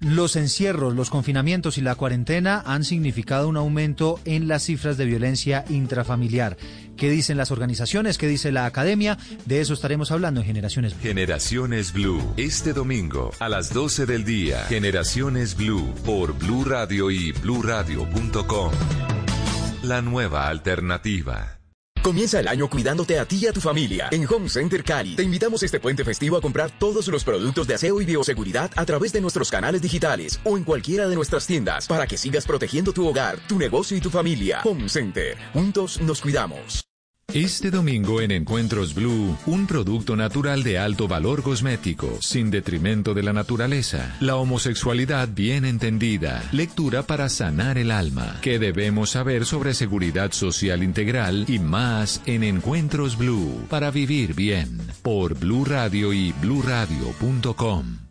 Los 0.00 0.36
encierros, 0.36 0.94
los 0.94 1.10
confinamientos 1.10 1.76
y 1.76 1.82
la 1.82 1.94
cuarentena 1.94 2.62
han 2.64 2.84
significado 2.84 3.48
un 3.48 3.58
aumento 3.58 4.18
en 4.24 4.48
las 4.48 4.62
cifras 4.62 4.96
de 4.96 5.04
violencia 5.04 5.66
intrafamiliar. 5.68 6.56
¿Qué 6.96 7.10
dicen 7.10 7.36
las 7.36 7.50
organizaciones? 7.50 8.16
¿Qué 8.16 8.26
dice 8.26 8.50
la 8.50 8.64
academia? 8.64 9.18
De 9.44 9.60
eso 9.60 9.74
estaremos 9.74 10.10
hablando 10.10 10.40
en 10.40 10.46
Generaciones 10.46 10.94
Blue. 10.94 11.02
Generaciones 11.02 11.92
Blue, 11.92 12.32
este 12.38 12.72
domingo 12.72 13.30
a 13.40 13.50
las 13.50 13.74
12 13.74 14.06
del 14.06 14.24
día. 14.24 14.64
Generaciones 14.70 15.54
Blue 15.54 15.94
por 16.06 16.32
Blue 16.32 16.64
Radio 16.64 17.10
y 17.10 17.32
bluradio.com. 17.32 18.72
La 19.82 20.00
nueva 20.00 20.48
alternativa. 20.48 21.59
Comienza 22.02 22.40
el 22.40 22.48
año 22.48 22.68
cuidándote 22.68 23.18
a 23.18 23.26
ti 23.26 23.40
y 23.42 23.46
a 23.46 23.52
tu 23.52 23.60
familia. 23.60 24.08
En 24.10 24.26
Home 24.26 24.48
Center 24.48 24.82
Cali 24.82 25.16
te 25.16 25.22
invitamos 25.22 25.62
este 25.62 25.80
puente 25.80 26.02
festivo 26.04 26.36
a 26.36 26.40
comprar 26.40 26.70
todos 26.70 27.08
los 27.08 27.24
productos 27.24 27.66
de 27.66 27.74
aseo 27.74 28.00
y 28.00 28.06
bioseguridad 28.06 28.70
a 28.74 28.86
través 28.86 29.12
de 29.12 29.20
nuestros 29.20 29.50
canales 29.50 29.82
digitales 29.82 30.40
o 30.44 30.56
en 30.56 30.64
cualquiera 30.64 31.08
de 31.08 31.14
nuestras 31.14 31.46
tiendas 31.46 31.86
para 31.86 32.06
que 32.06 32.16
sigas 32.16 32.46
protegiendo 32.46 32.92
tu 32.92 33.06
hogar, 33.06 33.38
tu 33.46 33.58
negocio 33.58 33.96
y 33.96 34.00
tu 34.00 34.10
familia. 34.10 34.60
Home 34.64 34.88
Center. 34.88 35.36
Juntos 35.52 36.00
nos 36.00 36.22
cuidamos. 36.22 36.89
Este 37.34 37.70
domingo 37.70 38.20
en 38.20 38.32
Encuentros 38.32 38.92
Blue, 38.92 39.36
un 39.46 39.68
producto 39.68 40.16
natural 40.16 40.64
de 40.64 40.78
alto 40.78 41.06
valor 41.06 41.44
cosmético, 41.44 42.18
sin 42.20 42.50
detrimento 42.50 43.14
de 43.14 43.22
la 43.22 43.32
naturaleza. 43.32 44.16
La 44.18 44.34
homosexualidad 44.34 45.28
bien 45.28 45.64
entendida. 45.64 46.42
Lectura 46.50 47.04
para 47.04 47.28
sanar 47.28 47.78
el 47.78 47.92
alma. 47.92 48.38
¿Qué 48.42 48.58
debemos 48.58 49.10
saber 49.10 49.46
sobre 49.46 49.74
seguridad 49.74 50.32
social 50.32 50.82
integral 50.82 51.44
y 51.46 51.60
más 51.60 52.20
en 52.26 52.42
Encuentros 52.42 53.16
Blue 53.16 53.64
para 53.68 53.92
vivir 53.92 54.34
bien? 54.34 54.80
Por 55.02 55.38
Blue 55.38 55.64
Radio 55.64 56.12
y 56.12 56.32
bluradio.com. 56.32 58.10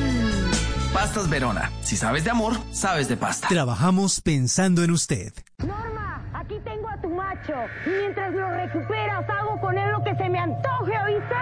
Pastas 0.93 1.29
Verona. 1.29 1.71
Si 1.81 1.95
sabes 1.95 2.23
de 2.23 2.31
amor, 2.31 2.53
sabes 2.71 3.07
de 3.07 3.15
pasta. 3.15 3.47
Trabajamos 3.47 4.19
pensando 4.19 4.83
en 4.83 4.91
usted. 4.91 5.33
Norma, 5.59 6.21
aquí 6.33 6.55
tengo 6.65 6.89
a 6.89 7.01
tu 7.01 7.09
macho. 7.09 7.53
Y 7.85 7.89
mientras 7.89 8.33
lo 8.33 8.49
recuperas, 8.51 9.25
hago 9.29 9.59
con 9.61 9.77
él 9.77 9.89
lo 9.91 10.03
que 10.03 10.15
se 10.15 10.29
me 10.29 10.37
antoje, 10.39 10.91
¿oíste? 11.05 11.35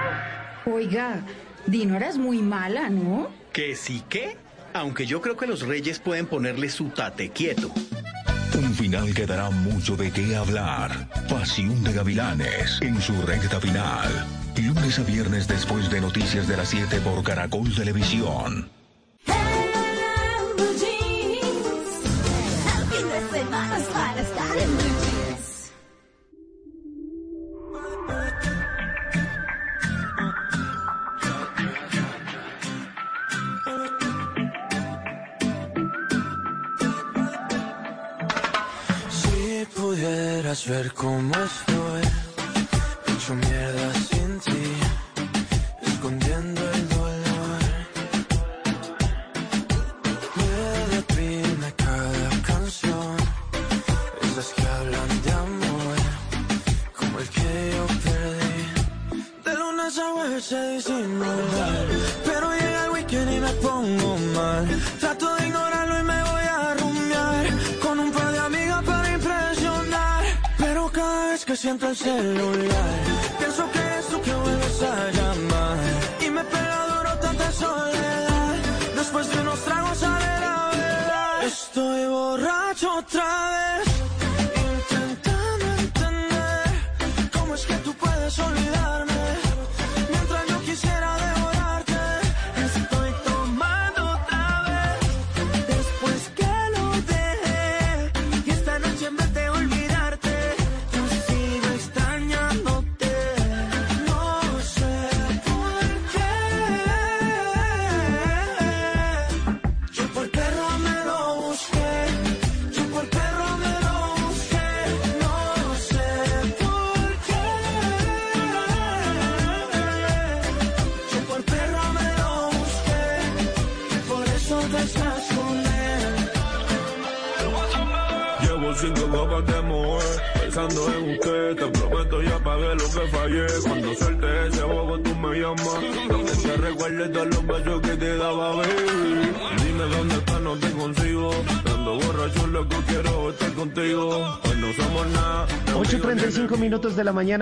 Oiga, 0.71 1.21
Dinora 1.65 2.09
es 2.09 2.17
muy 2.17 2.41
mala, 2.43 2.89
¿no? 2.89 3.27
¿Que 3.51 3.75
sí 3.75 4.03
qué? 4.07 4.37
Aunque 4.73 5.07
yo 5.07 5.19
creo 5.21 5.35
que 5.35 5.47
los 5.47 5.61
reyes 5.61 5.99
pueden 5.99 6.27
ponerle 6.27 6.69
su 6.69 6.89
tate 6.89 7.29
quieto. 7.29 7.71
Un 8.55 8.73
final 8.75 9.13
que 9.15 9.25
dará 9.25 9.49
mucho 9.49 9.95
de 9.97 10.11
qué 10.11 10.35
hablar. 10.35 10.91
Pasión 11.27 11.83
de 11.83 11.93
Gavilanes 11.93 12.79
en 12.81 13.01
su 13.01 13.19
recta 13.23 13.59
final. 13.59 14.09
Lunes 14.57 14.99
a 14.99 15.03
viernes 15.03 15.47
después 15.47 15.89
de 15.89 16.01
Noticias 16.01 16.47
de 16.47 16.57
las 16.57 16.69
7 16.69 16.99
por 16.99 17.23
Caracol 17.23 17.73
Televisión. 17.73 18.69
Si 39.09 39.65
pudieras 39.75 40.67
ver 40.67 40.93
cómo 40.93 41.33
estoy, 41.35 41.78
siento 71.79 71.87
el 71.87 71.95
celular, 71.95 72.99
pienso 73.37 73.71
que 73.71 73.99
es 73.99 74.07
tú 74.07 74.21
que 74.21 74.33
vuelves 74.33 74.81
a 74.81 75.11
llamar. 75.11 75.18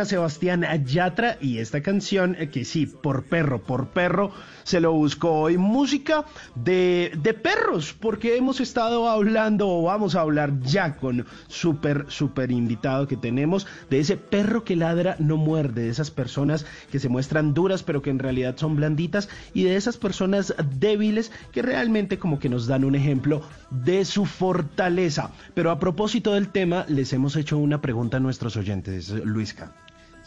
Sebastián 0.06 0.66
Yatra 0.86 1.38
y 1.42 1.60
esta 1.60 1.82
canción 1.82 2.36
eh, 2.40 2.50
que 2.50 2.66
sí, 2.66 2.86
por 2.86 3.24
perro, 3.24 3.62
por 3.62 3.90
perro, 3.90 4.32
se 4.68 4.82
lo 4.82 4.92
buscó 4.92 5.32
hoy. 5.32 5.58
Música 5.58 6.26
de, 6.56 7.14
de 7.24 7.34
perros, 7.34 7.96
porque 7.98 8.36
hemos 8.36 8.60
estado 8.60 9.10
hablando 9.10 9.70
o 9.70 9.84
vamos 9.84 10.16
a 10.16 10.22
hablar 10.22 10.60
ya 10.60 10.98
con 10.98 11.26
súper, 11.48 12.06
súper 12.10 12.52
invitado 12.52 13.08
que 13.08 13.16
tenemos 13.16 13.66
de 13.90 14.00
ese 14.00 14.18
perro 14.18 14.66
que 14.66 14.76
ladra 14.76 15.16
no 15.20 15.38
muerde, 15.38 15.84
de 15.84 15.90
esas 15.90 16.12
personas 16.12 16.66
que 16.92 17.00
se 17.00 17.08
muestran 17.08 17.54
duras 17.54 17.82
pero 17.82 18.02
que 18.02 18.10
en 18.10 18.20
realidad 18.20 18.58
son 18.58 18.76
blanditas 18.76 19.30
y 19.54 19.64
de 19.64 19.78
esas 19.78 19.96
personas 19.96 20.54
débiles 20.78 21.32
que 21.54 21.62
realmente 21.62 22.20
como 22.20 22.38
que 22.38 22.50
nos 22.50 22.68
dan 22.68 22.84
un 22.84 22.96
ejemplo 22.96 23.44
de 23.70 24.04
su 24.04 24.26
fortaleza. 24.26 25.32
Pero 25.54 25.72
a 25.72 25.80
propósito 25.80 26.34
del 26.34 26.50
tema, 26.50 26.86
les 26.90 27.14
hemos 27.14 27.38
hecho 27.38 27.58
una 27.58 27.80
pregunta 27.80 28.18
a 28.18 28.20
nuestros 28.20 28.58
oyentes, 28.58 29.12
Luisca. 29.12 29.72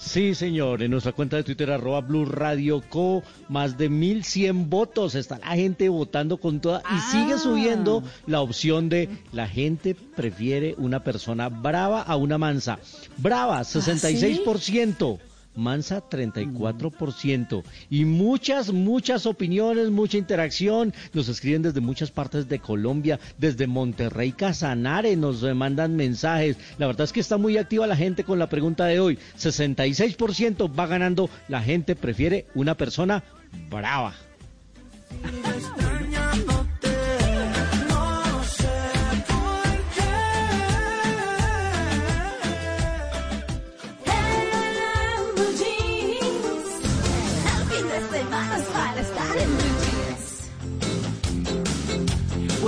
Sí, 0.01 0.35
señor, 0.35 0.83
en 0.83 0.91
nuestra 0.93 1.13
cuenta 1.13 1.37
de 1.37 1.45
Twitter, 1.45 1.71
arroba 1.71 2.01
Blue 2.01 2.25
Radio 2.25 2.83
Co, 2.89 3.23
más 3.51 3.77
de 3.77 3.91
1100 3.91 4.71
votos. 4.71 5.15
Está 5.15 5.39
la 5.39 5.55
gente 5.55 5.91
votando 5.91 6.39
con 6.39 6.61
toda 6.61 6.83
y 6.91 6.99
sigue 7.13 7.39
subiendo 7.39 8.03
la 8.27 8.41
opción 8.41 8.89
de 8.89 9.11
la 9.31 9.47
gente 9.47 9.95
prefiere 9.95 10.75
una 10.79 11.05
persona 11.05 11.51
brava 11.51 12.01
a 12.01 12.17
una 12.17 12.39
mansa. 12.39 12.79
Brava, 13.19 13.61
66%. 13.61 15.21
Mansa 15.55 16.03
34% 16.09 17.63
y 17.91 18.05
muchas, 18.05 18.73
muchas 18.73 19.27
opiniones, 19.27 19.91
mucha 19.91 20.19
interacción. 20.19 20.95
Nos 21.13 21.29
escriben 21.29 21.63
desde 21.63 21.81
muchas 21.81 22.11
partes 22.11 22.49
de 22.49 22.59
Colombia, 22.59 23.19
desde 23.39 23.67
Monterrey, 23.67 24.33
Casanare, 24.33 25.17
nos 25.17 25.43
mandan 25.55 25.97
mensajes. 25.97 26.57
La 26.79 26.87
verdad 26.87 27.05
es 27.05 27.13
que 27.13 27.21
está 27.21 27.37
muy 27.37 27.59
activa 27.59 27.87
la 27.87 27.97
gente 27.97 28.25
con 28.25 28.39
la 28.39 28.49
pregunta 28.49 28.87
de 28.87 29.01
hoy. 29.01 29.19
66% 29.39 30.79
va 30.79 30.87
ganando, 30.87 31.29
la 31.49 31.63
gente 31.63 31.97
prefiere 31.97 32.47
una 32.55 32.77
persona 32.77 33.25
brava. 33.69 34.15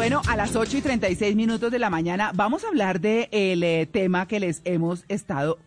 Bueno, 0.02 0.20
a 0.26 0.34
las 0.36 0.56
8 0.56 0.78
y 0.78 0.80
36 0.80 1.36
minutos 1.36 1.70
de 1.70 1.78
la 1.78 1.88
mañana 1.88 2.32
vamos 2.34 2.64
a 2.64 2.66
hablar 2.66 3.00
de 3.00 3.88
tema 3.92 4.26
que 4.26 4.40
les 4.40 4.60
hemos 4.64 5.04
estado 5.06 5.60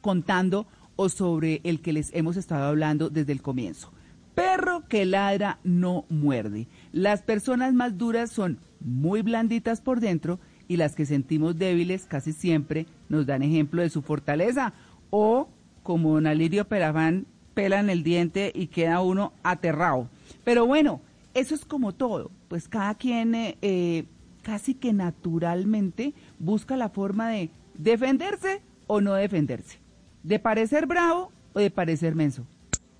contando 0.00 0.66
o 0.96 1.10
sobre 1.10 1.60
el 1.64 1.82
que 1.82 1.92
les 1.92 2.10
hemos 2.14 2.38
estado 2.38 2.64
hablando 2.64 3.10
desde 3.10 3.32
el 3.32 3.42
comienzo. 3.42 3.92
Perro 4.34 4.84
que 4.88 5.04
ladra 5.04 5.58
no 5.64 6.06
muerde. 6.08 6.66
Las 6.92 7.20
personas 7.20 7.74
más 7.74 7.98
duras 7.98 8.30
son 8.30 8.56
muy 8.80 9.20
blanditas 9.20 9.82
por 9.82 10.00
dentro 10.00 10.40
y 10.66 10.78
las 10.78 10.94
que 10.94 11.04
sentimos 11.04 11.58
débiles 11.58 12.06
casi 12.06 12.32
siempre 12.32 12.86
nos 13.10 13.26
dan 13.26 13.42
ejemplo 13.42 13.82
de 13.82 13.90
su 13.90 14.00
fortaleza. 14.00 14.72
O 15.10 15.50
como 15.82 16.14
don 16.14 16.26
Alirio 16.26 16.66
Perafán 16.66 17.26
pelan 17.52 17.90
el 17.90 18.02
diente 18.02 18.50
y 18.54 18.68
queda 18.68 19.02
uno 19.02 19.34
aterrado. 19.42 20.08
Pero 20.42 20.64
bueno, 20.64 21.02
eso 21.34 21.54
es 21.54 21.66
como 21.66 21.92
todo, 21.92 22.30
pues 22.48 22.68
cada 22.68 22.94
quien 22.94 23.34
eh, 23.34 23.58
eh, 23.62 24.04
casi 24.42 24.74
que 24.74 24.92
naturalmente 24.92 26.14
busca 26.38 26.76
la 26.76 26.88
forma 26.88 27.28
de 27.28 27.50
defenderse 27.76 28.62
o 28.86 29.00
no 29.00 29.14
defenderse, 29.14 29.78
de 30.22 30.38
parecer 30.38 30.86
bravo 30.86 31.30
o 31.52 31.60
de 31.60 31.70
parecer 31.70 32.14
menso, 32.14 32.46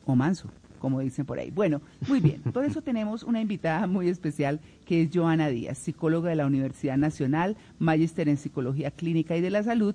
o 0.04 0.14
manso, 0.14 0.50
como 0.78 1.00
dicen 1.00 1.24
por 1.24 1.38
ahí. 1.38 1.50
Bueno, 1.50 1.80
muy 2.06 2.20
bien, 2.20 2.42
por 2.52 2.64
eso 2.64 2.82
tenemos 2.82 3.22
una 3.22 3.40
invitada 3.40 3.86
muy 3.86 4.08
especial 4.08 4.60
que 4.84 5.02
es 5.02 5.10
Joana 5.12 5.48
Díaz, 5.48 5.78
psicóloga 5.78 6.28
de 6.28 6.36
la 6.36 6.46
Universidad 6.46 6.98
Nacional, 6.98 7.56
magíster 7.78 8.28
en 8.28 8.36
Psicología 8.36 8.90
Clínica 8.90 9.36
y 9.36 9.40
de 9.40 9.50
la 9.50 9.62
Salud, 9.62 9.94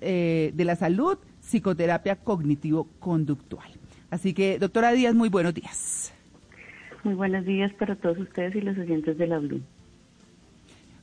eh, 0.00 0.52
de 0.54 0.64
la 0.64 0.76
Salud, 0.76 1.18
Psicoterapia 1.40 2.16
Cognitivo-Conductual. 2.16 3.68
Así 4.10 4.32
que, 4.32 4.58
doctora 4.58 4.92
Díaz, 4.92 5.14
muy 5.14 5.28
buenos 5.28 5.52
días. 5.52 6.13
Muy 7.04 7.14
buenos 7.14 7.44
días 7.44 7.70
para 7.74 7.96
todos 7.96 8.18
ustedes 8.18 8.56
y 8.56 8.62
los 8.62 8.78
oyentes 8.78 9.18
de 9.18 9.26
la 9.26 9.38
Blue. 9.38 9.60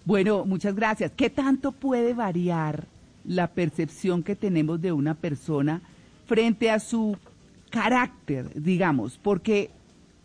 Bueno, 0.03 0.45
muchas 0.45 0.73
gracias. 0.73 1.11
¿Qué 1.15 1.29
tanto 1.29 1.71
puede 1.71 2.15
variar 2.15 2.85
la 3.23 3.45
percepción 3.45 4.23
que 4.23 4.35
tenemos 4.35 4.81
de 4.81 4.91
una 4.91 5.13
persona 5.13 5.81
frente 6.25 6.71
a 6.71 6.79
su 6.79 7.17
carácter, 7.69 8.49
digamos? 8.55 9.19
Porque, 9.21 9.69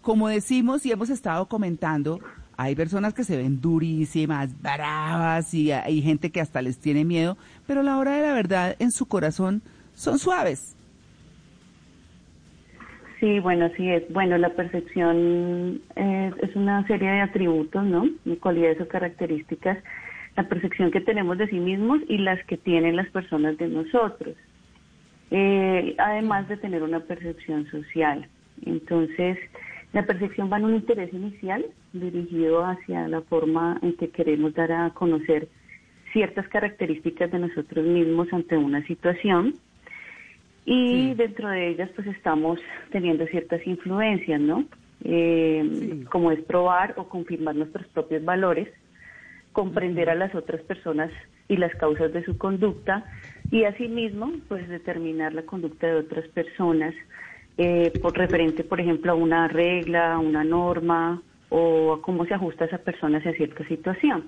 como 0.00 0.28
decimos 0.28 0.86
y 0.86 0.92
hemos 0.92 1.10
estado 1.10 1.44
comentando, 1.44 2.20
hay 2.56 2.74
personas 2.74 3.12
que 3.12 3.24
se 3.24 3.36
ven 3.36 3.60
durísimas, 3.60 4.58
bravas 4.62 5.52
y 5.52 5.72
hay 5.72 6.00
gente 6.00 6.30
que 6.30 6.40
hasta 6.40 6.62
les 6.62 6.78
tiene 6.78 7.04
miedo, 7.04 7.36
pero 7.66 7.82
la 7.82 7.98
hora 7.98 8.16
de 8.16 8.22
la 8.22 8.32
verdad 8.32 8.76
en 8.78 8.90
su 8.92 9.04
corazón 9.04 9.60
son 9.94 10.18
suaves. 10.18 10.75
Sí, 13.20 13.40
bueno, 13.40 13.70
sí 13.76 13.88
es. 13.88 14.10
Bueno, 14.12 14.36
la 14.36 14.50
percepción 14.50 15.80
es, 15.94 16.56
una 16.56 16.86
serie 16.86 17.10
de 17.10 17.20
atributos, 17.22 17.84
¿no? 17.84 18.08
De 18.24 18.36
cualidades 18.38 18.80
o 18.80 18.88
características. 18.88 19.78
La 20.36 20.48
percepción 20.48 20.90
que 20.90 21.00
tenemos 21.00 21.38
de 21.38 21.48
sí 21.48 21.58
mismos 21.58 22.00
y 22.08 22.18
las 22.18 22.44
que 22.44 22.58
tienen 22.58 22.96
las 22.96 23.08
personas 23.08 23.56
de 23.56 23.68
nosotros. 23.68 24.34
Eh, 25.30 25.94
además 25.98 26.46
de 26.48 26.58
tener 26.58 26.82
una 26.82 27.00
percepción 27.00 27.66
social. 27.70 28.28
Entonces, 28.64 29.38
la 29.94 30.04
percepción 30.04 30.52
va 30.52 30.58
en 30.58 30.66
un 30.66 30.74
interés 30.74 31.12
inicial 31.14 31.64
dirigido 31.94 32.64
hacia 32.66 33.08
la 33.08 33.22
forma 33.22 33.78
en 33.82 33.96
que 33.96 34.10
queremos 34.10 34.52
dar 34.54 34.72
a 34.72 34.90
conocer 34.90 35.48
ciertas 36.12 36.46
características 36.48 37.30
de 37.30 37.38
nosotros 37.38 37.84
mismos 37.86 38.28
ante 38.32 38.56
una 38.58 38.86
situación 38.86 39.54
y 40.66 41.14
dentro 41.14 41.48
de 41.48 41.68
ellas 41.68 41.88
pues 41.94 42.08
estamos 42.08 42.58
teniendo 42.90 43.24
ciertas 43.28 43.64
influencias, 43.66 44.40
¿no? 44.40 44.64
Eh, 45.04 46.04
como 46.10 46.32
es 46.32 46.40
probar 46.40 46.94
o 46.96 47.08
confirmar 47.08 47.54
nuestros 47.54 47.86
propios 47.86 48.24
valores, 48.24 48.68
comprender 49.52 50.10
a 50.10 50.16
las 50.16 50.34
otras 50.34 50.60
personas 50.62 51.12
y 51.48 51.56
las 51.56 51.72
causas 51.76 52.12
de 52.12 52.24
su 52.24 52.36
conducta 52.36 53.04
y 53.52 53.62
asimismo 53.62 54.32
pues 54.48 54.68
determinar 54.68 55.32
la 55.32 55.42
conducta 55.42 55.86
de 55.86 55.94
otras 55.94 56.26
personas 56.28 56.94
eh, 57.58 57.92
por 58.02 58.18
referente 58.18 58.64
por 58.64 58.80
ejemplo 58.80 59.12
a 59.12 59.14
una 59.14 59.46
regla, 59.46 60.14
a 60.14 60.18
una 60.18 60.42
norma 60.42 61.22
o 61.48 61.92
a 61.92 62.02
cómo 62.02 62.26
se 62.26 62.34
ajusta 62.34 62.64
esa 62.64 62.78
persona 62.78 63.18
hacia 63.18 63.34
cierta 63.34 63.66
situación. 63.68 64.24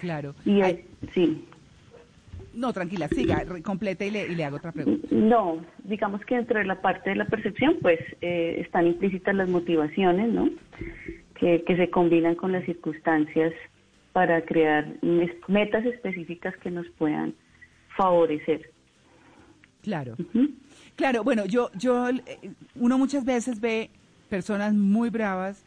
Claro. 0.00 0.34
Y 0.44 0.60
sí. 1.14 1.44
No, 2.58 2.72
tranquila, 2.72 3.06
siga, 3.06 3.44
completa 3.62 4.04
y 4.04 4.10
le, 4.10 4.26
y 4.26 4.34
le 4.34 4.44
hago 4.44 4.56
otra 4.56 4.72
pregunta. 4.72 5.06
No, 5.12 5.64
digamos 5.84 6.24
que 6.24 6.34
dentro 6.34 6.58
de 6.58 6.64
la 6.64 6.80
parte 6.80 7.10
de 7.10 7.16
la 7.16 7.26
percepción, 7.26 7.76
pues 7.80 8.00
eh, 8.20 8.56
están 8.58 8.88
implícitas 8.88 9.32
las 9.36 9.48
motivaciones, 9.48 10.32
¿no? 10.32 10.50
Que, 11.38 11.62
que 11.64 11.76
se 11.76 11.88
combinan 11.88 12.34
con 12.34 12.50
las 12.50 12.64
circunstancias 12.64 13.52
para 14.12 14.44
crear 14.44 14.92
metas 15.46 15.86
específicas 15.86 16.52
que 16.56 16.72
nos 16.72 16.88
puedan 16.98 17.32
favorecer. 17.96 18.72
Claro. 19.82 20.16
Claro, 20.96 21.22
bueno, 21.22 21.46
yo, 21.46 21.70
yo, 21.74 22.08
eh, 22.08 22.50
uno 22.74 22.98
muchas 22.98 23.24
veces 23.24 23.60
ve 23.60 23.90
personas 24.28 24.74
muy 24.74 25.10
bravas 25.10 25.64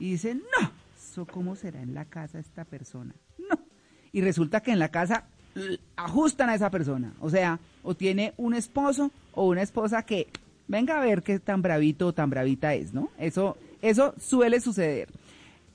y 0.00 0.10
dicen, 0.10 0.42
no, 0.60 0.72
¿eso 0.96 1.24
cómo 1.24 1.54
será 1.54 1.80
en 1.80 1.94
la 1.94 2.04
casa 2.04 2.40
esta 2.40 2.64
persona? 2.64 3.14
No. 3.38 3.60
Y 4.10 4.22
resulta 4.22 4.60
que 4.60 4.72
en 4.72 4.80
la 4.80 4.90
casa 4.90 5.28
ajustan 5.96 6.50
a 6.50 6.54
esa 6.54 6.70
persona. 6.70 7.12
O 7.20 7.30
sea, 7.30 7.58
o 7.82 7.94
tiene 7.94 8.34
un 8.36 8.54
esposo 8.54 9.10
o 9.34 9.46
una 9.46 9.62
esposa 9.62 10.02
que 10.02 10.28
venga 10.68 10.98
a 10.98 11.04
ver 11.04 11.22
qué 11.22 11.38
tan 11.38 11.62
bravito 11.62 12.08
o 12.08 12.12
tan 12.12 12.30
bravita 12.30 12.74
es, 12.74 12.92
¿no? 12.92 13.10
Eso, 13.18 13.56
eso 13.80 14.14
suele 14.18 14.60
suceder. 14.60 15.08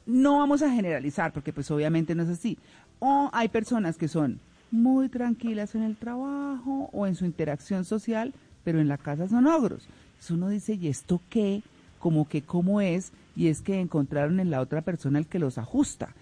No 0.05 0.37
vamos 0.37 0.61
a 0.61 0.71
generalizar 0.71 1.33
porque 1.33 1.53
pues 1.53 1.69
obviamente 1.69 2.15
no 2.15 2.23
es 2.23 2.29
así. 2.29 2.57
O 2.99 3.29
hay 3.33 3.49
personas 3.49 3.97
que 3.97 4.07
son 4.07 4.39
muy 4.71 5.09
tranquilas 5.09 5.75
en 5.75 5.83
el 5.83 5.95
trabajo 5.95 6.89
o 6.91 7.07
en 7.07 7.15
su 7.15 7.25
interacción 7.25 7.85
social, 7.85 8.33
pero 8.63 8.79
en 8.79 8.87
la 8.87 8.97
casa 8.97 9.27
son 9.27 9.47
ogros. 9.47 9.87
Uno 10.29 10.49
dice, 10.49 10.73
¿y 10.73 10.87
esto 10.87 11.21
qué? 11.29 11.61
Como 11.99 12.27
que 12.27 12.41
cómo 12.41 12.81
es, 12.81 13.11
y 13.35 13.47
es 13.47 13.61
que 13.61 13.79
encontraron 13.79 14.39
en 14.39 14.49
la 14.49 14.61
otra 14.61 14.81
persona 14.81 15.19
el 15.19 15.27
que 15.27 15.39
los 15.39 15.57
ajusta. 15.57 16.15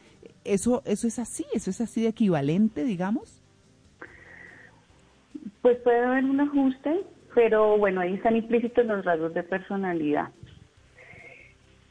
Eso, 0.44 0.84
eso 0.86 1.08
es 1.08 1.18
así, 1.18 1.46
eso 1.54 1.70
es 1.70 1.82
así 1.82 2.02
de 2.02 2.10
equivalente, 2.10 2.84
digamos. 2.84 3.42
Pues 5.66 5.80
puede 5.80 5.98
haber 5.98 6.26
un 6.26 6.40
ajuste, 6.40 7.02
pero 7.34 7.76
bueno, 7.80 8.02
ahí 8.02 8.14
están 8.14 8.36
implícitos 8.36 8.86
los 8.86 9.04
rasgos 9.04 9.34
de 9.34 9.42
personalidad 9.42 10.30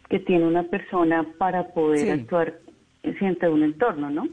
que 0.09 0.21
tiene 0.21 0.45
una 0.45 0.63
persona 0.63 1.27
para 1.39 1.65
poder 1.75 2.05
Sí. 2.05 2.11
actuar 2.11 2.55
frente 3.19 3.47
a 3.47 3.51
un 3.51 3.65
entorno, 3.65 4.11
¿no? 4.11 4.29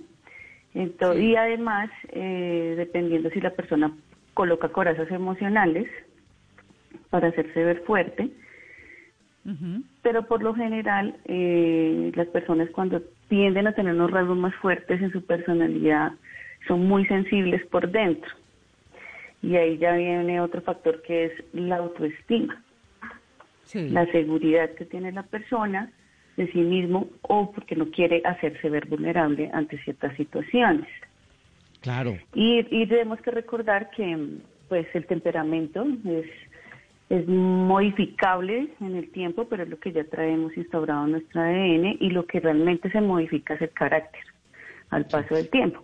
Entonces, 0.75 1.23
Y 1.23 1.35
además, 1.35 1.89
eh, 2.09 2.75
dependiendo 2.77 3.31
si 3.31 3.41
la 3.41 3.49
persona 3.49 3.91
coloca 4.35 4.69
corazas 4.69 5.09
emocionales 5.09 5.89
para 7.09 7.29
hacerse 7.29 7.63
ver 7.63 7.79
fuerte, 7.85 8.29
pero 10.03 10.27
por 10.27 10.43
lo 10.43 10.53
general 10.53 11.15
eh, 11.25 12.11
las 12.13 12.27
personas 12.27 12.69
cuando 12.69 13.01
tienden 13.27 13.65
a 13.65 13.73
tener 13.73 13.95
unos 13.95 14.11
rasgos 14.11 14.37
más 14.37 14.53
fuertes 14.57 15.01
en 15.01 15.11
su 15.11 15.25
personalidad 15.25 16.11
son 16.67 16.87
muy 16.87 17.07
sensibles 17.07 17.65
por 17.65 17.89
dentro. 17.89 18.29
Y 19.41 19.55
ahí 19.55 19.77
ya 19.77 19.93
viene 19.93 20.39
otro 20.39 20.61
factor 20.61 21.01
que 21.01 21.25
es 21.25 21.31
la 21.53 21.77
autoestima, 21.77 22.63
la 23.73 24.05
seguridad 24.11 24.69
que 24.71 24.85
tiene 24.85 25.11
la 25.11 25.23
persona 25.23 25.91
de 26.37 26.51
sí 26.51 26.59
mismo 26.59 27.09
o 27.21 27.51
porque 27.51 27.75
no 27.75 27.89
quiere 27.89 28.21
hacerse 28.25 28.69
ver 28.69 28.85
vulnerable 28.87 29.49
ante 29.53 29.77
ciertas 29.83 30.15
situaciones. 30.15 30.87
Claro. 31.81 32.17
Y, 32.33 32.65
y 32.69 32.85
tenemos 32.87 33.19
que 33.21 33.31
recordar 33.31 33.89
que 33.91 34.17
pues 34.69 34.87
el 34.93 35.05
temperamento 35.05 35.85
es, 36.05 36.27
es 37.09 37.27
modificable 37.27 38.69
en 38.79 38.95
el 38.95 39.11
tiempo, 39.11 39.45
pero 39.49 39.63
es 39.63 39.69
lo 39.69 39.79
que 39.79 39.91
ya 39.91 40.03
traemos 40.05 40.55
instaurado 40.55 41.05
en 41.05 41.11
nuestro 41.11 41.41
ADN 41.41 41.97
y 41.99 42.09
lo 42.09 42.25
que 42.25 42.39
realmente 42.39 42.89
se 42.91 43.01
modifica 43.01 43.55
es 43.55 43.63
el 43.63 43.71
carácter 43.71 44.21
al 44.91 45.05
paso 45.07 45.35
del 45.35 45.49
tiempo, 45.49 45.83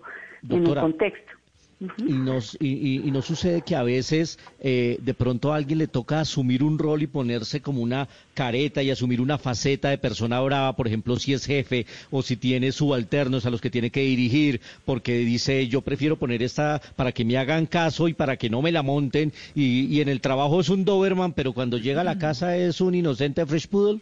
en 0.50 0.68
un 0.68 0.76
contexto. 0.76 1.37
Y 1.80 2.14
nos, 2.14 2.58
y, 2.60 3.08
y- 3.08 3.22
sucede 3.22 3.62
que 3.62 3.76
a 3.76 3.84
veces 3.84 4.40
eh, 4.60 4.98
de 5.00 5.14
pronto 5.14 5.54
a 5.54 5.58
alguien 5.58 5.78
le 5.78 5.88
toca 5.88 6.22
asumir 6.22 6.64
un 6.64 6.80
rol 6.80 7.04
y 7.04 7.08
ponerse 7.08 7.62
como 7.62 7.82
una 7.84 8.08
careta 8.34 8.82
y 8.82 8.90
asumir 8.90 9.22
una 9.22 9.38
faceta 9.38 9.90
de 9.90 9.98
persona 10.00 10.40
brava, 10.40 10.76
por 10.76 10.88
ejemplo, 10.88 11.18
si 11.18 11.34
es 11.34 11.46
jefe 11.46 11.86
o 12.10 12.24
si 12.24 12.36
tiene 12.36 12.72
subalternos 12.72 13.46
a 13.46 13.52
los 13.52 13.62
que 13.62 13.70
tiene 13.70 13.92
que 13.92 14.02
dirigir, 14.02 14.60
porque 14.86 15.18
dice 15.20 15.68
yo 15.68 15.82
prefiero 15.82 16.18
poner 16.18 16.42
esta 16.42 16.82
para 16.96 17.12
que 17.12 17.26
me 17.26 17.38
hagan 17.38 17.68
caso 17.68 18.08
y 18.08 18.14
para 18.14 18.38
que 18.38 18.50
no 18.50 18.62
me 18.64 18.72
la 18.72 18.82
monten, 18.82 19.32
y, 19.54 19.86
y 19.86 20.02
en 20.02 20.10
el 20.10 20.22
trabajo 20.22 20.60
es 20.62 20.70
un 20.70 20.84
Doberman, 20.84 21.34
pero 21.34 21.54
cuando 21.54 21.78
llega 21.78 22.02
a 22.02 22.06
la 22.06 22.18
casa 22.18 22.58
es 22.58 22.82
un 22.82 22.96
inocente 22.96 23.46
Fresh 23.46 23.68
Poodle. 23.68 24.00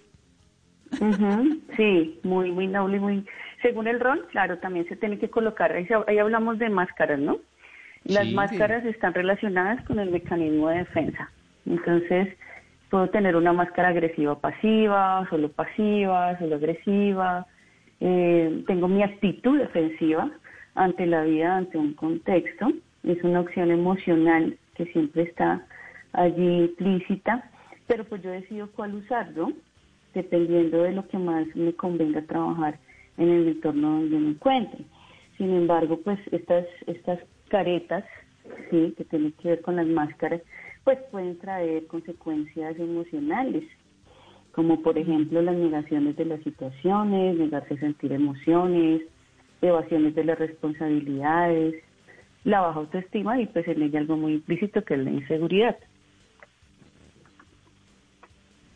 Ujú, 1.00 1.62
Sí, 1.76 2.20
muy, 2.24 2.52
muy 2.52 2.68
noble 2.68 3.00
muy... 3.00 3.26
Según 3.62 3.88
el 3.88 4.00
rol, 4.00 4.28
claro, 4.32 4.60
también 4.60 4.88
se 4.88 4.96
tiene 4.96 5.18
que 5.18 5.30
colocar, 5.30 5.72
ahí, 5.72 5.88
ahí 6.08 6.20
hablamos 6.20 6.60
de 6.60 6.70
máscaras, 6.70 7.20
¿no? 7.20 7.40
Las 8.06 8.28
Sí. 8.28 8.34
máscaras 8.36 8.86
están 8.86 9.14
relacionadas 9.14 9.84
con 9.86 10.00
el 10.00 10.12
mecanismo 10.12 10.70
de 10.70 10.78
defensa. 10.80 11.32
Entonces, 11.66 12.30
puedo 12.90 13.10
tener 13.10 13.36
una 13.36 13.52
máscara 13.52 13.90
agresiva 13.90 14.40
pasiva, 14.40 15.28
solo 15.30 15.52
pasiva, 15.52 16.38
solo 16.38 16.56
agresiva. 16.56 17.48
Eh, 18.00 18.64
tengo 18.68 18.88
mi 18.88 19.02
actitud 19.02 19.58
defensiva 19.58 20.30
ante 20.76 21.08
la 21.08 21.24
vida, 21.24 21.58
ante 21.58 21.78
un 21.80 21.94
contexto. 21.94 22.72
Es 23.04 23.24
una 23.24 23.40
opción 23.40 23.72
emocional 23.72 24.56
que 24.76 24.86
siempre 24.88 25.24
está 25.24 25.66
allí 26.14 26.66
implícita, 26.66 27.50
pero 27.88 28.04
pues 28.04 28.22
yo 28.22 28.30
decido 28.30 28.70
cuál 28.72 28.94
usar, 28.96 29.32
¿no? 29.36 29.52
Dependiendo 30.14 30.84
de 30.84 30.94
lo 30.94 31.08
que 31.08 31.18
más 31.18 31.48
me 31.56 31.74
convenga 31.74 32.22
trabajar 32.22 32.78
en 33.18 33.30
el 33.30 33.48
entorno 33.48 33.90
donde 34.00 34.20
me 34.20 34.30
encuentre. 34.30 34.86
Sin 35.38 35.52
embargo, 35.54 36.00
pues 36.04 36.20
estas, 36.32 36.66
estas 36.88 37.20
caretas, 37.50 38.04
sí, 38.70 38.94
que 38.98 39.06
tienen 39.06 39.32
que 39.34 39.50
ver 39.50 39.62
con 39.62 39.76
las 39.76 39.88
máscaras, 39.88 40.42
pues 40.84 41.00
pueden 41.12 41.38
traer 41.40 41.88
consecuencias 41.88 42.78
emocionales, 42.78 43.64
como 44.52 44.82
por 44.82 44.98
ejemplo 44.98 45.42
las 45.42 45.56
negaciones 45.56 46.16
de 46.16 46.26
las 46.26 46.42
situaciones, 46.44 47.38
negarse 47.38 47.74
a 47.74 47.80
sentir 47.80 48.14
emociones, 48.14 49.02
evasiones 49.62 50.16
de 50.16 50.24
las 50.24 50.40
responsabilidades, 50.40 51.76
la 52.44 52.62
baja 52.62 52.80
autoestima 52.80 53.42
y 53.42 53.48
pues 53.48 53.68
en 53.68 53.82
ella 53.82 54.00
algo 54.00 54.16
muy 54.16 54.34
implícito 54.34 54.84
que 54.84 54.94
es 54.94 55.00
la 55.02 55.12
inseguridad. 55.12 55.76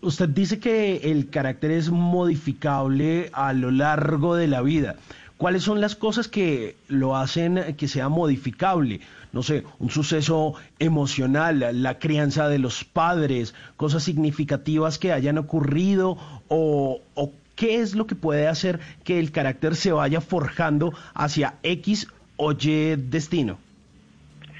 Usted 0.01 0.29
dice 0.29 0.59
que 0.59 1.11
el 1.11 1.29
carácter 1.29 1.71
es 1.71 1.89
modificable 1.91 3.29
a 3.33 3.53
lo 3.53 3.69
largo 3.69 4.35
de 4.35 4.47
la 4.47 4.61
vida. 4.61 4.95
¿Cuáles 5.39 5.63
son 5.63 5.79
las 5.79 5.95
cosas 5.95 6.27
que 6.27 6.75
lo 6.89 7.15
hacen 7.15 7.73
que 7.77 7.87
sea 7.87 8.09
modificable? 8.09 8.99
No 9.31 9.41
sé, 9.41 9.63
un 9.79 9.89
suceso 9.89 10.55
emocional, 10.79 11.81
la 11.81 11.97
crianza 11.97 12.49
de 12.49 12.59
los 12.59 12.83
padres, 12.83 13.55
cosas 13.77 14.03
significativas 14.03 14.99
que 14.99 15.13
hayan 15.13 15.37
ocurrido 15.37 16.17
o, 16.49 16.99
o 17.13 17.31
qué 17.55 17.75
es 17.75 17.95
lo 17.95 18.05
que 18.05 18.15
puede 18.15 18.49
hacer 18.49 18.81
que 19.05 19.17
el 19.17 19.31
carácter 19.31 19.75
se 19.75 19.93
vaya 19.93 20.19
forjando 20.19 20.91
hacia 21.13 21.53
X 21.63 22.11
o 22.35 22.51
Y 22.51 22.97
destino. 22.97 23.59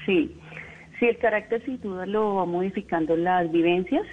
Sí, 0.06 0.34
sí, 0.98 1.04
el 1.04 1.18
carácter 1.18 1.62
sin 1.66 1.78
duda 1.82 2.06
lo 2.06 2.36
va 2.36 2.46
modificando 2.46 3.18
las 3.18 3.52
vivencias, 3.52 4.06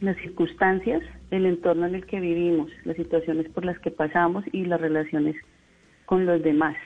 las 0.00 0.16
circunstancias, 0.16 1.00
el 1.30 1.46
entorno 1.46 1.86
en 1.86 1.94
el 1.94 2.06
que 2.06 2.18
vivimos, 2.18 2.72
las 2.84 2.96
situaciones 2.96 3.48
por 3.50 3.64
las 3.64 3.78
que 3.78 3.92
pasamos 3.92 4.44
y 4.50 4.64
las 4.64 4.80
relaciones 4.80 5.36
con 6.12 6.26
los 6.26 6.42
demás. 6.42 6.76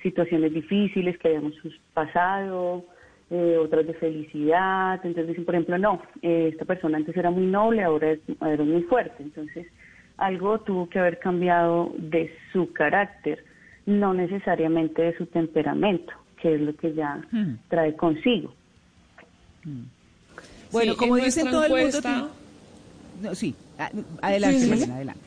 Situaciones 0.00 0.54
difíciles 0.54 1.18
que 1.18 1.26
hayamos 1.26 1.54
pasado, 1.92 2.84
eh, 3.28 3.56
otras 3.58 3.84
de 3.84 3.94
felicidad. 3.94 4.94
Entonces 5.02 5.26
dicen, 5.26 5.44
por 5.44 5.56
ejemplo, 5.56 5.76
no, 5.76 6.00
eh, 6.22 6.50
esta 6.52 6.64
persona 6.64 6.96
antes 6.98 7.16
era 7.16 7.32
muy 7.32 7.46
noble, 7.46 7.82
ahora 7.82 8.12
es, 8.12 8.20
ahora 8.38 8.62
es 8.62 8.68
muy 8.68 8.82
fuerte. 8.82 9.24
Entonces 9.24 9.66
algo 10.18 10.60
tuvo 10.60 10.88
que 10.88 11.00
haber 11.00 11.18
cambiado 11.18 11.92
de 11.98 12.32
su 12.52 12.72
carácter, 12.72 13.42
no 13.86 14.14
necesariamente 14.14 15.02
de 15.02 15.16
su 15.18 15.26
temperamento, 15.26 16.12
que 16.40 16.54
es 16.54 16.60
lo 16.60 16.72
que 16.76 16.94
ya 16.94 17.20
Hmm. 17.32 17.54
trae 17.68 17.96
consigo. 17.96 18.54
Bueno, 20.70 20.92
Sí, 20.92 20.96
como 20.96 21.18
en 21.18 21.24
dicen 21.24 21.50
todo 21.50 21.64
el 21.64 21.72
mundo... 21.72 22.30
No, 23.20 23.34
sí, 23.34 23.52
adelante, 24.22 24.60
Sí, 24.60 24.90
adelante. 24.92 25.20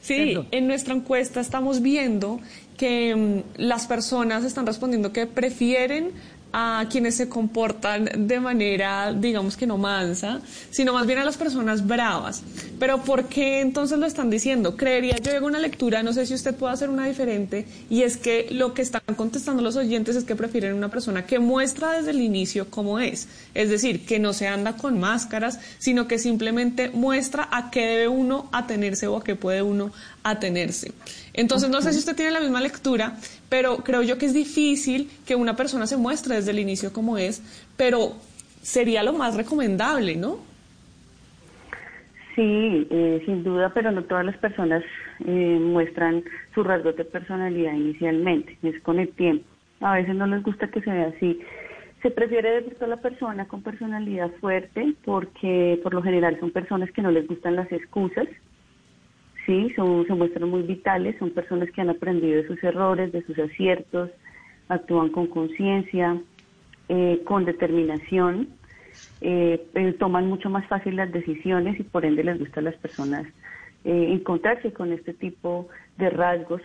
Sí, 0.00 0.26
Perdón. 0.28 0.46
en 0.52 0.66
nuestra 0.68 0.94
encuesta 0.94 1.40
estamos 1.40 1.82
viendo 1.82 2.40
que 2.78 3.14
mm, 3.14 3.60
las 3.60 3.86
personas 3.86 4.44
están 4.44 4.64
respondiendo 4.64 5.12
que 5.12 5.26
prefieren 5.26 6.12
a 6.52 6.86
quienes 6.90 7.16
se 7.16 7.28
comportan 7.28 8.08
de 8.26 8.40
manera, 8.40 9.12
digamos 9.12 9.56
que 9.56 9.66
no 9.66 9.76
mansa, 9.76 10.40
sino 10.70 10.92
más 10.94 11.06
bien 11.06 11.18
a 11.18 11.24
las 11.24 11.36
personas 11.36 11.86
bravas. 11.86 12.42
Pero 12.78 13.02
¿por 13.02 13.24
qué 13.26 13.60
entonces 13.60 13.98
lo 13.98 14.06
están 14.06 14.30
diciendo? 14.30 14.76
Creería, 14.76 15.16
yo 15.18 15.36
hago 15.36 15.46
una 15.46 15.58
lectura, 15.58 16.02
no 16.02 16.12
sé 16.12 16.24
si 16.26 16.34
usted 16.34 16.54
puede 16.54 16.72
hacer 16.72 16.88
una 16.88 17.06
diferente, 17.06 17.66
y 17.90 18.02
es 18.02 18.16
que 18.16 18.48
lo 18.50 18.72
que 18.72 18.82
están 18.82 19.02
contestando 19.16 19.62
los 19.62 19.76
oyentes 19.76 20.16
es 20.16 20.24
que 20.24 20.36
prefieren 20.36 20.74
una 20.74 20.88
persona 20.88 21.26
que 21.26 21.38
muestra 21.38 21.92
desde 21.92 22.12
el 22.12 22.22
inicio 22.22 22.70
cómo 22.70 22.98
es. 22.98 23.28
Es 23.54 23.68
decir, 23.68 24.06
que 24.06 24.18
no 24.18 24.32
se 24.32 24.48
anda 24.48 24.76
con 24.76 24.98
máscaras, 24.98 25.60
sino 25.78 26.08
que 26.08 26.18
simplemente 26.18 26.90
muestra 26.90 27.48
a 27.50 27.70
qué 27.70 27.86
debe 27.86 28.08
uno 28.08 28.48
atenerse 28.52 29.06
o 29.06 29.16
a 29.16 29.24
qué 29.24 29.36
puede 29.36 29.62
uno 29.62 29.92
atenerse. 30.22 30.92
Entonces, 31.32 31.70
no 31.70 31.80
sé 31.80 31.92
si 31.92 31.98
usted 31.98 32.16
tiene 32.16 32.30
la 32.30 32.40
misma 32.40 32.60
lectura, 32.60 33.16
pero 33.48 33.78
creo 33.78 34.02
yo 34.02 34.18
que 34.18 34.26
es 34.26 34.34
difícil 34.34 35.10
que 35.26 35.34
una 35.34 35.56
persona 35.56 35.86
se 35.86 35.96
muestre 35.96 36.36
desde 36.36 36.50
el 36.50 36.58
inicio 36.58 36.92
como 36.92 37.18
es, 37.18 37.42
pero 37.76 38.16
sería 38.62 39.02
lo 39.02 39.12
más 39.12 39.36
recomendable, 39.36 40.16
¿no? 40.16 40.38
Sí, 42.34 42.86
eh, 42.90 43.22
sin 43.26 43.42
duda, 43.42 43.72
pero 43.74 43.90
no 43.90 44.04
todas 44.04 44.24
las 44.24 44.36
personas 44.36 44.84
eh, 45.26 45.58
muestran 45.60 46.22
sus 46.54 46.64
rasgos 46.64 46.96
de 46.96 47.04
personalidad 47.04 47.72
inicialmente, 47.72 48.56
es 48.62 48.80
con 48.82 49.00
el 49.00 49.08
tiempo. 49.08 49.44
A 49.80 49.94
veces 49.94 50.14
no 50.14 50.26
les 50.26 50.42
gusta 50.42 50.68
que 50.68 50.80
se 50.80 50.90
vea 50.90 51.12
así. 51.16 51.40
Se 52.02 52.10
prefiere 52.12 52.62
de 52.62 52.76
a 52.80 52.86
la 52.86 52.98
persona 52.98 53.48
con 53.48 53.62
personalidad 53.62 54.30
fuerte 54.40 54.94
porque 55.04 55.80
por 55.82 55.94
lo 55.94 56.02
general 56.02 56.38
son 56.38 56.52
personas 56.52 56.92
que 56.92 57.02
no 57.02 57.10
les 57.10 57.26
gustan 57.26 57.56
las 57.56 57.72
excusas, 57.72 58.28
sí, 59.48 59.72
son, 59.74 60.06
se 60.06 60.14
muestran 60.14 60.48
muy 60.48 60.62
vitales, 60.62 61.16
son 61.18 61.30
personas 61.30 61.70
que 61.72 61.80
han 61.80 61.90
aprendido 61.90 62.36
de 62.40 62.46
sus 62.46 62.62
errores, 62.62 63.10
de 63.10 63.24
sus 63.24 63.36
aciertos, 63.38 64.10
actúan 64.68 65.08
con 65.08 65.26
conciencia, 65.26 66.20
eh, 66.88 67.20
con 67.24 67.44
determinación, 67.44 68.50
eh, 69.20 69.66
eh, 69.74 69.92
toman 69.98 70.28
mucho 70.28 70.50
más 70.50 70.66
fácil 70.68 70.96
las 70.96 71.10
decisiones 71.10 71.80
y 71.80 71.82
por 71.82 72.04
ende 72.04 72.22
les 72.22 72.38
gusta 72.38 72.60
a 72.60 72.64
las 72.64 72.76
personas 72.76 73.26
encontrarse 73.84 74.72
con 74.72 74.92
este 74.92 75.14
tipo 75.14 75.68
de 75.96 76.10
rasgos 76.10 76.60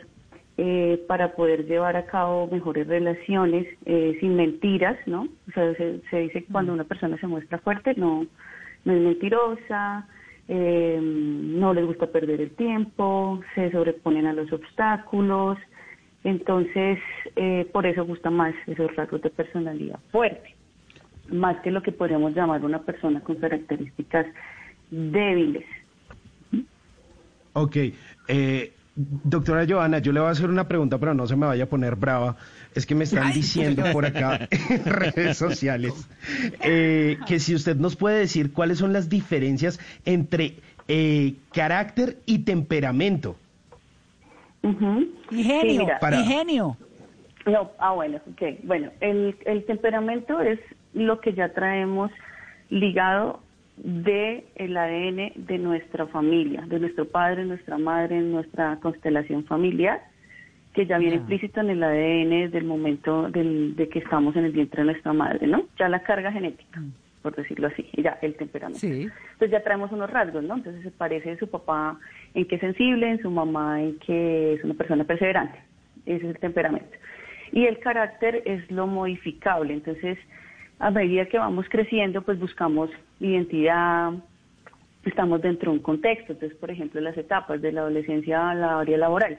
eh, 0.55 1.03
para 1.07 1.34
poder 1.34 1.65
llevar 1.65 1.95
a 1.95 2.05
cabo 2.05 2.45
mejores 2.45 2.85
relaciones 2.85 3.65
eh, 3.85 4.15
sin 4.19 4.35
mentiras, 4.35 4.95
¿no? 5.07 5.27
O 5.47 5.51
sea, 5.51 5.73
se, 5.73 5.99
se 6.11 6.18
dice 6.18 6.43
que 6.43 6.51
cuando 6.51 6.73
una 6.73 6.84
persona 6.84 7.18
se 7.18 7.26
muestra 7.26 7.57
fuerte 7.57 7.95
no, 7.95 8.27
no 8.85 8.93
es 8.93 9.01
mentirosa, 9.01 10.07
eh, 10.48 10.99
no 11.02 11.74
les 11.74 11.86
gusta 11.86 12.07
perder 12.07 12.41
el 12.41 12.52
tiempo, 12.52 13.40
se 13.56 13.72
sobreponen 13.72 14.26
a 14.26 14.34
los 14.34 14.52
obstáculos, 14.52 15.57
entonces 16.24 16.99
eh, 17.36 17.68
por 17.72 17.86
eso 17.86 18.06
gusta 18.06 18.30
más 18.30 18.53
esos 18.68 18.95
rasgos 18.95 19.22
de 19.22 19.30
personalidad 19.30 19.99
fuerte. 20.11 20.56
más 21.30 21.60
que 21.61 21.72
lo 21.72 21.82
que 21.82 21.91
podríamos 21.91 22.36
llamar 22.36 22.64
una 22.65 22.82
persona 22.82 23.22
con 23.22 23.38
características 23.38 24.26
débiles. 24.91 25.65
Ok. 27.53 27.78
Eh, 28.28 28.74
doctora 28.95 29.65
Joana, 29.68 29.99
yo 29.99 30.11
le 30.11 30.20
voy 30.20 30.30
a 30.30 30.32
hacer 30.32 30.49
una 30.49 30.68
pregunta, 30.68 30.98
pero 30.99 31.14
no 31.14 31.26
se 31.28 31.36
me 31.36 31.45
vaya 31.45 31.64
a 31.64 31.70
poner 31.70 31.95
brava. 31.95 32.36
Es 32.75 32.85
que 32.85 32.95
me 32.95 33.03
están 33.03 33.23
Ay. 33.27 33.33
diciendo 33.33 33.83
por 33.91 34.05
acá 34.05 34.47
en 34.69 34.85
redes 34.85 35.37
sociales 35.37 35.93
eh, 36.63 37.17
que 37.27 37.39
si 37.39 37.53
usted 37.55 37.75
nos 37.75 37.95
puede 37.95 38.19
decir 38.19 38.51
cuáles 38.51 38.79
son 38.79 38.93
las 38.93 39.09
diferencias 39.09 39.79
entre 40.05 40.55
eh, 40.87 41.35
carácter 41.53 42.17
y 42.25 42.39
temperamento. 42.39 43.35
Y 44.63 45.43
genio, 45.43 45.71
Sí, 45.73 45.79
mira. 45.79 45.99
Para- 45.99 46.19
y 46.21 46.25
genio. 46.25 46.77
No, 47.45 47.71
ah, 47.79 47.91
bueno, 47.93 48.19
ok. 48.31 48.41
Bueno, 48.63 48.89
el, 49.01 49.35
el 49.45 49.65
temperamento 49.65 50.39
es 50.41 50.59
lo 50.93 51.19
que 51.19 51.33
ya 51.33 51.49
traemos 51.49 52.09
ligado 52.69 53.41
de 53.77 54.45
el 54.55 54.77
ADN 54.77 55.33
de 55.35 55.57
nuestra 55.57 56.07
familia, 56.07 56.61
de 56.67 56.79
nuestro 56.79 57.05
padre, 57.05 57.43
nuestra 57.43 57.77
madre, 57.77 58.21
nuestra 58.21 58.77
constelación 58.81 59.43
familiar, 59.45 60.01
que 60.73 60.85
ya 60.85 60.97
viene 60.97 61.15
implícito 61.17 61.61
en 61.61 61.69
el 61.69 61.83
ADN 61.83 62.29
desde 62.45 62.57
el 62.57 62.65
momento 62.65 63.29
del- 63.29 63.75
de 63.75 63.89
que 63.89 63.99
estamos 63.99 64.35
en 64.35 64.45
el 64.45 64.51
vientre 64.51 64.81
de 64.83 64.91
nuestra 64.91 65.13
madre, 65.13 65.45
¿no? 65.47 65.65
Ya 65.77 65.87
la 65.87 66.01
carga 66.01 66.31
genética, 66.31 66.81
por 67.21 67.35
decirlo 67.35 67.67
así, 67.67 67.87
y 67.93 68.01
ya 68.01 68.17
el 68.21 68.35
temperamento. 68.35 68.79
Sí. 68.79 69.03
Entonces 69.33 69.51
ya 69.51 69.63
traemos 69.63 69.91
unos 69.91 70.09
rasgos, 70.09 70.43
¿no? 70.43 70.55
Entonces 70.55 70.81
se 70.81 70.91
parece 70.91 71.29
de 71.31 71.37
su 71.37 71.47
papá 71.47 71.99
en 72.33 72.45
que 72.45 72.55
es 72.55 72.61
sensible, 72.61 73.07
en 73.09 73.21
su 73.21 73.29
mamá 73.29 73.81
en 73.81 73.99
que 73.99 74.53
es 74.55 74.63
una 74.63 74.73
persona 74.73 75.03
perseverante. 75.03 75.59
Ese 76.05 76.25
es 76.27 76.35
el 76.35 76.39
temperamento. 76.39 76.97
Y 77.51 77.65
el 77.67 77.77
carácter 77.79 78.41
es 78.45 78.69
lo 78.71 78.87
modificable. 78.87 79.73
Entonces, 79.75 80.17
a 80.79 80.89
medida 80.89 81.27
que 81.27 81.37
vamos 81.37 81.67
creciendo, 81.69 82.23
pues 82.23 82.39
buscamos 82.39 82.89
identidad, 83.19 84.11
estamos 85.05 85.41
dentro 85.41 85.71
de 85.71 85.77
un 85.77 85.83
contexto. 85.83 86.33
Entonces, 86.33 86.57
por 86.57 86.71
ejemplo, 86.71 86.99
las 86.99 87.15
etapas 87.15 87.61
de 87.61 87.71
la 87.71 87.81
adolescencia 87.81 88.49
a 88.49 88.55
la 88.55 88.79
área 88.79 88.97
laboral, 88.97 89.37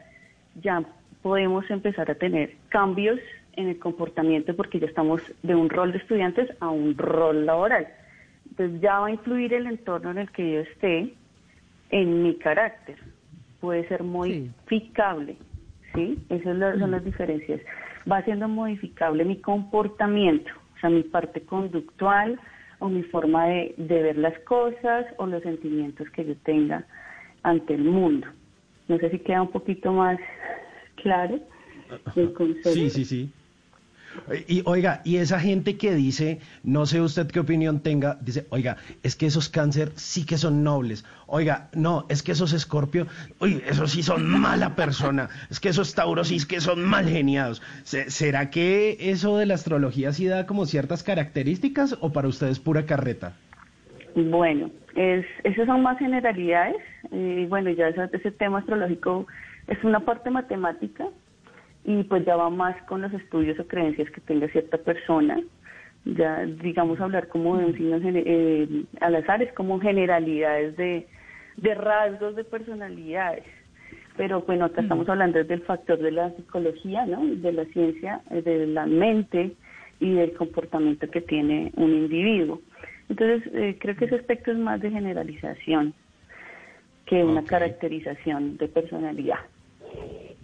ya 0.62 0.84
podemos 1.24 1.64
empezar 1.70 2.10
a 2.10 2.14
tener 2.16 2.54
cambios 2.68 3.18
en 3.54 3.68
el 3.68 3.78
comportamiento 3.78 4.54
porque 4.54 4.78
ya 4.78 4.86
estamos 4.86 5.22
de 5.42 5.54
un 5.54 5.70
rol 5.70 5.90
de 5.92 5.98
estudiantes 5.98 6.50
a 6.60 6.68
un 6.68 6.98
rol 6.98 7.46
laboral. 7.46 7.88
Entonces 8.50 8.78
ya 8.82 9.00
va 9.00 9.06
a 9.06 9.10
influir 9.10 9.54
el 9.54 9.66
entorno 9.66 10.10
en 10.10 10.18
el 10.18 10.30
que 10.32 10.52
yo 10.52 10.60
esté 10.60 11.14
en 11.88 12.22
mi 12.22 12.34
carácter. 12.36 12.96
Puede 13.62 13.88
ser 13.88 14.02
modificable, 14.02 15.36
¿sí? 15.94 16.22
Esas 16.28 16.56
lo- 16.56 16.78
son 16.78 16.90
las 16.90 17.02
diferencias. 17.02 17.62
Va 18.10 18.20
siendo 18.24 18.46
modificable 18.46 19.24
mi 19.24 19.38
comportamiento, 19.40 20.50
o 20.76 20.80
sea, 20.80 20.90
mi 20.90 21.04
parte 21.04 21.40
conductual 21.40 22.38
o 22.80 22.90
mi 22.90 23.02
forma 23.04 23.46
de, 23.46 23.74
de 23.78 24.02
ver 24.02 24.18
las 24.18 24.38
cosas 24.40 25.06
o 25.16 25.24
los 25.26 25.42
sentimientos 25.42 26.10
que 26.10 26.26
yo 26.26 26.34
tenga 26.44 26.84
ante 27.44 27.72
el 27.72 27.84
mundo. 27.84 28.26
No 28.88 28.98
sé 28.98 29.08
si 29.08 29.20
queda 29.20 29.40
un 29.40 29.50
poquito 29.50 29.90
más 29.90 30.18
claro. 31.04 31.38
Sí, 32.64 32.90
sí, 32.90 33.04
sí. 33.04 33.30
Y 34.48 34.62
oiga, 34.64 35.00
y 35.04 35.16
esa 35.16 35.40
gente 35.40 35.76
que 35.76 35.92
dice, 35.94 36.38
no 36.62 36.86
sé 36.86 37.00
usted 37.00 37.26
qué 37.26 37.40
opinión 37.40 37.80
tenga, 37.80 38.16
dice, 38.20 38.46
oiga, 38.50 38.76
es 39.02 39.16
que 39.16 39.26
esos 39.26 39.48
cáncer 39.48 39.90
sí 39.96 40.24
que 40.24 40.38
son 40.38 40.62
nobles. 40.62 41.04
Oiga, 41.26 41.68
no, 41.74 42.06
es 42.08 42.22
que 42.22 42.32
esos 42.32 42.52
escorpio, 42.52 43.06
uy, 43.40 43.60
esos 43.66 43.90
sí 43.90 44.02
son 44.04 44.24
mala 44.26 44.76
persona. 44.76 45.28
Es 45.50 45.58
que 45.58 45.68
esos 45.70 45.94
tauros 45.94 46.28
sí 46.28 46.36
es 46.36 46.46
que 46.46 46.60
son 46.60 46.84
mal 46.84 47.08
geniados. 47.08 47.60
Se- 47.82 48.08
¿Será 48.10 48.50
que 48.50 48.96
eso 49.00 49.36
de 49.36 49.46
la 49.46 49.54
astrología 49.54 50.12
sí 50.12 50.26
da 50.26 50.46
como 50.46 50.64
ciertas 50.66 51.02
características 51.02 51.96
o 52.00 52.12
para 52.12 52.28
ustedes 52.28 52.60
pura 52.60 52.86
carreta? 52.86 53.32
Bueno, 54.14 54.70
es, 54.94 55.26
esas 55.42 55.66
son 55.66 55.82
más 55.82 55.98
generalidades. 55.98 56.76
eh, 57.10 57.46
bueno, 57.48 57.70
ya 57.70 57.88
ese 57.88 58.30
tema 58.30 58.60
astrológico 58.60 59.26
es 59.66 59.82
una 59.84 60.00
parte 60.00 60.30
matemática 60.30 61.06
y 61.84 62.02
pues 62.04 62.24
ya 62.24 62.36
va 62.36 62.50
más 62.50 62.80
con 62.84 63.02
los 63.02 63.12
estudios 63.12 63.58
o 63.58 63.66
creencias 63.66 64.10
que 64.10 64.20
tenga 64.20 64.48
cierta 64.48 64.78
persona. 64.78 65.40
Ya, 66.06 66.44
digamos, 66.44 67.00
hablar 67.00 67.28
como 67.28 67.56
de 67.56 67.64
un 67.66 67.72
signo 67.74 68.00
gene- 68.00 68.24
eh, 68.26 68.84
al 69.00 69.14
azar 69.16 69.42
es 69.42 69.52
como 69.54 69.80
generalidades 69.80 70.76
de, 70.76 71.06
de 71.56 71.74
rasgos 71.74 72.36
de 72.36 72.44
personalidades. 72.44 73.44
Pero 74.16 74.42
bueno, 74.42 74.66
acá 74.66 74.82
estamos 74.82 75.08
hablando 75.08 75.42
del 75.42 75.62
factor 75.62 75.98
de 75.98 76.12
la 76.12 76.30
psicología, 76.32 77.04
¿no? 77.06 77.24
De 77.24 77.52
la 77.52 77.64
ciencia, 77.66 78.20
eh, 78.30 78.42
de 78.42 78.66
la 78.66 78.86
mente 78.86 79.52
y 79.98 80.12
del 80.12 80.34
comportamiento 80.34 81.10
que 81.10 81.20
tiene 81.22 81.72
un 81.76 81.92
individuo. 81.94 82.60
Entonces, 83.08 83.50
eh, 83.54 83.76
creo 83.80 83.96
que 83.96 84.04
ese 84.04 84.16
aspecto 84.16 84.52
es 84.52 84.58
más 84.58 84.80
de 84.80 84.90
generalización 84.90 85.94
que 87.06 87.24
una 87.24 87.44
caracterización 87.44 88.56
de 88.56 88.68
personalidad. 88.68 89.38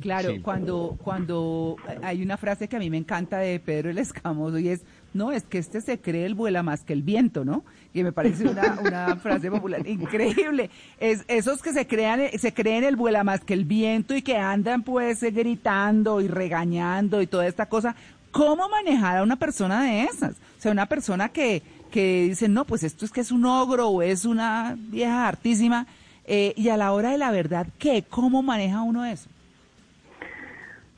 Claro, 0.01 0.31
Sí. 0.33 0.41
cuando, 0.41 0.97
cuando 1.03 1.77
hay 2.03 2.23
una 2.23 2.39
frase 2.39 2.69
que 2.69 2.77
a 2.77 2.79
mí 2.79 2.89
me 2.89 2.97
encanta 2.97 3.39
de 3.39 3.61
Pedro 3.61 3.91
el 3.91 3.99
Escamoso 3.99 4.59
y 4.59 4.69
es, 4.71 4.81
no, 5.13 5.31
es 5.31 5.43
que 5.43 5.59
este 5.59 5.83
se 5.83 5.99
cree 6.01 6.25
el 6.25 6.35
vuela 6.35 6.63
más 6.63 6.85
que 6.85 6.95
el 6.95 7.03
viento, 7.03 7.45
¿no? 7.45 7.65
Y 7.93 8.03
me 8.03 8.11
parece 8.13 8.49
una, 8.49 8.79
una 8.81 9.17
frase 9.23 9.51
popular 9.51 9.87
increíble. 9.87 10.71
Es 11.01 11.25
esos 11.29 11.61
que 11.61 11.75
se 11.75 11.87
crean, 11.87 12.23
se 12.39 12.55
creen 12.55 12.85
el 12.85 12.97
vuela 12.97 13.25
más 13.25 13.41
que 13.41 13.53
el 13.53 13.67
viento 13.67 14.15
y 14.17 14.23
que 14.23 14.39
andan 14.39 14.85
pues 14.85 15.21
gritando 15.23 16.23
y 16.23 16.29
regañando 16.29 17.21
y 17.21 17.27
toda 17.27 17.47
esta 17.47 17.67
cosa. 17.67 17.95
¿Cómo 18.31 18.69
manejar 18.71 19.19
a 19.19 19.23
una 19.23 19.37
persona 19.37 19.83
de 19.85 20.05
esas? 20.05 20.33
O 20.33 20.63
sea, 20.63 20.73
una 20.73 20.87
persona 20.87 21.29
que, 21.29 21.63
que 21.91 22.27
dice, 22.29 22.49
no, 22.49 22.65
pues 22.65 22.85
esto 22.85 23.05
es 23.05 23.11
que 23.11 23.21
es 23.21 23.33
un 23.33 23.45
ogro 23.45 23.89
o 23.89 24.01
es 24.03 24.25
una 24.25 24.77
vieja 24.79 25.29
hartísima. 25.29 25.87
eh, 26.25 26.55
y 26.57 26.69
a 26.69 26.77
la 26.79 26.93
hora 26.93 27.11
de 27.11 27.19
la 27.19 27.33
verdad, 27.33 27.67
¿qué? 27.79 28.03
¿Cómo 28.09 28.41
maneja 28.43 28.81
uno 28.83 29.05
eso? 29.05 29.29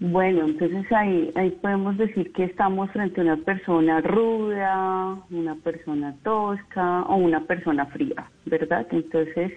Bueno, 0.05 0.47
entonces 0.47 0.91
ahí, 0.91 1.31
ahí 1.37 1.51
podemos 1.63 1.97
decir 1.97 2.33
que 2.33 2.43
estamos 2.43 2.91
frente 2.91 3.21
a 3.21 3.23
una 3.23 3.37
persona 3.37 4.01
ruda, 4.01 5.17
una 5.31 5.55
persona 5.55 6.13
tosca 6.25 7.03
o 7.03 7.15
una 7.15 7.43
persona 7.43 7.87
fría, 7.87 8.29
¿verdad? 8.47 8.85
Entonces, 8.91 9.53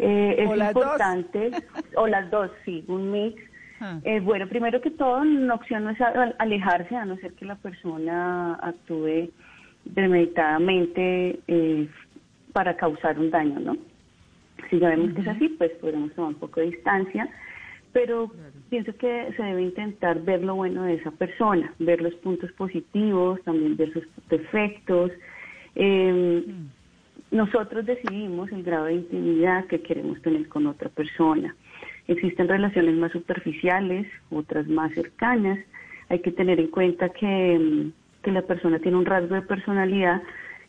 eh, 0.00 0.36
es 0.36 0.50
O 0.50 0.56
importante, 0.56 1.52
o 1.96 2.08
las 2.08 2.28
dos, 2.32 2.50
sí, 2.64 2.84
un 2.88 3.12
mix. 3.12 3.40
Ah. 3.80 4.00
Eh, 4.02 4.18
bueno, 4.18 4.48
primero 4.48 4.80
que 4.80 4.90
todo, 4.90 5.20
una 5.20 5.54
opción 5.54 5.84
no 5.84 5.90
es 5.90 5.98
alejarse, 6.38 6.96
a 6.96 7.04
no 7.04 7.16
ser 7.18 7.32
que 7.34 7.44
la 7.44 7.54
persona 7.54 8.54
actúe 8.54 9.30
premeditadamente 9.94 11.38
eh, 11.46 11.88
para 12.52 12.76
causar 12.76 13.16
un 13.16 13.30
daño, 13.30 13.60
¿no? 13.60 13.76
Si 14.70 14.80
ya 14.80 14.88
vemos 14.88 15.14
que 15.14 15.20
es 15.20 15.28
así, 15.28 15.50
pues 15.50 15.70
podemos 15.80 16.12
tomar 16.14 16.30
un 16.30 16.40
poco 16.40 16.58
de 16.58 16.66
distancia, 16.66 17.28
pero 17.92 18.32
pienso 18.72 18.96
que 18.96 19.34
se 19.36 19.42
debe 19.42 19.60
intentar 19.60 20.22
ver 20.22 20.42
lo 20.42 20.54
bueno 20.54 20.84
de 20.84 20.94
esa 20.94 21.10
persona, 21.10 21.74
ver 21.78 22.00
los 22.00 22.14
puntos 22.14 22.50
positivos, 22.52 23.38
también 23.42 23.76
ver 23.76 23.92
sus 23.92 24.04
defectos. 24.30 25.10
Eh, 25.74 26.42
nosotros 27.30 27.84
decidimos 27.84 28.50
el 28.50 28.62
grado 28.62 28.86
de 28.86 28.94
intimidad 28.94 29.66
que 29.66 29.82
queremos 29.82 30.22
tener 30.22 30.48
con 30.48 30.66
otra 30.66 30.88
persona. 30.88 31.54
Existen 32.08 32.48
relaciones 32.48 32.94
más 32.94 33.12
superficiales, 33.12 34.06
otras 34.30 34.66
más 34.68 34.90
cercanas. 34.94 35.58
Hay 36.08 36.20
que 36.20 36.32
tener 36.32 36.58
en 36.58 36.68
cuenta 36.68 37.10
que, 37.10 37.58
mm, 37.58 37.92
que 38.22 38.32
la 38.32 38.40
persona 38.40 38.78
tiene 38.78 38.96
un 38.96 39.04
rasgo 39.04 39.34
de 39.34 39.42
personalidad 39.42 40.22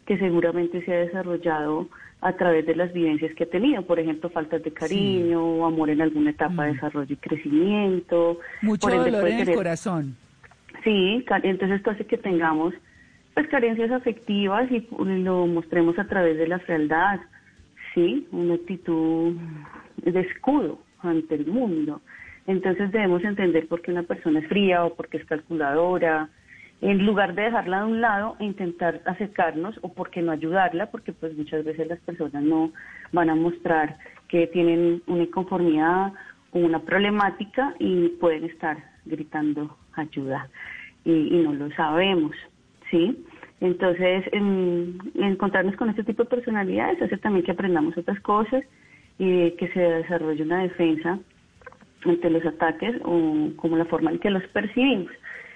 que 0.06 0.18
seguramente 0.18 0.84
se 0.84 0.94
ha 0.94 1.06
desarrollado 1.06 1.88
a 2.24 2.34
través 2.38 2.66
de 2.66 2.74
las 2.74 2.94
vivencias 2.94 3.36
que 3.36 3.44
ha 3.44 3.50
tenido, 3.50 3.82
por 3.86 4.00
ejemplo, 4.00 4.30
faltas 4.30 4.64
de 4.64 4.72
cariño 4.72 5.44
o 5.44 5.66
amor 5.66 5.90
en 5.90 6.02
alguna 6.02 6.30
etapa 6.30 6.64
de 6.64 6.74
desarrollo 6.74 7.14
y 7.14 7.18
crecimiento. 7.18 8.40
Mucho 8.62 8.88
Por 8.88 8.96
ende, 8.96 9.12
dolor 9.12 9.28
en 9.30 9.50
el 9.50 9.56
corazón. 9.56 10.16
Sí, 10.86 11.26
entonces 11.44 11.78
esto 11.78 11.92
hace 11.92 12.06
que 12.06 12.18
tengamos 12.18 12.74
pues 13.34 13.48
carencias 13.50 13.92
afectivas 13.92 14.72
y 14.72 14.88
lo 14.98 15.48
mostremos 15.48 16.00
a 16.00 16.06
través 16.06 16.38
de 16.38 16.48
la 16.48 16.60
frialdad, 16.60 17.20
sí, 17.94 18.28
una 18.32 18.54
actitud 18.54 19.36
de 19.98 20.20
escudo 20.22 20.80
ante 21.00 21.36
el 21.36 21.48
mundo. 21.48 22.02
Entonces 22.48 22.92
debemos 22.92 23.24
entender 23.26 23.68
por 23.68 23.82
qué 23.82 23.92
una 23.92 24.04
persona 24.04 24.40
es 24.40 24.48
fría 24.48 24.86
o 24.86 24.94
por 24.96 25.10
qué 25.10 25.18
es 25.18 25.26
calculadora, 25.26 26.30
en 26.84 27.06
lugar 27.06 27.34
de 27.34 27.44
dejarla 27.44 27.80
de 27.80 27.86
un 27.86 28.02
lado 28.02 28.36
e 28.40 28.44
intentar 28.46 29.02
acercarnos 29.06 29.80
o 29.82 29.94
por 29.94 30.10
qué 30.10 30.22
no 30.22 30.34
ayudarla, 30.34 30.92
porque 30.92 31.14
pues 31.14 31.36
muchas 31.38 31.64
veces 31.64 31.88
las 31.88 32.00
personas 32.00 32.44
no 32.44 32.72
van 33.14 33.30
a 33.30 33.36
mostrar 33.36 33.98
que 34.28 34.48
tienen 34.48 35.02
una 35.08 35.24
inconformidad 35.24 36.12
o 36.52 36.60
una 36.60 36.80
problemática 36.80 37.74
y 37.80 38.10
pueden 38.20 38.44
estar 38.44 38.78
gritando 39.06 39.78
ayuda 39.94 40.50
y, 41.06 41.12
no 41.44 41.54
lo 41.54 41.72
sabemos, 41.72 42.36
¿sí? 42.92 43.24
Entonces, 43.62 44.26
en- 44.34 45.00
encontrarnos 45.16 45.78
con 45.78 45.90
este 45.90 46.04
tipo 46.04 46.24
de 46.24 46.30
personalidades 46.30 47.02
hace 47.02 47.18
también 47.18 47.46
que 47.46 47.52
aprendamos 47.52 47.98
otras 47.98 48.20
cosas 48.20 48.62
y 49.18 49.52
que 49.52 49.70
se 49.70 49.80
desarrolle 49.80 50.44
una 50.44 50.64
defensa 50.64 51.18
ante 52.04 52.30
los 52.30 52.46
ataques 52.46 52.96
o 53.06 53.52
como 53.56 53.78
la 53.78 53.86
forma 53.86 54.12
en 54.12 54.20
que 54.20 54.30
los 54.30 54.44
percibimos. 54.48 55.12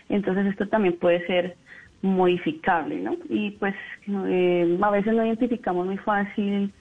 Entonces 0.10 0.48
esto 0.48 0.68
también 0.68 0.98
puede 0.98 1.26
ser 1.28 1.56
modificable, 2.02 3.00
¿no? 3.00 3.18
Y 3.30 3.52
pues 3.52 3.76
eh, 4.08 4.78
a 4.82 4.92
veces 4.92 5.14
no 5.14 5.26
identificamos 5.26 5.86
muy 5.86 5.98
fácil 5.98 6.72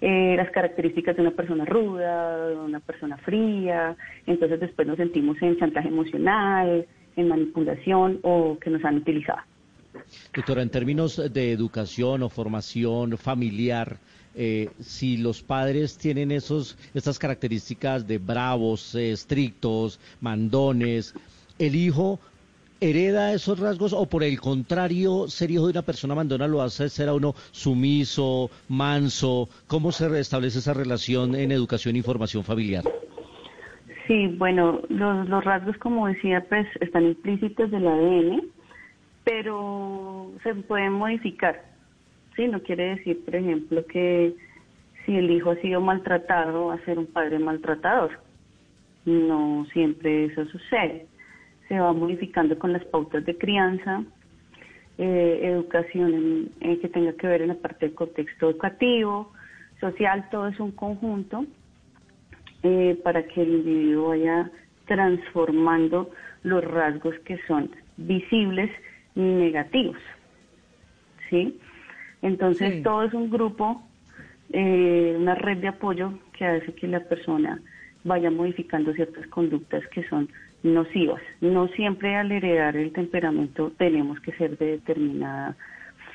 eh, 0.00 0.34
las 0.36 0.50
características 0.50 1.16
de 1.16 1.22
una 1.22 1.30
persona 1.30 1.64
ruda, 1.64 2.48
de 2.48 2.56
una 2.56 2.80
persona 2.80 3.16
fría, 3.18 3.96
entonces 4.26 4.60
después 4.60 4.86
nos 4.86 4.96
sentimos 4.96 5.40
en 5.40 5.56
chantaje 5.58 5.88
emocional, 5.88 6.86
en 7.16 7.28
manipulación 7.28 8.18
o 8.22 8.58
que 8.60 8.70
nos 8.70 8.84
han 8.84 8.96
utilizado. 8.96 9.40
Doctora, 10.34 10.62
en 10.62 10.70
términos 10.70 11.32
de 11.32 11.52
educación 11.52 12.22
o 12.22 12.28
formación 12.28 13.16
familiar, 13.16 13.96
eh, 14.34 14.68
si 14.80 15.16
los 15.16 15.42
padres 15.42 15.96
tienen 15.96 16.32
esos, 16.32 16.76
estas 16.92 17.18
características 17.18 18.06
de 18.06 18.18
bravos, 18.18 18.94
eh, 18.96 19.12
estrictos, 19.12 20.00
mandones, 20.20 21.14
el 21.58 21.76
hijo 21.76 22.18
hereda 22.90 23.32
esos 23.32 23.58
rasgos 23.58 23.92
o 23.92 24.06
por 24.06 24.22
el 24.22 24.40
contrario, 24.40 25.26
ser 25.28 25.50
hijo 25.50 25.66
de 25.66 25.72
una 25.72 25.82
persona 25.82 26.14
mandona 26.14 26.46
lo 26.46 26.62
hace 26.62 26.88
ser 26.88 27.08
a 27.08 27.14
uno 27.14 27.34
sumiso, 27.50 28.50
manso? 28.68 29.48
¿Cómo 29.66 29.92
se 29.92 30.08
restablece 30.08 30.58
esa 30.58 30.74
relación 30.74 31.34
en 31.34 31.52
educación 31.52 31.96
y 31.96 32.02
formación 32.02 32.44
familiar? 32.44 32.84
Sí, 34.06 34.26
bueno, 34.36 34.82
los, 34.88 35.28
los 35.28 35.44
rasgos, 35.44 35.76
como 35.78 36.08
decía, 36.08 36.44
pues 36.48 36.66
están 36.80 37.04
implícitos 37.04 37.70
del 37.70 37.86
ADN, 37.86 38.42
pero 39.24 40.30
se 40.42 40.54
pueden 40.54 40.92
modificar. 40.92 41.64
Sí, 42.36 42.46
no 42.48 42.60
quiere 42.60 42.96
decir, 42.96 43.24
por 43.24 43.34
ejemplo, 43.36 43.86
que 43.86 44.34
si 45.06 45.16
el 45.16 45.30
hijo 45.30 45.50
ha 45.50 45.56
sido 45.56 45.80
maltratado, 45.80 46.66
va 46.66 46.74
a 46.74 46.84
ser 46.84 46.98
un 46.98 47.06
padre 47.06 47.38
maltratador. 47.38 48.10
No 49.06 49.66
siempre 49.72 50.26
eso 50.26 50.44
sucede. 50.46 51.06
Se 51.68 51.78
va 51.78 51.92
modificando 51.92 52.58
con 52.58 52.72
las 52.72 52.84
pautas 52.84 53.24
de 53.24 53.36
crianza, 53.36 54.04
eh, 54.98 55.40
educación 55.42 56.50
en, 56.60 56.80
que 56.80 56.88
tenga 56.88 57.12
que 57.14 57.26
ver 57.26 57.42
en 57.42 57.48
la 57.48 57.54
parte 57.54 57.86
del 57.86 57.94
contexto 57.94 58.50
educativo, 58.50 59.32
social, 59.80 60.28
todo 60.30 60.48
es 60.48 60.60
un 60.60 60.70
conjunto 60.72 61.46
eh, 62.62 62.98
para 63.02 63.24
que 63.24 63.42
el 63.42 63.48
individuo 63.48 64.08
vaya 64.08 64.50
transformando 64.86 66.10
los 66.42 66.64
rasgos 66.64 67.14
que 67.20 67.38
son 67.46 67.70
visibles 67.96 68.70
y 69.14 69.20
negativos. 69.20 69.98
¿Sí? 71.30 71.58
Entonces 72.22 72.82
todo 72.82 73.02
es 73.02 73.12
un 73.12 73.30
grupo, 73.30 73.82
eh, 74.50 75.14
una 75.18 75.34
red 75.34 75.58
de 75.58 75.68
apoyo 75.68 76.18
que 76.32 76.46
hace 76.46 76.72
que 76.74 76.86
la 76.86 77.00
persona 77.00 77.60
vaya 78.04 78.30
modificando 78.30 78.92
ciertas 78.92 79.26
conductas 79.26 79.86
que 79.88 80.06
son 80.08 80.28
nocivas. 80.64 81.22
No 81.40 81.68
siempre 81.68 82.16
al 82.16 82.32
heredar 82.32 82.76
el 82.76 82.92
temperamento 82.92 83.70
tenemos 83.78 84.18
que 84.20 84.32
ser 84.32 84.58
de 84.58 84.72
determinada 84.72 85.54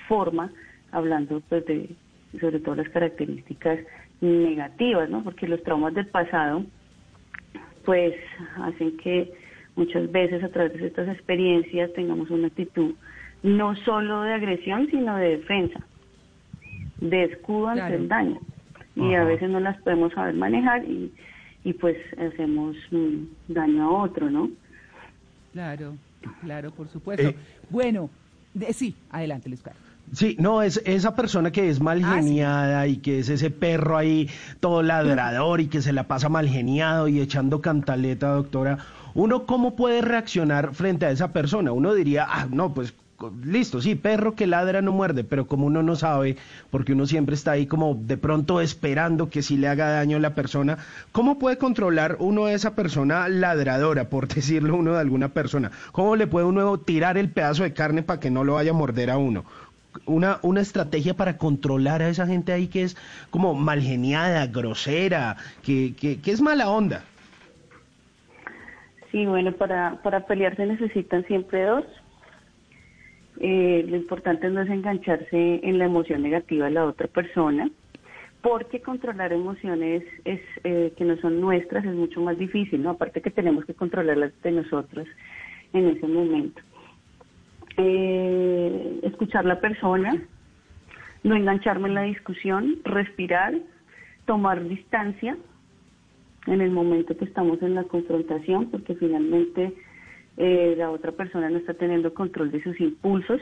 forma, 0.10 0.52
hablando 0.92 1.42
pues 1.48 1.66
de 1.66 1.90
sobre 2.42 2.60
todo 2.60 2.76
las 2.76 2.90
características 2.90 3.80
negativas, 4.22 5.10
¿no? 5.10 5.24
Porque 5.24 5.48
los 5.48 5.64
traumas 5.64 5.94
del 5.94 6.08
pasado 6.08 6.66
pues 7.86 8.14
hacen 8.62 8.98
que 8.98 9.32
muchas 9.76 10.12
veces 10.12 10.44
a 10.44 10.50
través 10.50 10.74
de 10.74 10.88
estas 10.88 11.08
experiencias 11.08 11.94
tengamos 11.94 12.30
una 12.30 12.48
actitud 12.48 12.96
no 13.42 13.76
solo 13.78 14.24
de 14.24 14.34
agresión, 14.34 14.88
sino 14.92 15.16
de 15.16 15.38
defensa 15.38 15.80
de 17.02 17.24
escudo 17.26 17.70
ante 17.70 17.96
el 17.96 18.08
daño. 18.08 18.40
Y 18.96 19.14
a 19.14 19.24
veces 19.24 19.50
no 19.50 19.60
las 19.60 19.80
podemos 19.82 20.12
saber 20.14 20.34
manejar 20.34 20.84
y, 20.84 21.12
y 21.70 21.74
pues 21.74 21.98
hacemos 22.18 22.76
daño 23.48 23.84
a 23.84 24.04
otro, 24.04 24.30
¿no? 24.30 24.50
Claro, 25.54 25.94
claro, 26.42 26.72
por 26.72 26.88
supuesto. 26.88 27.32
bueno, 27.70 28.10
sí, 28.74 28.96
adelante, 29.12 29.50
Luis 29.50 29.62
Carlos. 29.62 29.84
Sí, 30.12 30.36
no, 30.40 30.64
es 30.64 30.82
esa 30.86 31.16
persona 31.16 31.52
que 31.52 31.70
es 31.70 31.80
mal 31.80 32.02
ah, 32.04 32.16
geniada 32.16 32.88
y 32.88 32.98
que 32.98 33.20
es 33.20 33.30
ese 33.30 33.52
perro 33.52 33.98
ahí 33.98 34.28
todo 34.60 34.82
ladrador 34.82 35.62
y 35.62 35.68
que 35.68 35.84
se 35.84 35.94
la 35.94 36.08
pasa 36.08 36.28
mal 36.28 36.50
geniado 36.50 37.08
y 37.08 37.20
echando 37.20 37.62
cantaleta, 37.62 38.30
doctora. 38.30 38.80
¿Uno 39.14 39.46
cómo 39.46 39.76
puede 39.76 40.02
reaccionar 40.02 40.74
frente 40.74 41.06
a 41.06 41.12
esa 41.12 41.32
persona? 41.32 41.72
Uno 41.72 41.94
diría, 41.94 42.26
ah, 42.28 42.48
no, 42.50 42.74
pues 42.74 42.96
listo, 43.44 43.82
sí, 43.82 43.96
perro 43.96 44.36
que 44.36 44.48
ladra 44.48 44.82
no 44.82 44.92
muerde, 44.92 45.24
pero 45.24 45.48
como 45.48 45.66
uno 45.66 45.84
no 45.84 45.96
sabe, 45.96 46.38
porque 46.70 46.94
uno 46.94 47.06
siempre 47.06 47.36
está 47.36 47.52
ahí 47.52 47.66
como 47.66 47.96
de 47.96 48.18
pronto 48.18 48.62
esperando 48.62 49.30
que 49.30 49.42
si 49.42 49.58
le 49.58 49.68
haga 49.68 49.90
daño 49.90 50.18
a 50.18 50.22
la 50.22 50.36
persona, 50.36 50.78
¿cómo 51.12 51.40
puede 51.40 51.58
controlar 51.58 52.18
uno 52.20 52.46
a 52.46 52.54
esa 52.54 52.76
persona 52.76 53.28
ladradora, 53.28 54.10
por 54.10 54.28
decirlo 54.34 54.76
uno 54.76 54.94
de 54.94 55.00
alguna 55.00 55.30
persona? 55.30 55.72
¿Cómo 55.92 56.16
le 56.16 56.28
puede 56.28 56.46
uno 56.46 56.78
tirar 56.80 57.18
el 57.18 57.30
pedazo 57.30 57.64
de 57.64 57.74
carne 57.74 58.04
para 58.04 58.20
que 58.20 58.32
no 58.32 58.44
lo 58.44 58.56
vaya 58.56 58.72
a 58.72 58.76
morder 58.76 59.10
a 59.10 59.18
uno? 59.18 59.46
Una, 60.06 60.40
una 60.44 60.62
estrategia 60.62 61.16
para 61.16 61.38
controlar 61.38 62.02
a 62.02 62.10
esa 62.10 62.28
gente 62.28 62.54
ahí 62.54 62.68
que 62.68 62.84
es 62.84 62.96
como 63.32 63.56
malgeniada, 63.56 64.46
grosera, 64.48 65.38
que, 65.64 65.96
que, 66.00 66.22
que 66.22 66.32
es 66.32 66.42
mala 66.42 66.70
onda. 66.70 67.04
Sí, 69.12 69.26
bueno, 69.26 69.52
para, 69.54 70.00
para 70.04 70.28
pelear 70.28 70.56
se 70.56 70.68
necesitan 70.68 71.26
siempre 71.26 71.64
dos. 71.64 71.86
Eh, 73.40 73.86
lo 73.88 73.96
importante 73.96 74.50
no 74.50 74.62
es 74.62 74.70
engancharse 74.70 75.62
en 75.64 75.80
la 75.80 75.86
emoción 75.86 76.22
negativa 76.22 76.66
de 76.66 76.72
la 76.72 76.86
otra 76.86 77.08
persona, 77.08 77.70
porque 78.42 78.82
controlar 78.82 79.32
emociones 79.32 80.04
es 80.26 80.42
eh, 80.64 80.94
que 80.98 81.06
no 81.06 81.18
son 81.18 81.40
nuestras 81.40 81.86
es 81.86 81.94
mucho 81.94 82.22
más 82.22 82.38
difícil, 82.38 82.84
¿no? 82.84 82.92
Aparte 82.92 83.22
que 83.22 83.32
tenemos 83.32 83.66
que 83.66 83.74
controlarlas 83.74 84.32
de 84.44 84.52
nosotros 84.52 85.08
en 85.74 85.88
ese 85.88 86.08
momento. 86.08 86.62
Eh, 87.78 89.00
escuchar 89.04 89.46
la 89.46 89.62
persona, 89.62 90.22
no 91.24 91.36
engancharme 91.36 91.88
en 91.88 91.96
la 91.96 92.04
discusión, 92.04 92.80
respirar, 92.84 93.54
tomar 94.26 94.68
distancia 94.68 95.38
en 96.48 96.62
el 96.62 96.72
momento 96.72 97.16
que 97.16 97.26
estamos 97.26 97.62
en 97.62 97.76
la 97.76 97.84
confrontación, 97.84 98.70
porque 98.70 98.96
finalmente 98.96 99.74
eh, 100.42 100.74
la 100.78 100.90
otra 100.90 101.12
persona 101.12 101.50
no 101.50 101.58
está 101.58 101.74
teniendo 101.74 102.14
control 102.14 102.50
de 102.50 102.64
sus 102.64 102.80
impulsos 102.80 103.42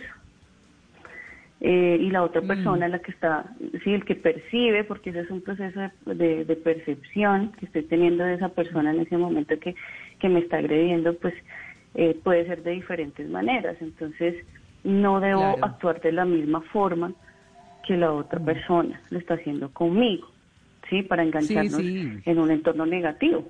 eh, 1.61 1.99
y 2.01 2.09
la 2.09 2.23
otra 2.23 2.41
mm. 2.41 2.47
persona 2.47 2.87
la 2.87 2.97
que 2.99 3.11
está, 3.11 3.45
sí, 3.83 3.93
el 3.93 4.03
que 4.03 4.15
percibe, 4.15 4.83
porque 4.83 5.11
ese 5.11 5.19
es 5.19 5.29
un 5.29 5.41
proceso 5.41 5.79
de, 6.07 6.43
de, 6.43 6.55
percepción 6.55 7.51
que 7.59 7.67
estoy 7.67 7.83
teniendo 7.83 8.23
de 8.23 8.33
esa 8.33 8.49
persona 8.49 8.89
en 8.89 9.01
ese 9.01 9.15
momento 9.15 9.59
que, 9.59 9.75
que 10.19 10.27
me 10.27 10.39
está 10.39 10.57
agrediendo, 10.57 11.15
pues 11.17 11.35
eh, 11.93 12.19
puede 12.23 12.47
ser 12.47 12.63
de 12.63 12.71
diferentes 12.71 13.29
maneras. 13.29 13.77
Entonces, 13.79 14.35
no 14.83 15.19
debo 15.19 15.55
actuar 15.61 16.01
de 16.01 16.11
la 16.11 16.25
misma 16.25 16.61
forma 16.61 17.13
que 17.85 17.95
la 17.95 18.11
otra 18.11 18.39
mm. 18.39 18.45
persona 18.45 19.01
lo 19.11 19.19
está 19.19 19.35
haciendo 19.35 19.69
conmigo, 19.69 20.27
¿sí? 20.89 21.03
Para 21.03 21.21
engancharnos 21.21 21.79
en 21.79 22.39
un 22.39 22.49
entorno 22.49 22.87
negativo. 22.87 23.47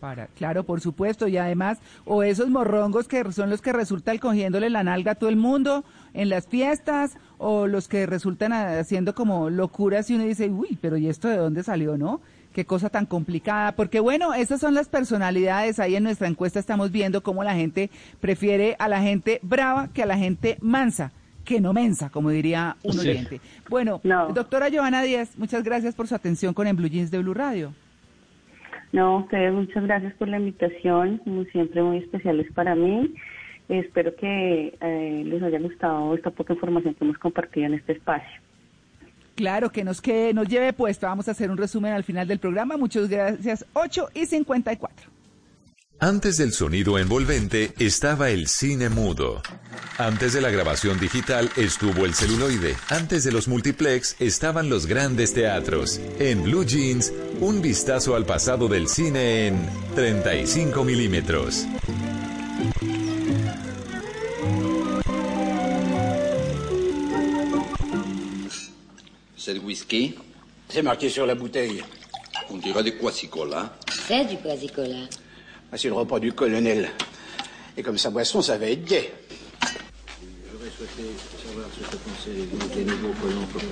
Para, 0.00 0.26
claro, 0.26 0.64
por 0.64 0.80
supuesto, 0.80 1.26
y 1.26 1.38
además, 1.38 1.78
o 2.04 2.22
esos 2.22 2.50
morrongos 2.50 3.08
que 3.08 3.32
son 3.32 3.48
los 3.48 3.62
que 3.62 3.72
resultan 3.72 4.18
cogiéndole 4.18 4.68
la 4.68 4.84
nalga 4.84 5.12
a 5.12 5.14
todo 5.14 5.30
el 5.30 5.36
mundo 5.36 5.84
en 6.12 6.28
las 6.28 6.46
fiestas, 6.46 7.16
o 7.38 7.66
los 7.66 7.88
que 7.88 8.06
resultan 8.06 8.52
haciendo 8.52 9.14
como 9.14 9.48
locuras 9.48 10.10
y 10.10 10.14
uno 10.14 10.24
dice, 10.24 10.48
uy, 10.48 10.78
pero 10.80 10.96
¿y 10.96 11.08
esto 11.08 11.28
de 11.28 11.38
dónde 11.38 11.62
salió, 11.62 11.96
no? 11.96 12.20
Qué 12.52 12.64
cosa 12.64 12.90
tan 12.90 13.06
complicada, 13.06 13.72
porque 13.72 14.00
bueno, 14.00 14.34
esas 14.34 14.60
son 14.60 14.74
las 14.74 14.88
personalidades, 14.88 15.78
ahí 15.78 15.96
en 15.96 16.04
nuestra 16.04 16.28
encuesta 16.28 16.58
estamos 16.58 16.90
viendo 16.90 17.22
cómo 17.22 17.42
la 17.42 17.54
gente 17.54 17.90
prefiere 18.20 18.76
a 18.78 18.88
la 18.88 19.00
gente 19.00 19.40
brava 19.42 19.88
que 19.88 20.02
a 20.02 20.06
la 20.06 20.18
gente 20.18 20.58
mansa 20.60 21.12
que 21.44 21.60
no 21.60 21.72
mensa, 21.72 22.10
como 22.10 22.30
diría 22.30 22.76
un 22.82 22.98
oyente. 22.98 23.40
Bueno, 23.70 24.00
doctora 24.34 24.68
Giovanna 24.68 25.02
Díaz, 25.02 25.30
muchas 25.38 25.62
gracias 25.62 25.94
por 25.94 26.08
su 26.08 26.14
atención 26.14 26.52
con 26.52 26.66
el 26.66 26.74
Blue 26.74 26.88
Jeans 26.88 27.10
de 27.10 27.18
Blue 27.18 27.34
Radio. 27.34 27.72
No, 28.96 29.18
ustedes 29.18 29.52
muchas 29.52 29.84
gracias 29.84 30.14
por 30.14 30.26
la 30.26 30.38
invitación, 30.38 31.18
como 31.18 31.44
siempre 31.44 31.82
muy 31.82 31.98
especiales 31.98 32.50
para 32.54 32.74
mí. 32.74 33.14
Espero 33.68 34.16
que 34.16 34.74
eh, 34.80 35.22
les 35.22 35.42
haya 35.42 35.58
gustado 35.58 36.14
esta 36.14 36.30
poca 36.30 36.54
información 36.54 36.94
que 36.94 37.04
hemos 37.04 37.18
compartido 37.18 37.66
en 37.66 37.74
este 37.74 37.92
espacio. 37.92 38.40
Claro, 39.34 39.68
que 39.70 39.84
nos, 39.84 40.00
que 40.00 40.32
nos 40.32 40.48
lleve 40.48 40.72
puesto. 40.72 41.06
Vamos 41.06 41.28
a 41.28 41.32
hacer 41.32 41.50
un 41.50 41.58
resumen 41.58 41.92
al 41.92 42.04
final 42.04 42.26
del 42.26 42.38
programa. 42.38 42.78
Muchas 42.78 43.10
gracias. 43.10 43.66
8 43.74 44.08
y 44.14 44.24
54. 44.24 45.15
Antes 45.98 46.36
del 46.36 46.52
sonido 46.52 46.98
envolvente 46.98 47.72
estaba 47.78 48.28
el 48.28 48.48
cine 48.48 48.90
mudo. 48.90 49.40
Antes 49.96 50.34
de 50.34 50.42
la 50.42 50.50
grabación 50.50 51.00
digital 51.00 51.50
estuvo 51.56 52.04
el 52.04 52.14
celuloide. 52.14 52.76
Antes 52.90 53.24
de 53.24 53.32
los 53.32 53.48
multiplex 53.48 54.14
estaban 54.20 54.68
los 54.68 54.84
grandes 54.84 55.32
teatros. 55.32 55.98
En 56.18 56.42
Blue 56.42 56.66
Jeans, 56.66 57.14
un 57.40 57.62
vistazo 57.62 58.14
al 58.14 58.26
pasado 58.26 58.68
del 58.68 58.88
cine 58.88 59.46
en 59.46 59.70
35 59.94 60.84
milímetros. 60.84 61.66
C'est 69.34 69.54
le 69.54 69.60
whisky 69.60 70.14
C'est 70.68 70.82
marqué 70.82 71.08
sur 71.08 71.24
la 71.24 71.34
bouteille. 71.34 71.82
On 72.50 72.58
dirait 72.58 72.84
des. 72.84 72.92
C'est 74.06 74.24
du 74.26 74.36
quasicola. 74.36 75.08
Ah, 75.72 75.76
c'est 75.76 75.88
le 75.88 75.94
repas 75.94 76.20
du 76.20 76.32
colonel. 76.32 76.90
Et 77.76 77.82
comme 77.82 77.98
sa 77.98 78.10
boisson, 78.10 78.40
ça 78.40 78.56
va 78.56 78.66
être 78.66 78.84
gai. 78.84 79.12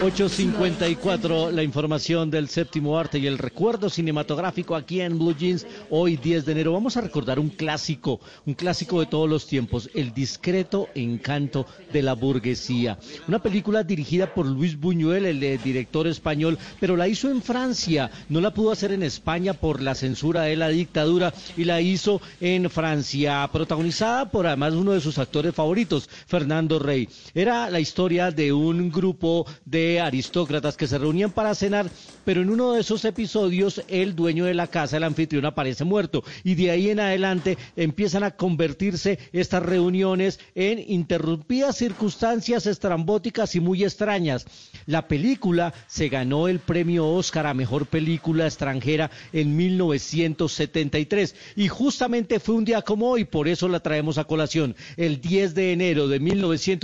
8.54, 0.00 1.50
la 1.50 1.62
información 1.62 2.30
del 2.30 2.48
séptimo 2.48 2.98
arte 2.98 3.18
y 3.18 3.26
el 3.26 3.36
recuerdo 3.36 3.90
cinematográfico 3.90 4.74
aquí 4.74 5.02
en 5.02 5.18
Blue 5.18 5.36
Jeans, 5.36 5.66
hoy 5.90 6.16
10 6.16 6.46
de 6.46 6.52
enero. 6.52 6.72
Vamos 6.72 6.96
a 6.96 7.02
recordar 7.02 7.38
un 7.38 7.50
clásico, 7.50 8.20
un 8.46 8.54
clásico 8.54 9.00
de 9.00 9.06
todos 9.06 9.28
los 9.28 9.46
tiempos, 9.46 9.90
El 9.92 10.14
discreto 10.14 10.88
encanto 10.94 11.66
de 11.92 12.00
la 12.00 12.14
burguesía. 12.14 12.98
Una 13.28 13.42
película 13.42 13.82
dirigida 13.82 14.32
por 14.32 14.46
Luis 14.46 14.80
Buñuel, 14.80 15.26
el 15.26 15.42
eh, 15.42 15.58
director 15.62 16.06
español, 16.06 16.58
pero 16.80 16.96
la 16.96 17.06
hizo 17.06 17.30
en 17.30 17.42
Francia, 17.42 18.10
no 18.30 18.40
la 18.40 18.54
pudo 18.54 18.70
hacer 18.70 18.92
en 18.92 19.02
España 19.02 19.52
por 19.52 19.82
la 19.82 19.94
censura 19.94 20.44
de 20.44 20.56
la 20.56 20.68
dictadura 20.70 21.34
y 21.54 21.64
la 21.64 21.82
hizo 21.82 22.22
en 22.40 22.70
Francia, 22.70 23.46
protagonizada 23.52 24.30
por 24.30 24.46
además 24.46 24.72
uno 24.72 24.92
de 24.92 25.02
sus 25.02 25.18
actores 25.18 25.54
favoritos, 25.54 26.08
Fernando 26.26 26.78
Rey. 26.78 26.93
Era 27.34 27.70
la 27.70 27.80
historia 27.80 28.30
de 28.30 28.52
un 28.52 28.90
grupo 28.90 29.46
de 29.64 30.00
aristócratas 30.00 30.76
que 30.76 30.86
se 30.86 30.98
reunían 30.98 31.30
para 31.30 31.54
cenar, 31.54 31.90
pero 32.24 32.42
en 32.42 32.50
uno 32.50 32.72
de 32.72 32.80
esos 32.80 33.04
episodios 33.04 33.82
el 33.88 34.14
dueño 34.14 34.44
de 34.44 34.54
la 34.54 34.66
casa, 34.66 34.96
el 34.96 35.04
anfitrión, 35.04 35.44
aparece 35.44 35.84
muerto 35.84 36.24
y 36.42 36.54
de 36.54 36.70
ahí 36.70 36.90
en 36.90 37.00
adelante 37.00 37.58
empiezan 37.76 38.22
a 38.22 38.32
convertirse 38.32 39.18
estas 39.32 39.62
reuniones 39.62 40.40
en 40.54 40.78
interrumpidas 40.78 41.76
circunstancias 41.76 42.66
estrambóticas 42.66 43.54
y 43.54 43.60
muy 43.60 43.84
extrañas. 43.84 44.46
La 44.86 45.08
película 45.08 45.74
se 45.86 46.08
ganó 46.08 46.48
el 46.48 46.58
premio 46.58 47.08
Oscar 47.08 47.46
a 47.46 47.54
Mejor 47.54 47.86
Película 47.86 48.46
Extranjera 48.46 49.10
en 49.32 49.56
1973 49.56 51.34
y 51.56 51.68
justamente 51.68 52.40
fue 52.40 52.54
un 52.54 52.64
día 52.64 52.82
como 52.82 53.10
hoy, 53.10 53.24
por 53.24 53.48
eso 53.48 53.68
la 53.68 53.80
traemos 53.80 54.18
a 54.18 54.24
colación. 54.24 54.76
El 54.96 55.20
10 55.20 55.54
de 55.54 55.72
enero 55.72 56.08
de 56.08 56.20
1973, 56.20 56.83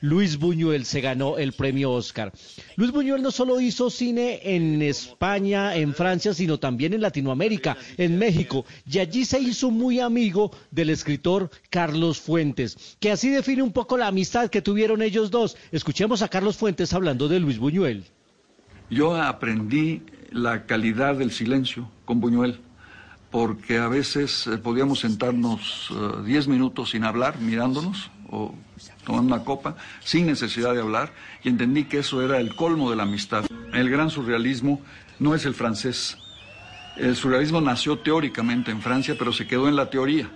Luis 0.00 0.38
Buñuel 0.38 0.84
se 0.84 1.00
ganó 1.00 1.38
el 1.38 1.52
premio 1.52 1.92
Oscar. 1.92 2.32
Luis 2.76 2.90
Buñuel 2.90 3.22
no 3.22 3.30
solo 3.30 3.60
hizo 3.60 3.90
cine 3.90 4.40
en 4.42 4.82
España, 4.82 5.76
en 5.76 5.94
Francia, 5.94 6.34
sino 6.34 6.58
también 6.58 6.94
en 6.94 7.02
Latinoamérica, 7.02 7.76
en 7.96 8.18
México, 8.18 8.64
y 8.86 8.98
allí 8.98 9.24
se 9.24 9.40
hizo 9.40 9.70
muy 9.70 10.00
amigo 10.00 10.50
del 10.70 10.90
escritor 10.90 11.50
Carlos 11.70 12.20
Fuentes, 12.20 12.96
que 13.00 13.10
así 13.10 13.30
define 13.30 13.62
un 13.62 13.72
poco 13.72 13.96
la 13.96 14.08
amistad 14.08 14.50
que 14.50 14.62
tuvieron 14.62 15.02
ellos 15.02 15.30
dos. 15.30 15.56
Escuchemos 15.72 16.22
a 16.22 16.28
Carlos 16.28 16.56
Fuentes 16.56 16.92
hablando 16.92 17.28
de 17.28 17.40
Luis 17.40 17.58
Buñuel. 17.58 18.04
Yo 18.90 19.14
aprendí 19.14 20.02
la 20.30 20.66
calidad 20.66 21.16
del 21.16 21.30
silencio 21.30 21.90
con 22.04 22.20
Buñuel, 22.20 22.60
porque 23.30 23.78
a 23.78 23.88
veces 23.88 24.46
eh, 24.46 24.56
podíamos 24.58 25.00
sentarnos 25.00 25.92
10 26.24 26.46
eh, 26.46 26.50
minutos 26.50 26.90
sin 26.90 27.04
hablar, 27.04 27.38
mirándonos 27.38 28.10
o 28.30 28.54
tomando 29.04 29.34
una 29.34 29.44
copa, 29.44 29.76
sin 30.04 30.26
necesidad 30.26 30.74
de 30.74 30.80
hablar, 30.80 31.12
y 31.42 31.48
entendí 31.48 31.84
que 31.84 31.98
eso 31.98 32.22
era 32.22 32.38
el 32.40 32.54
colmo 32.54 32.90
de 32.90 32.96
la 32.96 33.04
amistad. 33.04 33.44
El 33.72 33.90
gran 33.90 34.10
surrealismo 34.10 34.80
no 35.18 35.34
es 35.34 35.44
el 35.46 35.54
francés. 35.54 36.16
El 36.96 37.16
surrealismo 37.16 37.60
nació 37.60 37.98
teóricamente 37.98 38.70
en 38.70 38.82
Francia, 38.82 39.16
pero 39.18 39.32
se 39.32 39.46
quedó 39.46 39.68
en 39.68 39.76
la 39.76 39.88
teoría 39.90 40.30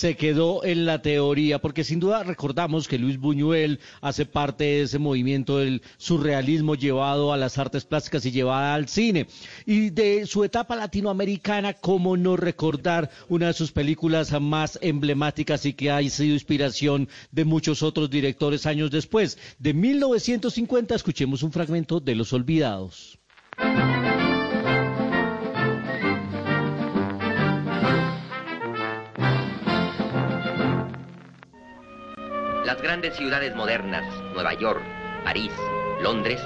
se 0.00 0.16
quedó 0.16 0.64
en 0.64 0.86
la 0.86 1.02
teoría, 1.02 1.58
porque 1.58 1.84
sin 1.84 2.00
duda 2.00 2.22
recordamos 2.22 2.88
que 2.88 2.98
Luis 2.98 3.18
Buñuel 3.18 3.80
hace 4.00 4.24
parte 4.24 4.64
de 4.64 4.82
ese 4.84 4.98
movimiento 4.98 5.58
del 5.58 5.82
surrealismo 5.98 6.74
llevado 6.74 7.34
a 7.34 7.36
las 7.36 7.58
artes 7.58 7.84
plásticas 7.84 8.24
y 8.24 8.30
llevado 8.30 8.72
al 8.72 8.88
cine. 8.88 9.26
Y 9.66 9.90
de 9.90 10.24
su 10.24 10.42
etapa 10.42 10.74
latinoamericana, 10.74 11.74
¿cómo 11.74 12.16
no 12.16 12.38
recordar 12.38 13.10
una 13.28 13.48
de 13.48 13.52
sus 13.52 13.72
películas 13.72 14.32
más 14.40 14.78
emblemáticas 14.80 15.66
y 15.66 15.74
que 15.74 15.90
ha 15.90 16.00
sido 16.08 16.32
inspiración 16.32 17.06
de 17.30 17.44
muchos 17.44 17.82
otros 17.82 18.08
directores 18.08 18.64
años 18.64 18.90
después? 18.90 19.36
De 19.58 19.74
1950 19.74 20.94
escuchemos 20.94 21.42
un 21.42 21.52
fragmento 21.52 22.00
de 22.00 22.14
Los 22.14 22.32
Olvidados. 22.32 23.18
Las 32.70 32.82
grandes 32.82 33.16
ciudades 33.16 33.56
modernas, 33.56 34.04
Nueva 34.32 34.54
York, 34.54 34.80
París, 35.24 35.50
Londres, 36.00 36.40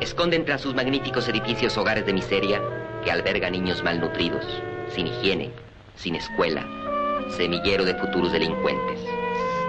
esconden 0.00 0.44
tras 0.44 0.62
sus 0.62 0.74
magníficos 0.74 1.28
edificios 1.28 1.78
hogares 1.78 2.04
de 2.06 2.12
miseria 2.12 2.60
que 3.04 3.12
albergan 3.12 3.52
niños 3.52 3.80
malnutridos, 3.84 4.44
sin 4.88 5.06
higiene, 5.06 5.52
sin 5.94 6.16
escuela, 6.16 6.66
semillero 7.36 7.84
de 7.84 7.94
futuros 7.94 8.32
delincuentes. 8.32 8.98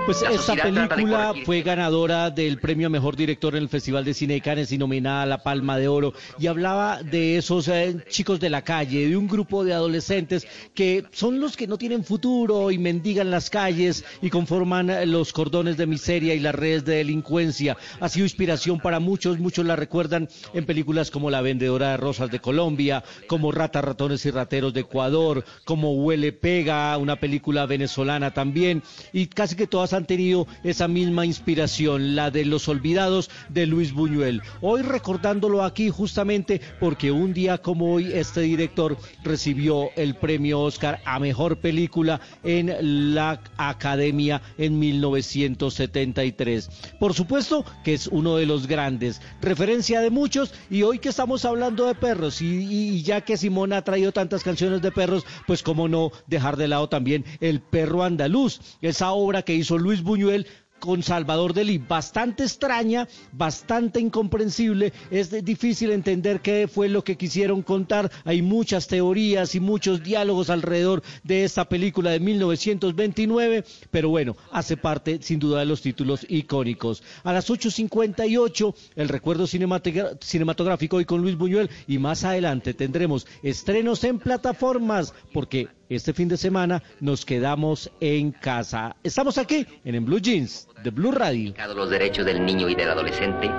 Pues 0.05 0.21
esta 0.21 0.55
película 0.55 1.33
fue 1.45 1.63
ganadora 1.63 2.29
del 2.29 2.59
premio 2.59 2.85
a 2.85 2.89
mejor 2.91 3.15
director 3.15 3.55
en 3.55 3.63
el 3.63 3.69
Festival 3.69 4.05
de 4.05 4.13
Cine 4.13 4.35
de 4.35 4.41
Cannes 4.41 4.71
y 4.71 4.77
nominada 4.77 5.23
a 5.23 5.25
la 5.25 5.41
Palma 5.41 5.79
de 5.79 5.87
Oro 5.87 6.13
y 6.37 6.45
hablaba 6.45 7.01
de 7.01 7.37
esos 7.37 7.67
eh, 7.69 7.97
chicos 8.07 8.39
de 8.39 8.51
la 8.51 8.61
calle, 8.61 9.09
de 9.09 9.17
un 9.17 9.27
grupo 9.27 9.63
de 9.63 9.73
adolescentes 9.73 10.45
que 10.75 11.05
son 11.11 11.39
los 11.39 11.57
que 11.57 11.65
no 11.65 11.79
tienen 11.79 12.03
futuro 12.03 12.69
y 12.69 12.77
mendigan 12.77 13.31
las 13.31 13.49
calles 13.49 14.05
y 14.21 14.29
conforman 14.29 14.91
eh, 14.91 15.07
los 15.07 15.33
cordones 15.33 15.75
de 15.75 15.87
miseria 15.87 16.35
y 16.35 16.39
las 16.39 16.53
redes 16.53 16.85
de 16.85 16.97
delincuencia. 16.97 17.75
Ha 17.99 18.07
sido 18.07 18.27
inspiración 18.27 18.79
para 18.79 18.99
muchos, 18.99 19.39
muchos 19.39 19.65
la 19.65 19.75
recuerdan 19.75 20.29
en 20.53 20.67
películas 20.67 21.09
como 21.09 21.31
La 21.31 21.41
Vendedora 21.41 21.91
de 21.91 21.97
Rosas 21.97 22.29
de 22.29 22.39
Colombia, 22.39 23.03
como 23.25 23.51
Ratas, 23.51 23.83
Ratones 23.83 24.23
y 24.27 24.29
Rateros 24.29 24.71
de 24.71 24.81
Ecuador, 24.81 25.43
como 25.63 25.93
Huele 25.93 26.31
Pega, 26.31 26.95
una 26.97 27.15
película 27.15 27.65
venezolana 27.65 28.35
también 28.35 28.83
y 29.11 29.25
casi 29.25 29.55
que 29.55 29.65
todas 29.65 29.94
han 29.95 30.05
tenido 30.05 30.47
esa 30.63 30.87
misma 30.87 31.25
inspiración, 31.25 32.15
la 32.15 32.31
de 32.31 32.45
Los 32.45 32.67
Olvidados 32.67 33.29
de 33.49 33.65
Luis 33.65 33.93
Buñuel. 33.93 34.41
Hoy 34.61 34.81
recordándolo 34.81 35.63
aquí 35.63 35.89
justamente 35.89 36.61
porque 36.79 37.11
un 37.11 37.33
día 37.33 37.57
como 37.57 37.93
hoy 37.93 38.11
este 38.13 38.41
director 38.41 38.97
recibió 39.23 39.89
el 39.95 40.15
premio 40.15 40.61
Oscar 40.61 41.01
a 41.05 41.19
Mejor 41.19 41.57
Película 41.57 42.21
en 42.43 43.13
la 43.15 43.41
Academia 43.57 44.41
en 44.57 44.79
1973. 44.79 46.69
Por 46.99 47.13
supuesto 47.13 47.65
que 47.83 47.93
es 47.93 48.07
uno 48.07 48.35
de 48.37 48.45
los 48.45 48.67
grandes, 48.67 49.21
referencia 49.41 50.01
de 50.01 50.09
muchos 50.09 50.53
y 50.69 50.83
hoy 50.83 50.99
que 50.99 51.09
estamos 51.09 51.45
hablando 51.45 51.85
de 51.85 51.95
perros 51.95 52.41
y, 52.41 53.01
ya 53.03 53.21
que 53.21 53.37
Simón 53.37 53.73
ha 53.73 53.83
traído 53.83 54.11
tantas 54.11 54.43
canciones 54.43 54.81
de 54.81 54.91
perros, 54.91 55.25
pues 55.47 55.63
cómo 55.63 55.87
no 55.87 56.11
dejar 56.27 56.57
de 56.57 56.67
lado 56.67 56.89
también 56.89 57.25
El 57.39 57.61
perro 57.61 58.03
andaluz, 58.03 58.59
esa 58.81 59.11
obra 59.11 59.41
que 59.41 59.53
hizo 59.53 59.77
Luis 59.85 60.01
Buñuel 60.01 60.47
con 60.79 61.03
Salvador 61.03 61.53
Dalí, 61.53 61.77
bastante 61.77 62.43
extraña, 62.43 63.07
bastante 63.31 63.99
incomprensible, 63.99 64.93
es 65.11 65.29
difícil 65.45 65.91
entender 65.91 66.41
qué 66.41 66.67
fue 66.67 66.89
lo 66.89 67.03
que 67.03 67.17
quisieron 67.17 67.61
contar, 67.61 68.11
hay 68.23 68.41
muchas 68.41 68.87
teorías 68.87 69.53
y 69.53 69.59
muchos 69.59 70.01
diálogos 70.01 70.49
alrededor 70.49 71.03
de 71.23 71.43
esta 71.43 71.69
película 71.69 72.09
de 72.09 72.19
1929, 72.19 73.63
pero 73.91 74.09
bueno, 74.09 74.35
hace 74.51 74.75
parte 74.75 75.19
sin 75.21 75.39
duda 75.39 75.59
de 75.59 75.67
los 75.67 75.81
títulos 75.81 76.25
icónicos. 76.29 77.03
A 77.23 77.31
las 77.31 77.47
8.58, 77.47 78.75
el 78.95 79.09
recuerdo 79.09 79.45
cinematográfico 79.47 80.97
hoy 80.97 81.05
con 81.05 81.21
Luis 81.21 81.37
Buñuel 81.37 81.69
y 81.87 81.99
más 81.99 82.23
adelante 82.23 82.73
tendremos 82.73 83.27
estrenos 83.43 84.03
en 84.03 84.17
plataformas, 84.17 85.13
porque 85.31 85.67
este 85.89 86.13
fin 86.13 86.27
de 86.27 86.37
semana 86.37 86.81
nos 86.99 87.25
quedamos 87.25 87.91
en 87.99 88.31
casa. 88.31 88.95
Estamos 89.03 89.37
aquí 89.37 89.65
en, 89.83 89.95
en 89.95 90.05
Blue 90.05 90.19
Jeans 90.19 90.67
de 90.83 90.89
Blue 90.89 91.11
Radio. 91.11 91.53
Los 91.75 91.89
derechos 91.89 92.25
del 92.25 92.45
niño 92.45 92.69
y 92.69 92.75
del 92.75 92.89
adolescente 92.89 93.49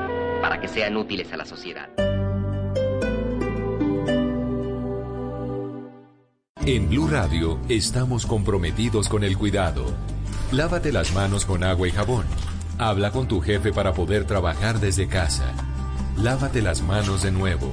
para 0.41 0.61
que 0.61 0.69
sean 0.69 0.97
útiles 0.97 1.33
a 1.33 1.37
la 1.37 1.45
sociedad. 1.45 1.89
En 6.67 6.89
Blue 6.89 7.07
Radio 7.07 7.61
estamos 7.69 8.27
comprometidos 8.27 9.09
con 9.09 9.23
el 9.23 9.39
cuidado. 9.39 9.85
Lávate 10.51 10.93
las 10.93 11.15
manos 11.15 11.45
con 11.45 11.63
agua 11.63 11.87
y 11.87 11.93
jabón. 11.93 12.27
Habla 12.79 13.13
con 13.13 13.29
tu 13.29 13.41
jefe 13.41 13.73
para 13.73 13.93
poder 13.93 14.25
trabajar 14.25 14.81
desde 14.81 15.07
casa. 15.07 15.55
Lávate 16.17 16.63
las 16.63 16.83
manos 16.83 17.23
de 17.23 17.31
nuevo. 17.31 17.73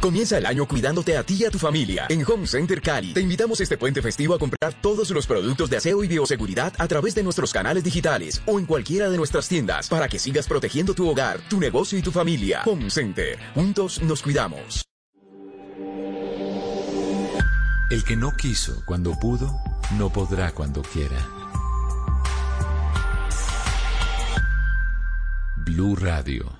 Comienza 0.00 0.38
el 0.38 0.46
año 0.46 0.66
cuidándote 0.66 1.18
a 1.18 1.22
ti 1.22 1.36
y 1.40 1.44
a 1.44 1.50
tu 1.50 1.58
familia. 1.58 2.06
En 2.08 2.24
Home 2.26 2.46
Center 2.46 2.80
Cali 2.80 3.12
te 3.12 3.20
invitamos 3.20 3.60
este 3.60 3.76
puente 3.76 4.00
festivo 4.00 4.34
a 4.34 4.38
comprar 4.38 4.72
todos 4.80 5.10
los 5.10 5.26
productos 5.26 5.68
de 5.68 5.76
aseo 5.76 6.02
y 6.02 6.08
bioseguridad 6.08 6.72
a 6.78 6.88
través 6.88 7.14
de 7.14 7.22
nuestros 7.22 7.52
canales 7.52 7.84
digitales 7.84 8.40
o 8.46 8.58
en 8.58 8.64
cualquiera 8.64 9.10
de 9.10 9.18
nuestras 9.18 9.46
tiendas 9.46 9.90
para 9.90 10.08
que 10.08 10.18
sigas 10.18 10.48
protegiendo 10.48 10.94
tu 10.94 11.06
hogar, 11.06 11.40
tu 11.50 11.60
negocio 11.60 11.98
y 11.98 12.02
tu 12.02 12.12
familia. 12.12 12.62
Home 12.64 12.88
Center. 12.88 13.38
Juntos 13.54 14.00
nos 14.00 14.22
cuidamos. 14.22 14.84
El 17.90 18.04
que 18.04 18.16
no 18.16 18.30
quiso 18.36 18.82
cuando 18.86 19.18
pudo, 19.18 19.54
no 19.98 20.10
podrá 20.10 20.52
cuando 20.52 20.80
quiera. 20.80 21.28
Blue 25.56 25.94
Radio. 25.96 26.59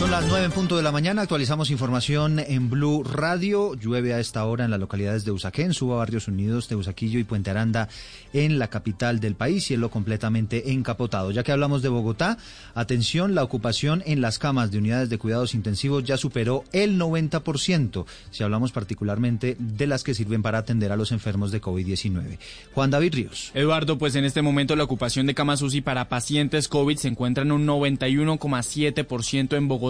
Son 0.00 0.10
las 0.10 0.26
nueve 0.28 0.46
en 0.46 0.52
punto 0.52 0.78
de 0.78 0.82
la 0.82 0.92
mañana. 0.92 1.20
Actualizamos 1.20 1.70
información 1.70 2.38
en 2.38 2.70
Blue 2.70 3.04
Radio. 3.04 3.74
Llueve 3.74 4.14
a 4.14 4.18
esta 4.18 4.46
hora 4.46 4.64
en 4.64 4.70
las 4.70 4.80
localidades 4.80 5.26
de 5.26 5.30
Usaquén, 5.30 5.74
Suba, 5.74 5.98
Barrios 5.98 6.26
Unidos, 6.26 6.68
Teusaquillo 6.68 7.18
y 7.18 7.24
Puente 7.24 7.50
Aranda 7.50 7.86
en 8.32 8.58
la 8.58 8.68
capital 8.68 9.20
del 9.20 9.34
país. 9.34 9.64
Cielo 9.64 9.90
completamente 9.90 10.72
encapotado. 10.72 11.32
Ya 11.32 11.42
que 11.42 11.52
hablamos 11.52 11.82
de 11.82 11.90
Bogotá, 11.90 12.38
atención, 12.74 13.34
la 13.34 13.44
ocupación 13.44 14.02
en 14.06 14.22
las 14.22 14.38
camas 14.38 14.70
de 14.70 14.78
unidades 14.78 15.10
de 15.10 15.18
cuidados 15.18 15.54
intensivos 15.54 16.02
ya 16.02 16.16
superó 16.16 16.64
el 16.72 16.98
90%. 16.98 18.06
Si 18.30 18.42
hablamos 18.42 18.72
particularmente 18.72 19.54
de 19.58 19.86
las 19.86 20.02
que 20.02 20.14
sirven 20.14 20.40
para 20.40 20.56
atender 20.56 20.92
a 20.92 20.96
los 20.96 21.12
enfermos 21.12 21.52
de 21.52 21.60
COVID-19. 21.60 22.38
Juan 22.72 22.90
David 22.90 23.16
Ríos. 23.16 23.50
Eduardo, 23.52 23.98
pues 23.98 24.14
en 24.14 24.24
este 24.24 24.40
momento 24.40 24.76
la 24.76 24.84
ocupación 24.84 25.26
de 25.26 25.34
camas 25.34 25.60
UCI 25.60 25.82
para 25.82 26.08
pacientes 26.08 26.68
COVID 26.68 26.96
se 26.96 27.08
encuentra 27.08 27.44
en 27.44 27.52
un 27.52 27.66
91,7% 27.66 29.58
en 29.58 29.68
Bogotá 29.68 29.89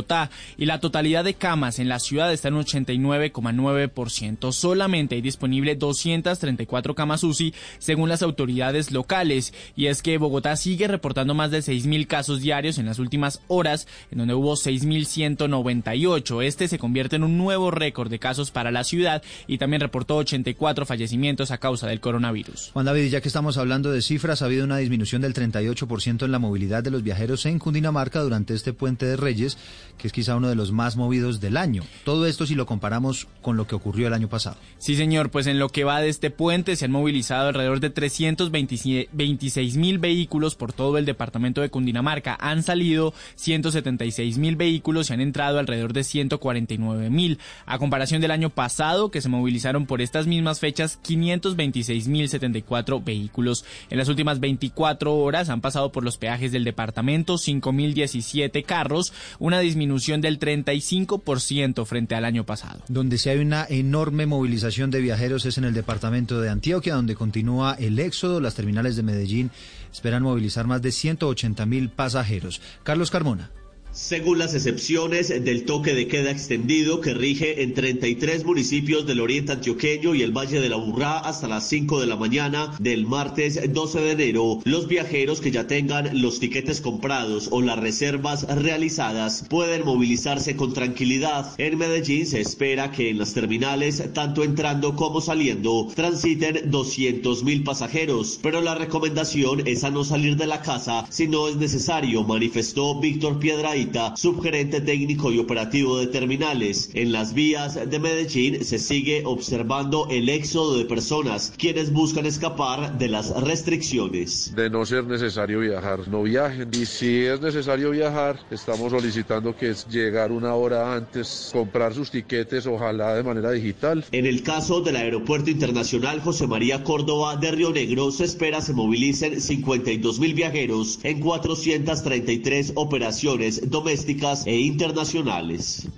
y 0.57 0.67
la 0.67 0.81
totalidad 0.81 1.25
de 1.25 1.35
camas 1.35 1.79
en 1.79 1.89
la 1.89 1.99
ciudad 1.99 2.33
está 2.33 2.49
en 2.49 2.55
89,9%. 2.55 4.53
Solamente 4.53 5.15
hay 5.15 5.21
disponible 5.21 5.75
234 5.77 6.95
camas 6.95 7.25
UCI 7.25 7.55
según 7.79 8.09
las 8.09 8.23
autoridades 8.23 8.91
locales. 8.93 9.53
Y 9.77 9.87
es 9.87 10.03
que 10.03 10.19
Bogotá 10.19 10.57
sigue 10.57 10.89
reportando 10.89 11.35
más 11.35 11.51
de 11.51 11.59
6.000 11.59 12.07
casos 12.07 12.41
diarios 12.41 12.79
en 12.79 12.87
las 12.87 12.99
últimas 12.99 13.41
horas, 13.49 13.87
en 14.11 14.19
donde 14.19 14.35
hubo 14.35 14.55
6.198. 14.55 16.45
Este 16.45 16.69
se 16.69 16.79
convierte 16.79 17.17
en 17.17 17.25
un 17.25 17.39
nuevo 17.39 17.71
récord 17.71 18.11
de 18.11 18.19
casos 18.19 18.51
para 18.51 18.71
la 18.71 18.85
ciudad 18.85 19.23
y 19.47 19.59
también 19.59 19.81
reportó 19.81 20.17
84 20.17 20.87
fallecimientos 20.87 21.51
a 21.51 21.59
causa 21.59 21.87
del 21.87 22.01
coronavirus. 22.01 22.71
Juan 22.73 22.87
David, 22.87 23.09
ya 23.09 23.21
que 23.21 23.29
estamos 23.29 23.59
hablando 23.59 23.91
de 23.91 24.03
cifras, 24.03 24.43
ha 24.43 24.47
habido 24.47 24.65
una 24.65 24.79
disminución 24.79 25.23
del 25.23 25.35
38% 25.35 26.25
en 26.25 26.33
la 26.33 26.39
movilidad 26.39 26.83
de 26.83 26.91
los 26.91 27.03
viajeros 27.03 27.47
en 27.47 27.59
Cundinamarca 27.59 28.21
durante 28.21 28.55
este 28.55 28.73
puente 28.73 29.07
de 29.07 29.17
Reyes 29.17 29.59
que 30.01 30.09
es 30.09 30.13
quizá 30.13 30.37
uno 30.37 30.49
de 30.49 30.55
los 30.55 30.73
más 30.73 30.97
movidos 30.97 31.41
del 31.41 31.59
año. 31.59 31.83
Todo 32.05 32.27
esto 32.27 32.47
si 32.47 32.55
lo 32.55 32.65
comparamos 32.65 33.29
con 33.43 33.57
lo 33.59 33.67
que 33.67 33.75
ocurrió 33.75 34.07
el 34.07 34.15
año 34.15 34.29
pasado. 34.29 34.57
Sí, 34.79 34.97
señor, 34.97 35.31
pues 35.31 35.47
en 35.47 35.59
lo 35.59 35.69
que 35.69 35.85
va 35.85 36.01
de 36.01 36.09
este 36.09 36.31
puente 36.31 36.75
se 36.77 36.87
han 36.87 36.91
movilizado 36.91 37.49
alrededor 37.49 37.81
de 37.81 37.91
326 37.91 39.77
mil 39.77 39.99
vehículos 39.99 40.55
por 40.55 40.73
todo 40.73 40.97
el 40.97 41.05
departamento 41.05 41.61
de 41.61 41.69
Cundinamarca. 41.69 42.39
Han 42.41 42.63
salido 42.63 43.13
176 43.35 44.39
mil 44.39 44.57
vehículos 44.57 45.11
y 45.11 45.13
han 45.13 45.21
entrado 45.21 45.59
alrededor 45.59 45.93
de 45.93 46.03
149 46.03 47.11
mil. 47.11 47.39
A 47.67 47.79
comparación 47.79 48.23
del 48.23 48.31
año 48.31 48.49
pasado, 48.49 49.11
que 49.11 49.21
se 49.21 49.29
movilizaron 49.29 49.85
por 49.85 50.01
estas 50.01 50.27
mismas 50.27 50.61
fechas 50.61 50.99
526 51.03 52.09
mil 52.09 52.29
74 52.29 53.03
vehículos. 53.03 53.67
En 53.91 53.99
las 53.99 54.09
últimas 54.09 54.41
24 54.41 55.15
horas 55.15 55.51
han 55.51 55.61
pasado 55.61 55.93
por 55.93 56.05
los 56.05 56.17
peajes 56.17 56.53
del 56.53 56.65
departamento 56.65 57.37
5 57.37 57.73
mil 57.73 57.93
17 57.93 58.63
carros, 58.63 59.13
una 59.39 59.61
disminución 59.61 59.90
disminución 59.91 60.21
del 60.21 60.39
35% 60.39 61.85
frente 61.85 62.15
al 62.15 62.25
año 62.25 62.47
pasado. 62.47 62.83
Donde 62.89 63.19
sí 63.19 63.29
hay 63.29 63.39
una 63.39 63.67
enorme 63.69 64.27
movilización 64.27 64.91
de 64.91 65.01
viajeros 65.01 65.47
es 65.47 65.59
en 65.59 65.65
el 65.65 65.75
departamento 65.75 66.41
de 66.41 66.49
Antioquia, 66.49 66.95
donde 66.95 67.17
continúa 67.17 67.75
el 67.79 67.99
éxodo. 67.99 68.41
Las 68.41 68.55
terminales 68.55 68.95
de 68.95 69.03
Medellín 69.03 69.51
esperan 69.93 70.23
movilizar 70.23 70.67
más 70.67 70.81
de 70.81 70.93
180 70.93 71.67
mil 71.67 71.91
pasajeros. 71.91 72.61
Carlos 72.85 73.11
Carmona. 73.11 73.51
Según 73.93 74.39
las 74.39 74.55
excepciones 74.55 75.29
del 75.29 75.65
toque 75.65 75.95
de 75.95 76.07
queda 76.07 76.31
extendido 76.31 77.01
que 77.01 77.13
rige 77.13 77.63
en 77.63 77.75
33 77.75 78.45
municipios 78.45 79.05
del 79.07 79.21
oriente 79.21 79.53
antioqueño 79.53 80.15
y 80.15 80.23
el 80.23 80.31
Valle 80.31 80.61
de 80.61 80.69
la 80.69 80.77
Burrá 80.77 81.19
hasta 81.19 81.49
las 81.49 81.69
5 81.69 82.01
de 82.01 82.07
la 82.07 82.17
mañana 82.17 82.73
del 82.79 83.07
martes 83.07 83.73
12 83.73 84.01
de 84.01 84.13
enero, 84.13 84.61
los 84.65 84.87
viajeros 84.87 85.41
que 85.41 85.51
ya 85.51 85.67
tengan 85.67 86.23
los 86.23 86.39
tiquetes 86.39 86.81
comprados 86.81 87.49
o 87.51 87.63
las 87.63 87.81
reservas 87.81 88.47
realizadas 88.49 89.45
pueden 89.49 89.85
movilizarse 89.85 90.55
con 90.55 90.73
tranquilidad. 90.73 91.53
En 91.59 91.77
Medellín 91.77 92.27
se 92.27 92.41
espera 92.41 92.93
que 92.93 93.11
en 93.11 93.19
las 93.19 93.35
terminales, 93.35 94.13
tanto 94.15 94.45
entrando 94.45 94.95
como 94.95 95.21
saliendo, 95.21 95.89
transiten 95.97 96.71
200 96.71 97.43
mil 97.43 97.65
pasajeros, 97.65 98.39
pero 98.41 98.61
la 98.61 98.77
recomendación 98.77 99.67
es 99.67 99.83
a 99.83 99.91
no 99.91 100.05
salir 100.05 100.37
de 100.37 100.47
la 100.47 100.63
casa 100.63 101.07
si 101.11 101.27
no 101.27 101.49
es 101.49 101.57
necesario, 101.57 102.23
manifestó 102.25 103.01
Víctor 103.01 103.39
Piedra 103.39 103.77
subgerente 104.17 104.81
técnico 104.81 105.33
y 105.33 105.39
operativo 105.39 105.99
de 105.99 106.07
terminales. 106.07 106.91
En 106.95 107.13
las 107.13 107.35
vías 107.35 107.79
de 107.89 107.99
Medellín 107.99 108.65
se 108.65 108.79
sigue 108.79 109.23
observando 109.25 110.07
el 110.11 110.29
éxodo 110.29 110.77
de 110.77 110.85
personas 110.85 111.53
quienes 111.57 111.93
buscan 111.93 112.27
escapar 112.27 112.99
de 112.99 113.09
las 113.09 113.31
restricciones. 113.43 114.55
De 114.55 114.71
no 114.71 114.85
ser 114.85 115.05
necesario 115.05 115.61
viajar, 115.61 116.09
no 116.09 116.23
viajen. 116.23 116.71
Y 116.73 116.87
si 116.87 117.25
es 117.25 117.41
necesario 117.41 117.91
viajar, 117.91 118.41
estamos 118.51 118.91
solicitando 118.91 119.57
que 119.57 119.71
es 119.71 119.87
llegar 119.89 120.33
una 120.33 120.55
hora 120.55 120.95
antes, 120.95 121.51
comprar 121.53 121.95
sus 121.95 122.11
tiquetes, 122.11 122.67
ojalá 122.67 123.15
de 123.15 123.23
manera 123.23 123.51
digital. 123.53 124.05
En 124.13 124.27
el 124.27 124.43
caso 124.43 124.81
del 124.81 124.97
Aeropuerto 124.97 125.51
Internacional 125.51 126.21
José 126.21 126.47
María 126.47 126.83
Córdoba 126.85 127.37
de 127.37 127.51
Río 127.51 127.71
Negro, 127.71 128.11
se 128.11 128.25
espera 128.25 128.61
se 128.61 128.73
movilicen 128.73 129.41
52 129.41 130.21
mil 130.21 130.35
viajeros 130.35 130.99
en 131.03 131.21
433 131.21 132.73
operaciones 132.75 133.70
domésticas 133.71 134.47
e 134.47 134.57
internacionales. 134.59 135.89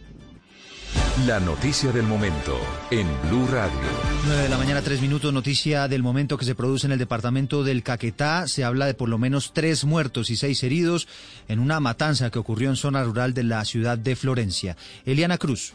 La 1.27 1.41
noticia 1.41 1.91
del 1.91 2.05
momento 2.05 2.59
en 2.91 3.07
Blue 3.29 3.47
Radio. 3.47 3.79
9 4.27 4.43
de 4.43 4.49
la 4.49 4.59
mañana, 4.59 4.83
tres 4.83 5.01
minutos. 5.01 5.33
Noticia 5.33 5.89
del 5.89 6.03
momento 6.03 6.37
que 6.37 6.45
se 6.45 6.55
produce 6.55 6.87
en 6.87 6.93
el 6.93 6.99
departamento 6.99 7.65
del 7.65 7.83
Caquetá. 7.83 8.47
Se 8.47 8.63
habla 8.63 8.87
de 8.87 8.95
por 8.95 9.09
lo 9.09 9.19
menos 9.19 9.53
tres 9.53 9.85
muertos 9.85 10.31
y 10.31 10.37
seis 10.37 10.63
heridos 10.63 11.09
en 11.49 11.61
una 11.61 11.81
matanza 11.81 12.31
que 12.31 12.39
ocurrió 12.39 12.69
en 12.69 12.77
zona 12.77 13.05
rural 13.05 13.35
de 13.35 13.45
la 13.45 13.65
ciudad 13.65 13.97
de 13.97 14.17
Florencia. 14.17 14.77
Eliana 15.07 15.39
Cruz. 15.39 15.75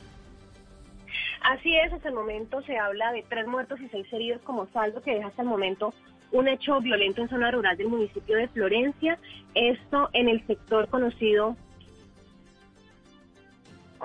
Así 1.41 1.76
es, 1.76 1.94
hasta 1.94 2.10
el 2.10 2.15
momento 2.15 2.61
se 2.64 2.78
habla 2.78 3.11
de 3.11 3.24
tres 3.28 3.48
muertos 3.48 3.80
y 3.80 3.88
seis 3.90 4.06
heridos 4.11 4.41
como 4.44 4.68
saldo 4.72 5.02
que 5.02 5.15
deja 5.15 5.28
hasta 5.28 5.41
el 5.41 5.48
momento 5.48 5.94
un 6.32 6.48
hecho 6.48 6.80
violento 6.82 7.22
en 7.22 7.30
zona 7.30 7.52
rural 7.52 7.78
del 7.78 7.88
municipio 7.88 8.36
de 8.38 8.48
Florencia. 8.49 9.18
Esto 9.56 10.10
en 10.14 10.30
el 10.30 10.45
sector 10.45 10.90
conocido 10.90 11.56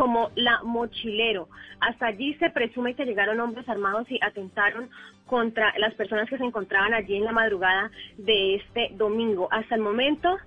como 0.02 0.32
la 0.34 0.60
Mochilero. 0.64 1.48
Hasta 1.78 2.06
allí 2.06 2.34
se 2.34 2.50
presume 2.50 2.94
que 2.94 3.04
llegaron 3.04 3.38
hombres 3.38 3.68
armados 3.68 4.10
y 4.10 4.18
atentaron 4.20 4.90
contra 5.26 5.72
las 5.78 5.94
personas 5.94 6.28
que 6.28 6.38
se 6.38 6.42
encontraban 6.42 6.92
allí 6.92 7.14
en 7.14 7.24
la 7.24 7.30
madrugada 7.30 7.88
de 8.18 8.56
este 8.56 8.90
domingo. 8.96 9.46
Hasta 9.52 9.76
el 9.76 9.80
momento, 9.80 10.38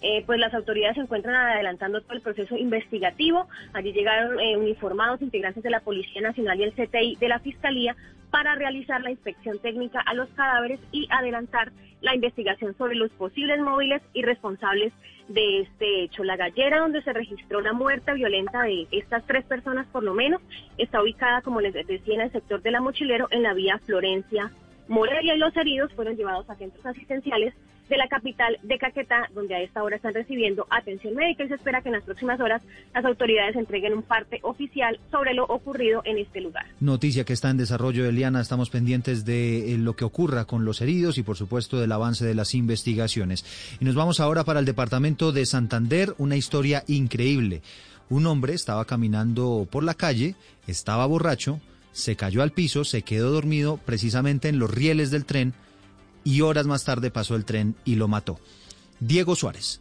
eh, 0.00 0.22
pues 0.26 0.38
las 0.38 0.54
autoridades 0.54 0.94
se 0.94 1.00
encuentran 1.00 1.34
adelantando 1.34 2.00
todo 2.02 2.12
el 2.12 2.20
proceso 2.20 2.56
investigativo. 2.56 3.48
Allí 3.72 3.92
llegaron 3.92 4.38
eh, 4.38 4.56
uniformados 4.56 5.20
integrantes 5.22 5.64
de 5.64 5.70
la 5.70 5.80
Policía 5.80 6.20
Nacional 6.20 6.60
y 6.60 6.62
el 6.62 6.72
CTI 6.72 7.16
de 7.16 7.28
la 7.28 7.40
Fiscalía 7.40 7.96
para 8.30 8.54
realizar 8.54 9.00
la 9.00 9.10
inspección 9.10 9.58
técnica 9.58 9.98
a 10.06 10.14
los 10.14 10.28
cadáveres 10.36 10.78
y 10.92 11.08
adelantar 11.10 11.72
la 12.00 12.14
investigación 12.14 12.76
sobre 12.78 12.94
los 12.94 13.10
posibles 13.10 13.60
móviles 13.60 14.02
y 14.12 14.22
responsables 14.22 14.92
de 15.30 15.60
este 15.60 16.02
hecho. 16.02 16.24
La 16.24 16.36
gallera 16.36 16.80
donde 16.80 17.02
se 17.02 17.12
registró 17.12 17.60
la 17.60 17.72
muerte 17.72 18.12
violenta 18.12 18.62
de 18.62 18.86
estas 18.90 19.24
tres 19.26 19.44
personas 19.44 19.86
por 19.86 20.02
lo 20.02 20.12
menos 20.12 20.42
está 20.76 21.02
ubicada, 21.02 21.40
como 21.42 21.60
les 21.60 21.72
decía, 21.72 22.14
en 22.14 22.20
el 22.22 22.32
sector 22.32 22.60
de 22.62 22.70
la 22.70 22.80
mochilero 22.80 23.28
en 23.30 23.42
la 23.42 23.54
vía 23.54 23.80
Florencia 23.86 24.50
Morelia 24.88 25.36
y 25.36 25.38
los 25.38 25.56
heridos 25.56 25.92
fueron 25.92 26.16
llevados 26.16 26.50
a 26.50 26.56
centros 26.56 26.84
asistenciales 26.84 27.54
de 27.90 27.98
la 27.98 28.08
capital 28.08 28.56
de 28.62 28.78
Caquetá, 28.78 29.28
donde 29.34 29.54
a 29.56 29.60
esta 29.60 29.82
hora 29.82 29.96
están 29.96 30.14
recibiendo 30.14 30.64
atención 30.70 31.14
médica 31.14 31.44
y 31.44 31.48
se 31.48 31.56
espera 31.56 31.82
que 31.82 31.88
en 31.88 31.96
las 31.96 32.04
próximas 32.04 32.40
horas 32.40 32.62
las 32.94 33.04
autoridades 33.04 33.56
entreguen 33.56 33.94
un 33.94 34.02
parte 34.02 34.38
oficial 34.42 34.98
sobre 35.10 35.34
lo 35.34 35.44
ocurrido 35.44 36.00
en 36.04 36.18
este 36.18 36.40
lugar. 36.40 36.66
Noticia 36.78 37.24
que 37.24 37.32
está 37.32 37.50
en 37.50 37.56
desarrollo, 37.56 38.06
Eliana. 38.06 38.40
Estamos 38.40 38.70
pendientes 38.70 39.24
de 39.24 39.74
eh, 39.74 39.78
lo 39.78 39.96
que 39.96 40.04
ocurra 40.04 40.44
con 40.44 40.64
los 40.64 40.80
heridos 40.80 41.18
y, 41.18 41.24
por 41.24 41.36
supuesto, 41.36 41.80
del 41.80 41.90
avance 41.90 42.24
de 42.24 42.36
las 42.36 42.54
investigaciones. 42.54 43.44
Y 43.80 43.84
nos 43.84 43.96
vamos 43.96 44.20
ahora 44.20 44.44
para 44.44 44.60
el 44.60 44.66
departamento 44.66 45.32
de 45.32 45.44
Santander, 45.44 46.14
una 46.18 46.36
historia 46.36 46.84
increíble. 46.86 47.60
Un 48.08 48.26
hombre 48.26 48.54
estaba 48.54 48.84
caminando 48.84 49.66
por 49.68 49.82
la 49.82 49.94
calle, 49.94 50.36
estaba 50.68 51.06
borracho, 51.06 51.60
se 51.90 52.14
cayó 52.14 52.42
al 52.42 52.52
piso, 52.52 52.84
se 52.84 53.02
quedó 53.02 53.32
dormido 53.32 53.78
precisamente 53.84 54.48
en 54.48 54.60
los 54.60 54.70
rieles 54.70 55.10
del 55.10 55.24
tren 55.24 55.54
y 56.24 56.40
horas 56.42 56.66
más 56.66 56.84
tarde 56.84 57.10
pasó 57.10 57.36
el 57.36 57.44
tren 57.44 57.76
y 57.84 57.96
lo 57.96 58.08
mató. 58.08 58.38
Diego 59.00 59.36
Suárez. 59.36 59.80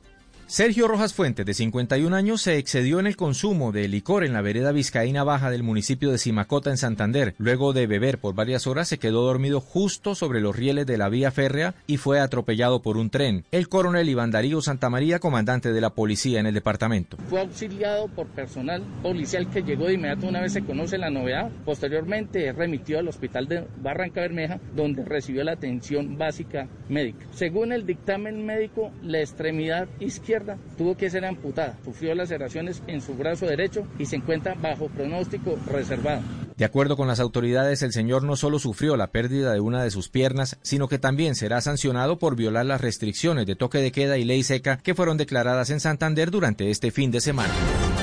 Sergio 0.49 0.87
Rojas 0.87 1.13
Fuentes, 1.13 1.45
de 1.45 1.53
51 1.53 2.15
años, 2.15 2.41
se 2.41 2.57
excedió 2.57 2.99
en 2.99 3.05
el 3.05 3.15
consumo 3.15 3.71
de 3.71 3.87
licor 3.87 4.23
en 4.23 4.33
la 4.33 4.41
vereda 4.41 4.71
Vizcaína 4.71 5.23
Baja 5.23 5.51
del 5.51 5.61
municipio 5.61 6.09
de 6.09 6.17
Simacota, 6.17 6.71
en 6.71 6.77
Santander. 6.77 7.35
Luego 7.37 7.71
de 7.71 7.85
beber 7.85 8.17
por 8.17 8.33
varias 8.33 8.65
horas, 8.65 8.87
se 8.87 8.97
quedó 8.97 9.21
dormido 9.21 9.61
justo 9.61 10.15
sobre 10.15 10.41
los 10.41 10.55
rieles 10.55 10.87
de 10.87 10.97
la 10.97 11.07
vía 11.07 11.29
férrea 11.29 11.75
y 11.85 11.97
fue 11.97 12.19
atropellado 12.19 12.81
por 12.81 12.97
un 12.97 13.11
tren. 13.11 13.45
El 13.51 13.69
coronel 13.69 14.09
Iván 14.09 14.31
Darío 14.31 14.59
Santamaría, 14.59 15.19
comandante 15.19 15.71
de 15.71 15.81
la 15.81 15.91
policía 15.91 16.39
en 16.39 16.47
el 16.47 16.55
departamento. 16.55 17.17
Fue 17.29 17.41
auxiliado 17.41 18.07
por 18.07 18.25
personal 18.25 18.81
policial 19.03 19.51
que 19.51 19.61
llegó 19.61 19.85
de 19.85 19.93
inmediato 19.93 20.25
una 20.25 20.41
vez 20.41 20.53
se 20.53 20.65
conoce 20.65 20.97
la 20.97 21.11
novedad. 21.11 21.51
Posteriormente 21.63 22.51
remitió 22.53 22.97
al 22.97 23.07
hospital 23.07 23.47
de 23.47 23.67
Barranca 23.83 24.21
Bermeja, 24.21 24.59
donde 24.75 25.05
recibió 25.05 25.43
la 25.43 25.51
atención 25.51 26.17
básica 26.17 26.67
médica. 26.89 27.27
Según 27.35 27.71
el 27.71 27.85
dictamen 27.85 28.47
médico, 28.47 28.91
la 29.03 29.19
extremidad 29.19 29.87
izquierda 29.99 30.38
tuvo 30.77 30.95
que 30.95 31.09
ser 31.09 31.25
amputada. 31.25 31.77
Sufrió 31.83 32.15
laceraciones 32.15 32.81
en 32.87 33.01
su 33.01 33.13
brazo 33.15 33.45
derecho 33.45 33.85
y 33.97 34.05
se 34.05 34.17
encuentra 34.17 34.55
bajo 34.55 34.87
pronóstico 34.87 35.57
reservado. 35.71 36.21
De 36.59 36.65
acuerdo 36.65 36.97
con 36.97 37.07
las 37.07 37.21
autoridades, 37.21 37.81
el 37.83 37.93
señor 37.93 38.23
no 38.23 38.35
solo 38.35 38.59
sufrió 38.59 38.97
la 38.97 39.07
pérdida 39.07 39.53
de 39.53 39.61
una 39.61 39.81
de 39.81 39.91
sus 39.91 40.09
piernas, 40.09 40.57
sino 40.61 40.89
que 40.89 40.99
también 40.99 41.35
será 41.35 41.61
sancionado 41.61 42.19
por 42.19 42.35
violar 42.35 42.65
las 42.65 42.81
restricciones 42.81 43.45
de 43.45 43.55
toque 43.55 43.77
de 43.77 43.93
queda 43.93 44.17
y 44.17 44.25
ley 44.25 44.43
seca 44.43 44.77
que 44.77 44.93
fueron 44.93 45.15
declaradas 45.15 45.69
en 45.69 45.79
Santander 45.79 46.31
durante 46.31 46.69
este 46.69 46.91
fin 46.91 47.11
de 47.11 47.21
semana. 47.21 47.53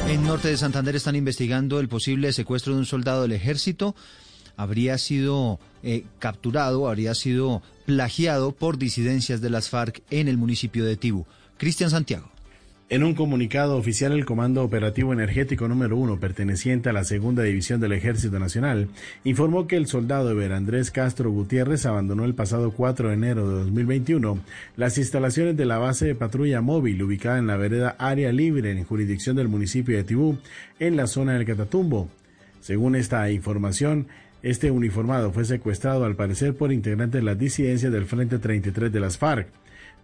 En 0.09 0.25
norte 0.25 0.49
de 0.49 0.57
Santander 0.57 0.97
están 0.97 1.17
investigando 1.17 1.81
el 1.81 1.89
posible 1.89 2.33
secuestro 2.33 2.73
de 2.73 2.79
un 2.79 2.87
soldado 2.87 3.23
del 3.23 3.33
ejército. 3.33 3.95
Habría 4.57 4.97
sido 4.97 5.61
eh, 5.83 6.05
capturado, 6.19 6.89
habría 6.89 7.15
sido 7.15 7.61
plagiado 7.85 8.53
por 8.53 8.79
disidencias 8.79 9.43
de 9.43 9.51
las 9.51 9.69
FARC 9.69 10.03
en 10.11 10.29
el 10.29 10.39
municipio 10.39 10.87
de 10.87 10.97
Tibú. 10.97 11.27
Cristian 11.59 11.91
Santiago. 11.91 12.31
En 12.89 13.03
un 13.03 13.15
comunicado 13.15 13.77
oficial, 13.77 14.13
el 14.13 14.25
Comando 14.25 14.63
Operativo 14.63 15.13
Energético 15.13 15.67
número 15.67 15.97
1, 15.97 16.21
perteneciente 16.21 16.89
a 16.89 16.93
la 16.93 17.03
Segunda 17.03 17.43
División 17.43 17.81
del 17.81 17.91
Ejército 17.91 18.39
Nacional, 18.39 18.89
informó 19.25 19.67
que 19.67 19.75
el 19.77 19.89
soldado 19.89 20.31
Eber 20.31 20.53
Andrés 20.53 20.93
Castro 20.93 21.33
Gutiérrez 21.33 21.85
abandonó 21.85 22.25
el 22.25 22.37
pasado 22.37 22.71
4 22.71 23.09
de 23.09 23.15
enero 23.15 23.49
de 23.49 23.65
2021 23.65 24.39
las 24.77 24.99
instalaciones 24.99 25.57
de 25.57 25.65
la 25.65 25.79
base 25.79 26.07
de 26.07 26.15
patrulla 26.15 26.61
móvil 26.61 27.03
ubicada 27.03 27.39
en 27.39 27.49
la 27.49 27.57
vereda 27.57 27.97
Área 27.99 28.31
Libre 28.31 28.71
en 28.71 28.85
jurisdicción 28.85 29.35
del 29.35 29.49
municipio 29.49 29.97
de 29.97 30.05
Tibú, 30.05 30.39
en 30.79 30.97
la 30.97 31.09
zona 31.09 31.33
del 31.33 31.45
Catatumbo. 31.45 32.09
Según 32.61 32.95
esta 32.95 33.29
información, 33.33 34.07
este 34.45 34.71
uniformado 34.71 35.33
fue 35.33 35.45
secuestrado 35.45 36.05
al 36.05 36.15
parecer 36.15 36.55
por 36.55 36.73
integrantes 36.73 37.21
de 37.21 37.25
las 37.25 37.37
disidencias 37.37 37.93
del 37.93 38.07
Frente 38.07 38.39
33 38.39 38.93
de 38.93 39.01
las 39.01 39.19
FARC. 39.19 39.49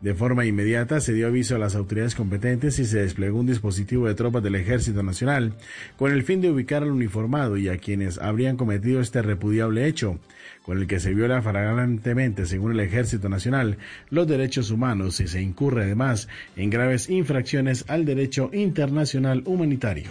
De 0.02 0.14
forma 0.14 0.44
inmediata 0.44 1.00
se 1.00 1.12
dio 1.12 1.28
aviso 1.28 1.54
a 1.54 1.60
las 1.60 1.76
autoridades 1.76 2.16
competentes 2.16 2.76
y 2.80 2.86
se 2.86 3.02
desplegó 3.02 3.38
un 3.38 3.46
dispositivo 3.46 4.08
de 4.08 4.16
tropas 4.16 4.42
del 4.42 4.56
Ejército 4.56 5.04
Nacional 5.04 5.54
con 5.96 6.10
el 6.10 6.24
fin 6.24 6.40
de 6.40 6.50
ubicar 6.50 6.82
al 6.82 6.90
uniformado 6.90 7.56
y 7.56 7.68
a 7.68 7.78
quienes 7.78 8.18
habrían 8.18 8.56
cometido 8.56 9.00
este 9.00 9.22
repudiable 9.22 9.86
hecho, 9.86 10.18
con 10.64 10.78
el 10.78 10.88
que 10.88 10.98
se 10.98 11.14
viola 11.14 11.40
flagrantemente, 11.40 12.46
según 12.46 12.72
el 12.72 12.80
Ejército 12.80 13.28
Nacional, 13.28 13.78
los 14.10 14.26
derechos 14.26 14.72
humanos 14.72 15.20
y 15.20 15.28
se 15.28 15.40
incurre 15.40 15.84
además 15.84 16.26
en 16.56 16.70
graves 16.70 17.08
infracciones 17.08 17.84
al 17.86 18.04
derecho 18.04 18.50
internacional 18.52 19.44
humanitario. 19.46 20.10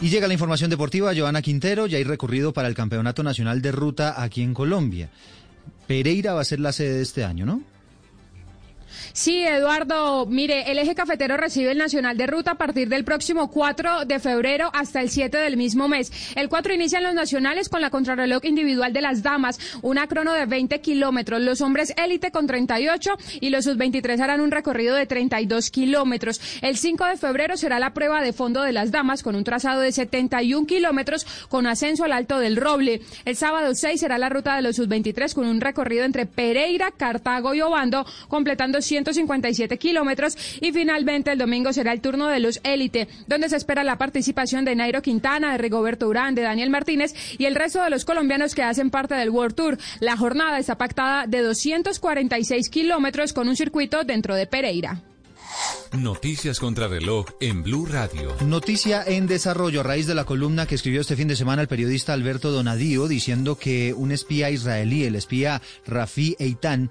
Y 0.00 0.08
llega 0.08 0.28
la 0.28 0.34
información 0.34 0.70
deportiva, 0.70 1.12
Joana 1.16 1.42
Quintero, 1.42 1.88
ya 1.88 1.98
hay 1.98 2.04
recorrido 2.04 2.52
para 2.52 2.68
el 2.68 2.74
Campeonato 2.74 3.24
Nacional 3.24 3.60
de 3.60 3.72
Ruta 3.72 4.22
aquí 4.22 4.42
en 4.42 4.54
Colombia. 4.54 5.10
Pereira 5.88 6.32
va 6.34 6.42
a 6.42 6.44
ser 6.44 6.60
la 6.60 6.70
sede 6.70 6.94
de 6.94 7.02
este 7.02 7.24
año, 7.24 7.44
¿no? 7.44 7.71
Sí, 9.12 9.44
Eduardo, 9.44 10.26
mire, 10.26 10.70
el 10.70 10.78
eje 10.78 10.94
cafetero 10.94 11.36
recibe 11.36 11.72
el 11.72 11.78
Nacional 11.78 12.16
de 12.16 12.26
Ruta 12.26 12.52
a 12.52 12.54
partir 12.56 12.88
del 12.88 13.04
próximo 13.04 13.50
4 13.50 14.04
de 14.04 14.18
febrero 14.18 14.70
hasta 14.72 15.00
el 15.00 15.10
7 15.10 15.36
del 15.38 15.56
mismo 15.56 15.88
mes. 15.88 16.12
El 16.34 16.48
4 16.48 16.74
inician 16.74 17.02
los 17.02 17.14
nacionales 17.14 17.68
con 17.68 17.80
la 17.80 17.90
contrarreloj 17.90 18.44
individual 18.44 18.92
de 18.92 19.00
las 19.00 19.22
damas, 19.22 19.58
una 19.82 20.06
crono 20.06 20.32
de 20.32 20.46
20 20.46 20.80
kilómetros, 20.80 21.40
los 21.40 21.60
hombres 21.60 21.94
élite 21.96 22.30
con 22.30 22.46
38 22.46 23.16
y 23.40 23.50
los 23.50 23.64
sub-23 23.64 24.20
harán 24.20 24.40
un 24.40 24.50
recorrido 24.50 24.94
de 24.94 25.06
32 25.06 25.70
kilómetros. 25.70 26.40
El 26.60 26.76
5 26.76 27.04
de 27.06 27.16
febrero 27.16 27.56
será 27.56 27.78
la 27.78 27.94
prueba 27.94 28.22
de 28.22 28.32
fondo 28.32 28.62
de 28.62 28.72
las 28.72 28.90
damas 28.90 29.22
con 29.22 29.34
un 29.34 29.44
trazado 29.44 29.80
de 29.80 29.92
71 29.92 30.66
kilómetros 30.66 31.26
con 31.48 31.66
ascenso 31.66 32.04
al 32.04 32.12
Alto 32.12 32.38
del 32.38 32.56
Roble. 32.56 33.00
El 33.24 33.36
sábado 33.36 33.74
6 33.74 34.00
será 34.00 34.18
la 34.18 34.28
ruta 34.28 34.56
de 34.56 34.62
los 34.62 34.76
sub-23 34.76 35.34
con 35.34 35.46
un 35.46 35.60
recorrido 35.60 36.04
entre 36.04 36.26
Pereira, 36.26 36.90
Cartago 36.90 37.54
y 37.54 37.60
Obando, 37.60 38.04
completando 38.28 38.81
100 38.82 39.02
157 39.02 39.78
kilómetros 39.78 40.36
y 40.60 40.72
finalmente 40.72 41.32
el 41.32 41.38
domingo 41.38 41.72
será 41.72 41.92
el 41.92 42.00
turno 42.00 42.28
de 42.28 42.40
los 42.40 42.60
élite, 42.62 43.08
donde 43.26 43.48
se 43.48 43.56
espera 43.56 43.84
la 43.84 43.98
participación 43.98 44.64
de 44.64 44.76
Nairo 44.76 45.02
Quintana, 45.02 45.52
de 45.52 45.58
Rigoberto 45.58 46.08
Urán, 46.08 46.34
de 46.34 46.42
Daniel 46.42 46.70
Martínez 46.70 47.14
y 47.38 47.46
el 47.46 47.54
resto 47.54 47.82
de 47.82 47.90
los 47.90 48.04
colombianos 48.04 48.54
que 48.54 48.62
hacen 48.62 48.90
parte 48.90 49.14
del 49.14 49.30
World 49.30 49.54
Tour. 49.54 49.78
La 50.00 50.16
jornada 50.16 50.58
está 50.58 50.76
pactada 50.78 51.26
de 51.26 51.40
246 51.40 52.68
kilómetros 52.68 53.32
con 53.32 53.48
un 53.48 53.56
circuito 53.56 54.04
dentro 54.04 54.34
de 54.36 54.46
Pereira. 54.46 55.02
Noticias 55.92 56.58
contra 56.58 56.88
reloj 56.88 57.26
en 57.40 57.62
Blue 57.62 57.84
Radio. 57.84 58.34
Noticia 58.46 59.02
en 59.06 59.26
desarrollo 59.26 59.80
a 59.80 59.82
raíz 59.82 60.06
de 60.06 60.14
la 60.14 60.24
columna 60.24 60.66
que 60.66 60.74
escribió 60.74 61.02
este 61.02 61.16
fin 61.16 61.28
de 61.28 61.36
semana 61.36 61.60
el 61.60 61.68
periodista 61.68 62.14
Alberto 62.14 62.50
Donadío 62.50 63.06
diciendo 63.08 63.58
que 63.58 63.92
un 63.92 64.12
espía 64.12 64.50
israelí, 64.50 65.04
el 65.04 65.14
espía 65.14 65.60
Rafi 65.86 66.34
Eitan, 66.38 66.90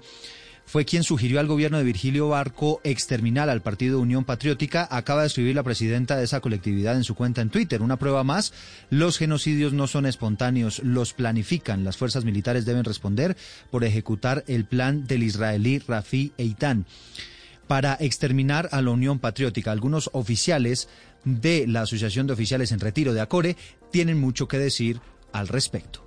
fue 0.72 0.86
quien 0.86 1.04
sugirió 1.04 1.38
al 1.38 1.48
gobierno 1.48 1.76
de 1.76 1.84
Virgilio 1.84 2.30
Barco 2.30 2.80
exterminar 2.82 3.50
al 3.50 3.60
Partido 3.60 4.00
Unión 4.00 4.24
Patriótica, 4.24 4.88
acaba 4.90 5.20
de 5.20 5.26
escribir 5.26 5.54
la 5.54 5.62
presidenta 5.62 6.16
de 6.16 6.24
esa 6.24 6.40
colectividad 6.40 6.96
en 6.96 7.04
su 7.04 7.14
cuenta 7.14 7.42
en 7.42 7.50
Twitter. 7.50 7.82
Una 7.82 7.98
prueba 7.98 8.24
más, 8.24 8.54
los 8.88 9.18
genocidios 9.18 9.74
no 9.74 9.86
son 9.86 10.06
espontáneos, 10.06 10.78
los 10.78 11.12
planifican. 11.12 11.84
Las 11.84 11.98
fuerzas 11.98 12.24
militares 12.24 12.64
deben 12.64 12.84
responder 12.84 13.36
por 13.70 13.84
ejecutar 13.84 14.44
el 14.46 14.64
plan 14.64 15.06
del 15.06 15.24
israelí 15.24 15.78
Rafi 15.78 16.32
Eitan 16.38 16.86
para 17.66 17.98
exterminar 18.00 18.70
a 18.72 18.80
la 18.80 18.92
Unión 18.92 19.18
Patriótica. 19.18 19.72
Algunos 19.72 20.08
oficiales 20.14 20.88
de 21.26 21.66
la 21.66 21.82
Asociación 21.82 22.26
de 22.26 22.32
Oficiales 22.32 22.72
en 22.72 22.80
Retiro 22.80 23.12
de 23.12 23.20
Acore 23.20 23.58
tienen 23.90 24.18
mucho 24.18 24.48
que 24.48 24.56
decir 24.56 25.02
al 25.34 25.48
respecto. 25.48 26.01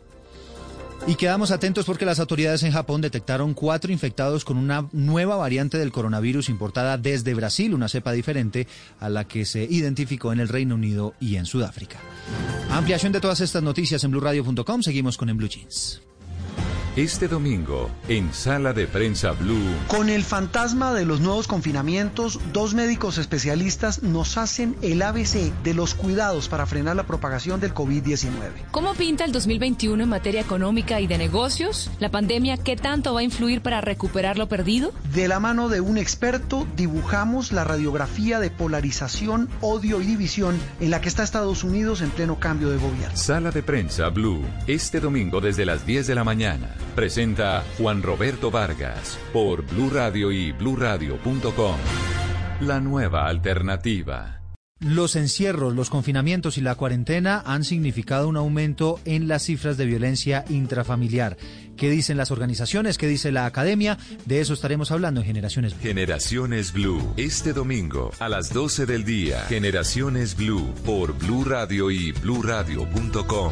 Y 1.08 1.16
quedamos 1.16 1.52
atentos 1.52 1.86
porque 1.86 2.06
las 2.06 2.20
autoridades 2.20 2.64
en 2.64 2.72
Japón 2.72 3.02
detectaron 3.02 3.54
cuatro 3.54 3.92
infectados 3.92 4.44
con 4.44 4.58
una 4.58 4.90
nueva 4.92 5.36
variante 5.36 5.78
del 5.78 5.92
coronavirus 5.92 6.50
importada 6.50 6.98
desde 6.98 7.36
Brasil, 7.36 7.76
una 7.76 7.90
cepa 7.90 8.12
diferente 8.12 8.68
a 9.00 9.10
la 9.10 9.28
que 9.28 9.46
se 9.46 9.64
identificó 9.64 10.34
en 10.34 10.40
el 10.40 10.48
Reino 10.48 10.74
Unido 10.76 11.14
y 11.20 11.36
en 11.36 11.46
Sudáfrica. 11.46 12.00
Ampliación 12.72 13.12
de 13.14 13.22
todas 13.22 13.40
estas 13.42 13.62
noticias 13.62 14.04
en 14.04 14.12
blurradio.com. 14.12 14.82
Seguimos 14.82 15.18
con 15.18 15.30
En 15.30 15.38
Blue 15.38 15.48
Jeans. 15.48 16.02
Este 16.96 17.28
domingo, 17.28 17.92
en 18.08 18.34
Sala 18.34 18.72
de 18.72 18.88
Prensa 18.88 19.34
Blue. 19.34 19.76
Con 19.90 20.08
el 20.08 20.24
fantasma 20.24 20.94
de 20.94 21.04
los 21.04 21.20
nuevos 21.20 21.46
confinamientos, 21.46 22.40
dos 22.54 22.74
médicos 22.74 23.18
especialistas 23.18 24.02
nos 24.02 24.38
hacen 24.38 24.78
el 24.82 25.02
ABC 25.02 25.52
de 25.62 25.74
los 25.74 25.94
cuidados 25.94 26.48
para 26.48 26.66
frenar 26.66 26.96
la 26.96 27.06
propagación 27.06 27.60
del 27.60 27.74
COVID-19. 27.74 28.30
¿Cómo 28.72 28.94
pinta 28.94 29.26
el 29.26 29.34
2021 29.34 30.04
en 30.04 30.08
materia 30.08 30.40
económica 30.40 31.02
y 31.02 31.08
de 31.08 31.18
negocios? 31.18 31.92
¿La 32.00 32.12
pandemia 32.12 32.56
qué 32.56 32.78
tanto 32.78 33.14
va 33.14 33.20
a 33.20 33.24
influir 33.24 33.60
para 33.60 33.82
recuperar 33.82 34.38
lo 34.38 34.48
perdido? 34.48 34.94
De 35.14 35.28
la 35.28 35.42
mano 35.42 35.68
de 35.68 35.82
un 35.82 35.98
experto, 35.98 36.66
dibujamos 36.78 37.52
la 37.52 37.66
radiografía 37.66 38.40
de 38.40 38.52
polarización, 38.52 39.50
odio 39.60 40.00
y 40.00 40.06
división 40.06 40.58
en 40.80 40.92
la 40.92 41.02
que 41.02 41.10
está 41.10 41.24
Estados 41.24 41.66
Unidos 41.66 42.00
en 42.00 42.10
pleno 42.12 42.40
cambio 42.40 42.70
de 42.70 42.78
gobierno. 42.78 43.18
Sala 43.18 43.52
de 43.52 43.64
Prensa 43.64 44.08
Blue, 44.08 44.46
este 44.66 45.02
domingo 45.02 45.42
desde 45.42 45.66
las 45.66 45.86
10 45.86 46.08
de 46.08 46.16
la 46.16 46.24
mañana. 46.24 46.45
Presenta 46.96 47.64
Juan 47.78 48.04
Roberto 48.04 48.52
Vargas 48.52 49.18
por 49.34 49.66
Blue 49.66 49.90
Radio 49.90 50.32
y 50.32 50.52
bluradio.com. 50.52 51.76
La 52.62 52.80
nueva 52.80 53.28
alternativa. 53.28 54.42
Los 54.80 55.16
encierros, 55.16 55.74
los 55.74 55.90
confinamientos 55.90 56.58
y 56.58 56.62
la 56.62 56.76
cuarentena 56.76 57.42
han 57.46 57.64
significado 57.64 58.28
un 58.28 58.38
aumento 58.38 59.00
en 59.06 59.28
las 59.28 59.44
cifras 59.44 59.78
de 59.78 59.86
violencia 59.86 60.46
intrafamiliar. 60.50 61.38
¿Qué 61.78 61.90
dicen 61.90 62.18
las 62.18 62.30
organizaciones? 62.30 62.98
¿Qué 62.98 63.08
dice 63.08 63.32
la 63.32 63.46
academia? 63.46 63.98
De 64.26 64.42
eso 64.42 64.54
estaremos 64.54 64.92
hablando 64.92 65.22
en 65.22 65.28
Generaciones 65.28 65.74
Blue. 65.74 65.82
Generaciones 65.82 66.74
Blue, 66.74 67.14
este 67.18 67.54
domingo 67.54 68.12
a 68.20 68.30
las 68.30 68.54
12 68.54 68.86
del 68.86 69.06
día. 69.06 69.42
Generaciones 69.48 70.36
Blue 70.36 70.74
por 70.86 71.18
Blue 71.18 71.46
Radio 71.46 71.90
y 71.90 72.12
bluradio.com. 72.12 73.52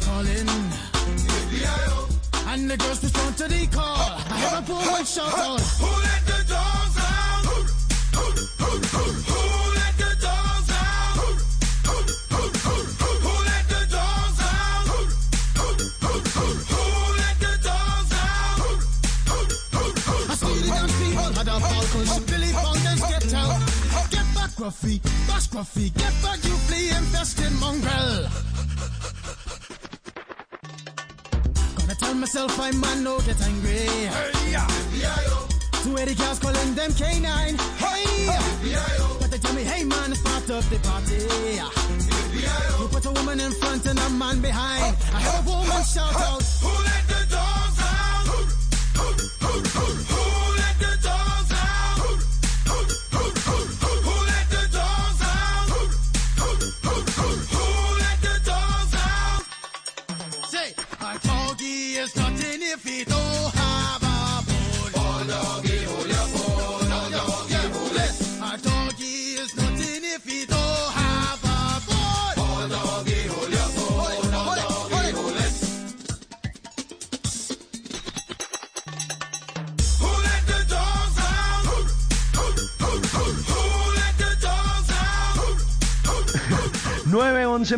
Calling. 0.00 0.48
And 2.48 2.70
the 2.70 2.76
girls 2.76 3.02
respond 3.02 3.36
to 3.38 3.48
the 3.48 3.66
call. 3.66 3.96
I 4.28 4.38
hear 4.38 4.58
a 4.58 4.62
poor 4.62 4.90
one 4.90 5.04
shout 5.04 5.38
out. 5.38 5.99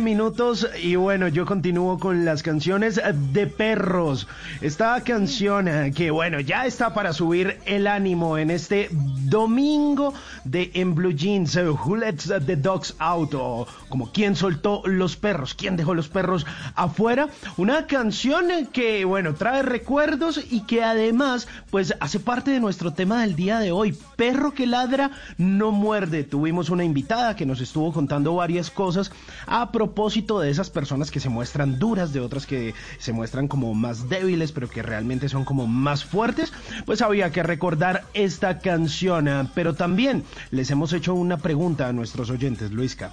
Minutos 0.03 0.67
y 0.81 0.95
bueno, 0.95 1.27
yo 1.27 1.45
continúo 1.45 1.97
con 1.97 2.25
las 2.25 2.43
canciones 2.43 3.01
de 3.31 3.47
perros. 3.47 4.27
Esta 4.61 5.01
canción 5.01 5.67
eh, 5.67 5.93
que 5.95 6.11
bueno, 6.11 6.39
ya 6.39 6.65
está 6.65 6.93
para 6.93 7.13
subir 7.13 7.57
el 7.65 7.87
ánimo 7.87 8.37
en 8.37 8.51
este 8.51 8.89
domingo 8.91 10.13
de 10.43 10.71
En 10.73 10.95
Blue 10.95 11.13
Jeans, 11.13 11.55
eh, 11.55 11.69
Who 11.69 11.97
Lets 11.97 12.31
the 12.45 12.55
Dogs 12.55 12.95
Out 12.99 13.33
o 13.35 13.67
como 13.89 14.11
quién 14.11 14.35
soltó 14.35 14.81
los 14.85 15.15
perros, 15.15 15.53
quién 15.53 15.77
dejó 15.77 15.93
los 15.93 16.07
perros 16.07 16.45
afuera. 16.75 17.29
Una 17.57 17.87
canción 17.87 18.47
que 18.71 19.05
bueno, 19.05 19.35
trae 19.35 19.61
recuerdos 19.63 20.39
y 20.49 20.61
que 20.61 20.83
además 20.83 21.47
pues 21.69 21.93
hace 21.99 22.19
parte 22.19 22.51
de 22.51 22.59
nuestro 22.59 22.93
tema 22.93 23.21
del 23.21 23.35
día 23.35 23.59
de 23.59 23.71
hoy. 23.71 23.97
Perro 24.15 24.53
que 24.53 24.67
ladra 24.67 25.11
no 25.37 25.71
muerde. 25.71 26.23
Tuvimos 26.23 26.69
una 26.69 26.83
invitada 26.83 27.35
que 27.35 27.45
nos 27.45 27.61
estuvo 27.61 27.93
contando 27.93 28.35
varias 28.35 28.69
cosas 28.69 29.11
a 29.47 29.71
propósito 29.71 30.39
de 30.39 30.49
esas 30.49 30.69
personas 30.69 31.11
que 31.11 31.19
se 31.19 31.29
muestran 31.29 31.79
duras, 31.79 32.13
de 32.13 32.19
otras 32.19 32.45
que 32.45 32.73
se 32.99 33.13
muestran 33.13 33.47
como 33.47 33.73
más 33.73 34.09
débiles, 34.09 34.51
pero 34.51 34.69
que 34.69 34.81
realmente 34.81 35.29
son 35.29 35.45
como 35.45 35.67
más 35.67 36.03
fuertes, 36.05 36.51
pues 36.85 37.01
había 37.01 37.31
que 37.31 37.43
recordar 37.43 38.05
esta 38.13 38.59
canción. 38.59 39.27
ah, 39.27 39.49
Pero 39.53 39.73
también 39.73 40.23
les 40.51 40.69
hemos 40.71 40.93
hecho 40.93 41.13
una 41.13 41.37
pregunta 41.37 41.87
a 41.87 41.93
nuestros 41.93 42.29
oyentes, 42.29 42.71
Luisca. 42.71 43.11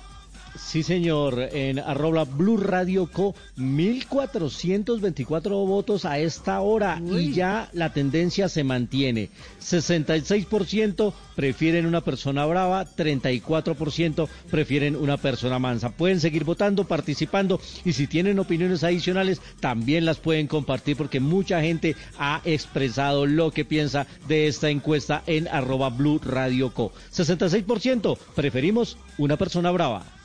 Sí, 0.62 0.82
señor. 0.84 1.48
En 1.52 1.80
arroba 1.80 2.24
Blue 2.24 2.56
Radio 2.56 3.10
Co, 3.10 3.34
1424 3.56 5.66
votos 5.66 6.04
a 6.04 6.20
esta 6.20 6.60
hora 6.60 7.02
y 7.04 7.32
ya 7.32 7.68
la 7.72 7.92
tendencia 7.92 8.48
se 8.48 8.62
mantiene. 8.62 9.30
66% 9.60 11.12
prefieren 11.34 11.86
una 11.86 12.02
persona 12.02 12.46
brava, 12.46 12.86
34% 12.86 14.28
prefieren 14.48 14.94
una 14.94 15.16
persona 15.16 15.58
mansa. 15.58 15.90
Pueden 15.90 16.20
seguir 16.20 16.44
votando, 16.44 16.84
participando 16.84 17.60
y 17.84 17.94
si 17.94 18.06
tienen 18.06 18.38
opiniones 18.38 18.84
adicionales 18.84 19.40
también 19.58 20.04
las 20.04 20.18
pueden 20.18 20.46
compartir 20.46 20.96
porque 20.96 21.18
mucha 21.18 21.60
gente 21.62 21.96
ha 22.16 22.42
expresado 22.44 23.26
lo 23.26 23.50
que 23.50 23.64
piensa 23.64 24.06
de 24.28 24.46
esta 24.46 24.70
encuesta 24.70 25.24
en 25.26 25.48
arroba 25.48 25.90
Blue 25.90 26.20
Radio 26.22 26.72
Co. 26.72 26.92
66% 27.12 28.16
preferimos 28.36 28.98
una 29.18 29.36
persona 29.36 29.72
brava. 29.72 30.19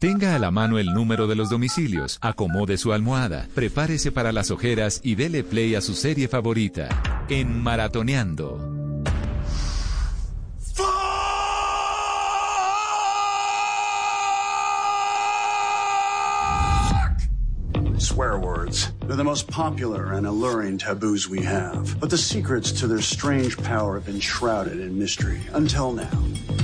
Tenga 0.00 0.34
a 0.34 0.38
la 0.38 0.50
mano 0.50 0.78
el 0.78 0.94
número 0.94 1.26
de 1.26 1.36
los 1.36 1.50
domicilios, 1.50 2.16
acomode 2.22 2.78
su 2.78 2.94
almohada, 2.94 3.48
prepárese 3.54 4.10
para 4.10 4.32
las 4.32 4.50
ojeras 4.50 5.02
y 5.04 5.14
dele 5.14 5.44
play 5.44 5.74
a 5.74 5.82
su 5.82 5.94
serie 5.94 6.26
favorita. 6.26 6.88
En 7.28 7.62
Maratoneando. 7.62 8.79
Swear 18.10 18.40
words. 18.40 18.90
They're 19.06 19.14
the 19.14 19.22
most 19.22 19.46
popular 19.46 20.14
and 20.14 20.26
alluring 20.26 20.78
taboos 20.78 21.28
we 21.28 21.44
have. 21.44 22.00
But 22.00 22.10
the 22.10 22.18
secrets 22.18 22.72
to 22.80 22.88
their 22.88 23.00
strange 23.00 23.56
power 23.56 23.94
have 23.94 24.04
been 24.04 24.18
shrouded 24.18 24.80
in 24.80 24.98
mystery 24.98 25.40
until 25.52 25.92
now. 25.92 26.10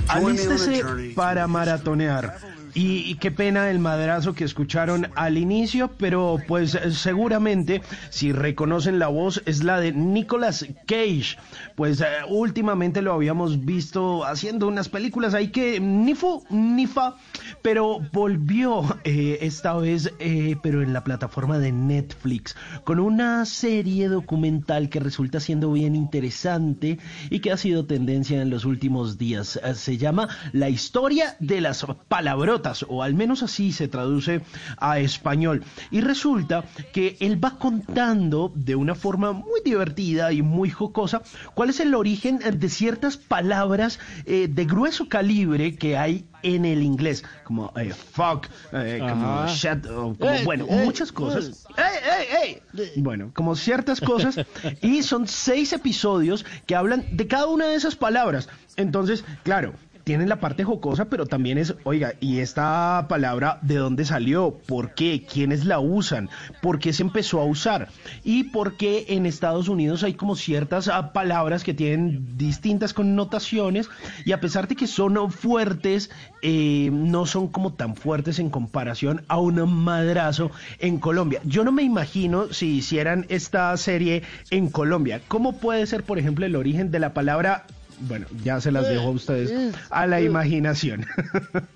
Alístese 0.08 1.14
para 1.14 1.46
maratonear. 1.46 2.36
Y, 2.74 3.04
y 3.06 3.14
qué 3.14 3.30
pena 3.30 3.70
el 3.70 3.78
madrazo 3.78 4.34
que 4.34 4.44
escucharon 4.44 5.08
al 5.14 5.38
inicio, 5.38 5.92
pero 5.96 6.38
pues 6.46 6.76
seguramente 6.90 7.80
si 8.10 8.32
reconocen 8.32 8.98
la 8.98 9.06
voz 9.06 9.40
es 9.46 9.62
la 9.62 9.80
de 9.80 9.92
Nicolas 9.92 10.66
Cage. 10.86 11.38
Pues 11.74 12.02
eh, 12.02 12.06
últimamente 12.28 13.00
lo 13.00 13.14
habíamos 13.14 13.64
visto 13.64 14.26
haciendo 14.26 14.66
unas 14.68 14.90
películas 14.90 15.32
ahí 15.32 15.48
que 15.48 15.80
ni 15.80 16.14
fu 16.14 16.44
ni 16.50 16.86
fa, 16.86 17.16
pero 17.62 18.00
volvió 18.12 18.82
eh, 19.04 19.38
esta 19.42 19.74
vez, 19.74 20.12
eh, 20.18 20.56
pero 20.62 20.82
en 20.82 20.92
la 20.92 21.04
plataforma 21.04 21.58
de 21.58 21.72
Netflix, 21.72 22.56
con 22.84 22.98
una 22.98 23.44
serie 23.44 24.08
documental 24.08 24.88
que 24.88 25.00
resulta 25.00 25.40
siendo 25.40 25.72
bien 25.72 25.94
interesante 25.94 26.98
y 27.30 27.40
que 27.40 27.52
ha 27.52 27.56
sido 27.56 27.86
tendencia 27.86 28.40
en 28.40 28.50
los 28.50 28.64
últimos 28.64 29.18
días. 29.18 29.58
Eh, 29.62 29.74
Se 29.74 29.96
llama 29.96 30.28
La 30.52 30.68
historia 30.68 31.36
de 31.40 31.60
las 31.60 31.86
palabrotas. 32.08 32.84
o 32.88 33.02
al 33.02 33.14
menos 33.14 33.42
así 33.42 33.72
se 33.72 33.88
traduce 33.88 34.42
a 34.78 34.98
español. 34.98 35.64
Y 35.90 36.00
resulta 36.00 36.64
que 36.92 37.16
él 37.20 37.42
va 37.42 37.58
contando 37.58 38.52
de 38.54 38.74
una 38.74 38.94
forma 38.94 39.32
muy 39.32 39.60
divertida 39.64 40.32
y 40.32 40.42
muy 40.42 40.70
jocosa 40.70 41.22
cuál 41.54 41.70
es 41.70 41.80
el 41.80 41.94
origen 41.94 42.38
de 42.38 42.68
ciertas 42.68 43.16
palabras 43.16 43.98
de 44.26 44.64
grueso 44.64 45.08
calibre 45.08 45.76
que 45.76 45.96
hay 45.96 46.26
en 46.54 46.64
el 46.64 46.82
inglés, 46.82 47.24
como 47.44 47.72
eh, 47.76 47.92
fuck, 47.92 48.46
eh, 48.72 48.98
como 49.00 49.46
shut, 49.48 49.86
o 49.86 50.14
como, 50.16 50.30
Eh, 50.30 50.42
bueno, 50.44 50.66
eh, 50.68 50.82
muchas 50.84 51.10
cosas. 51.10 51.66
¡Ey, 51.76 52.28
ey, 52.42 52.62
ey! 52.78 52.92
Bueno, 53.02 53.32
como 53.34 53.56
ciertas 53.56 54.00
cosas. 54.00 54.36
Y 54.80 55.02
son 55.02 55.26
seis 55.26 55.72
episodios 55.72 56.44
que 56.66 56.76
hablan 56.76 57.04
de 57.12 57.26
cada 57.26 57.46
una 57.46 57.66
de 57.66 57.74
esas 57.74 57.96
palabras. 57.96 58.48
Entonces, 58.76 59.24
claro. 59.42 59.74
Tienen 60.06 60.28
la 60.28 60.38
parte 60.38 60.62
jocosa, 60.62 61.06
pero 61.06 61.26
también 61.26 61.58
es, 61.58 61.74
oiga, 61.82 62.12
¿y 62.20 62.38
esta 62.38 63.06
palabra 63.08 63.58
de 63.62 63.74
dónde 63.74 64.04
salió? 64.04 64.56
¿Por 64.64 64.94
qué? 64.94 65.24
¿Quiénes 65.24 65.64
la 65.64 65.80
usan? 65.80 66.30
¿Por 66.62 66.78
qué 66.78 66.92
se 66.92 67.02
empezó 67.02 67.40
a 67.40 67.44
usar? 67.44 67.88
¿Y 68.22 68.44
por 68.44 68.76
qué 68.76 69.06
en 69.08 69.26
Estados 69.26 69.68
Unidos 69.68 70.04
hay 70.04 70.14
como 70.14 70.36
ciertas 70.36 70.86
ah, 70.86 71.12
palabras 71.12 71.64
que 71.64 71.74
tienen 71.74 72.38
distintas 72.38 72.94
connotaciones 72.94 73.90
y 74.24 74.30
a 74.30 74.40
pesar 74.40 74.68
de 74.68 74.76
que 74.76 74.86
son 74.86 75.32
fuertes, 75.32 76.08
eh, 76.40 76.88
no 76.92 77.26
son 77.26 77.48
como 77.48 77.72
tan 77.72 77.96
fuertes 77.96 78.38
en 78.38 78.48
comparación 78.48 79.24
a 79.26 79.40
un 79.40 79.56
madrazo 79.68 80.52
en 80.78 81.00
Colombia. 81.00 81.40
Yo 81.42 81.64
no 81.64 81.72
me 81.72 81.82
imagino 81.82 82.52
si 82.52 82.76
hicieran 82.76 83.26
esta 83.28 83.76
serie 83.76 84.22
en 84.52 84.68
Colombia. 84.70 85.20
¿Cómo 85.26 85.58
puede 85.58 85.84
ser, 85.84 86.04
por 86.04 86.20
ejemplo, 86.20 86.46
el 86.46 86.54
origen 86.54 86.92
de 86.92 87.00
la 87.00 87.12
palabra 87.12 87.66
bueno, 88.00 88.26
ya 88.42 88.60
se 88.60 88.70
las 88.70 88.88
dejo 88.88 89.08
a 89.08 89.10
ustedes 89.10 89.74
a 89.90 90.06
la 90.06 90.20
imaginación. 90.20 91.06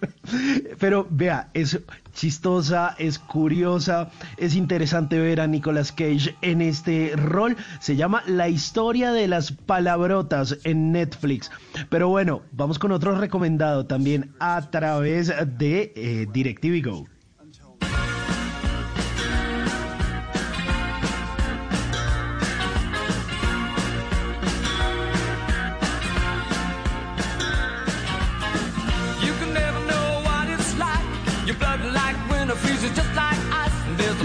Pero 0.78 1.06
vea, 1.10 1.50
es 1.54 1.78
chistosa, 2.12 2.94
es 2.98 3.18
curiosa, 3.18 4.10
es 4.36 4.54
interesante 4.54 5.18
ver 5.18 5.40
a 5.40 5.46
Nicolas 5.46 5.92
Cage 5.92 6.36
en 6.42 6.60
este 6.62 7.12
rol. 7.16 7.56
Se 7.80 7.96
llama 7.96 8.22
La 8.26 8.48
historia 8.48 9.12
de 9.12 9.28
las 9.28 9.52
palabrotas 9.52 10.58
en 10.64 10.92
Netflix. 10.92 11.50
Pero 11.88 12.08
bueno, 12.08 12.42
vamos 12.52 12.78
con 12.78 12.92
otro 12.92 13.18
recomendado 13.18 13.86
también 13.86 14.32
a 14.38 14.70
través 14.70 15.32
de 15.58 15.92
eh, 15.96 16.26
DirecTV 16.32 16.82
Go. 16.84 17.19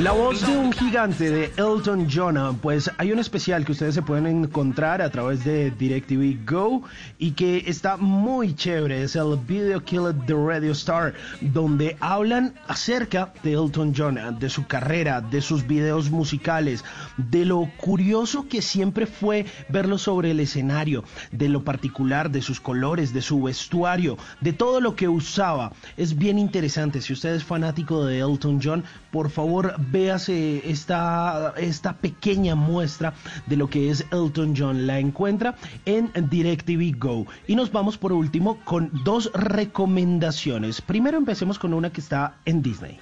La 0.06 0.12
voz 0.12 0.46
de 0.46 0.56
un 0.56 0.72
gigante 0.72 1.32
de 1.32 1.46
Elton 1.58 2.08
John, 2.08 2.60
pues 2.62 2.92
hay 3.00 3.12
un 3.12 3.18
especial 3.18 3.66
que 3.66 3.72
ustedes 3.72 3.96
se 3.96 4.04
pueden 4.04 4.28
encontrar 4.28 5.02
a 5.02 5.10
través 5.10 5.44
de 5.44 5.72
DirecTV 5.72 6.46
Go 6.46 6.84
y 7.18 7.32
que 7.32 7.64
está 7.66 7.98
muy 7.98 8.54
chévere, 8.54 9.02
es 9.02 9.16
el 9.16 9.36
Video 9.48 9.84
Killer 9.84 10.14
the 10.28 10.36
Radio 10.36 10.74
Star, 10.74 11.16
donde 11.42 11.98
hablan 12.02 12.54
acerca 12.68 13.34
de 13.42 13.54
Elton 13.54 13.96
John, 13.98 14.20
de 14.40 14.48
su 14.48 14.68
carrera, 14.68 15.22
de 15.22 15.42
sus 15.42 15.66
videos 15.66 16.12
musicales, 16.12 16.86
de 17.18 17.44
lo 17.44 17.68
curioso 17.78 18.48
que 18.48 18.62
siempre 18.62 19.08
fue 19.08 19.48
verlo 19.70 19.98
sobre 19.98 20.30
el 20.30 20.40
escenario, 20.40 21.04
de 21.32 21.50
lo 21.50 21.64
particular, 21.64 22.30
de 22.30 22.44
sus 22.44 22.62
colores, 22.62 23.12
de 23.12 23.24
su 23.24 23.42
vestuario, 23.42 24.20
de 24.40 24.54
todo 24.54 24.82
lo 24.82 24.96
que 24.96 25.10
usaba. 25.10 25.72
Es 25.98 26.16
bien 26.16 26.38
interesante, 26.38 27.02
si 27.02 27.12
usted 27.12 27.34
es 27.34 27.44
fanático 27.44 28.06
de 28.06 28.20
Elton 28.20 28.60
John, 28.64 28.84
por 29.10 29.32
favor 29.32 29.74
véase 29.96 30.62
esta, 30.70 31.54
esta 31.56 31.94
pequeña 31.94 32.56
muestra 32.56 33.14
de 33.46 33.56
lo 33.56 33.70
que 33.70 33.90
es 33.90 34.06
Elton 34.12 34.54
John. 34.58 34.88
La 34.88 35.00
encuentra 35.00 35.56
en 35.86 36.12
DirecTV 36.14 36.98
Go. 36.98 37.26
Y 37.48 37.56
nos 37.56 37.72
vamos 37.72 37.98
por 37.98 38.12
último 38.12 38.58
con 38.66 38.92
dos 39.06 39.32
recomendaciones. 39.34 40.82
Primero 40.82 41.18
empecemos 41.18 41.58
con 41.58 41.74
una 41.74 41.92
que 41.92 42.02
está 42.02 42.36
en 42.44 42.62
Disney. 42.62 43.00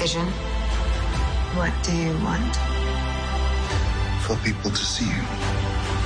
Vision, 0.00 0.26
what 1.56 1.70
do 1.86 1.92
you 1.92 2.12
want? 2.24 2.56
For 4.26 4.36
people 4.38 4.70
to 4.70 4.84
see 4.84 5.06
you. 5.06 5.51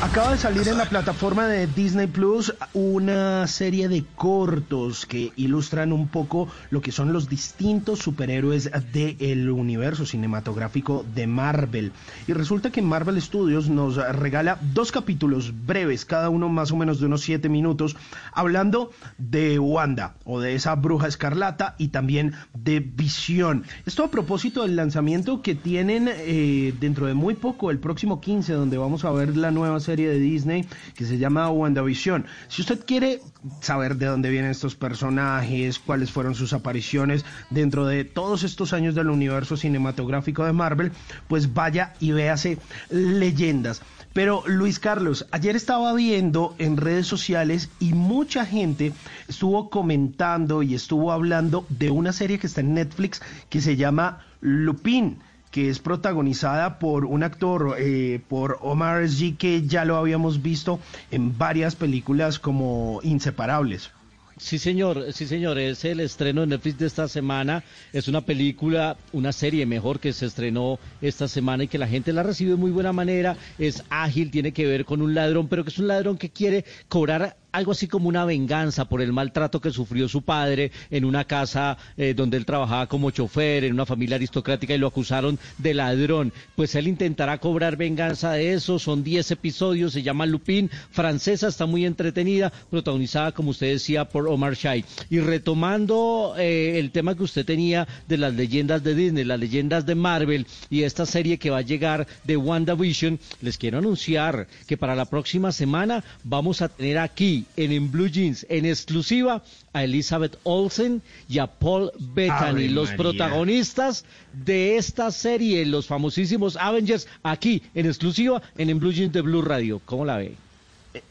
Acaba 0.02 0.32
de 0.32 0.36
salir 0.36 0.68
en 0.68 0.76
la 0.76 0.84
plataforma 0.84 1.46
de 1.46 1.66
Disney 1.66 2.06
Plus 2.06 2.54
una 2.74 3.46
serie 3.46 3.88
de 3.88 4.04
cortos 4.14 5.06
que 5.06 5.32
ilustran 5.36 5.90
un 5.90 6.08
poco 6.08 6.48
lo 6.68 6.82
que 6.82 6.92
son 6.92 7.14
los 7.14 7.30
distintos 7.30 8.00
superhéroes 8.00 8.70
del 8.92 9.50
universo 9.50 10.04
cinematográfico 10.04 11.06
de 11.14 11.26
Marvel. 11.26 11.92
Y 12.28 12.34
resulta 12.34 12.70
que 12.70 12.82
Marvel 12.82 13.20
Studios 13.22 13.70
nos 13.70 13.96
regala 13.96 14.58
dos 14.74 14.92
capítulos 14.92 15.54
breves, 15.64 16.04
cada 16.04 16.28
uno 16.28 16.50
más 16.50 16.72
o 16.72 16.76
menos 16.76 17.00
de 17.00 17.06
unos 17.06 17.22
siete 17.22 17.48
minutos, 17.48 17.96
hablando 18.32 18.90
de 19.16 19.58
Wanda 19.58 20.16
o 20.24 20.40
de 20.40 20.54
esa 20.54 20.74
bruja 20.74 21.08
escarlata 21.08 21.74
y 21.78 21.88
también 21.88 22.34
de 22.52 22.80
Visión. 22.80 23.64
Esto 23.86 24.04
a 24.04 24.10
propósito 24.10 24.60
del 24.60 24.76
lanzamiento 24.76 25.40
que 25.40 25.54
tienen 25.54 26.10
eh, 26.10 26.74
dentro 26.78 27.06
de 27.06 27.14
muy 27.14 27.32
poco, 27.32 27.70
el 27.70 27.78
próximo 27.78 28.20
15, 28.20 28.52
donde 28.52 28.76
vamos 28.76 29.06
a 29.06 29.10
ver 29.10 29.34
la 29.38 29.50
nueva 29.50 29.80
serie 29.86 30.08
de 30.08 30.18
Disney 30.18 30.66
que 30.94 31.04
se 31.06 31.18
llama 31.18 31.48
WandaVision. 31.50 32.26
Si 32.48 32.60
usted 32.62 32.84
quiere 32.84 33.20
saber 33.60 33.96
de 33.96 34.06
dónde 34.06 34.30
vienen 34.30 34.50
estos 34.50 34.74
personajes, 34.74 35.78
cuáles 35.78 36.10
fueron 36.10 36.34
sus 36.34 36.52
apariciones 36.52 37.24
dentro 37.50 37.86
de 37.86 38.04
todos 38.04 38.42
estos 38.42 38.72
años 38.72 38.94
del 38.94 39.08
universo 39.08 39.56
cinematográfico 39.56 40.44
de 40.44 40.52
Marvel, 40.52 40.92
pues 41.28 41.54
vaya 41.54 41.94
y 42.00 42.12
véase 42.12 42.58
leyendas. 42.90 43.80
Pero 44.12 44.42
Luis 44.46 44.78
Carlos, 44.78 45.26
ayer 45.30 45.56
estaba 45.56 45.92
viendo 45.92 46.54
en 46.58 46.78
redes 46.78 47.06
sociales 47.06 47.68
y 47.80 47.92
mucha 47.92 48.46
gente 48.46 48.94
estuvo 49.28 49.68
comentando 49.68 50.62
y 50.62 50.74
estuvo 50.74 51.12
hablando 51.12 51.66
de 51.68 51.90
una 51.90 52.12
serie 52.12 52.38
que 52.38 52.46
está 52.46 52.62
en 52.62 52.74
Netflix 52.74 53.20
que 53.50 53.60
se 53.60 53.76
llama 53.76 54.24
Lupin 54.40 55.18
que 55.56 55.70
es 55.70 55.78
protagonizada 55.78 56.78
por 56.78 57.06
un 57.06 57.22
actor, 57.22 57.76
eh, 57.78 58.20
por 58.28 58.58
Omar 58.60 59.02
S.G., 59.04 59.38
que 59.38 59.66
ya 59.66 59.86
lo 59.86 59.96
habíamos 59.96 60.42
visto 60.42 60.78
en 61.10 61.38
varias 61.38 61.74
películas 61.76 62.38
como 62.38 63.00
Inseparables. 63.02 63.90
Sí, 64.36 64.58
señor, 64.58 65.14
sí, 65.14 65.26
señor, 65.26 65.58
es 65.58 65.82
el 65.86 66.00
estreno 66.00 66.42
de 66.42 66.48
Netflix 66.48 66.78
de 66.78 66.86
esta 66.86 67.08
semana. 67.08 67.64
Es 67.94 68.06
una 68.06 68.20
película, 68.20 68.98
una 69.14 69.32
serie 69.32 69.64
mejor 69.64 69.98
que 69.98 70.12
se 70.12 70.26
estrenó 70.26 70.78
esta 71.00 71.26
semana 71.26 71.64
y 71.64 71.68
que 71.68 71.78
la 71.78 71.88
gente 71.88 72.12
la 72.12 72.22
recibe 72.22 72.50
de 72.50 72.56
muy 72.58 72.70
buena 72.70 72.92
manera. 72.92 73.38
Es 73.58 73.82
ágil, 73.88 74.30
tiene 74.30 74.52
que 74.52 74.66
ver 74.66 74.84
con 74.84 75.00
un 75.00 75.14
ladrón, 75.14 75.48
pero 75.48 75.64
que 75.64 75.70
es 75.70 75.78
un 75.78 75.88
ladrón 75.88 76.18
que 76.18 76.28
quiere 76.28 76.66
cobrar 76.90 77.38
algo 77.56 77.72
así 77.72 77.88
como 77.88 78.08
una 78.08 78.26
venganza 78.26 78.84
por 78.84 79.00
el 79.00 79.14
maltrato 79.14 79.62
que 79.62 79.70
sufrió 79.70 80.10
su 80.10 80.20
padre 80.20 80.72
en 80.90 81.06
una 81.06 81.24
casa 81.24 81.78
eh, 81.96 82.12
donde 82.14 82.36
él 82.36 82.44
trabajaba 82.44 82.86
como 82.86 83.10
chofer, 83.10 83.64
en 83.64 83.72
una 83.72 83.86
familia 83.86 84.16
aristocrática 84.16 84.74
y 84.74 84.78
lo 84.78 84.88
acusaron 84.88 85.38
de 85.56 85.72
ladrón. 85.72 86.34
Pues 86.54 86.74
él 86.74 86.86
intentará 86.86 87.38
cobrar 87.38 87.78
venganza 87.78 88.32
de 88.32 88.52
eso. 88.52 88.78
Son 88.78 89.02
10 89.02 89.30
episodios, 89.30 89.94
se 89.94 90.02
llama 90.02 90.26
Lupin, 90.26 90.70
francesa, 90.90 91.48
está 91.48 91.64
muy 91.64 91.86
entretenida, 91.86 92.52
protagonizada, 92.70 93.32
como 93.32 93.50
usted 93.50 93.68
decía, 93.68 94.04
por 94.04 94.28
Omar 94.28 94.54
Shai. 94.54 94.84
Y 95.08 95.20
retomando 95.20 96.34
eh, 96.36 96.78
el 96.78 96.90
tema 96.90 97.14
que 97.14 97.22
usted 97.22 97.46
tenía 97.46 97.88
de 98.06 98.18
las 98.18 98.34
leyendas 98.34 98.84
de 98.84 98.94
Disney, 98.94 99.24
las 99.24 99.40
leyendas 99.40 99.86
de 99.86 99.94
Marvel 99.94 100.46
y 100.68 100.82
esta 100.82 101.06
serie 101.06 101.38
que 101.38 101.48
va 101.48 101.58
a 101.58 101.62
llegar 101.62 102.06
de 102.24 102.36
WandaVision, 102.36 103.18
les 103.40 103.56
quiero 103.56 103.78
anunciar 103.78 104.46
que 104.66 104.76
para 104.76 104.94
la 104.94 105.06
próxima 105.06 105.52
semana 105.52 106.04
vamos 106.22 106.60
a 106.60 106.68
tener 106.68 106.98
aquí 106.98 107.45
en, 107.56 107.72
en 107.72 107.90
Blue 107.90 108.08
Jeans 108.08 108.46
en 108.48 108.66
exclusiva 108.66 109.42
a 109.72 109.84
Elizabeth 109.84 110.38
Olsen 110.42 111.02
y 111.28 111.38
a 111.38 111.46
Paul 111.46 111.90
Bettany, 111.98 112.48
Ave 112.64 112.68
los 112.68 112.88
María. 112.90 112.96
protagonistas 112.96 114.04
de 114.32 114.76
esta 114.76 115.10
serie, 115.10 115.64
los 115.66 115.86
famosísimos 115.86 116.56
Avengers, 116.56 117.06
aquí 117.22 117.62
en 117.74 117.86
exclusiva 117.86 118.42
en, 118.58 118.70
en 118.70 118.78
Blue 118.78 118.92
Jeans 118.92 119.12
de 119.12 119.20
Blue 119.22 119.42
Radio. 119.42 119.80
¿Cómo 119.84 120.04
la 120.04 120.16
ve? 120.16 120.34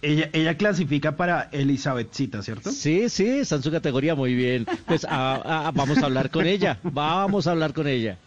Ella, 0.02 0.30
ella 0.34 0.57
clasifica 0.57 1.16
para 1.16 1.48
Elizabethcita, 1.52 2.41
¿cierto? 2.41 2.72
Sí, 2.72 3.07
sí, 3.10 3.28
está 3.28 3.57
en 3.57 3.64
su 3.64 3.70
categoría 3.72 4.16
muy 4.16 4.34
bien. 4.34 4.66
Pues 4.88 5.06
a- 5.06 5.68
a- 5.68 5.72
vamos 5.72 5.99
a 5.99 6.06
hablar 6.06 6.32
con 6.32 6.48
ella, 6.48 6.80
vamos 6.84 7.45
a 7.45 7.52
hablar 7.52 7.72
con 7.74 7.88
ella. 7.88 8.18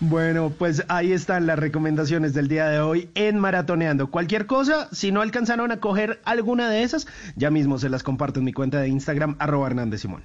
Bueno, 0.00 0.50
pues 0.50 0.84
ahí 0.88 1.12
están 1.12 1.46
las 1.46 1.58
recomendaciones 1.58 2.34
del 2.34 2.48
día 2.48 2.68
de 2.68 2.80
hoy 2.80 3.10
en 3.14 3.38
Maratoneando. 3.38 4.10
Cualquier 4.10 4.46
cosa, 4.46 4.88
si 4.92 5.12
no 5.12 5.20
alcanzaron 5.20 5.72
a 5.72 5.80
coger 5.80 6.20
alguna 6.24 6.70
de 6.70 6.82
esas, 6.82 7.06
ya 7.36 7.50
mismo 7.50 7.78
se 7.78 7.88
las 7.88 8.02
comparto 8.02 8.40
en 8.40 8.46
mi 8.46 8.52
cuenta 8.52 8.80
de 8.80 8.88
Instagram, 8.88 9.36
arroba 9.38 9.66
Hernández 9.66 10.02
Simón. 10.02 10.22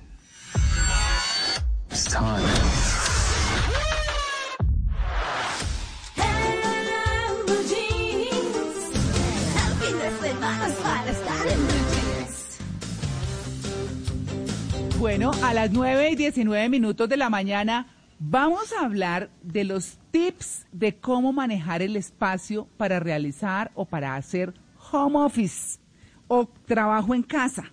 Bueno, 15.00 15.32
a 15.44 15.54
las 15.54 15.72
9 15.72 16.12
y 16.12 16.16
19 16.16 16.68
minutos 16.70 17.08
de 17.08 17.18
la 17.18 17.30
mañana 17.30 17.95
vamos 18.20 18.74
a 18.74 18.86
hablar 18.86 19.30
de 19.42 19.64
los 19.64 19.98
tips 20.12 20.66
de 20.72 20.96
cómo 20.96 21.34
manejar 21.34 21.82
el 21.82 21.96
espacio 21.96 22.68
para 22.78 23.00
realizar 23.00 23.72
o 23.76 23.86
para 23.86 24.16
hacer 24.16 24.54
home 24.92 25.18
office 25.18 25.80
o 26.28 26.48
trabajo 26.66 27.14
en 27.14 27.24
casa. 27.24 27.72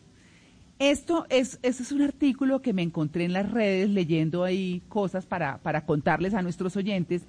Esto 0.78 1.26
es, 1.28 1.60
es 1.62 1.92
un 1.92 2.02
artículo 2.02 2.60
que 2.60 2.72
me 2.72 2.82
encontré 2.82 3.24
en 3.24 3.32
las 3.32 3.50
redes 3.50 3.88
leyendo 3.88 4.42
ahí 4.42 4.82
cosas 4.88 5.26
para, 5.26 5.58
para 5.58 5.86
contarles 5.86 6.34
a 6.34 6.42
nuestros 6.42 6.76
oyentes 6.76 7.22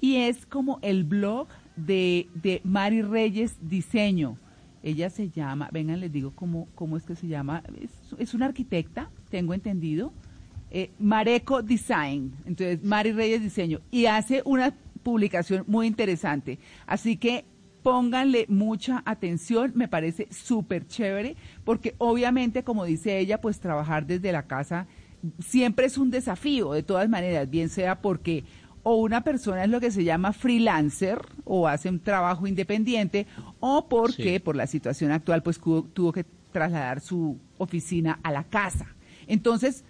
y 0.00 0.16
es 0.16 0.46
como 0.46 0.78
el 0.80 1.04
blog 1.04 1.48
de, 1.76 2.28
de 2.34 2.60
Mari 2.64 3.02
Reyes 3.02 3.56
Diseño. 3.60 4.38
Ella 4.82 5.10
se 5.10 5.30
llama, 5.30 5.68
vengan, 5.72 6.00
les 6.00 6.12
digo 6.12 6.32
cómo, 6.34 6.68
cómo 6.74 6.96
es 6.96 7.04
que 7.04 7.16
se 7.16 7.26
llama, 7.26 7.62
es 8.18 8.34
una 8.34 8.46
arquitecta, 8.46 9.10
tengo 9.30 9.54
entendido, 9.54 10.12
eh, 10.76 10.90
Mareco 10.98 11.62
Design, 11.62 12.34
entonces 12.44 12.82
Mari 12.82 13.12
Reyes 13.12 13.40
Diseño, 13.40 13.80
y 13.92 14.06
hace 14.06 14.42
una 14.44 14.74
publicación 15.04 15.62
muy 15.68 15.86
interesante. 15.86 16.58
Así 16.84 17.16
que 17.16 17.44
pónganle 17.84 18.46
mucha 18.48 19.00
atención, 19.06 19.70
me 19.76 19.86
parece 19.86 20.26
súper 20.32 20.88
chévere, 20.88 21.36
porque 21.64 21.94
obviamente, 21.98 22.64
como 22.64 22.84
dice 22.84 23.20
ella, 23.20 23.40
pues 23.40 23.60
trabajar 23.60 24.04
desde 24.04 24.32
la 24.32 24.48
casa 24.48 24.88
siempre 25.38 25.86
es 25.86 25.96
un 25.96 26.10
desafío, 26.10 26.72
de 26.72 26.82
todas 26.82 27.08
maneras, 27.08 27.48
bien 27.48 27.68
sea 27.68 28.00
porque 28.00 28.42
o 28.82 28.96
una 28.96 29.22
persona 29.22 29.62
es 29.62 29.70
lo 29.70 29.80
que 29.80 29.92
se 29.92 30.02
llama 30.02 30.32
freelancer 30.32 31.20
o 31.44 31.68
hace 31.68 31.88
un 31.88 32.00
trabajo 32.00 32.48
independiente 32.48 33.28
o 33.60 33.88
porque 33.88 34.40
por 34.40 34.56
la 34.56 34.66
situación 34.66 35.12
actual 35.12 35.42
pues 35.44 35.60
tuvo, 35.60 36.12
que 36.12 36.26
trasladar 36.50 37.00
su 37.00 37.38
oficina 37.58 38.18
a 38.24 38.32
la 38.32 38.42
casa. 38.42 38.88
Entonces, 39.28 39.84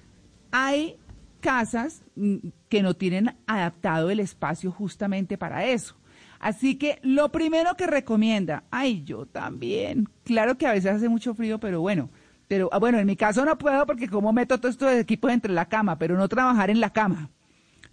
hay 0.56 0.96
casas 1.40 2.02
mm, 2.16 2.36
que 2.68 2.82
no 2.82 2.94
tienen 2.94 3.36
adaptado 3.46 4.10
el 4.10 4.20
espacio 4.20 4.70
justamente 4.70 5.36
para 5.36 5.66
eso. 5.66 5.96
Así 6.38 6.76
que 6.76 6.98
lo 7.02 7.30
primero 7.32 7.74
que 7.76 7.86
recomienda, 7.86 8.64
ay, 8.70 9.02
yo 9.04 9.26
también, 9.26 10.08
claro 10.24 10.56
que 10.56 10.66
a 10.66 10.72
veces 10.72 10.92
hace 10.92 11.08
mucho 11.08 11.34
frío, 11.34 11.58
pero 11.58 11.80
bueno, 11.80 12.10
pero 12.48 12.68
ah, 12.72 12.78
bueno, 12.78 12.98
en 12.98 13.06
mi 13.06 13.16
caso 13.16 13.44
no 13.44 13.58
puedo 13.58 13.84
porque 13.86 14.08
como 14.08 14.32
meto 14.32 14.58
todos 14.60 14.74
estos 14.74 14.92
equipos 14.92 15.32
entre 15.32 15.52
la 15.52 15.66
cama, 15.66 15.98
pero 15.98 16.16
no 16.16 16.28
trabajar 16.28 16.70
en 16.70 16.80
la 16.80 16.90
cama 16.90 17.30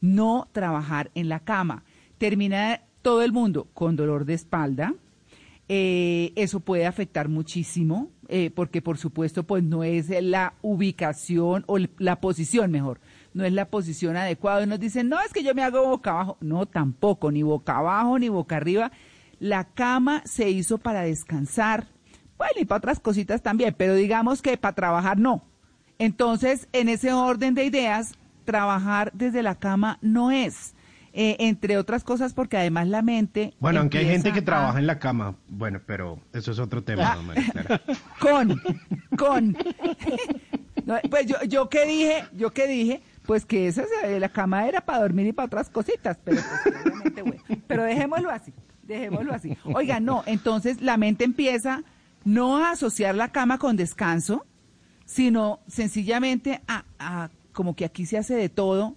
no 0.01 0.49
trabajar 0.51 1.11
en 1.15 1.29
la 1.29 1.39
cama. 1.39 1.83
Termina 2.17 2.81
todo 3.01 3.21
el 3.21 3.31
mundo 3.31 3.69
con 3.73 3.95
dolor 3.95 4.25
de 4.25 4.33
espalda. 4.33 4.95
Eh, 5.69 6.33
eso 6.35 6.59
puede 6.59 6.85
afectar 6.85 7.29
muchísimo, 7.29 8.11
eh, 8.33 8.49
porque 8.49 8.81
por 8.81 8.97
supuesto, 8.97 9.43
pues 9.43 9.61
no 9.61 9.83
es 9.83 10.09
la 10.09 10.53
ubicación 10.61 11.65
o 11.67 11.77
la 11.97 12.21
posición 12.21 12.71
mejor, 12.71 13.01
no 13.33 13.43
es 13.43 13.51
la 13.51 13.65
posición 13.65 14.15
adecuada. 14.15 14.63
Y 14.63 14.67
nos 14.67 14.79
dicen, 14.79 15.09
no, 15.09 15.19
es 15.19 15.33
que 15.33 15.43
yo 15.43 15.53
me 15.53 15.63
hago 15.63 15.85
boca 15.85 16.11
abajo. 16.11 16.37
No, 16.39 16.65
tampoco, 16.65 17.29
ni 17.29 17.43
boca 17.43 17.79
abajo, 17.79 18.17
ni 18.17 18.29
boca 18.29 18.55
arriba. 18.55 18.93
La 19.39 19.65
cama 19.65 20.21
se 20.23 20.49
hizo 20.49 20.77
para 20.77 21.01
descansar, 21.01 21.87
bueno, 22.37 22.53
y 22.61 22.63
para 22.63 22.77
otras 22.77 23.01
cositas 23.01 23.41
también, 23.41 23.75
pero 23.77 23.95
digamos 23.95 24.41
que 24.41 24.55
para 24.55 24.75
trabajar 24.75 25.19
no. 25.19 25.43
Entonces, 25.99 26.69
en 26.71 26.87
ese 26.87 27.11
orden 27.11 27.53
de 27.53 27.65
ideas, 27.65 28.13
trabajar 28.45 29.11
desde 29.13 29.43
la 29.43 29.55
cama 29.55 29.99
no 30.01 30.31
es. 30.31 30.73
Eh, 31.13 31.35
entre 31.39 31.77
otras 31.77 32.05
cosas 32.05 32.33
porque 32.33 32.55
además 32.55 32.87
la 32.87 33.01
mente... 33.01 33.53
Bueno, 33.59 33.81
aunque 33.81 33.97
hay 33.97 34.05
gente 34.05 34.31
que 34.31 34.41
trabaja 34.41 34.79
en 34.79 34.87
la 34.87 34.97
cama, 34.97 35.35
bueno, 35.49 35.81
pero 35.85 36.19
eso 36.31 36.51
es 36.51 36.59
otro 36.59 36.83
tema. 36.83 37.17
Ah. 37.17 37.81
con, 38.19 38.61
con. 39.17 39.57
pues 41.09 41.25
yo, 41.25 41.35
yo 41.47 41.67
que 41.67 41.85
dije, 41.85 42.23
yo 42.33 42.51
que 42.51 42.65
dije, 42.65 43.01
pues 43.25 43.45
que 43.45 43.67
esa, 43.67 43.83
la 44.19 44.29
cama 44.29 44.67
era 44.67 44.81
para 44.81 44.99
dormir 44.99 45.27
y 45.27 45.33
para 45.33 45.47
otras 45.47 45.69
cositas, 45.69 46.17
pero 46.23 46.41
pues, 47.25 47.41
Pero 47.67 47.83
dejémoslo 47.83 48.29
así, 48.29 48.53
dejémoslo 48.83 49.33
así. 49.33 49.57
Oiga, 49.65 49.99
no, 49.99 50.23
entonces 50.25 50.81
la 50.81 50.95
mente 50.95 51.25
empieza 51.25 51.83
no 52.23 52.57
a 52.57 52.71
asociar 52.71 53.15
la 53.15 53.33
cama 53.33 53.57
con 53.57 53.75
descanso, 53.75 54.45
sino 55.05 55.59
sencillamente 55.67 56.61
a, 56.67 56.85
a 56.99 57.29
como 57.51 57.75
que 57.75 57.83
aquí 57.83 58.05
se 58.05 58.17
hace 58.17 58.35
de 58.35 58.47
todo, 58.49 58.95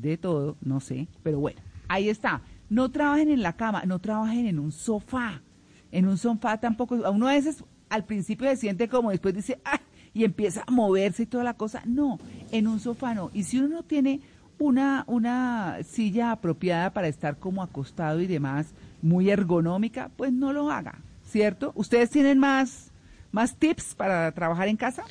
de 0.00 0.16
todo, 0.16 0.56
no 0.60 0.80
sé, 0.80 1.08
pero 1.22 1.38
bueno, 1.38 1.60
ahí 1.88 2.08
está. 2.08 2.42
No 2.68 2.90
trabajen 2.90 3.30
en 3.30 3.42
la 3.42 3.54
cama, 3.54 3.84
no 3.84 3.98
trabajen 3.98 4.46
en 4.46 4.58
un 4.58 4.72
sofá. 4.72 5.42
En 5.92 6.08
un 6.08 6.18
sofá 6.18 6.58
tampoco, 6.58 7.04
a 7.04 7.10
uno 7.10 7.28
a 7.28 7.32
veces 7.32 7.62
al 7.88 8.04
principio 8.04 8.48
se 8.48 8.56
siente 8.56 8.88
como 8.88 9.10
después 9.10 9.34
dice, 9.34 9.60
ah, 9.64 9.80
y 10.12 10.24
empieza 10.24 10.64
a 10.66 10.70
moverse 10.70 11.24
y 11.24 11.26
toda 11.26 11.44
la 11.44 11.54
cosa. 11.54 11.82
No, 11.84 12.18
en 12.50 12.66
un 12.66 12.80
sofá 12.80 13.14
no. 13.14 13.30
Y 13.32 13.44
si 13.44 13.58
uno 13.58 13.68
no 13.68 13.82
tiene 13.82 14.20
una, 14.58 15.04
una 15.06 15.78
silla 15.84 16.32
apropiada 16.32 16.92
para 16.92 17.08
estar 17.08 17.38
como 17.38 17.62
acostado 17.62 18.20
y 18.20 18.26
demás, 18.26 18.74
muy 19.02 19.30
ergonómica, 19.30 20.10
pues 20.16 20.32
no 20.32 20.52
lo 20.52 20.70
haga, 20.70 20.98
¿cierto? 21.26 21.72
¿Ustedes 21.74 22.10
tienen 22.10 22.38
más, 22.38 22.90
más 23.32 23.56
tips 23.56 23.94
para 23.94 24.32
trabajar 24.32 24.68
en 24.68 24.76
casa? 24.76 25.04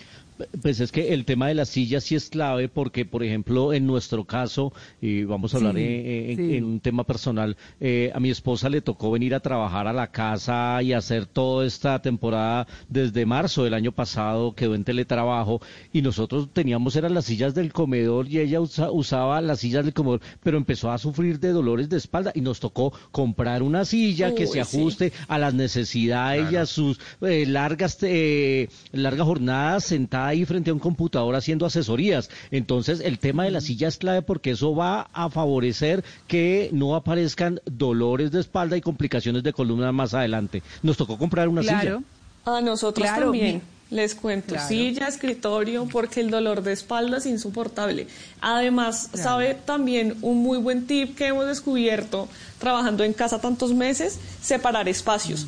Pues 0.62 0.80
es 0.80 0.92
que 0.92 1.14
el 1.14 1.26
tema 1.26 1.48
de 1.48 1.56
las 1.56 1.70
sillas 1.70 2.04
sí 2.04 2.16
es 2.16 2.30
clave 2.30 2.70
porque, 2.70 3.06
por 3.06 3.24
ejemplo, 3.24 3.74
en 3.74 3.86
nuestro 3.86 4.26
caso, 4.26 4.74
y 5.02 5.24
vamos 5.24 5.54
a 5.54 5.58
hablar 5.58 5.78
en, 5.78 6.64
un 6.64 6.80
tema 6.80 7.04
personal, 7.04 7.58
eh, 7.80 8.12
a 8.14 8.20
mi 8.20 8.30
esposa 8.30 8.70
le 8.70 8.82
tocó 8.82 9.12
venir 9.12 9.36
a 9.36 9.40
trabajar 9.40 9.88
a 9.88 9.94
la 9.94 10.08
casa 10.08 10.82
y 10.82 10.94
hacer 10.94 11.26
toda 11.26 11.66
esta 11.66 12.02
temporada 12.02 12.68
desde 12.90 13.26
marzo 13.26 13.64
del 13.64 13.74
año 13.74 13.92
pasado, 13.92 14.54
quedó 14.54 14.76
en 14.76 14.84
teletrabajo 14.84 15.62
y 15.92 16.02
nosotros 16.02 16.50
teníamos 16.54 16.96
eran 16.96 17.14
las 17.14 17.26
sillas 17.26 17.54
del 17.54 17.72
comedor 17.72 18.28
y 18.28 18.40
ella 18.40 18.60
usaba 18.62 19.42
las 19.42 19.60
sillas 19.60 19.86
del 19.86 19.94
comedor, 19.94 20.22
pero 20.42 20.58
empezó 20.58 20.92
a 20.92 20.98
sufrir 20.98 21.40
de 21.40 21.50
dolores 21.50 21.90
de 21.90 21.98
espalda 21.98 22.32
y 22.34 22.42
nos 22.42 22.60
tocó 22.60 22.94
comprar 23.12 23.64
una 23.64 23.86
silla 23.86 24.34
que 24.34 24.48
se 24.48 24.62
ajuste 24.62 25.12
a 25.28 25.38
las 25.38 25.54
necesidades 25.54 26.52
y 26.52 26.56
a 26.56 26.66
sus 26.66 27.00
eh, 27.22 27.46
largas, 27.46 27.98
eh, 28.02 28.70
largas 28.92 29.28
jornadas 29.28 29.84
sentadas 29.84 30.23
ahí 30.28 30.46
frente 30.46 30.70
a 30.70 30.74
un 30.74 30.80
computador 30.80 31.36
haciendo 31.36 31.66
asesorías. 31.66 32.30
Entonces, 32.52 33.00
el 33.00 33.20
tema 33.20 33.44
de 33.46 33.52
la 33.52 33.62
silla 33.62 33.88
es 33.88 33.98
clave 33.98 34.22
porque 34.22 34.52
eso 34.52 34.76
va 34.76 35.10
a 35.14 35.30
favorecer 35.30 36.04
que 36.28 36.70
no 36.72 36.96
aparezcan 36.96 37.62
dolores 37.66 38.32
de 38.32 38.40
espalda 38.40 38.78
y 38.78 38.82
complicaciones 38.82 39.44
de 39.44 39.54
columna 39.54 39.92
más 39.92 40.14
adelante. 40.14 40.64
Nos 40.82 40.98
tocó 40.98 41.18
comprar 41.18 41.48
una 41.48 41.62
silla. 41.62 42.00
A 42.46 42.62
nosotros 42.62 43.08
también. 43.08 43.62
Les 43.90 44.16
cuento, 44.16 44.56
silla, 44.58 45.08
escritorio, 45.08 45.86
porque 45.86 46.22
el 46.22 46.32
dolor 46.32 46.64
de 46.64 46.74
espalda 46.74 47.18
es 47.18 47.28
insoportable. 47.28 48.08
Además, 48.42 49.12
sabe 49.14 49.54
también 49.54 50.18
un 50.24 50.42
muy 50.42 50.58
buen 50.58 50.88
tip 50.88 51.16
que 51.16 51.28
hemos 51.28 51.46
descubierto 51.46 52.28
trabajando 52.58 53.04
en 53.04 53.14
casa 53.14 53.40
tantos 53.40 53.72
meses, 53.72 54.20
separar 54.42 54.90
espacios. 54.90 55.46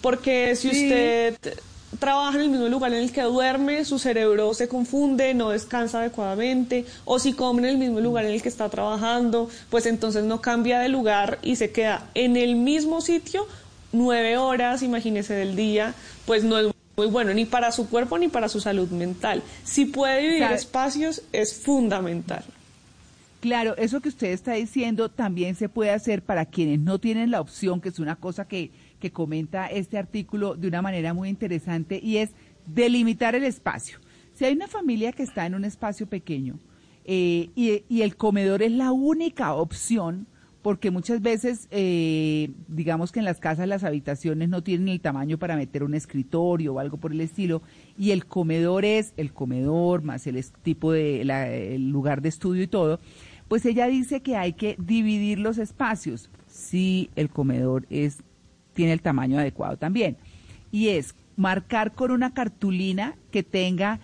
Porque 0.00 0.56
si 0.56 0.68
usted 0.68 1.36
trabaja 1.98 2.36
en 2.36 2.44
el 2.44 2.50
mismo 2.50 2.68
lugar 2.68 2.92
en 2.92 3.02
el 3.02 3.12
que 3.12 3.22
duerme, 3.22 3.84
su 3.84 3.98
cerebro 3.98 4.54
se 4.54 4.68
confunde, 4.68 5.34
no 5.34 5.50
descansa 5.50 6.00
adecuadamente, 6.00 6.86
o 7.04 7.18
si 7.18 7.32
come 7.32 7.62
en 7.62 7.68
el 7.68 7.78
mismo 7.78 8.00
lugar 8.00 8.24
en 8.24 8.32
el 8.32 8.42
que 8.42 8.48
está 8.48 8.68
trabajando, 8.68 9.48
pues 9.70 9.86
entonces 9.86 10.24
no 10.24 10.40
cambia 10.40 10.80
de 10.80 10.88
lugar 10.88 11.38
y 11.42 11.56
se 11.56 11.70
queda 11.70 12.08
en 12.14 12.36
el 12.36 12.56
mismo 12.56 13.00
sitio 13.00 13.46
nueve 13.92 14.38
horas, 14.38 14.82
imagínese, 14.82 15.34
del 15.34 15.54
día, 15.54 15.94
pues 16.26 16.44
no 16.44 16.58
es 16.58 16.72
muy 16.96 17.06
bueno 17.06 17.32
ni 17.34 17.44
para 17.44 17.72
su 17.72 17.88
cuerpo 17.88 18.18
ni 18.18 18.28
para 18.28 18.48
su 18.48 18.60
salud 18.60 18.88
mental. 18.90 19.42
Si 19.64 19.84
puede 19.84 20.22
dividir 20.22 20.50
espacios, 20.52 21.22
es 21.32 21.54
fundamental. 21.54 22.44
Claro, 23.40 23.76
eso 23.76 24.00
que 24.00 24.08
usted 24.08 24.28
está 24.28 24.52
diciendo 24.52 25.08
también 25.08 25.56
se 25.56 25.68
puede 25.68 25.90
hacer 25.90 26.22
para 26.22 26.46
quienes 26.46 26.78
no 26.78 26.98
tienen 27.00 27.30
la 27.30 27.40
opción, 27.40 27.80
que 27.80 27.88
es 27.88 27.98
una 27.98 28.14
cosa 28.14 28.46
que 28.46 28.70
que 29.02 29.10
comenta 29.10 29.66
este 29.66 29.98
artículo 29.98 30.54
de 30.54 30.68
una 30.68 30.80
manera 30.80 31.12
muy 31.12 31.28
interesante 31.28 31.98
y 32.00 32.18
es 32.18 32.30
delimitar 32.66 33.34
el 33.34 33.42
espacio. 33.42 33.98
Si 34.32 34.44
hay 34.44 34.54
una 34.54 34.68
familia 34.68 35.10
que 35.10 35.24
está 35.24 35.44
en 35.44 35.56
un 35.56 35.64
espacio 35.64 36.06
pequeño 36.06 36.60
eh, 37.04 37.50
y, 37.56 38.02
el 38.02 38.14
comedor 38.14 38.62
es 38.62 38.70
la 38.70 38.92
única 38.92 39.54
opción, 39.54 40.28
porque 40.62 40.92
muchas 40.92 41.20
veces, 41.20 41.66
eh, 41.72 42.52
digamos 42.68 43.10
que 43.10 43.18
en 43.18 43.24
las 43.24 43.40
casas 43.40 43.66
las 43.66 43.82
habitaciones 43.82 44.48
no 44.48 44.62
tienen 44.62 44.88
el 44.88 45.00
tamaño 45.00 45.36
para 45.36 45.56
meter 45.56 45.82
un 45.82 45.94
escritorio 45.94 46.74
o 46.74 46.78
algo 46.78 46.98
por 46.98 47.10
el 47.10 47.20
estilo, 47.20 47.60
y 47.98 48.12
el 48.12 48.26
comedor 48.26 48.84
es 48.84 49.14
el 49.16 49.32
comedor 49.32 50.02
más 50.02 50.28
el 50.28 50.40
tipo 50.62 50.92
de 50.92 51.22
el 51.74 51.90
lugar 51.90 52.22
de 52.22 52.28
estudio 52.28 52.62
y 52.62 52.68
todo, 52.68 53.00
pues 53.48 53.66
ella 53.66 53.88
dice 53.88 54.22
que 54.22 54.36
hay 54.36 54.52
que 54.52 54.76
dividir 54.78 55.40
los 55.40 55.58
espacios. 55.58 56.30
Si 56.46 57.10
el 57.16 57.30
comedor 57.30 57.84
es 57.90 58.22
tiene 58.74 58.92
el 58.92 59.02
tamaño 59.02 59.38
adecuado 59.38 59.76
también. 59.76 60.16
Y 60.70 60.88
es 60.88 61.14
marcar 61.36 61.92
con 61.92 62.10
una 62.10 62.34
cartulina 62.34 63.16
que 63.30 63.42
tenga 63.42 64.00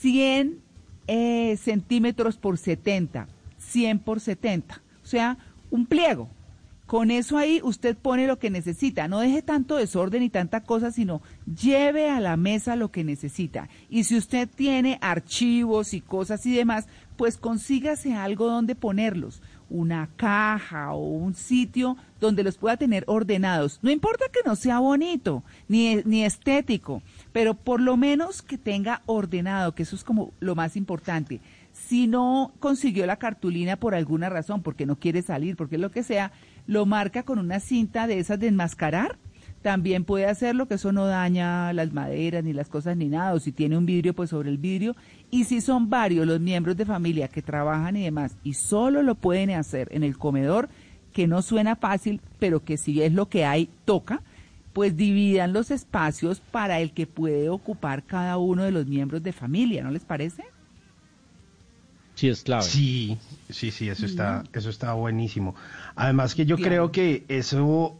100 0.00 0.60
eh, 1.06 1.56
centímetros 1.56 2.36
por 2.36 2.56
70, 2.56 3.28
100 3.58 3.98
por 3.98 4.20
70, 4.20 4.80
o 5.02 5.06
sea, 5.06 5.38
un 5.70 5.86
pliego 5.86 6.28
Con 6.86 7.10
eso 7.10 7.38
ahí 7.38 7.60
usted 7.62 7.96
pone 7.96 8.26
lo 8.26 8.40
que 8.40 8.50
necesita. 8.50 9.06
No 9.06 9.20
deje 9.20 9.42
tanto 9.42 9.76
desorden 9.76 10.24
y 10.24 10.30
tanta 10.30 10.64
cosa, 10.64 10.90
sino 10.90 11.22
lleve 11.46 12.10
a 12.10 12.18
la 12.18 12.36
mesa 12.36 12.74
lo 12.74 12.90
que 12.90 13.04
necesita. 13.04 13.68
Y 13.88 14.04
si 14.04 14.16
usted 14.16 14.48
tiene 14.48 14.98
archivos 15.00 15.94
y 15.94 16.00
cosas 16.00 16.44
y 16.46 16.52
demás, 16.52 16.88
pues 17.16 17.36
consígase 17.36 18.14
algo 18.14 18.46
donde 18.46 18.74
ponerlos. 18.74 19.40
Una 19.70 20.10
caja 20.16 20.92
o 20.92 21.06
un 21.08 21.34
sitio 21.34 21.96
donde 22.20 22.42
los 22.42 22.58
pueda 22.58 22.76
tener 22.76 23.04
ordenados. 23.06 23.78
No 23.82 23.90
importa 23.90 24.26
que 24.32 24.40
no 24.44 24.56
sea 24.56 24.80
bonito 24.80 25.42
ni, 25.68 25.96
ni 26.04 26.24
estético, 26.24 27.02
pero 27.32 27.54
por 27.54 27.80
lo 27.80 27.96
menos 27.96 28.42
que 28.42 28.58
tenga 28.58 29.02
ordenado, 29.06 29.74
que 29.74 29.84
eso 29.84 29.96
es 29.96 30.04
como 30.04 30.32
lo 30.40 30.54
más 30.54 30.76
importante. 30.76 31.40
Si 31.72 32.06
no 32.06 32.52
consiguió 32.60 33.06
la 33.06 33.16
cartulina 33.16 33.76
por 33.76 33.94
alguna 33.94 34.28
razón, 34.28 34.62
porque 34.62 34.86
no 34.86 34.96
quiere 34.96 35.22
salir, 35.22 35.56
porque 35.56 35.78
lo 35.78 35.90
que 35.90 36.02
sea, 36.02 36.32
lo 36.66 36.84
marca 36.84 37.22
con 37.22 37.38
una 37.38 37.60
cinta 37.60 38.06
de 38.06 38.18
esas 38.18 38.38
de 38.38 38.48
enmascarar. 38.48 39.18
También 39.62 40.04
puede 40.04 40.26
hacerlo, 40.26 40.66
que 40.66 40.74
eso 40.74 40.90
no 40.90 41.06
daña 41.06 41.72
las 41.74 41.92
maderas 41.92 42.42
ni 42.42 42.54
las 42.54 42.68
cosas 42.68 42.96
ni 42.96 43.08
nada. 43.08 43.34
O 43.34 43.40
si 43.40 43.52
tiene 43.52 43.76
un 43.76 43.84
vidrio, 43.84 44.14
pues 44.14 44.30
sobre 44.30 44.48
el 44.48 44.56
vidrio. 44.56 44.96
Y 45.30 45.44
si 45.44 45.60
son 45.60 45.90
varios 45.90 46.26
los 46.26 46.40
miembros 46.40 46.76
de 46.76 46.84
familia 46.84 47.28
que 47.28 47.42
trabajan 47.42 47.96
y 47.96 48.04
demás, 48.04 48.36
y 48.42 48.54
solo 48.54 49.02
lo 49.02 49.14
pueden 49.14 49.50
hacer 49.50 49.88
en 49.92 50.02
el 50.02 50.18
comedor, 50.18 50.68
que 51.12 51.26
no 51.26 51.42
suena 51.42 51.76
fácil, 51.76 52.20
pero 52.38 52.64
que 52.64 52.76
si 52.76 53.02
es 53.02 53.12
lo 53.12 53.28
que 53.28 53.44
hay, 53.44 53.68
toca, 53.84 54.22
pues 54.72 54.96
dividan 54.96 55.52
los 55.52 55.70
espacios 55.70 56.40
para 56.40 56.80
el 56.80 56.92
que 56.92 57.06
puede 57.06 57.48
ocupar 57.48 58.04
cada 58.04 58.38
uno 58.38 58.62
de 58.62 58.70
los 58.70 58.86
miembros 58.86 59.22
de 59.22 59.32
familia, 59.32 59.82
¿no 59.82 59.90
les 59.90 60.04
parece? 60.04 60.44
Sí, 62.14 62.28
es 62.28 62.42
clave. 62.42 62.62
Sí, 62.62 63.18
sí, 63.48 63.70
sí, 63.70 63.88
eso 63.88 64.06
está, 64.06 64.44
eso 64.52 64.68
está 64.68 64.92
buenísimo. 64.92 65.54
Además 65.94 66.34
que 66.34 66.44
yo 66.44 66.56
creo 66.56 66.92
que 66.92 67.24
eso 67.28 67.98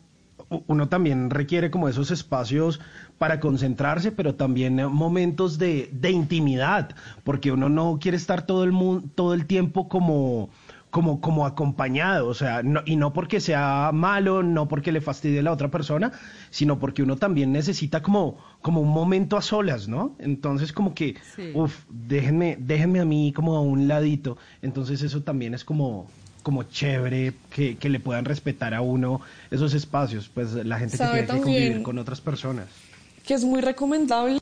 uno 0.66 0.88
también 0.88 1.30
requiere 1.30 1.70
como 1.70 1.88
esos 1.88 2.10
espacios 2.10 2.80
para 3.20 3.38
concentrarse, 3.38 4.12
pero 4.12 4.34
también 4.34 4.76
momentos 4.90 5.58
de, 5.58 5.90
de 5.92 6.10
intimidad, 6.10 6.96
porque 7.22 7.52
uno 7.52 7.68
no 7.68 7.98
quiere 8.00 8.16
estar 8.16 8.46
todo 8.46 8.64
el 8.64 8.72
mundo, 8.72 9.06
todo 9.14 9.34
el 9.34 9.44
tiempo 9.44 9.90
como 9.90 10.48
como, 10.88 11.20
como 11.20 11.44
acompañado, 11.44 12.28
o 12.28 12.34
sea, 12.34 12.62
no, 12.62 12.80
y 12.86 12.96
no 12.96 13.12
porque 13.12 13.40
sea 13.40 13.90
malo, 13.92 14.42
no 14.42 14.68
porque 14.68 14.90
le 14.90 15.02
fastidie 15.02 15.40
a 15.40 15.42
la 15.42 15.52
otra 15.52 15.70
persona, 15.70 16.12
sino 16.48 16.78
porque 16.78 17.02
uno 17.02 17.16
también 17.16 17.52
necesita 17.52 18.02
como, 18.02 18.38
como 18.62 18.80
un 18.80 18.88
momento 18.88 19.36
a 19.36 19.42
solas, 19.42 19.86
¿no? 19.86 20.16
Entonces 20.18 20.72
como 20.72 20.94
que, 20.94 21.16
uff, 21.52 21.84
déjenme, 21.90 22.56
déjenme 22.58 23.00
a 23.00 23.04
mí 23.04 23.34
como 23.36 23.54
a 23.54 23.60
un 23.60 23.86
ladito, 23.86 24.38
entonces 24.62 25.02
eso 25.02 25.22
también 25.22 25.52
es 25.52 25.62
como, 25.62 26.08
como 26.42 26.62
chévere 26.62 27.34
que, 27.50 27.76
que 27.76 27.90
le 27.90 28.00
puedan 28.00 28.24
respetar 28.24 28.72
a 28.72 28.80
uno 28.80 29.20
esos 29.50 29.74
espacios, 29.74 30.30
pues 30.32 30.54
la 30.54 30.78
gente 30.78 30.96
que 30.96 31.04
tiene 31.04 31.26
que 31.26 31.26
convivir 31.26 31.82
con 31.82 31.98
otras 31.98 32.22
personas. 32.22 32.66
Que 33.26 33.34
es 33.34 33.44
muy 33.44 33.60
recomendable 33.60 34.40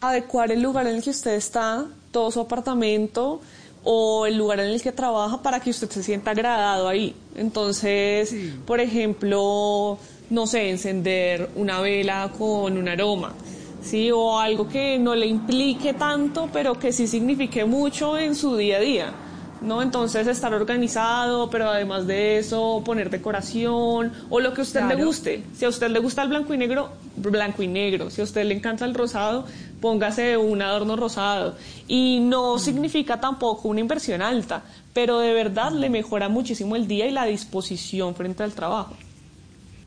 adecuar 0.00 0.52
el 0.52 0.62
lugar 0.62 0.86
en 0.86 0.96
el 0.96 1.02
que 1.02 1.10
usted 1.10 1.34
está, 1.34 1.86
todo 2.10 2.30
su 2.30 2.40
apartamento, 2.40 3.40
o 3.84 4.26
el 4.26 4.36
lugar 4.36 4.60
en 4.60 4.70
el 4.70 4.82
que 4.82 4.92
trabaja 4.92 5.42
para 5.42 5.60
que 5.60 5.70
usted 5.70 5.90
se 5.90 6.02
sienta 6.02 6.30
agradado 6.30 6.88
ahí. 6.88 7.14
Entonces, 7.36 8.34
por 8.66 8.80
ejemplo, 8.80 9.98
no 10.30 10.46
sé, 10.46 10.70
encender 10.70 11.50
una 11.54 11.80
vela 11.80 12.32
con 12.36 12.76
un 12.78 12.88
aroma, 12.88 13.34
¿sí? 13.82 14.10
O 14.10 14.38
algo 14.38 14.68
que 14.68 14.98
no 14.98 15.14
le 15.14 15.26
implique 15.26 15.92
tanto, 15.94 16.48
pero 16.52 16.78
que 16.78 16.92
sí 16.92 17.06
signifique 17.06 17.64
mucho 17.64 18.16
en 18.16 18.34
su 18.34 18.56
día 18.56 18.78
a 18.78 18.80
día. 18.80 19.14
¿No? 19.60 19.82
Entonces 19.82 20.26
estar 20.26 20.52
organizado, 20.54 21.50
pero 21.50 21.68
además 21.68 22.06
de 22.06 22.38
eso 22.38 22.82
poner 22.84 23.10
decoración 23.10 24.12
o 24.30 24.40
lo 24.40 24.52
que 24.52 24.60
a 24.60 24.64
usted 24.64 24.82
le 24.84 25.02
guste. 25.02 25.42
Si 25.54 25.64
a 25.64 25.68
usted 25.68 25.88
le 25.90 25.98
gusta 25.98 26.22
el 26.22 26.28
blanco 26.28 26.54
y 26.54 26.58
negro, 26.58 26.92
blanco 27.16 27.62
y 27.62 27.68
negro. 27.68 28.10
Si 28.10 28.20
a 28.20 28.24
usted 28.24 28.44
le 28.44 28.54
encanta 28.54 28.84
el 28.84 28.94
rosado, 28.94 29.46
póngase 29.80 30.36
un 30.36 30.62
adorno 30.62 30.96
rosado. 30.96 31.56
Y 31.88 32.20
no 32.20 32.58
significa 32.58 33.20
tampoco 33.20 33.68
una 33.68 33.80
inversión 33.80 34.22
alta, 34.22 34.62
pero 34.92 35.18
de 35.18 35.32
verdad 35.32 35.72
le 35.72 35.90
mejora 35.90 36.28
muchísimo 36.28 36.76
el 36.76 36.86
día 36.86 37.06
y 37.06 37.10
la 37.10 37.24
disposición 37.24 38.14
frente 38.14 38.42
al 38.42 38.52
trabajo. 38.52 38.96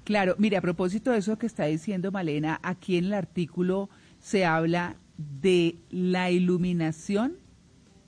Claro, 0.03 0.35
mire, 0.37 0.57
a 0.57 0.61
propósito 0.61 1.11
de 1.11 1.17
eso 1.17 1.37
que 1.37 1.47
está 1.47 1.65
diciendo 1.65 2.11
Malena, 2.11 2.59
aquí 2.63 2.97
en 2.97 3.05
el 3.05 3.13
artículo 3.13 3.89
se 4.21 4.45
habla 4.45 4.95
de 5.17 5.75
la 5.89 6.31
iluminación 6.31 7.35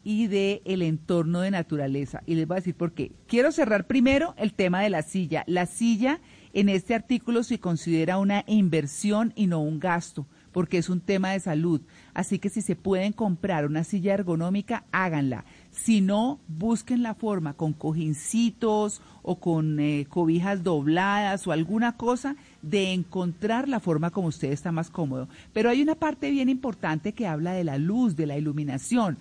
y 0.10 0.26
de 0.26 0.64
el 0.66 0.82
entorno 0.82 1.42
de 1.42 1.52
naturaleza. 1.52 2.24
Y 2.26 2.34
les 2.34 2.48
voy 2.48 2.56
a 2.56 2.62
decir 2.62 2.74
por 2.74 2.94
qué. 2.94 3.12
Quiero 3.28 3.52
cerrar 3.52 3.86
primero 3.86 4.34
el 4.40 4.56
tema 4.56 4.82
de 4.82 4.90
la 4.90 5.04
silla. 5.04 5.44
La 5.46 5.68
silla 5.68 6.20
en 6.52 6.68
este 6.68 6.96
artículo 6.96 7.44
se 7.44 7.60
considera 7.60 8.18
una 8.18 8.44
inversión 8.48 9.34
y 9.36 9.46
no 9.46 9.62
un 9.62 9.80
gasto, 9.80 10.26
porque 10.52 10.80
es 10.80 10.90
un 10.90 11.00
tema 11.00 11.30
de 11.30 11.40
salud. 11.40 11.82
Así 12.16 12.40
que 12.40 12.50
si 12.50 12.64
se 12.64 12.76
pueden 12.76 13.14
comprar 13.14 13.68
una 13.68 13.84
silla 13.84 14.16
ergonómica, 14.16 14.84
háganla. 14.92 15.46
Si 15.70 16.02
no, 16.02 16.40
busquen 16.48 17.04
la 17.04 17.14
forma 17.14 17.54
con 17.54 17.74
cojincitos 17.74 19.04
o 19.22 19.40
con 19.40 19.80
eh, 19.80 20.08
cobijas 20.10 20.64
dobladas 20.64 21.46
o 21.46 21.52
alguna 21.52 21.98
cosa 21.98 22.36
de 22.64 22.94
encontrar 22.94 23.70
la 23.70 23.80
forma 23.80 24.10
como 24.10 24.30
usted 24.30 24.52
está 24.52 24.72
más 24.72 24.90
cómodo. 24.90 25.30
Pero 25.54 25.70
hay 25.70 25.84
una 25.84 25.94
parte 25.94 26.32
bien 26.32 26.50
importante 26.50 27.14
que 27.14 27.28
habla 27.28 27.54
de 27.54 27.64
la 27.64 27.78
luz, 27.78 28.16
de 28.16 28.26
la 28.26 28.40
iluminación. 28.40 29.20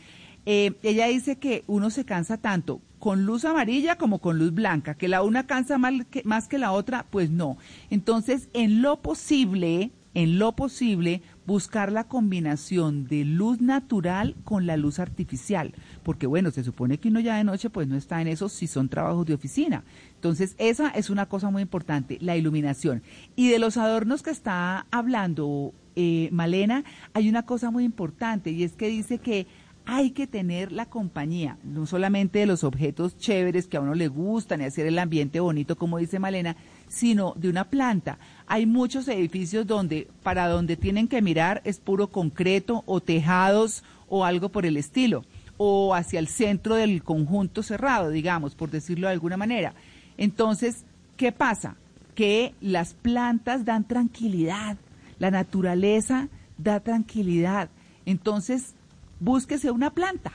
Eh, 0.51 0.73
ella 0.83 1.09
dice 1.09 1.37
que 1.37 1.62
uno 1.66 1.91
se 1.91 2.07
cansa 2.07 2.39
tanto 2.39 2.81
con 2.99 3.27
luz 3.27 3.45
amarilla 3.45 3.99
como 3.99 4.19
con 4.19 4.39
luz 4.39 4.55
blanca, 4.55 4.95
que 4.95 5.07
la 5.07 5.23
una 5.23 5.47
cansa 5.47 5.77
más 5.77 5.93
que, 6.11 6.23
más 6.25 6.49
que 6.49 6.57
la 6.57 6.73
otra, 6.73 7.05
pues 7.11 7.29
no. 7.29 7.59
Entonces, 7.91 8.49
en 8.55 8.81
lo 8.81 9.03
posible, 9.03 9.93
en 10.15 10.39
lo 10.39 10.57
posible, 10.57 11.20
buscar 11.45 11.93
la 11.93 12.05
combinación 12.05 13.05
de 13.05 13.27
luz 13.27 13.61
natural 13.61 14.37
con 14.43 14.66
la 14.66 14.79
luz 14.79 15.01
artificial, 15.01 15.75
porque 16.03 16.27
bueno, 16.27 16.51
se 16.51 16.65
supone 16.65 16.97
que 16.97 17.09
uno 17.09 17.20
ya 17.20 17.37
de 17.37 17.45
noche 17.45 17.69
pues 17.69 17.87
no 17.87 17.97
está 17.97 18.23
en 18.23 18.29
eso 18.29 18.49
si 18.49 18.69
son 18.69 18.89
trabajos 18.89 19.27
de 19.27 19.35
oficina. 19.35 19.85
Entonces, 20.15 20.55
esa 20.57 20.89
es 20.89 21.11
una 21.11 21.27
cosa 21.27 21.51
muy 21.51 21.61
importante, 21.61 22.16
la 22.23 22.39
iluminación. 22.39 23.03
Y 23.37 23.51
de 23.51 23.59
los 23.59 23.77
adornos 23.77 24.23
que 24.23 24.31
está 24.31 24.87
hablando 24.91 25.75
eh, 26.01 26.29
Malena, 26.31 26.85
hay 27.12 27.29
una 27.29 27.45
cosa 27.45 27.73
muy 27.73 27.83
importante 27.83 28.51
y 28.53 28.62
es 28.62 28.77
que 28.77 28.87
dice 28.87 29.19
que 29.19 29.49
hay 29.90 30.10
que 30.10 30.27
tener 30.27 30.70
la 30.70 30.85
compañía, 30.85 31.56
no 31.65 31.86
solamente 31.86 32.40
de 32.40 32.47
los 32.47 32.62
objetos 32.62 33.16
chéveres 33.16 33.66
que 33.66 33.78
a 33.78 33.81
uno 33.81 33.94
le 33.94 34.09
gustan 34.09 34.60
y 34.60 34.65
hacer 34.65 34.85
el 34.86 34.98
ambiente 34.98 35.40
bonito, 35.40 35.77
como 35.77 35.97
dice 35.97 36.19
Malena, 36.19 36.56
sino 36.89 37.32
de 37.36 37.48
una 37.48 37.65
planta. 37.65 38.19
Hay 38.47 38.66
muchos 38.66 39.09
edificios 39.09 39.66
donde 39.66 40.06
para 40.23 40.47
donde 40.47 40.77
tienen 40.77 41.09
que 41.09 41.23
mirar 41.23 41.62
es 41.65 41.81
puro 41.81 42.09
concreto 42.09 42.82
o 42.85 43.01
tejados 43.01 43.82
o 44.10 44.27
algo 44.27 44.51
por 44.51 44.66
el 44.66 44.77
estilo, 44.77 45.24
o 45.56 45.94
hacia 45.94 46.19
el 46.19 46.28
centro 46.28 46.74
del 46.74 47.02
conjunto 47.02 47.62
cerrado, 47.62 48.10
digamos, 48.10 48.55
por 48.55 48.70
decirlo 48.70 49.06
de 49.06 49.15
alguna 49.15 49.39
manera. 49.39 49.73
Entonces, 50.19 50.85
¿qué 51.16 51.32
pasa? 51.32 51.77
Que 52.15 52.52
las 52.60 52.93
plantas 52.93 53.65
dan 53.65 53.89
tranquilidad, 53.89 54.77
la 55.19 55.31
naturaleza 55.31 56.28
da 56.59 56.81
tranquilidad. 56.81 57.70
Entonces, 58.05 58.74
búsquese 59.20 59.70
una 59.70 59.90
planta. 59.90 60.32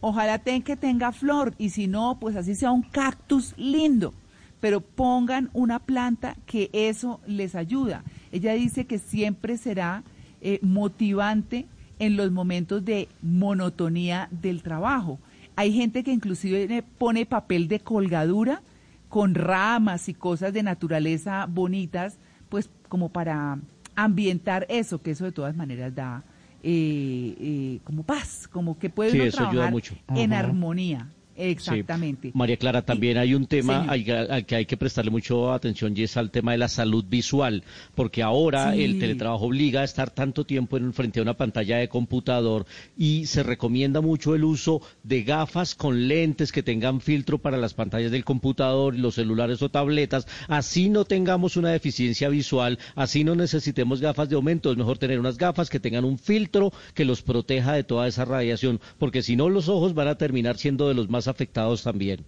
Ojalá 0.00 0.38
ten 0.38 0.62
que 0.62 0.76
tenga 0.76 1.12
flor 1.12 1.54
y 1.58 1.70
si 1.70 1.86
no, 1.86 2.18
pues 2.20 2.36
así 2.36 2.54
sea 2.54 2.70
un 2.70 2.82
cactus 2.82 3.54
lindo. 3.56 4.14
Pero 4.60 4.80
pongan 4.80 5.50
una 5.52 5.78
planta 5.78 6.36
que 6.46 6.70
eso 6.72 7.20
les 7.26 7.54
ayuda. 7.54 8.04
Ella 8.32 8.52
dice 8.54 8.86
que 8.86 8.98
siempre 8.98 9.58
será 9.58 10.02
eh, 10.40 10.58
motivante 10.62 11.66
en 11.98 12.16
los 12.16 12.30
momentos 12.30 12.84
de 12.84 13.08
monotonía 13.22 14.28
del 14.30 14.62
trabajo. 14.62 15.18
Hay 15.56 15.72
gente 15.72 16.04
que 16.04 16.12
inclusive 16.12 16.82
pone 16.98 17.26
papel 17.26 17.68
de 17.68 17.80
colgadura 17.80 18.62
con 19.08 19.34
ramas 19.34 20.08
y 20.08 20.14
cosas 20.14 20.52
de 20.52 20.62
naturaleza 20.62 21.46
bonitas, 21.46 22.18
pues 22.48 22.68
como 22.88 23.08
para 23.08 23.58
ambientar 23.94 24.66
eso, 24.68 25.00
que 25.00 25.12
eso 25.12 25.24
de 25.24 25.32
todas 25.32 25.56
maneras 25.56 25.94
da, 25.94 26.22
eh, 26.68 27.36
eh, 27.38 27.80
como 27.84 28.02
paz, 28.02 28.48
como 28.48 28.76
que 28.76 28.90
puede 28.90 29.22
uno 29.22 29.30
trabajar 29.30 29.72
en 30.16 30.32
armonía. 30.32 31.12
Exactamente. 31.36 32.30
María 32.34 32.56
Clara, 32.56 32.82
también 32.82 33.18
hay 33.18 33.34
un 33.34 33.46
tema 33.46 33.84
al, 33.88 34.04
que 34.46 34.56
hay 34.56 34.66
que 34.66 34.76
prestarle 34.76 35.10
mucho 35.10 35.52
atención 35.52 35.92
y 35.96 36.02
es 36.02 36.16
al 36.16 36.30
tema 36.30 36.52
de 36.52 36.58
la 36.58 36.68
salud 36.68 37.04
visual, 37.08 37.62
porque 37.94 38.22
ahora 38.22 38.74
el 38.74 38.98
teletrabajo 38.98 39.46
obliga 39.46 39.80
a 39.82 39.84
estar 39.84 40.10
tanto 40.10 40.44
tiempo 40.44 40.76
en 40.76 40.92
frente 40.92 41.20
a 41.20 41.22
una 41.22 41.34
pantalla 41.34 41.78
de 41.78 41.88
computador 41.88 42.66
y 42.96 43.26
se 43.26 43.42
recomienda 43.42 44.00
mucho 44.00 44.34
el 44.34 44.44
uso 44.44 44.80
de 45.02 45.22
gafas 45.22 45.74
con 45.74 46.08
lentes 46.08 46.52
que 46.52 46.62
tengan 46.62 47.00
filtro 47.00 47.38
para 47.38 47.56
las 47.56 47.74
pantallas 47.74 48.10
del 48.10 48.24
computador, 48.24 48.94
los 48.96 49.16
celulares 49.16 49.62
o 49.62 49.68
tabletas, 49.68 50.26
así 50.48 50.88
no 50.88 51.04
tengamos 51.04 51.56
una 51.56 51.70
deficiencia 51.70 52.28
visual, 52.28 52.78
así 52.94 53.24
no 53.24 53.34
necesitemos 53.34 54.00
gafas 54.00 54.28
de 54.28 54.36
aumento, 54.36 54.70
es 54.70 54.76
mejor 54.78 54.98
tener 54.98 55.20
unas 55.20 55.36
gafas 55.36 55.70
que 55.70 55.80
tengan 55.80 56.04
un 56.04 56.18
filtro 56.18 56.72
que 56.94 57.04
los 57.04 57.22
proteja 57.22 57.72
de 57.74 57.84
toda 57.84 58.08
esa 58.08 58.24
radiación, 58.24 58.80
porque 58.98 59.22
si 59.22 59.36
no 59.36 59.48
los 59.48 59.68
ojos 59.68 59.94
van 59.94 60.08
a 60.08 60.18
terminar 60.18 60.56
siendo 60.56 60.88
de 60.88 60.94
los 60.94 61.08
más 61.08 61.25
afectados 61.28 61.82
también. 61.82 62.24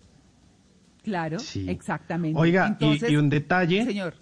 Claro, 1.02 1.38
exactamente. 1.66 2.38
Oiga, 2.38 2.76
y, 2.80 3.16
un 3.16 3.30
detalle 3.30 3.84
señor. 3.84 4.14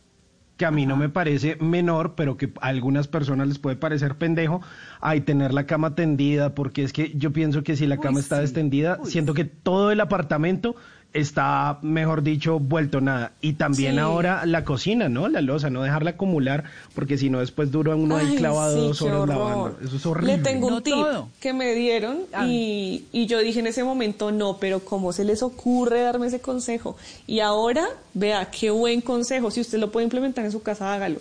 que 0.57 0.67
a 0.67 0.71
mí 0.71 0.87
no 0.87 0.97
me 0.97 1.09
parece 1.09 1.57
menor, 1.57 2.15
pero 2.15 2.37
que 2.37 2.53
a 2.61 2.69
algunas 2.69 3.09
personas 3.09 3.49
les 3.49 3.59
puede 3.59 3.77
parecer 3.77 4.17
pendejo, 4.17 4.61
hay 5.01 5.23
tener 5.23 5.53
la 5.53 5.67
cama 5.67 5.95
tendida, 5.95 6.55
porque 6.55 6.85
es 6.85 6.93
que 6.93 7.13
yo 7.17 7.33
pienso 7.33 7.63
que 7.65 7.77
si 7.77 7.87
la 7.87 7.97
cama 7.97 8.21
está 8.21 8.41
extendida, 8.41 9.01
siento 9.05 9.35
que 9.35 9.45
todo 9.45 9.91
el 9.91 10.01
apartamento 10.01 10.77
está, 11.17 11.79
mejor 11.83 12.23
dicho, 12.23 12.59
vuelto 12.59 13.01
nada. 13.01 13.33
Y 13.41 13.55
también 13.55 13.99
ahora 13.99 14.45
la 14.47 14.65
cocina, 14.65 15.09
¿no? 15.09 15.29
La 15.29 15.41
losa, 15.41 15.71
no 15.71 15.83
dejarla 15.83 16.11
acumular, 16.11 16.65
porque 16.95 17.17
si 17.19 17.31
no 17.31 17.41
después 17.41 17.71
dura 17.71 17.97
uno 17.97 18.17
ahí 18.17 18.37
clavado 18.37 18.89
dos 18.89 19.03
horas 19.03 19.29
lavando. 19.29 19.79
Eso 19.83 19.97
es 19.97 20.07
horrible. 20.07 20.37
Le 20.37 20.43
tengo 20.43 20.69
un 20.69 20.83
tip 20.83 20.95
que 21.41 21.53
me 21.53 21.75
dieron 21.75 22.19
y, 22.47 23.05
y, 23.13 23.27
yo 23.27 23.41
dije 23.41 23.61
en 23.61 23.67
ese 23.67 23.85
momento, 23.85 24.31
no, 24.31 24.59
pero 24.59 24.81
¿cómo 24.81 25.13
se 25.13 25.25
les 25.25 25.43
ocurre 25.43 26.03
darme 26.03 26.27
ese 26.27 26.41
consejo? 26.41 26.97
Y 27.27 27.41
ahora, 27.41 27.87
vea, 28.15 28.51
qué 28.51 28.71
buen 28.71 29.01
consejo. 29.01 29.51
Si 29.51 29.61
usted 29.61 29.79
lo 29.79 29.91
puede 29.91 30.05
implementar 30.05 30.45
en 30.45 30.53
su 30.53 30.63
casa, 30.63 30.93
hágalo. 30.93 31.21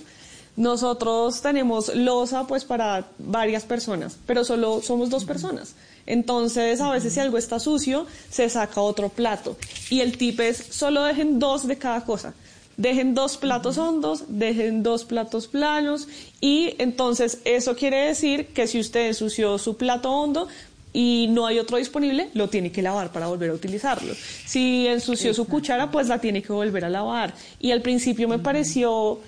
Nosotros 0.58 1.42
tenemos 1.42 1.94
losa 1.94 2.48
pues 2.48 2.64
para 2.64 3.08
varias 3.20 3.64
personas, 3.64 4.18
pero 4.26 4.46
solo 4.46 4.82
somos 4.82 5.10
dos 5.10 5.26
personas. 5.26 5.76
Entonces, 6.08 6.82
a 6.82 6.92
veces 6.92 7.14
si 7.14 7.20
algo 7.20 7.38
está 7.38 7.60
sucio, 7.60 8.06
se 8.30 8.50
saca 8.50 8.82
otro 8.82 9.10
plato. 9.10 9.58
Y 9.90 10.02
el 10.02 10.18
tip 10.18 10.40
es, 10.40 10.58
solo 10.58 11.04
dejen 11.04 11.40
dos 11.40 11.68
de 11.68 11.78
cada 11.78 12.06
cosa. 12.06 12.34
Dejen 12.78 13.14
dos 13.14 13.38
platos 13.38 13.78
hondos, 13.78 14.26
dejen 14.28 14.84
dos 14.84 15.06
platos 15.06 15.48
planos 15.48 16.10
y 16.42 16.76
entonces 16.78 17.40
eso 17.46 17.74
quiere 17.78 18.08
decir 18.08 18.48
que 18.48 18.68
si 18.68 18.82
usted 18.82 19.08
ensució 19.08 19.58
su 19.58 19.78
plato 19.78 20.12
hondo, 20.12 20.50
y 20.96 21.28
no 21.30 21.46
hay 21.46 21.60
otro 21.60 21.78
disponible, 21.78 22.30
lo 22.34 22.48
tiene 22.48 22.72
que 22.72 22.82
lavar 22.82 23.12
para 23.12 23.28
volver 23.28 23.50
a 23.50 23.54
utilizarlo. 23.54 24.14
Si 24.46 24.88
ensució 24.88 25.34
su 25.34 25.46
cuchara, 25.46 25.92
pues 25.92 26.08
la 26.08 26.20
tiene 26.20 26.42
que 26.42 26.54
volver 26.54 26.86
a 26.86 26.90
lavar. 26.90 27.34
Y 27.60 27.72
al 27.72 27.82
principio 27.82 28.30
me 28.30 28.40
pareció 28.40 29.20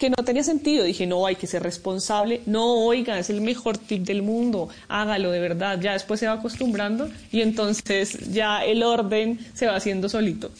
que 0.00 0.08
no 0.08 0.16
tenía 0.24 0.42
sentido. 0.42 0.82
Dije, 0.84 1.06
no, 1.06 1.26
hay 1.26 1.36
que 1.36 1.46
ser 1.46 1.62
responsable. 1.62 2.40
No, 2.46 2.86
oiga, 2.86 3.18
es 3.18 3.28
el 3.28 3.42
mejor 3.42 3.76
tip 3.76 4.02
del 4.02 4.22
mundo. 4.22 4.70
Hágalo 4.88 5.30
de 5.30 5.38
verdad. 5.38 5.78
Ya 5.78 5.92
después 5.92 6.18
se 6.18 6.26
va 6.26 6.32
acostumbrando 6.32 7.08
y 7.30 7.42
entonces 7.42 8.32
ya 8.32 8.64
el 8.64 8.82
orden 8.82 9.38
se 9.52 9.66
va 9.66 9.76
haciendo 9.76 10.08
solito. 10.08 10.50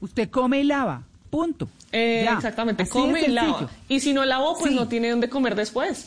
Usted 0.00 0.30
come 0.30 0.60
y 0.60 0.64
lava. 0.64 1.02
Punto. 1.28 1.68
Eh, 1.92 2.26
exactamente, 2.34 2.88
come 2.88 3.22
y 3.22 3.28
lava. 3.28 3.70
Y 3.88 4.00
si 4.00 4.14
no 4.14 4.24
lavo, 4.24 4.56
pues 4.58 4.72
no 4.72 4.88
tiene 4.88 5.10
dónde 5.10 5.28
comer 5.28 5.54
después. 5.54 6.06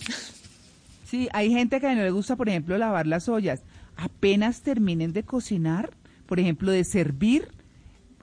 Sí, 1.06 1.30
hay 1.34 1.52
gente 1.52 1.80
que 1.80 1.96
no 1.96 2.02
le 2.02 2.12
gusta, 2.12 2.36
por 2.36 2.50
ejemplo, 2.50 2.78
lavar 2.78 3.06
las 3.06 3.30
ollas. 3.30 3.62
Apenas 3.96 4.62
terminen 4.62 5.14
de 5.14 5.24
cocinar, 5.24 5.92
por 6.26 6.40
ejemplo, 6.40 6.72
de 6.72 6.84
servir, 6.84 7.50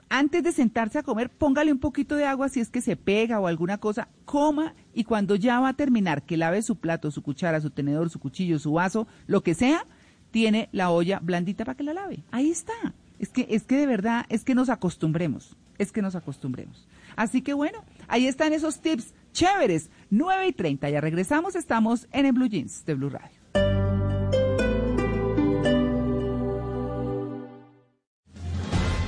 antes 0.09 0.43
de 0.43 0.51
sentarse 0.51 0.99
a 0.99 1.03
comer, 1.03 1.29
póngale 1.29 1.71
un 1.71 1.79
poquito 1.79 2.15
de 2.15 2.25
agua 2.25 2.49
si 2.49 2.59
es 2.59 2.69
que 2.69 2.81
se 2.81 2.95
pega 2.95 3.39
o 3.39 3.47
alguna 3.47 3.77
cosa, 3.77 4.07
coma 4.25 4.73
y 4.93 5.03
cuando 5.03 5.35
ya 5.35 5.59
va 5.59 5.69
a 5.69 5.73
terminar, 5.73 6.23
que 6.23 6.37
lave 6.37 6.61
su 6.61 6.77
plato, 6.77 7.11
su 7.11 7.21
cuchara, 7.21 7.61
su 7.61 7.69
tenedor, 7.69 8.09
su 8.09 8.19
cuchillo, 8.19 8.59
su 8.59 8.73
vaso, 8.73 9.07
lo 9.27 9.43
que 9.43 9.53
sea, 9.53 9.85
tiene 10.31 10.69
la 10.71 10.91
olla 10.91 11.19
blandita 11.19 11.65
para 11.65 11.75
que 11.75 11.83
la 11.83 11.93
lave. 11.93 12.23
Ahí 12.31 12.49
está. 12.49 12.73
Es 13.19 13.29
que, 13.29 13.47
es 13.49 13.63
que 13.63 13.77
de 13.77 13.87
verdad, 13.87 14.25
es 14.29 14.43
que 14.43 14.55
nos 14.55 14.69
acostumbremos, 14.69 15.55
es 15.77 15.91
que 15.91 16.01
nos 16.01 16.15
acostumbremos. 16.15 16.87
Así 17.15 17.41
que 17.41 17.53
bueno, 17.53 17.83
ahí 18.07 18.27
están 18.27 18.53
esos 18.53 18.79
tips 18.79 19.13
chéveres. 19.33 19.89
9 20.09 20.47
y 20.47 20.53
30, 20.53 20.89
ya 20.89 21.01
regresamos, 21.01 21.55
estamos 21.55 22.07
en 22.11 22.27
el 22.27 22.33
Blue 22.33 22.47
Jeans 22.47 22.85
de 22.85 22.93
Blue 22.93 23.09
Radio. 23.09 23.36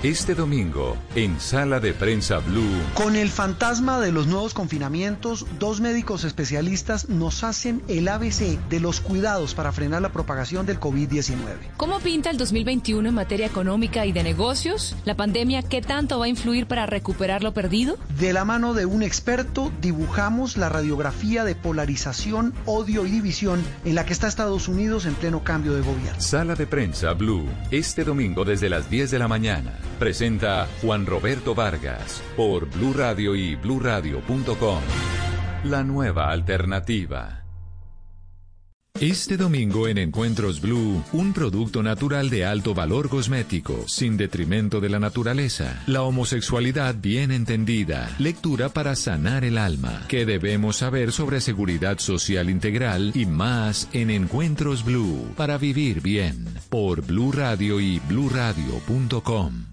Este 0.01 0.33
domingo, 0.33 0.95
en 1.13 1.41
Sala 1.41 1.81
de 1.81 1.91
Prensa 1.91 2.39
Blue. 2.39 2.63
Con 2.93 3.17
el 3.17 3.27
fantasma 3.27 3.99
de 3.99 4.13
los 4.13 4.27
nuevos 4.27 4.53
confinamientos, 4.53 5.45
dos 5.59 5.81
médicos 5.81 6.23
especialistas 6.23 7.09
nos 7.09 7.43
hacen 7.43 7.83
el 7.89 8.07
ABC 8.07 8.57
de 8.69 8.79
los 8.79 9.01
cuidados 9.01 9.55
para 9.55 9.73
frenar 9.73 10.01
la 10.01 10.13
propagación 10.13 10.65
del 10.65 10.79
COVID-19. 10.79 11.35
¿Cómo 11.75 11.99
pinta 11.99 12.29
el 12.29 12.37
2021 12.37 13.09
en 13.09 13.13
materia 13.13 13.45
económica 13.45 14.05
y 14.05 14.13
de 14.13 14.23
negocios? 14.23 14.95
¿La 15.03 15.17
pandemia 15.17 15.63
qué 15.63 15.81
tanto 15.81 16.17
va 16.17 16.27
a 16.27 16.29
influir 16.29 16.65
para 16.65 16.85
recuperar 16.85 17.43
lo 17.43 17.53
perdido? 17.53 17.97
De 18.17 18.31
la 18.31 18.45
mano 18.45 18.73
de 18.73 18.85
un 18.85 19.03
experto, 19.03 19.69
dibujamos 19.81 20.55
la 20.55 20.69
radiografía 20.69 21.43
de 21.43 21.55
polarización, 21.55 22.53
odio 22.65 23.05
y 23.05 23.11
división 23.11 23.61
en 23.83 23.95
la 23.95 24.05
que 24.05 24.13
está 24.13 24.29
Estados 24.29 24.69
Unidos 24.69 25.05
en 25.05 25.15
pleno 25.15 25.43
cambio 25.43 25.73
de 25.73 25.81
gobierno. 25.81 26.21
Sala 26.21 26.55
de 26.55 26.67
Prensa 26.67 27.11
Blue, 27.11 27.49
este 27.69 28.05
domingo 28.05 28.45
desde 28.45 28.69
las 28.69 28.89
10 28.89 29.11
de 29.11 29.19
la 29.19 29.27
mañana 29.27 29.77
presenta 29.99 30.67
Juan 30.81 31.05
Roberto 31.05 31.53
Vargas 31.53 32.23
por 32.35 32.69
Blue 32.69 32.93
Radio 32.93 33.35
y 33.35 33.55
bluradio.com. 33.55 34.81
La 35.65 35.83
nueva 35.83 36.31
alternativa. 36.31 37.39
Este 38.99 39.37
domingo 39.37 39.87
en 39.87 39.97
Encuentros 39.97 40.59
Blue, 40.59 41.01
un 41.13 41.31
producto 41.31 41.81
natural 41.81 42.29
de 42.29 42.43
alto 42.43 42.73
valor 42.73 43.07
cosmético, 43.07 43.85
sin 43.87 44.17
detrimento 44.17 44.81
de 44.81 44.89
la 44.89 44.99
naturaleza. 44.99 45.83
La 45.87 46.01
homosexualidad 46.01 46.95
bien 46.95 47.31
entendida. 47.31 48.13
Lectura 48.19 48.67
para 48.67 48.97
sanar 48.97 49.45
el 49.45 49.57
alma. 49.57 50.03
¿Qué 50.09 50.25
debemos 50.25 50.77
saber 50.77 51.13
sobre 51.13 51.39
seguridad 51.39 51.99
social 51.99 52.49
integral 52.49 53.13
y 53.15 53.25
más 53.25 53.87
en 53.93 54.09
Encuentros 54.09 54.83
Blue 54.83 55.33
para 55.37 55.57
vivir 55.57 56.01
bien? 56.01 56.45
Por 56.69 57.01
Blue 57.01 57.31
Radio 57.31 57.79
y 57.79 57.99
bluradio.com. 57.99 59.68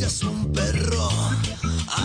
seas 0.00 0.22
un 0.22 0.52
perro. 0.52 1.08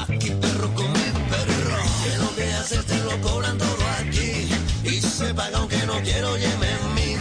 Aquí 0.01 0.31
perro 0.41 0.67
come 0.73 1.05
perro. 1.31 1.79
Que 2.03 2.17
lo 2.17 2.35
que 2.35 2.53
haces 2.53 2.85
te 2.85 2.97
lo 3.07 3.21
cobran 3.21 3.57
todo 3.57 3.83
aquí. 3.99 4.49
Y 4.83 5.01
se 5.01 5.33
paga 5.33 5.57
aunque 5.59 5.77
no 5.85 5.93
quiero 6.01 6.33
mí 6.95 7.15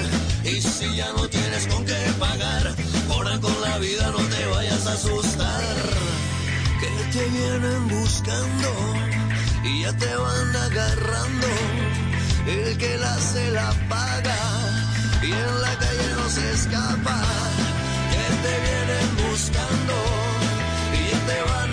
Y 0.45 0.61
si 0.61 0.97
ya 0.97 1.13
no 1.13 1.29
tienes 1.29 1.67
con 1.69 1.85
qué 1.85 2.01
pagar, 2.19 2.75
ahora 3.11 3.39
con 3.41 3.57
la 3.61 3.79
vida 3.79 4.11
no 4.11 4.23
te 4.33 4.47
vayas 4.47 4.87
a 4.87 4.93
asustar. 4.95 5.63
Que 6.81 6.93
te 7.13 7.25
vienen 7.37 7.89
buscando 7.89 8.71
y 9.65 9.83
ya 9.83 9.97
te 9.97 10.13
van 10.17 10.57
agarrando. 10.57 11.47
El 12.47 12.77
que 12.79 12.98
la 12.98 13.15
se 13.19 13.51
la 13.53 13.71
paga 13.89 14.40
y 15.23 15.31
en 15.31 15.61
la 15.65 15.73
calle 15.79 16.09
no 16.16 16.29
se 16.29 16.53
escapa. 16.53 17.19
Que 18.13 18.27
te 18.45 18.55
vienen 18.66 19.09
buscando 19.31 20.23
te 21.35 21.45
van 21.46 21.64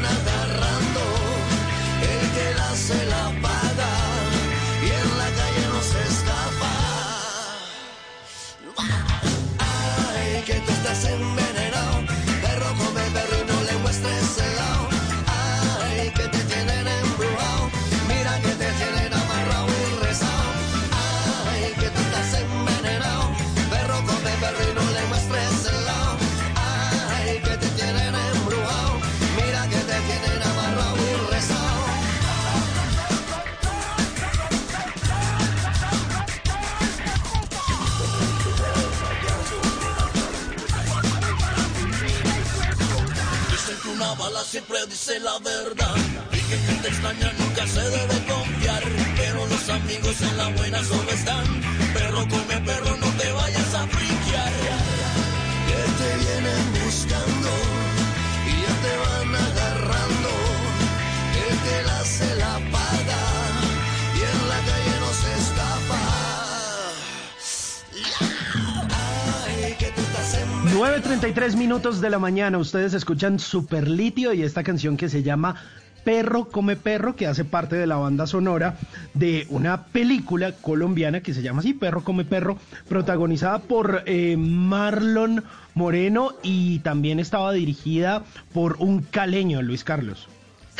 siempre 44.43 44.77
dice 44.87 45.19
la 45.19 45.37
verdad. 45.39 45.95
Y 46.31 46.37
que 46.37 46.57
gente 46.57 46.87
extraña 46.87 47.31
nunca 47.39 47.67
se 47.67 47.81
debe 47.81 48.25
confiar. 48.25 48.83
Pero 49.17 49.45
los 49.47 49.69
amigos 49.69 50.21
en 50.21 50.37
la 50.37 50.47
buena 50.49 50.83
solo 50.83 51.11
están. 51.11 51.45
Perro 51.93 52.27
come 52.27 52.57
perro, 52.61 52.97
no 52.97 53.07
te 53.17 53.31
vayas 53.31 53.73
a 53.73 53.87
friquear. 53.87 54.53
Que 55.67 55.81
te 55.99 56.09
vienen 56.23 56.83
buscando 56.83 57.49
y 58.47 58.53
ya 58.63 58.73
te 58.85 58.93
van 59.03 59.35
agarrando. 59.47 60.29
Que 61.33 61.45
se 61.63 61.83
la 61.83 62.31
en 62.31 62.39
la 62.39 62.59
calle 62.71 63.00
9.33 70.81 71.57
minutos 71.57 72.01
de 72.01 72.09
la 72.09 72.17
mañana, 72.17 72.57
ustedes 72.57 72.95
escuchan 72.95 73.37
Super 73.37 73.87
Litio 73.87 74.33
y 74.33 74.41
esta 74.41 74.63
canción 74.63 74.97
que 74.97 75.09
se 75.09 75.21
llama 75.21 75.53
Perro 76.03 76.45
come 76.45 76.75
perro, 76.75 77.15
que 77.15 77.27
hace 77.27 77.45
parte 77.45 77.75
de 77.75 77.85
la 77.85 77.97
banda 77.97 78.25
sonora 78.25 78.79
de 79.13 79.45
una 79.51 79.83
película 79.83 80.53
colombiana 80.53 81.21
que 81.21 81.35
se 81.35 81.43
llama 81.43 81.59
así, 81.59 81.75
Perro 81.75 82.03
come 82.03 82.25
perro, 82.25 82.57
protagonizada 82.89 83.59
por 83.59 84.01
eh, 84.07 84.35
Marlon 84.37 85.43
Moreno 85.75 86.31
y 86.41 86.79
también 86.79 87.19
estaba 87.19 87.51
dirigida 87.51 88.23
por 88.51 88.77
un 88.79 89.03
caleño, 89.03 89.61
Luis 89.61 89.83
Carlos. 89.83 90.29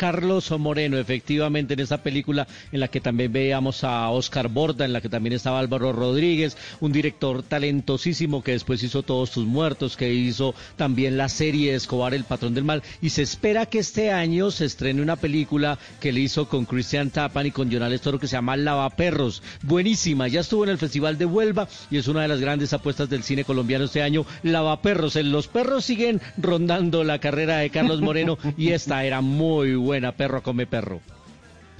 Carlos 0.02 0.50
Moreno, 0.58 0.98
efectivamente, 0.98 1.74
en 1.74 1.80
esa 1.80 2.02
película 2.02 2.48
en 2.72 2.80
la 2.80 2.88
que 2.88 3.00
también 3.00 3.32
veíamos 3.32 3.84
a 3.84 4.08
Oscar 4.10 4.48
Borda, 4.48 4.84
en 4.84 4.92
la 4.92 5.00
que 5.00 5.08
también 5.08 5.32
estaba 5.32 5.60
Álvaro 5.60 5.92
Rodríguez, 5.92 6.56
un 6.80 6.90
director 6.90 7.44
talentosísimo 7.44 8.42
que 8.42 8.50
después 8.50 8.82
hizo 8.82 9.04
Todos 9.04 9.30
tus 9.30 9.46
muertos, 9.46 9.96
que 9.96 10.12
hizo 10.12 10.56
también 10.74 11.16
la 11.16 11.28
serie 11.28 11.76
Escobar, 11.76 12.14
el 12.14 12.24
patrón 12.24 12.52
del 12.52 12.64
mal. 12.64 12.82
Y 13.00 13.10
se 13.10 13.22
espera 13.22 13.66
que 13.66 13.78
este 13.78 14.10
año 14.10 14.50
se 14.50 14.64
estrene 14.64 15.02
una 15.02 15.14
película 15.14 15.78
que 16.00 16.10
le 16.10 16.18
hizo 16.18 16.48
con 16.48 16.64
Cristian 16.64 17.10
Tapan 17.10 17.46
y 17.46 17.52
con 17.52 17.70
Jonales 17.70 18.00
Toro 18.00 18.18
que 18.18 18.26
se 18.26 18.32
llama 18.32 18.56
Lavaperros. 18.56 19.40
Buenísima, 19.62 20.26
ya 20.26 20.40
estuvo 20.40 20.64
en 20.64 20.70
el 20.70 20.78
Festival 20.78 21.16
de 21.16 21.26
Huelva 21.26 21.68
y 21.92 21.98
es 21.98 22.08
una 22.08 22.22
de 22.22 22.28
las 22.28 22.40
grandes 22.40 22.72
apuestas 22.72 23.08
del 23.08 23.22
cine 23.22 23.44
colombiano 23.44 23.84
este 23.84 24.02
año. 24.02 24.26
Lavaperros, 24.42 25.14
los 25.14 25.46
perros 25.46 25.84
siguen 25.84 26.20
rondando 26.38 27.04
la 27.04 27.20
carrera 27.20 27.58
de 27.58 27.70
Carlos 27.70 28.00
Moreno 28.00 28.36
y 28.56 28.70
esta 28.70 29.04
era 29.04 29.20
muy 29.20 29.76
buena 29.76 29.91
buena, 29.92 30.12
Perro 30.12 30.42
come 30.42 30.64
perro. 30.66 31.02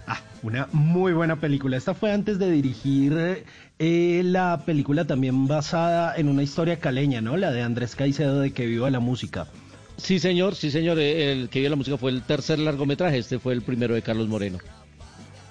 Ah, 0.07 0.21
una 0.43 0.69
muy 0.73 1.15
buena 1.15 1.37
película. 1.37 1.79
Esta 1.79 1.95
fue 1.95 2.13
antes 2.13 2.39
de 2.39 2.51
dirigir 2.51 3.43
eh, 3.79 4.23
la 4.23 4.65
película 4.67 5.07
también 5.07 5.47
basada 5.47 6.15
en 6.15 6.29
una 6.29 6.43
historia 6.43 6.79
caleña, 6.79 7.23
¿no? 7.23 7.39
La 7.39 7.53
de 7.53 7.63
Andrés 7.63 7.97
Caicedo 7.97 8.41
de 8.41 8.51
Que 8.51 8.67
Viva 8.67 8.91
la 8.91 9.01
Música. 9.01 9.47
Sí, 9.97 10.19
señor, 10.19 10.57
sí, 10.57 10.71
señor. 10.71 10.99
El 10.99 11.49
Que 11.49 11.61
Viva 11.61 11.71
la 11.71 11.77
Música 11.77 11.97
fue 11.97 12.11
el 12.11 12.21
tercer 12.21 12.59
largometraje. 12.59 13.17
Este 13.17 13.39
fue 13.39 13.55
el 13.55 13.63
primero 13.63 13.95
de 13.95 14.03
Carlos 14.03 14.29
Moreno. 14.29 14.59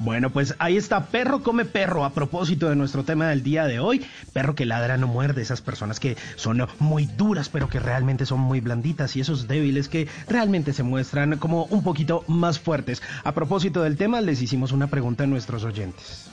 Bueno, 0.04 0.32
pues 0.32 0.56
ahí 0.58 0.78
está, 0.78 1.06
perro 1.06 1.44
come 1.44 1.64
perro, 1.64 2.06
a 2.06 2.10
propósito 2.10 2.68
de 2.68 2.76
nuestro 2.76 3.04
tema 3.04 3.30
del 3.30 3.44
día 3.44 3.66
de 3.66 3.80
hoy, 3.80 4.04
perro 4.34 4.56
que 4.56 4.66
ladra 4.66 4.98
no 4.98 5.06
muerde, 5.06 5.44
esas 5.44 5.62
personas 5.62 6.00
que 6.00 6.18
son 6.38 6.68
muy 6.80 7.06
duras 7.06 7.50
pero 7.50 7.70
que 7.70 7.80
realmente 7.80 8.26
son 8.26 8.40
muy 8.40 8.62
blanditas 8.62 9.16
y 9.16 9.22
esos 9.22 9.48
débiles 9.48 9.90
que 9.90 10.08
realmente 10.28 10.74
se 10.74 10.82
muestran 10.82 11.38
como 11.38 11.66
un 11.66 11.84
poquito 11.84 12.24
más 12.28 12.60
fuertes. 12.60 13.04
A 13.24 13.34
propósito 13.34 13.84
del 13.84 13.96
tema, 13.96 14.22
les 14.22 14.42
hicimos 14.42 14.72
una 14.72 14.88
pregunta 14.88 15.26
a 15.26 15.28
nuestros 15.28 15.64
oyentes. 15.66 16.32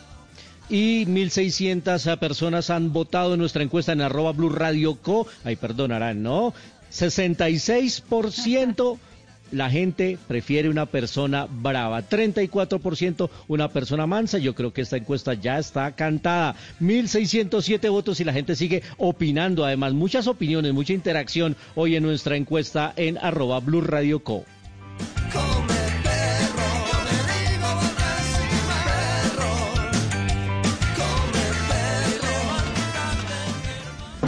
Y 0.71 1.05
1.600 1.05 2.19
personas 2.19 2.71
han 2.71 2.95
votado 2.95 3.35
en 3.35 3.41
nuestra 3.41 3.63
encuesta 3.63 3.93
en 3.93 4.01
arroba 4.01 4.33
Blue 4.33 4.49
Radio 4.49 4.97
Co. 4.97 5.27
Ay, 5.45 5.57
perdonarán, 5.57 6.23
¿no? 6.23 6.55
66% 6.91 8.99
la 9.53 9.71
gente 9.71 10.19
prefiere 10.27 10.69
una 10.69 10.87
persona 10.87 11.47
brava. 11.51 12.03
34% 12.03 13.31
una 13.49 13.69
persona 13.69 14.07
mansa. 14.07 14.39
Yo 14.39 14.55
creo 14.55 14.73
que 14.73 14.83
esta 14.83 14.97
encuesta 14.97 15.35
ya 15.35 15.59
está 15.59 15.93
cantada. 15.93 16.55
1.607 16.81 17.91
votos 17.91 18.21
y 18.21 18.25
la 18.25 18.33
gente 18.33 18.57
sigue 18.57 18.83
opinando. 18.97 19.65
Además, 19.65 19.93
muchas 19.93 20.27
opiniones, 20.27 20.73
mucha 20.73 20.93
interacción 20.93 21.57
hoy 21.75 21.97
en 21.97 22.03
nuestra 22.03 22.37
encuesta 22.37 22.93
en 22.97 23.19
arroba 23.19 23.61
Blue 23.61 23.81
Radio 23.81 24.23
Co. 24.23 24.45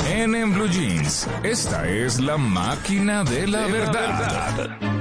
En, 0.06 0.34
en 0.34 0.52
Blue 0.52 0.68
Jeans, 0.68 1.26
esta 1.42 1.88
es 1.88 2.20
la 2.20 2.36
máquina 2.36 3.24
de 3.24 3.46
la 3.46 3.66
verdad. 3.66 4.99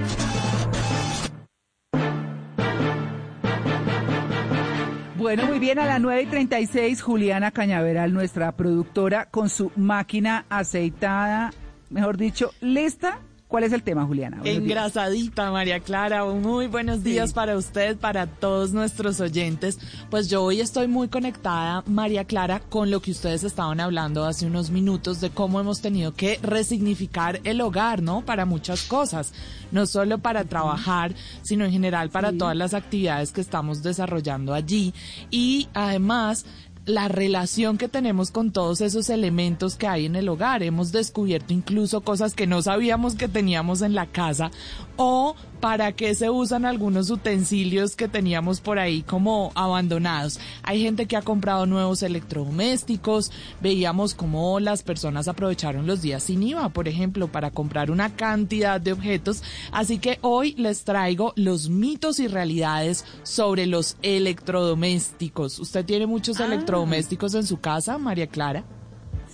Bueno, 5.19 5.47
muy 5.47 5.59
bien, 5.59 5.77
a 5.79 5.85
las 5.85 5.99
9 5.99 6.21
y 6.21 6.25
36, 6.27 7.01
Juliana 7.01 7.51
Cañaveral, 7.51 8.13
nuestra 8.13 8.53
productora, 8.53 9.25
con 9.25 9.49
su 9.49 9.69
máquina 9.75 10.45
aceitada, 10.47 11.51
mejor 11.89 12.15
dicho, 12.15 12.51
lista 12.61 13.19
¿Cuál 13.49 13.63
es 13.63 13.73
el 13.73 13.81
tema, 13.81 14.05
Juliana? 14.05 14.41
Engrasadita, 14.43 15.49
María 15.51 15.79
Clara. 15.79 16.23
Muy 16.23 16.67
buenos 16.67 17.03
días 17.03 17.33
para 17.33 17.57
usted, 17.57 17.97
para 17.97 18.27
todos 18.27 18.73
nuestros 18.73 19.19
oyentes. 19.19 19.79
Pues 20.11 20.29
yo 20.29 20.43
hoy 20.43 20.61
estoy 20.61 20.87
muy 20.87 21.07
conectada, 21.07 21.83
María 21.87 22.25
Clara, 22.25 22.59
con 22.59 22.91
lo 22.91 23.01
que 23.01 23.09
ustedes 23.09 23.43
estaban 23.43 23.79
hablando 23.79 24.23
hace 24.25 24.45
unos 24.45 24.69
minutos 24.69 25.19
de 25.19 25.31
cómo 25.31 25.59
hemos 25.59 25.81
tenido 25.81 26.13
que 26.13 26.37
resignificar 26.43 27.41
el 27.43 27.59
hogar, 27.61 28.03
¿no? 28.03 28.21
Para 28.21 28.45
muchas 28.45 28.83
cosas. 28.83 29.33
No 29.71 29.87
solo 29.87 30.19
para 30.19 30.43
trabajar, 30.43 31.15
sino 31.41 31.65
en 31.65 31.71
general 31.71 32.11
para 32.11 32.31
todas 32.31 32.55
las 32.55 32.75
actividades 32.75 33.31
que 33.31 33.41
estamos 33.41 33.81
desarrollando 33.81 34.53
allí. 34.53 34.93
Y 35.31 35.69
además, 35.73 36.45
la 36.89 37.07
relación 37.07 37.77
que 37.77 37.87
tenemos 37.87 38.31
con 38.31 38.51
todos 38.51 38.81
esos 38.81 39.09
elementos 39.09 39.75
que 39.75 39.87
hay 39.87 40.05
en 40.05 40.15
el 40.15 40.27
hogar. 40.27 40.63
Hemos 40.63 40.91
descubierto 40.91 41.53
incluso 41.53 42.01
cosas 42.01 42.33
que 42.33 42.47
no 42.47 42.61
sabíamos 42.61 43.15
que 43.15 43.27
teníamos 43.27 43.81
en 43.81 43.93
la 43.93 44.07
casa 44.07 44.51
o 44.97 45.35
para 45.59 45.91
qué 45.91 46.15
se 46.15 46.29
usan 46.29 46.65
algunos 46.65 47.09
utensilios 47.09 47.95
que 47.95 48.07
teníamos 48.07 48.61
por 48.61 48.79
ahí 48.79 49.01
como 49.01 49.51
abandonados. 49.55 50.39
Hay 50.63 50.81
gente 50.81 51.05
que 51.05 51.17
ha 51.17 51.21
comprado 51.21 51.65
nuevos 51.65 52.03
electrodomésticos, 52.03 53.31
veíamos 53.61 54.13
cómo 54.13 54.59
las 54.59 54.83
personas 54.83 55.27
aprovecharon 55.27 55.87
los 55.87 56.01
días 56.01 56.23
sin 56.23 56.43
IVA, 56.43 56.69
por 56.69 56.87
ejemplo, 56.87 57.27
para 57.27 57.51
comprar 57.51 57.91
una 57.91 58.15
cantidad 58.15 58.79
de 58.79 58.93
objetos. 58.93 59.43
Así 59.71 59.99
que 59.99 60.19
hoy 60.21 60.53
les 60.57 60.83
traigo 60.83 61.33
los 61.35 61.69
mitos 61.69 62.19
y 62.19 62.27
realidades 62.27 63.05
sobre 63.23 63.65
los 63.65 63.97
electrodomésticos. 64.01 65.59
¿Usted 65.59 65.85
tiene 65.85 66.07
muchos 66.07 66.39
ah. 66.39 66.45
electrodomésticos 66.45 67.35
en 67.35 67.45
su 67.45 67.59
casa, 67.59 67.97
María 67.97 68.27
Clara? 68.27 68.63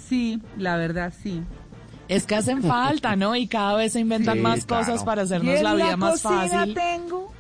Sí, 0.08 0.42
la 0.58 0.78
verdad 0.78 1.14
sí. 1.24 1.42
Es 2.08 2.26
que 2.26 2.36
hacen 2.36 2.62
falta, 2.62 3.16
¿no? 3.16 3.36
Y 3.36 3.48
cada 3.48 3.76
vez 3.76 3.94
se 3.94 4.00
inventan 4.00 4.42
más 4.42 4.66
cosas 4.66 5.04
para 5.04 5.24
hacernos 5.24 5.62
la 5.62 5.74
vida 5.74 5.98
más 5.98 6.22
fácil. 6.22 6.74
tengo 6.74 7.32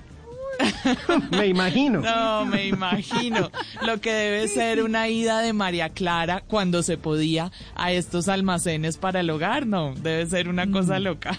me 1.31 1.47
imagino. 1.47 2.01
No, 2.01 2.45
me 2.45 2.67
imagino. 2.67 3.51
Lo 3.85 3.99
que 4.01 4.11
debe 4.13 4.47
ser 4.47 4.83
una 4.83 5.09
ida 5.09 5.41
de 5.41 5.53
María 5.53 5.89
Clara 5.89 6.43
cuando 6.47 6.83
se 6.83 6.97
podía 6.97 7.51
a 7.75 7.91
estos 7.91 8.27
almacenes 8.27 8.97
para 8.97 9.21
el 9.21 9.29
hogar, 9.29 9.65
no, 9.67 9.93
debe 9.95 10.25
ser 10.27 10.49
una 10.49 10.69
cosa 10.69 10.99
mm. 10.99 11.03
loca. 11.03 11.37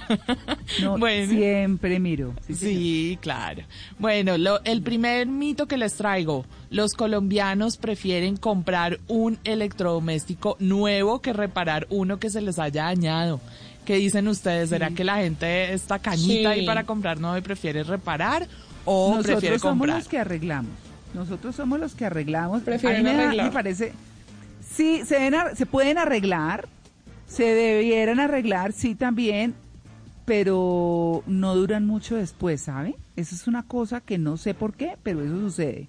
bueno, 0.99 1.33
siempre 1.33 1.99
miro. 2.01 2.35
Sí, 2.53 3.19
claro. 3.21 3.63
Bueno, 3.99 4.35
el 4.65 4.83
primer 4.83 5.27
mito 5.27 5.67
que 5.67 5.77
les 5.77 5.95
traigo, 5.95 6.45
los 6.71 6.95
colombianos 6.95 7.77
prefieren 7.77 8.37
comprar 8.37 9.01
un 9.09 9.39
electrodoméstico 9.45 10.57
nuevo 10.61 11.21
que 11.21 11.33
reparar 11.33 11.87
uno 11.91 12.19
que 12.19 12.31
se 12.31 12.41
les 12.41 12.59
haya 12.59 12.85
dañado. 12.85 13.41
¿Qué 13.87 13.95
dicen 13.95 14.27
ustedes? 14.27 14.71
¿Será 14.71 14.91
que 14.91 15.05
la 15.05 15.19
gente 15.19 15.73
está 15.73 16.01
cañita 16.01 16.51
ahí 16.51 16.67
para 16.67 16.83
comprar 16.85 17.21
nuevo 17.21 17.37
y 17.37 17.41
prefiere 17.41 17.85
reparar? 17.85 18.49
O 18.87 19.17
Nosotros 19.17 19.61
somos 19.61 19.87
los 19.87 20.09
que 20.09 20.19
arreglamos. 20.19 20.73
Nosotros 21.13 21.55
somos 21.55 21.79
los 21.79 21.95
que 21.95 22.07
arreglamos. 22.07 22.63
Prefieren 22.63 23.05
me, 23.05 23.51
parece. 23.51 23.93
Sí, 24.67 25.03
se, 25.05 25.31
se 25.55 25.67
pueden 25.67 25.99
arreglar, 25.99 26.69
se 27.27 27.45
debieran 27.45 28.21
arreglar, 28.21 28.73
sí 28.73 28.95
también, 28.95 29.55
pero 30.25 31.23
no 31.27 31.55
duran 31.55 31.87
mucho 31.87 32.17
después, 32.17 32.63
¿sabe? 32.63 32.97
Esa 33.17 33.35
es 33.35 33.47
una 33.47 33.63
cosa 33.63 34.01
que 34.01 34.19
no 34.19 34.37
sé 34.37 34.55
por 34.55 34.75
qué, 34.75 34.97
pero 35.03 35.23
eso 35.23 35.39
sucede. 35.39 35.89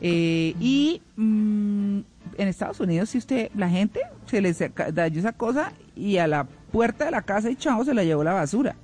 Eh, 0.00 0.54
y 0.60 1.02
mm, 1.16 1.98
en 2.38 2.48
Estados 2.48 2.80
Unidos, 2.80 3.10
si 3.10 3.18
usted, 3.18 3.50
la 3.54 3.68
gente 3.68 4.00
se 4.26 4.40
les 4.40 4.58
da 4.58 5.06
esa 5.06 5.32
cosa 5.32 5.72
y 5.96 6.18
a 6.18 6.26
la 6.26 6.46
puerta 6.72 7.06
de 7.06 7.10
la 7.10 7.22
casa 7.22 7.50
y 7.50 7.56
chao, 7.56 7.84
se 7.84 7.94
la 7.94 8.04
llevó 8.04 8.24
la 8.24 8.32
basura. 8.32 8.76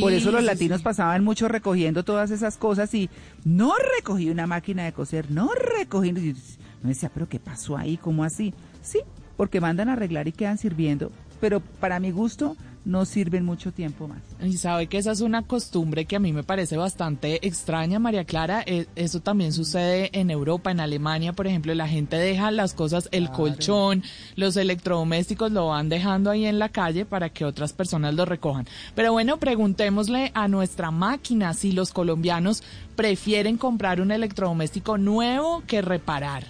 Por 0.00 0.12
eso 0.12 0.30
los 0.30 0.42
latinos 0.42 0.82
pasaban 0.82 1.22
mucho 1.22 1.46
recogiendo 1.46 2.02
todas 2.02 2.30
esas 2.30 2.56
cosas 2.56 2.92
y 2.94 3.10
no 3.44 3.72
recogí 3.96 4.30
una 4.30 4.46
máquina 4.46 4.84
de 4.84 4.92
coser, 4.92 5.30
no 5.30 5.50
recogí. 5.52 6.12
No 6.12 6.88
decía, 6.88 7.10
pero 7.12 7.28
¿qué 7.28 7.38
pasó 7.38 7.76
ahí? 7.76 7.98
¿Cómo 7.98 8.24
así? 8.24 8.54
Sí, 8.82 9.00
porque 9.36 9.60
mandan 9.60 9.90
a 9.90 9.92
arreglar 9.92 10.26
y 10.26 10.32
quedan 10.32 10.56
sirviendo. 10.56 11.12
Pero 11.40 11.60
para 11.60 12.00
mi 12.00 12.10
gusto, 12.10 12.56
no 12.84 13.04
sirven 13.04 13.44
mucho 13.44 13.72
tiempo 13.72 14.08
más. 14.08 14.18
Y 14.42 14.56
sabe 14.56 14.86
que 14.86 14.98
esa 14.98 15.12
es 15.12 15.20
una 15.20 15.42
costumbre 15.42 16.04
que 16.04 16.16
a 16.16 16.20
mí 16.20 16.32
me 16.32 16.42
parece 16.42 16.76
bastante 16.76 17.46
extraña, 17.46 17.98
María 17.98 18.24
Clara. 18.24 18.62
E, 18.66 18.86
eso 18.96 19.20
también 19.20 19.52
sucede 19.52 20.10
en 20.12 20.30
Europa, 20.30 20.70
en 20.70 20.80
Alemania, 20.80 21.32
por 21.32 21.46
ejemplo, 21.46 21.74
la 21.74 21.88
gente 21.88 22.16
deja 22.16 22.50
las 22.50 22.74
cosas, 22.74 23.08
el 23.12 23.30
colchón, 23.30 24.02
los 24.36 24.56
electrodomésticos 24.56 25.52
lo 25.52 25.68
van 25.68 25.88
dejando 25.88 26.30
ahí 26.30 26.46
en 26.46 26.58
la 26.58 26.68
calle 26.68 27.04
para 27.04 27.30
que 27.30 27.44
otras 27.44 27.72
personas 27.72 28.14
lo 28.14 28.24
recojan. 28.24 28.66
Pero 28.94 29.12
bueno, 29.12 29.38
preguntémosle 29.38 30.32
a 30.34 30.48
nuestra 30.48 30.90
máquina 30.90 31.54
si 31.54 31.72
los 31.72 31.92
colombianos 31.92 32.62
prefieren 32.96 33.56
comprar 33.56 34.00
un 34.00 34.10
electrodoméstico 34.10 34.98
nuevo 34.98 35.62
que 35.66 35.82
reparar. 35.82 36.44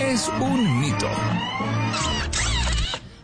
Es 0.00 0.30
un 0.40 0.80
mito. 0.80 1.08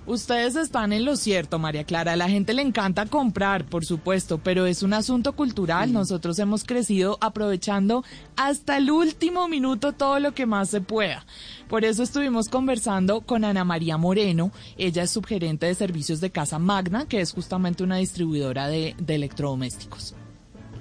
Ustedes 0.07 0.55
están 0.55 0.93
en 0.93 1.05
lo 1.05 1.17
cierto, 1.17 1.59
María 1.59 1.83
Clara. 1.83 2.13
A 2.13 2.17
la 2.17 2.29
gente 2.29 2.55
le 2.55 2.63
encanta 2.63 3.07
comprar, 3.07 3.65
por 3.65 3.85
supuesto, 3.85 4.39
pero 4.39 4.65
es 4.67 4.85
un 4.85 4.93
asunto 4.93 5.33
cultural. 5.33 5.93
Nosotros 5.93 6.39
hemos 6.39 6.63
crecido 6.63 7.19
aprovechando 7.21 8.05
hasta 8.37 8.77
el 8.77 8.93
último 8.93 9.49
minuto 9.49 9.93
todo 9.93 10.21
lo 10.21 10.33
que 10.33 10.47
más 10.47 10.71
se 10.71 10.81
pueda. 10.81 11.27
Por 11.69 11.85
eso 11.85 12.05
estuvimos 12.05 12.49
conversando 12.49 13.23
con 13.23 13.45
Ana 13.45 13.65
María 13.65 13.97
Moreno. 13.97 14.53
Ella 14.79 15.03
es 15.03 15.11
subgerente 15.11 15.67
de 15.67 15.75
servicios 15.75 16.21
de 16.21 16.31
Casa 16.31 16.61
Magna, 16.61 17.07
que 17.07 17.21
es 17.21 17.33
justamente 17.33 17.83
una 17.83 17.97
distribuidora 17.97 18.69
de, 18.69 18.95
de 18.99 19.15
electrodomésticos. 19.17 20.15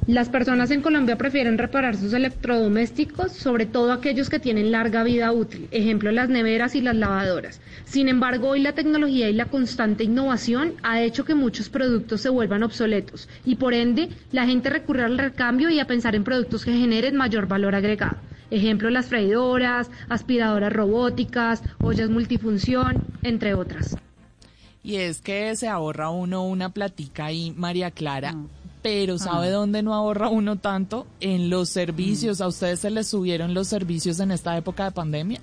Las 0.08 0.30
personas 0.30 0.70
en 0.70 0.82
Colombia 0.82 1.18
prefieren 1.18 1.58
reparar 1.58 1.98
sus 1.98 2.14
electrodomésticos, 2.14 3.32
sobre 3.32 3.66
todo 3.66 3.92
aquellos 3.92 4.30
que 4.30 4.40
tienen 4.40 4.72
larga 4.72 5.02
vida 5.02 5.32
útil, 5.32 5.68
ejemplo 5.72 6.12
las 6.12 6.30
neveras 6.30 6.76
y 6.76 6.82
las 6.82 6.96
lavadoras. 6.96 7.60
Sin 7.86 8.08
embargo, 8.08 8.50
hoy 8.50 8.60
la 8.60 8.74
tecnología 8.74 9.28
y 9.30 9.34
la 9.34 9.48
constante 9.48 10.04
innovación 10.04 10.74
ha 10.84 11.02
hecho 11.02 11.26
que 11.26 11.34
muchos 11.34 11.70
productos 11.70 12.22
se 12.22 12.30
vuelvan 12.30 12.62
obsoletos 12.62 13.28
y 13.46 13.56
por 13.56 13.74
ende 13.74 14.10
la 14.32 14.46
gente 14.46 14.70
recurre 14.70 15.04
al 15.04 15.18
recambio 15.18 15.72
y 15.72 15.80
a 15.80 15.88
pensar 15.88 16.14
en 16.14 16.24
productos 16.24 16.66
que 16.66 16.78
generen 16.78 17.16
mayor 17.16 17.48
valor 17.48 17.74
agregado. 17.74 18.18
Ejemplo 18.52 18.92
las 18.92 19.08
freidoras, 19.08 19.90
aspiradoras 20.08 20.72
robóticas, 20.72 21.64
ollas 21.82 22.12
multifunción, 22.12 23.04
entre 23.24 23.56
otras. 23.56 23.98
Y 24.84 24.98
es 24.98 25.20
que 25.22 25.56
se 25.56 25.68
ahorra 25.68 26.12
uno 26.12 26.46
una 26.46 26.70
platica 26.70 27.26
ahí, 27.26 27.56
María 27.58 27.90
Clara 27.90 28.36
pero 28.86 29.18
¿sabe 29.18 29.50
dónde 29.50 29.82
no 29.82 29.96
ahorra 29.96 30.30
uno 30.30 30.58
tanto? 30.58 31.08
En 31.20 31.50
los 31.50 31.70
servicios. 31.70 32.40
¿A 32.40 32.46
ustedes 32.46 32.82
se 32.82 32.92
les 32.92 33.08
subieron 33.08 33.56
los 33.56 33.68
servicios 33.68 34.20
en 34.20 34.30
esta 34.30 34.56
época 34.56 34.84
de 34.84 34.92
pandemia? 34.92 35.42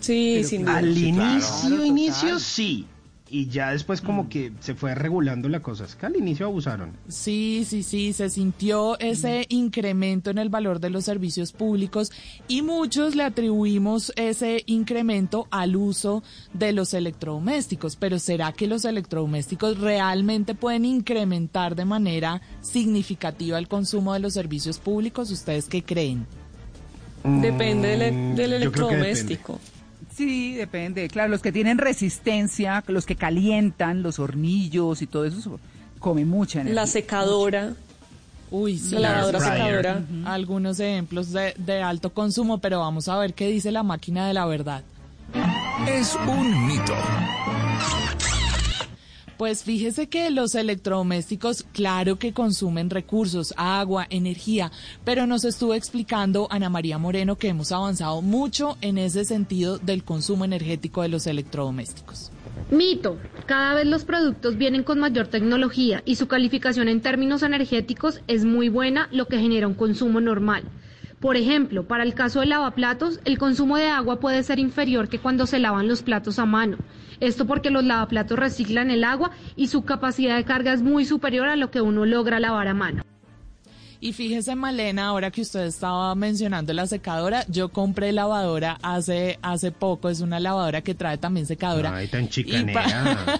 Sí, 0.00 0.42
sin 0.42 0.62
duda. 0.62 0.78
Al 0.78 0.98
inicio, 0.98 1.84
inicio 1.84 2.40
sí 2.40 2.84
y 3.30 3.46
ya 3.46 3.70
después 3.70 4.00
como 4.00 4.28
que 4.28 4.52
se 4.60 4.74
fue 4.74 4.94
regulando 4.94 5.48
la 5.48 5.60
cosa. 5.60 5.84
Es 5.84 5.94
que 5.94 6.06
al 6.06 6.16
inicio 6.16 6.46
abusaron. 6.46 6.96
Sí, 7.08 7.64
sí, 7.66 7.82
sí, 7.82 8.12
se 8.12 8.28
sintió 8.28 8.98
ese 8.98 9.46
incremento 9.48 10.30
en 10.30 10.38
el 10.38 10.48
valor 10.48 10.80
de 10.80 10.90
los 10.90 11.04
servicios 11.04 11.52
públicos 11.52 12.10
y 12.48 12.62
muchos 12.62 13.14
le 13.14 13.22
atribuimos 13.22 14.12
ese 14.16 14.64
incremento 14.66 15.46
al 15.50 15.76
uso 15.76 16.22
de 16.52 16.72
los 16.72 16.92
electrodomésticos. 16.92 17.96
Pero 17.96 18.18
¿será 18.18 18.52
que 18.52 18.66
los 18.66 18.84
electrodomésticos 18.84 19.78
realmente 19.78 20.54
pueden 20.54 20.84
incrementar 20.84 21.76
de 21.76 21.84
manera 21.84 22.42
significativa 22.60 23.58
el 23.58 23.68
consumo 23.68 24.12
de 24.12 24.20
los 24.20 24.34
servicios 24.34 24.78
públicos? 24.78 25.30
¿Ustedes 25.30 25.66
qué 25.66 25.82
creen? 25.82 26.26
Depende 27.22 27.96
del, 27.96 28.34
del 28.34 28.52
electrodoméstico. 28.54 29.60
Sí, 30.20 30.54
depende. 30.54 31.08
Claro, 31.08 31.30
los 31.30 31.40
que 31.40 31.50
tienen 31.50 31.78
resistencia, 31.78 32.84
los 32.88 33.06
que 33.06 33.16
calientan, 33.16 34.02
los 34.02 34.18
hornillos 34.18 35.00
y 35.00 35.06
todo 35.06 35.24
eso, 35.24 35.58
comen 35.98 36.28
mucha 36.28 36.60
energía. 36.60 36.82
La 36.82 36.86
secadora. 36.86 37.72
Uy, 38.50 38.76
sí. 38.76 38.96
La 38.96 39.12
lavadora 39.12 39.40
secadora. 39.40 40.02
Algunos 40.26 40.78
ejemplos 40.78 41.32
de, 41.32 41.54
de 41.56 41.80
alto 41.80 42.12
consumo, 42.12 42.58
pero 42.58 42.80
vamos 42.80 43.08
a 43.08 43.16
ver 43.16 43.32
qué 43.32 43.48
dice 43.48 43.72
la 43.72 43.82
máquina 43.82 44.28
de 44.28 44.34
la 44.34 44.44
verdad. 44.44 44.82
Es 45.88 46.14
un 46.26 46.66
mito. 46.66 46.94
Pues 49.40 49.64
fíjese 49.64 50.06
que 50.06 50.30
los 50.30 50.54
electrodomésticos, 50.54 51.64
claro 51.72 52.16
que 52.16 52.34
consumen 52.34 52.90
recursos, 52.90 53.54
agua, 53.56 54.06
energía, 54.10 54.70
pero 55.02 55.26
nos 55.26 55.46
estuvo 55.46 55.72
explicando 55.72 56.46
Ana 56.50 56.68
María 56.68 56.98
Moreno 56.98 57.36
que 57.36 57.48
hemos 57.48 57.72
avanzado 57.72 58.20
mucho 58.20 58.76
en 58.82 58.98
ese 58.98 59.24
sentido 59.24 59.78
del 59.78 60.04
consumo 60.04 60.44
energético 60.44 61.00
de 61.00 61.08
los 61.08 61.26
electrodomésticos. 61.26 62.30
Mito, 62.70 63.16
cada 63.46 63.76
vez 63.76 63.86
los 63.86 64.04
productos 64.04 64.58
vienen 64.58 64.82
con 64.82 64.98
mayor 64.98 65.28
tecnología 65.28 66.02
y 66.04 66.16
su 66.16 66.28
calificación 66.28 66.88
en 66.88 67.00
términos 67.00 67.42
energéticos 67.42 68.20
es 68.26 68.44
muy 68.44 68.68
buena, 68.68 69.08
lo 69.10 69.24
que 69.26 69.38
genera 69.38 69.66
un 69.66 69.72
consumo 69.72 70.20
normal. 70.20 70.64
Por 71.20 71.36
ejemplo, 71.36 71.86
para 71.86 72.02
el 72.02 72.14
caso 72.14 72.40
de 72.40 72.46
lavaplatos, 72.46 73.20
el 73.26 73.36
consumo 73.36 73.76
de 73.76 73.88
agua 73.88 74.20
puede 74.20 74.42
ser 74.42 74.58
inferior 74.58 75.08
que 75.08 75.18
cuando 75.18 75.46
se 75.46 75.58
lavan 75.58 75.86
los 75.86 76.02
platos 76.02 76.38
a 76.38 76.46
mano. 76.46 76.78
Esto 77.20 77.46
porque 77.46 77.70
los 77.70 77.84
lavaplatos 77.84 78.38
reciclan 78.38 78.90
el 78.90 79.04
agua 79.04 79.30
y 79.56 79.68
su 79.68 79.84
capacidad 79.84 80.36
de 80.36 80.44
carga 80.44 80.72
es 80.72 80.82
muy 80.82 81.04
superior 81.04 81.48
a 81.48 81.56
lo 81.56 81.70
que 81.70 81.80
uno 81.80 82.06
logra 82.06 82.40
lavar 82.40 82.68
a 82.68 82.74
mano. 82.74 83.02
Y 84.02 84.14
fíjese, 84.14 84.54
Malena, 84.54 85.08
ahora 85.08 85.30
que 85.30 85.42
usted 85.42 85.66
estaba 85.66 86.14
mencionando 86.14 86.72
la 86.72 86.86
secadora, 86.86 87.44
yo 87.48 87.68
compré 87.68 88.12
lavadora 88.12 88.78
hace 88.82 89.38
hace 89.42 89.72
poco. 89.72 90.08
Es 90.08 90.20
una 90.20 90.40
lavadora 90.40 90.80
que 90.80 90.94
trae 90.94 91.18
también 91.18 91.44
secadora. 91.46 91.94
Ay, 91.94 92.08
tan 92.08 92.28
chicanera. 92.30 93.38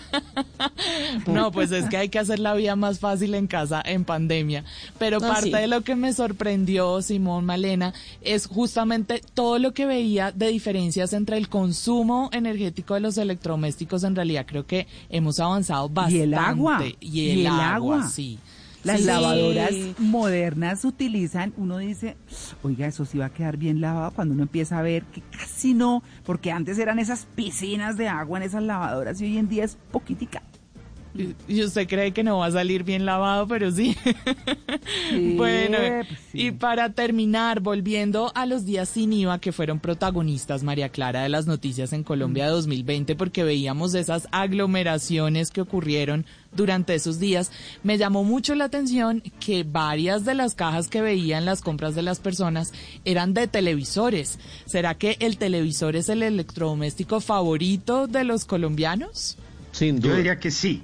no, 1.26 1.50
pues 1.50 1.72
es 1.72 1.89
que 1.89 1.97
hay 1.97 2.08
que 2.10 2.18
hacer 2.18 2.40
la 2.40 2.52
vida 2.55 2.76
más 2.76 2.98
fácil 2.98 3.34
en 3.34 3.47
casa 3.47 3.82
en 3.84 4.05
pandemia. 4.05 4.64
Pero 4.98 5.16
Ah, 5.22 5.28
parte 5.28 5.44
sí. 5.47 5.50
de 5.50 5.66
lo 5.66 5.80
que 5.80 5.97
me 5.97 6.12
sorprendió, 6.12 7.00
Simón 7.00 7.47
Malena, 7.47 7.94
es 8.20 8.47
justamente 8.47 9.22
todo 9.32 9.58
lo 9.58 9.72
que 9.72 9.86
veía 9.86 10.30
de 10.30 10.48
diferencias 10.48 11.14
entre 11.14 11.39
el 11.39 11.48
consumo 11.48 12.28
energético 12.32 12.92
de 12.94 13.00
los 13.00 13.16
electrodomésticos. 13.16 14.05
En 14.05 14.14
realidad 14.14 14.44
creo 14.47 14.66
que 14.66 14.86
hemos 15.08 15.40
avanzado 15.40 15.89
bastante. 15.89 16.18
Y 16.18 16.20
el 16.20 16.34
agua. 16.34 16.84
Y 17.00 17.40
el, 17.40 17.47
agua, 17.47 18.06
sí. 18.08 18.39
Las 18.83 19.00
Sí. 19.00 19.07
lavadoras 19.07 19.73
modernas 19.99 20.84
utilizan, 20.86 21.52
uno 21.59 21.78
dice, 21.78 22.17
oiga, 22.62 22.86
eso 22.86 23.05
sí 23.05 23.18
va 23.18 23.26
a 23.26 23.31
quedar 23.31 23.57
bien 23.59 23.81
lavado 23.81 24.10
cuando 24.12 24.33
uno 24.34 24.42
empieza 24.44 24.78
a 24.78 24.83
ver 24.83 25.05
que 25.05 25.20
casi 25.20 25.75
no, 25.75 26.02
porque 26.25 26.50
antes 26.50 26.78
eran 26.78 26.99
esas 26.99 27.26
piscinas 27.34 27.97
de 27.99 28.09
agua 28.09 28.39
en 28.39 28.44
esas 28.44 28.62
lavadoras 28.62 29.20
y 29.20 29.25
hoy 29.25 29.39
en 29.39 29.49
día 29.49 29.65
es 29.65 29.76
poquitica. 29.92 30.42
Y- 31.12 31.62
usted 31.64 31.89
cree 31.89 32.12
que 32.12 32.22
no 32.22 32.39
va 32.39 32.47
a 32.47 32.50
salir 32.52 32.84
bien 32.84 33.05
lavado, 33.05 33.47
pero 33.48 33.70
sí. 33.72 33.97
Sí, 35.10 35.34
bueno, 35.36 35.76
pues 35.78 36.06
y 36.32 36.52
para 36.52 36.92
terminar, 36.92 37.60
volviendo 37.60 38.30
a 38.34 38.47
los 38.47 38.64
días 38.64 38.89
sin 38.89 39.12
IVA 39.12 39.40
que 39.40 39.52
fueron 39.52 39.80
protagonistas, 39.80 40.62
María 40.62 40.89
Clara, 40.89 41.22
de 41.22 41.28
las 41.28 41.47
noticias 41.47 41.92
en 41.92 42.02
Colombia 42.05 42.47
Mm. 42.47 42.50
2020, 42.50 43.16
porque 43.16 43.44
veíamos 43.44 43.94
esas 43.94 44.28
aglomeraciones 44.30 45.50
que 45.50 45.60
ocurrieron 45.60 46.26
durante 46.52 46.94
esos 46.94 47.18
días, 47.18 47.50
me 47.82 47.98
llamó 47.98 48.24
mucho 48.24 48.55
la 48.55 48.64
atención 48.64 49.22
que 49.40 49.64
varias 49.64 50.24
de 50.24 50.34
las 50.34 50.55
cajas 50.55 50.89
que 50.89 51.00
veía 51.00 51.39
en 51.39 51.44
las 51.44 51.60
compras 51.60 51.94
de 51.94 52.02
las 52.02 52.20
personas 52.20 52.72
eran 53.05 53.34
de 53.34 53.47
televisores. 53.47 54.39
¿Será 54.66 54.94
que 54.94 55.16
el 55.20 55.39
televisor 55.39 55.97
es 55.97 56.08
el 56.08 56.22
electrodoméstico 56.22 57.20
favorito 57.20 58.06
de 58.06 58.24
los 58.24 58.44
colombianos? 58.44 59.36
Sin 59.72 60.00
Yo 60.00 60.16
diría 60.16 60.39
que 60.40 60.50
sí. 60.50 60.82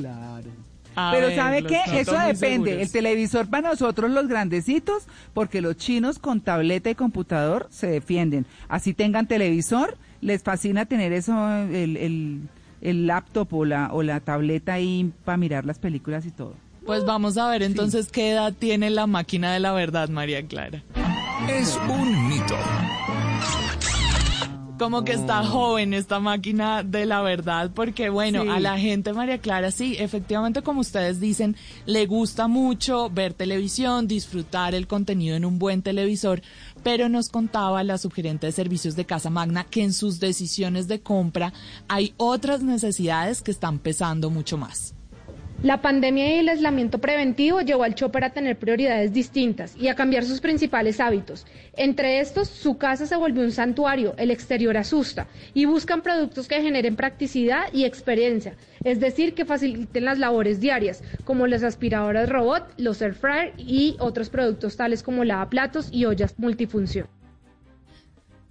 Claro. 0.00 0.50
A 0.98 1.10
Pero 1.12 1.26
ver, 1.26 1.36
¿sabe 1.36 1.62
qué? 1.62 1.80
Eso 2.00 2.12
depende. 2.12 2.70
seguros. 2.70 2.86
El 2.86 2.90
televisor 2.90 3.48
para 3.50 3.68
nosotros 3.68 4.10
los 4.10 4.28
grandecitos, 4.28 5.06
porque 5.34 5.60
los 5.60 5.76
chinos 5.76 6.18
con 6.18 6.40
tableta 6.40 6.88
y 6.88 6.94
computador 6.94 7.66
se 7.70 7.86
defienden. 7.86 8.46
Así 8.68 8.94
tengan 8.94 9.26
televisor, 9.26 9.98
les 10.22 10.42
fascina 10.42 10.86
tener 10.86 11.12
eso, 11.12 11.34
el, 11.64 11.98
el, 11.98 12.40
el 12.80 13.06
laptop 13.06 13.52
o 13.52 13.64
la, 13.66 13.90
o 13.92 14.02
la 14.02 14.20
tableta 14.20 14.72
ahí 14.72 15.12
para 15.26 15.36
mirar 15.36 15.66
las 15.66 15.78
películas 15.78 16.24
y 16.24 16.30
todo. 16.30 16.54
Pues 16.86 17.04
vamos 17.04 17.36
a 17.36 17.48
ver 17.48 17.62
entonces 17.62 18.08
qué 18.10 18.30
edad 18.30 18.54
tiene 18.58 18.88
la 18.88 19.06
máquina 19.06 19.52
de 19.52 19.60
la 19.60 19.72
verdad, 19.72 20.08
María 20.08 20.46
Clara. 20.46 20.82
Es 21.46 21.78
un 21.90 22.28
mito. 22.28 22.56
Como 24.78 25.04
que 25.04 25.12
está 25.12 25.42
joven 25.42 25.94
esta 25.94 26.20
máquina 26.20 26.82
de 26.82 27.06
la 27.06 27.22
verdad, 27.22 27.70
porque 27.74 28.10
bueno, 28.10 28.42
Sí. 28.42 28.48
a 28.50 28.60
la 28.60 28.78
gente, 28.78 29.14
María 29.14 29.38
Clara, 29.38 29.70
sí, 29.70 29.96
efectivamente, 29.98 30.60
como 30.60 30.80
ustedes 30.82 31.18
dicen, 31.18 31.56
le 31.86 32.04
gusta 32.06 32.46
mucho 32.46 33.08
ver 33.08 33.32
televisión, 33.32 34.06
disfrutar 34.06 34.74
el 34.74 34.86
contenido 34.86 35.34
en 35.34 35.46
un 35.46 35.58
buen 35.58 35.80
televisor, 35.80 36.42
pero 36.82 37.08
nos 37.08 37.30
contaba 37.30 37.82
la 37.84 37.96
subgerente 37.96 38.46
de 38.46 38.52
servicios 38.52 38.96
de 38.96 39.06
Casa 39.06 39.30
Magna 39.30 39.64
que 39.64 39.82
en 39.82 39.94
sus 39.94 40.20
decisiones 40.20 40.88
de 40.88 41.00
compra 41.00 41.54
hay 41.88 42.12
otras 42.18 42.62
necesidades 42.62 43.40
que 43.40 43.52
están 43.52 43.78
pesando 43.78 44.28
mucho 44.28 44.58
más. 44.58 44.95
La 45.62 45.80
pandemia 45.80 46.36
y 46.36 46.38
el 46.40 46.50
aislamiento 46.50 46.98
preventivo 46.98 47.62
llevó 47.62 47.84
al 47.84 47.94
chopper 47.94 48.24
a 48.24 48.30
tener 48.30 48.58
prioridades 48.58 49.14
distintas 49.14 49.74
y 49.74 49.88
a 49.88 49.94
cambiar 49.94 50.24
sus 50.24 50.42
principales 50.42 51.00
hábitos. 51.00 51.46
Entre 51.76 52.20
estos, 52.20 52.48
su 52.48 52.76
casa 52.76 53.06
se 53.06 53.16
volvió 53.16 53.42
un 53.42 53.52
santuario, 53.52 54.14
el 54.18 54.30
exterior 54.30 54.76
asusta, 54.76 55.28
y 55.54 55.64
buscan 55.64 56.02
productos 56.02 56.46
que 56.46 56.60
generen 56.60 56.94
practicidad 56.94 57.72
y 57.72 57.84
experiencia, 57.84 58.54
es 58.84 59.00
decir, 59.00 59.32
que 59.32 59.46
faciliten 59.46 60.04
las 60.04 60.18
labores 60.18 60.60
diarias, 60.60 61.02
como 61.24 61.46
las 61.46 61.62
aspiradoras 61.62 62.28
robot, 62.28 62.74
los 62.76 63.00
air 63.00 63.14
fryer 63.14 63.54
y 63.56 63.96
otros 63.98 64.28
productos 64.28 64.76
tales 64.76 65.02
como 65.02 65.24
lavaplatos 65.24 65.88
y 65.90 66.04
ollas 66.04 66.38
multifunción. 66.38 67.08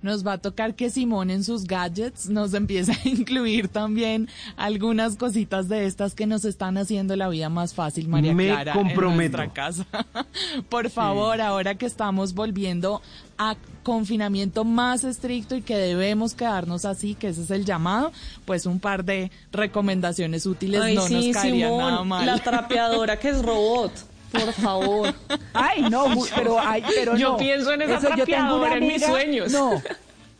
Nos 0.06 0.26
va 0.26 0.34
a 0.34 0.38
tocar 0.38 0.76
que 0.76 0.90
Simón 0.90 1.30
en 1.30 1.44
sus 1.44 1.66
gadgets 1.66 2.30
nos 2.30 2.54
empiece 2.54 2.94
a 2.94 3.00
incluir 3.10 3.68
también 3.68 4.30
algunas 4.56 5.18
cositas 5.18 5.68
de 5.68 5.86
estas 5.86 6.16
que 6.16 6.26
nos 6.28 6.46
están 6.46 6.78
haciendo 6.78 7.16
la 7.18 7.28
vida 7.28 7.50
más 7.50 7.74
fácil, 7.74 8.08
María 8.08 8.34
Me 8.34 8.48
Clara, 8.48 8.74
comprometo. 8.74 9.42
en 9.42 9.50
nuestra 9.50 9.54
casa. 9.54 9.86
Por 10.70 10.90
favor, 10.90 11.42
ahora 11.42 11.76
que 11.76 11.86
estamos 11.86 12.34
volviendo 12.34 13.02
a 13.38 13.58
confinamiento 13.84 14.64
más 14.64 15.04
estricto 15.04 15.56
y 15.56 15.62
que 15.62 15.76
debemos 15.78 16.34
quedarnos 16.34 16.86
así, 16.86 17.16
que 17.16 17.28
ese 17.28 17.44
es 17.44 17.52
el 17.52 17.66
llamado, 17.66 18.12
pues 18.46 18.66
un 18.66 18.80
par 18.80 19.04
de 19.04 19.30
recomendaciones 19.52 20.46
útiles 20.46 20.82
Ay, 20.82 20.96
no 20.96 21.02
sí, 21.02 21.14
nos 21.28 21.36
caerían 21.36 21.70
Simón, 21.72 21.92
nada 21.92 22.04
mal. 22.04 22.26
la 22.26 22.38
trapeadora 22.40 23.20
que 23.20 23.30
es 23.30 23.42
robot. 23.44 23.92
Por 24.44 24.54
favor. 24.54 25.14
Ay, 25.54 25.84
no, 25.90 26.06
pero, 26.36 26.58
ay, 26.60 26.84
pero 26.96 27.16
Yo 27.18 27.32
no. 27.34 27.38
pienso 27.38 27.72
en 27.72 27.82
esa 27.84 27.98
Eso, 27.98 28.10
yo 28.16 28.26
tengo 28.26 28.56
una 28.56 28.68
trapeadora 28.70 28.74
en 28.78 28.84
mis 28.84 28.92
amiga- 29.04 29.08
sueños. 29.08 29.52
No, 29.52 29.82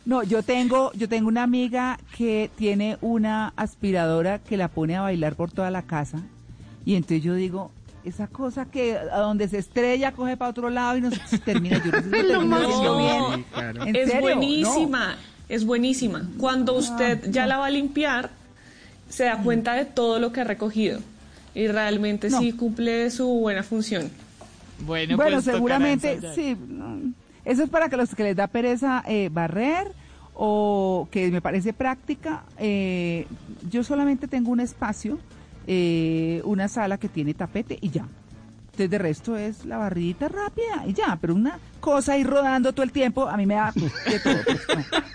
no, 0.04 0.22
yo 0.22 0.42
tengo, 0.42 0.92
yo 0.94 1.08
tengo 1.08 1.28
una 1.28 1.42
amiga 1.42 1.98
que 2.16 2.50
tiene 2.56 2.96
una 3.00 3.52
aspiradora 3.56 4.38
que 4.38 4.56
la 4.56 4.68
pone 4.68 4.96
a 4.96 5.02
bailar 5.02 5.34
por 5.34 5.50
toda 5.50 5.70
la 5.70 5.82
casa. 5.82 6.18
Y 6.84 6.94
entonces 6.94 7.22
yo 7.22 7.34
digo, 7.34 7.70
esa 8.04 8.28
cosa 8.28 8.66
que 8.66 8.96
a 8.96 9.18
donde 9.18 9.48
se 9.48 9.58
estrella 9.58 10.12
coge 10.12 10.36
para 10.36 10.50
otro 10.50 10.70
lado 10.70 10.96
y 10.96 11.00
no 11.00 11.10
se 11.10 11.38
termina. 11.38 11.82
Yo 11.84 11.90
no 11.90 11.98
sé 11.98 12.04
si 12.04 12.22
lo 12.22 12.38
termina 12.38 12.56
haciendo 12.58 12.98
bien. 12.98 13.44
¿En 13.88 13.96
Es 13.96 14.06
serio? 14.10 14.20
buenísima, 14.20 15.16
es 15.48 15.64
buenísima. 15.64 16.22
Cuando 16.38 16.74
usted 16.74 17.28
ya 17.30 17.46
la 17.46 17.56
va 17.56 17.66
a 17.66 17.70
limpiar, 17.70 18.30
se 19.08 19.24
da 19.24 19.38
cuenta 19.38 19.74
de 19.74 19.84
todo 19.86 20.20
lo 20.20 20.32
que 20.32 20.42
ha 20.42 20.44
recogido. 20.44 21.00
Y 21.56 21.68
realmente 21.68 22.28
sí 22.28 22.52
cumple 22.52 23.10
su 23.10 23.26
buena 23.26 23.62
función. 23.62 24.10
Bueno, 24.80 25.16
Bueno, 25.16 25.36
pues 25.36 25.44
seguramente 25.46 26.20
sí. 26.34 26.54
Eso 27.46 27.62
es 27.62 27.70
para 27.70 27.88
que 27.88 27.96
los 27.96 28.14
que 28.14 28.24
les 28.24 28.36
da 28.36 28.46
pereza 28.46 29.02
eh, 29.08 29.30
barrer 29.32 29.90
o 30.34 31.08
que 31.10 31.30
me 31.30 31.40
parece 31.40 31.72
práctica. 31.72 32.44
eh, 32.58 33.26
yo 33.70 33.82
solamente 33.82 34.28
tengo 34.28 34.50
un 34.50 34.60
espacio, 34.60 35.18
eh, 35.66 36.42
una 36.44 36.68
sala 36.68 36.98
que 36.98 37.08
tiene 37.08 37.32
tapete 37.32 37.78
y 37.80 37.88
ya. 37.88 38.06
Entonces, 38.66 38.90
de 38.90 38.98
resto 38.98 39.38
es 39.38 39.64
la 39.64 39.78
barridita 39.78 40.28
rápida 40.28 40.84
y 40.86 40.92
ya, 40.92 41.16
pero 41.18 41.34
una 41.34 41.58
cosa 41.80 42.12
ahí 42.12 42.24
rodando 42.24 42.74
todo 42.74 42.82
el 42.82 42.92
tiempo, 42.92 43.26
a 43.26 43.36
mí 43.38 43.46
me 43.46 43.54
da 43.54 43.72
de 43.74 44.20
todo. 44.20 44.36
pues, 44.44 44.60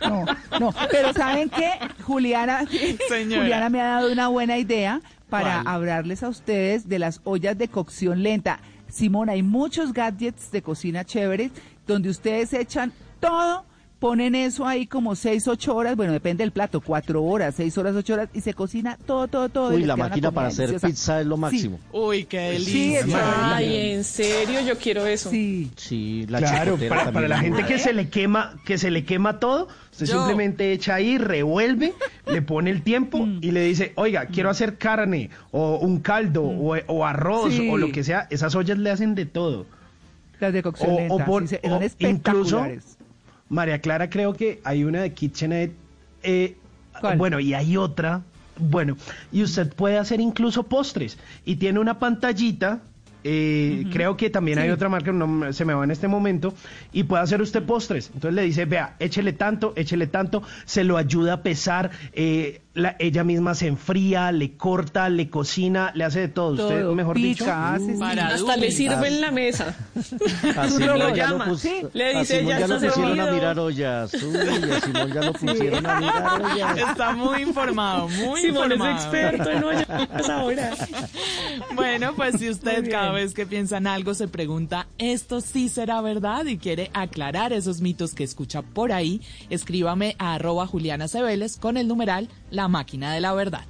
no, 0.02 0.26
no, 0.26 0.60
no. 0.60 0.74
Pero 0.90 1.14
¿saben 1.14 1.50
qué? 1.50 1.70
Juliana, 2.02 2.66
Señora. 3.08 3.42
Juliana 3.44 3.70
me 3.70 3.80
ha 3.80 3.86
dado 3.86 4.12
una 4.12 4.30
buena 4.30 4.58
idea 4.58 5.00
para 5.32 5.64
¿Cuál? 5.64 5.76
hablarles 5.76 6.24
a 6.24 6.30
ustedes 6.30 6.90
de 6.90 7.00
las 7.00 7.22
ollas 7.24 7.58
de 7.58 7.70
cocción 7.70 8.22
lenta. 8.22 8.60
Simón, 8.90 9.30
hay 9.30 9.42
muchos 9.42 9.94
gadgets 9.94 10.52
de 10.52 10.62
cocina 10.62 11.06
chéveres 11.06 11.54
donde 11.88 12.10
ustedes 12.10 12.54
echan 12.54 12.92
todo, 13.22 13.64
ponen 14.02 14.34
eso 14.34 14.66
ahí 14.66 14.88
como 14.88 15.16
seis, 15.16 15.48
ocho 15.48 15.76
horas, 15.76 15.96
bueno, 15.96 16.12
depende 16.12 16.44
del 16.44 16.52
plato, 16.52 16.82
cuatro 16.82 17.24
horas, 17.24 17.54
seis 17.56 17.78
horas, 17.78 17.96
ocho 17.96 18.16
horas, 18.16 18.30
y 18.34 18.42
se 18.42 18.56
cocina 18.56 18.98
todo, 19.06 19.28
todo, 19.28 19.48
todo. 19.48 19.76
Uy, 19.76 19.84
la 19.86 19.96
máquina 19.96 20.32
para 20.32 20.48
hacer 20.48 20.68
deliciosa. 20.70 20.88
pizza 20.88 21.22
es 21.22 21.28
lo 21.28 21.36
Sí. 21.36 21.42
máximo. 21.42 21.80
Uy, 21.94 22.24
qué 22.26 22.58
Sí, 22.60 22.94
delicia. 22.94 23.00
es 23.02 23.16
Ay, 23.16 23.92
en 23.92 24.04
serio, 24.04 24.60
yo 24.68 24.76
quiero 24.80 25.06
eso. 25.06 25.30
Sí. 25.30 25.70
Sí, 25.78 26.26
la 26.28 26.40
claro, 26.40 26.78
para, 26.90 27.28
la 27.28 27.38
gente 27.40 27.64
que 27.66 27.78
se 27.78 27.94
le 27.94 28.10
quema, 28.10 28.56
que 28.66 28.80
se 28.80 28.90
le 28.90 29.06
quema 29.06 29.40
todo, 29.40 29.68
usted 29.92 30.08
Yo. 30.08 30.14
simplemente 30.18 30.72
echa 30.74 30.96
ahí, 30.96 31.20
revuelve, 31.20 31.94
le 32.26 32.42
pone 32.42 32.72
el 32.72 32.82
tiempo 32.82 33.20
Mm. 33.26 33.40
y 33.44 33.52
le 33.52 33.62
dice, 33.64 33.94
oiga, 33.98 34.26
quiero 34.26 34.50
hacer 34.50 34.80
carne 34.80 35.30
o 35.52 35.78
un 35.78 36.00
caldo 36.00 36.42
o, 36.44 36.76
o 36.88 37.06
arroz 37.06 37.54
Mm. 37.54 37.58
Sí. 37.58 37.70
o 37.70 37.78
lo 37.78 37.92
que 37.92 38.04
sea. 38.04 38.26
Esas 38.32 38.56
ollas 38.56 38.80
le 38.80 38.90
hacen 38.90 39.14
de 39.14 39.28
todo. 39.28 39.68
Las 40.40 40.54
de 40.54 40.64
cocción 40.64 40.90
O, 40.90 40.96
lenta, 40.98 41.14
o 41.14 41.24
por- 41.24 41.44
sí, 41.44 41.50
se- 41.50 41.58
o 41.68 41.70
son 41.70 41.84
incluso, 41.84 41.86
espectaculares. 41.86 42.98
María 43.52 43.80
Clara, 43.80 44.10
creo 44.10 44.34
que 44.34 44.60
hay 44.64 44.84
una 44.86 45.02
de 45.02 45.14
KitchenAid. 45.14 45.72
eh, 46.24 46.56
¿Cuál? 47.00 47.18
bueno, 47.18 47.40
y 47.40 47.54
hay 47.54 47.78
otra. 47.78 48.22
Bueno, 48.58 48.96
y 49.32 49.44
usted 49.44 49.74
puede 49.74 49.98
hacer 49.98 50.20
incluso 50.20 50.64
postres. 50.64 51.18
Y 51.46 51.56
tiene 51.58 51.80
una 51.80 52.00
pantallita. 52.00 52.82
eh, 53.24 53.86
Creo 53.92 54.18
que 54.18 54.30
también 54.30 54.58
hay 54.60 54.70
otra 54.72 54.88
marca, 54.90 55.12
no 55.12 55.52
se 55.54 55.66
me 55.66 55.74
va 55.74 55.84
en 55.84 55.92
este 55.92 56.08
momento, 56.08 56.54
y 56.92 57.04
puede 57.04 57.24
hacer 57.24 57.42
usted 57.42 57.64
postres. 57.64 58.08
Entonces 58.14 58.34
le 58.34 58.42
dice, 58.44 58.66
vea, 58.66 58.96
échele 59.00 59.34
tanto, 59.34 59.74
échele 59.76 60.08
tanto, 60.08 60.42
se 60.66 60.84
lo 60.84 60.98
ayuda 60.98 61.34
a 61.34 61.42
pesar, 61.44 61.92
eh, 62.14 62.62
la- 62.74 62.96
ella 63.00 63.24
misma 63.24 63.54
se 63.56 63.68
enfría, 63.68 64.32
le 64.32 64.56
corta, 64.56 65.10
le 65.10 65.30
cocina, 65.30 65.92
le 65.94 66.04
hace 66.06 66.22
de 66.22 66.28
todo. 66.30 66.54
Usted, 66.68 66.86
mejor 66.86 67.16
pica, 67.16 67.76
dicho. 67.78 67.92
sí. 67.94 68.00
Para 68.00 68.28
Hasta 68.28 68.56
le 68.58 68.72
sirve 68.72 69.08
en 69.10 69.22
la 69.22 69.32
mesa. 69.32 69.76
A 70.58 70.66
Es 70.66 70.72
un 70.74 70.80
Simón 70.82 71.00
robot. 71.02 71.16
ya 71.16 71.28
lo 71.30 71.38
Llama. 71.40 71.58
Sí. 71.58 71.82
Le 71.94 72.18
dice, 72.20 72.46
ya 72.46 72.60
ya 72.60 72.68
lo 72.68 72.80
pusieron 72.80 73.20
a 73.20 73.32
mirar 73.32 73.60
ollas. 73.60 74.14
Uy, 74.14 74.36
a 74.38 74.82
Simón 74.86 75.14
ya 75.14 75.22
lo 75.22 75.34
pusieron 75.34 75.86
a 75.86 76.00
mirar 76.00 76.42
ollas. 76.42 76.78
Está 76.78 77.12
muy 77.14 77.42
informado, 77.42 78.08
muy 78.08 78.42
Simón 78.42 78.72
es 78.72 78.78
informado. 78.78 78.96
experto 79.04 79.50
en 79.52 79.64
ollas 79.64 80.30
ahora. 80.30 80.72
Bueno, 81.76 82.14
pues 82.16 82.36
si 82.40 82.50
usted 82.50 82.90
cada 82.90 83.12
vez 83.12 83.34
que 83.34 83.46
piensa 83.46 83.78
en 83.78 83.88
algo 83.88 84.14
se 84.14 84.28
pregunta, 84.28 84.88
¿esto 84.98 85.42
sí 85.42 85.70
será 85.70 86.02
verdad? 86.02 86.46
Y 86.46 86.58
quiere 86.58 86.90
aclarar 86.94 87.54
esos 87.54 87.82
mitos 87.82 88.14
que 88.14 88.24
escucha 88.24 88.62
por 88.62 88.92
ahí, 88.92 89.22
escríbame 89.50 90.16
a 90.20 90.36
arroba 90.36 90.68
Juliana 90.68 91.08
Cebeles 91.08 91.58
con 91.58 91.78
el 91.78 91.88
numeral 91.88 92.30
La 92.52 92.68
Máquina 92.68 93.14
de 93.14 93.22
la 93.22 93.34
Verdad. 93.34 93.66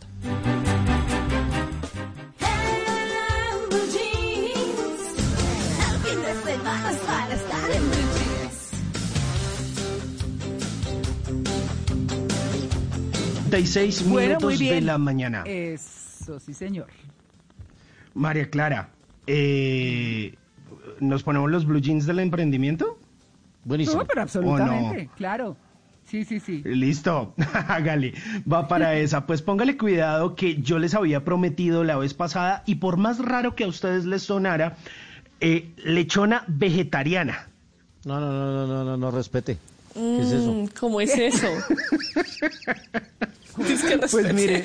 seis 13.66 14.03
Bueno, 14.08 14.27
minutos 14.30 14.43
muy 14.43 14.58
bien. 14.58 14.76
de 14.76 14.82
la 14.82 14.98
mañana. 14.98 15.43
Eso, 15.45 16.40
sí, 16.40 16.53
señor. 16.53 16.88
María 18.14 18.50
Clara, 18.50 18.90
eh, 19.27 20.35
¿nos 21.00 21.24
ponemos 21.24 21.50
los 21.50 21.66
blue 21.66 21.80
jeans 21.80 22.06
del 22.06 22.19
emprendimiento? 22.19 22.98
Buenísimo. 23.64 24.01
No, 24.01 24.08
pero 24.08 24.22
absolutamente, 24.24 25.10
claro. 25.16 25.56
Sí, 26.11 26.25
sí, 26.25 26.41
sí. 26.41 26.61
Listo, 26.65 27.33
hágale, 27.69 28.14
va 28.51 28.67
para 28.67 28.95
esa. 28.99 29.25
Pues 29.25 29.41
póngale 29.41 29.77
cuidado 29.77 30.35
que 30.35 30.61
yo 30.61 30.77
les 30.77 30.93
había 30.93 31.23
prometido 31.23 31.85
la 31.85 31.95
vez 31.95 32.14
pasada 32.14 32.64
y 32.65 32.75
por 32.75 32.98
más 32.98 33.19
raro 33.19 33.56
que 33.56 33.64
a 33.64 33.67
ustedes 33.67 34.03
les 34.03 34.23
sonara, 34.23 34.75
eh, 35.40 35.69
lechona 35.77 36.43
vegetariana. 36.48 37.48
No, 38.03 38.19
no, 38.19 38.30
no, 38.30 38.45
no, 38.45 38.67
no, 38.67 38.83
no, 38.83 38.98
no 38.98 39.11
respete. 39.11 39.57
¿Qué 39.93 40.22
es 40.22 40.31
eso? 40.33 40.51
Mm, 40.51 40.67
¿Cómo 40.77 40.99
es 40.99 41.17
eso? 41.17 41.48
Pues 44.11 44.33
mire, 44.33 44.63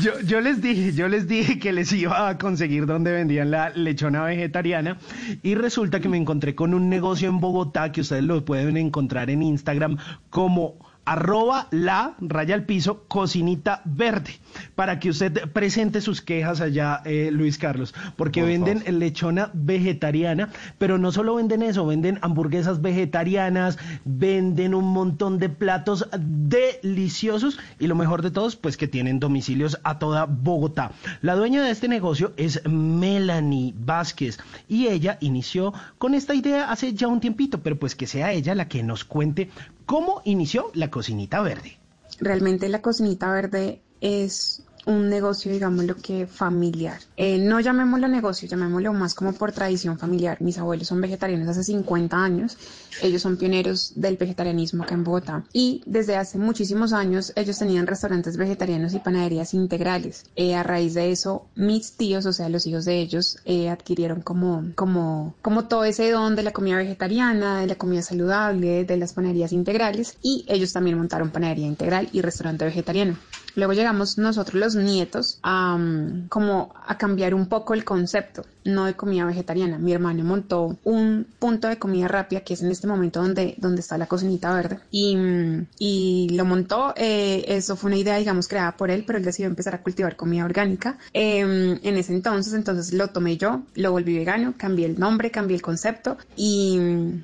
yo, 0.00 0.20
yo 0.20 0.40
les 0.40 0.60
dije, 0.60 0.92
yo 0.92 1.08
les 1.08 1.26
dije 1.26 1.58
que 1.58 1.72
les 1.72 1.92
iba 1.92 2.28
a 2.28 2.38
conseguir 2.38 2.86
donde 2.86 3.12
vendían 3.12 3.50
la 3.50 3.70
lechona 3.70 4.24
vegetariana 4.24 4.98
y 5.42 5.54
resulta 5.54 6.00
que 6.00 6.08
me 6.08 6.16
encontré 6.16 6.54
con 6.54 6.74
un 6.74 6.88
negocio 6.88 7.28
en 7.28 7.40
Bogotá 7.40 7.92
que 7.92 8.02
ustedes 8.02 8.24
lo 8.24 8.44
pueden 8.44 8.76
encontrar 8.76 9.30
en 9.30 9.42
Instagram 9.42 9.98
como 10.30 10.78
arroba 11.08 11.68
la 11.70 12.14
raya 12.20 12.54
al 12.54 12.64
piso 12.64 13.04
cocinita 13.08 13.80
verde 13.86 14.32
para 14.74 15.00
que 15.00 15.08
usted 15.08 15.50
presente 15.52 16.02
sus 16.02 16.20
quejas 16.20 16.60
allá 16.60 17.00
eh, 17.06 17.30
Luis 17.32 17.56
Carlos 17.56 17.94
porque 18.16 18.40
Por 18.40 18.50
venden 18.50 18.80
favor. 18.80 18.92
lechona 18.92 19.50
vegetariana 19.54 20.50
pero 20.76 20.98
no 20.98 21.10
solo 21.10 21.36
venden 21.36 21.62
eso 21.62 21.86
venden 21.86 22.18
hamburguesas 22.20 22.82
vegetarianas 22.82 23.78
venden 24.04 24.74
un 24.74 24.84
montón 24.92 25.38
de 25.38 25.48
platos 25.48 26.06
deliciosos 26.18 27.58
y 27.78 27.86
lo 27.86 27.94
mejor 27.94 28.20
de 28.20 28.30
todos 28.30 28.56
pues 28.56 28.76
que 28.76 28.86
tienen 28.86 29.18
domicilios 29.18 29.80
a 29.84 29.98
toda 29.98 30.26
Bogotá 30.26 30.92
la 31.22 31.36
dueña 31.36 31.62
de 31.62 31.70
este 31.70 31.88
negocio 31.88 32.34
es 32.36 32.60
Melanie 32.68 33.72
Vázquez 33.78 34.38
y 34.68 34.88
ella 34.88 35.16
inició 35.20 35.72
con 35.96 36.14
esta 36.14 36.34
idea 36.34 36.70
hace 36.70 36.92
ya 36.92 37.08
un 37.08 37.20
tiempito 37.20 37.62
pero 37.62 37.78
pues 37.78 37.94
que 37.94 38.06
sea 38.06 38.32
ella 38.32 38.54
la 38.54 38.68
que 38.68 38.82
nos 38.82 39.04
cuente 39.04 39.48
cómo 39.88 40.20
inició 40.24 40.70
la 40.74 40.90
cocinita 40.90 41.40
verde 41.40 41.78
realmente 42.20 42.68
la 42.68 42.82
cocinita 42.82 43.32
verde 43.32 43.80
es 44.02 44.62
un 44.88 45.10
negocio, 45.10 45.52
digámoslo 45.52 45.96
que 45.96 46.26
familiar. 46.26 46.98
Eh, 47.18 47.36
no 47.36 47.60
llamémoslo 47.60 48.08
negocio, 48.08 48.48
llamémoslo 48.48 48.94
más 48.94 49.14
como 49.14 49.34
por 49.34 49.52
tradición 49.52 49.98
familiar. 49.98 50.40
Mis 50.40 50.56
abuelos 50.56 50.88
son 50.88 51.02
vegetarianos 51.02 51.46
hace 51.46 51.62
50 51.62 52.16
años, 52.16 52.56
ellos 53.02 53.20
son 53.20 53.36
pioneros 53.36 53.92
del 53.96 54.16
vegetarianismo 54.16 54.84
acá 54.84 54.94
en 54.94 55.04
Bogotá 55.04 55.44
y 55.52 55.82
desde 55.84 56.16
hace 56.16 56.38
muchísimos 56.38 56.94
años 56.94 57.34
ellos 57.36 57.58
tenían 57.58 57.86
restaurantes 57.86 58.38
vegetarianos 58.38 58.94
y 58.94 58.98
panaderías 58.98 59.52
integrales. 59.52 60.24
Eh, 60.36 60.54
a 60.54 60.62
raíz 60.62 60.94
de 60.94 61.12
eso, 61.12 61.46
mis 61.54 61.92
tíos, 61.92 62.24
o 62.24 62.32
sea, 62.32 62.48
los 62.48 62.66
hijos 62.66 62.86
de 62.86 62.98
ellos, 62.98 63.40
eh, 63.44 63.68
adquirieron 63.68 64.22
como, 64.22 64.64
como, 64.74 65.34
como 65.42 65.66
todo 65.66 65.84
ese 65.84 66.10
don 66.10 66.34
de 66.34 66.42
la 66.42 66.52
comida 66.52 66.76
vegetariana, 66.76 67.60
de 67.60 67.66
la 67.66 67.74
comida 67.74 68.00
saludable, 68.00 68.86
de 68.86 68.96
las 68.96 69.12
panaderías 69.12 69.52
integrales 69.52 70.16
y 70.22 70.46
ellos 70.48 70.72
también 70.72 70.96
montaron 70.96 71.30
panadería 71.30 71.66
integral 71.66 72.08
y 72.10 72.22
restaurante 72.22 72.64
vegetariano. 72.64 73.18
Luego 73.58 73.72
llegamos 73.72 74.18
nosotros 74.18 74.54
los 74.54 74.76
nietos 74.76 75.40
a 75.42 75.76
mm, 75.76 76.28
como 76.28 76.72
a 76.86 76.96
cambiar 76.96 77.34
un 77.34 77.48
poco 77.48 77.74
el 77.74 77.84
concepto, 77.84 78.44
no 78.64 78.84
de 78.84 78.94
comida 78.94 79.24
vegetariana. 79.24 79.78
Mi 79.78 79.92
hermano 79.92 80.22
montó 80.22 80.78
un 80.84 81.26
punto 81.40 81.66
de 81.66 81.76
comida 81.76 82.06
rápida 82.06 82.42
que 82.42 82.54
es 82.54 82.62
en 82.62 82.70
este 82.70 82.86
momento 82.86 83.20
donde, 83.20 83.56
donde 83.58 83.80
está 83.80 83.98
la 83.98 84.06
cocinita 84.06 84.54
verde 84.54 84.78
y, 84.92 85.16
mm, 85.16 85.66
y 85.76 86.28
lo 86.36 86.44
montó. 86.44 86.94
eh, 86.96 87.46
eso 87.48 87.74
fue 87.74 87.88
una 87.88 87.98
idea, 87.98 88.16
digamos, 88.16 88.46
creada 88.46 88.76
por 88.76 88.92
él, 88.92 89.02
pero 89.04 89.18
él 89.18 89.24
decidió 89.24 89.48
empezar 89.48 89.74
a 89.74 89.82
cultivar 89.82 90.14
comida 90.14 90.44
orgánica. 90.44 90.96
Eh, 91.12 91.40
en 91.82 91.96
ese 91.96 92.14
entonces, 92.14 92.52
entonces 92.54 92.92
lo 92.92 93.08
tomé 93.08 93.38
yo, 93.38 93.62
lo 93.74 93.90
volví 93.90 94.16
vegano, 94.16 94.54
cambié 94.56 94.86
el 94.86 95.00
nombre, 95.00 95.32
cambié 95.32 95.56
el 95.56 95.62
concepto 95.62 96.16
y, 96.36 96.78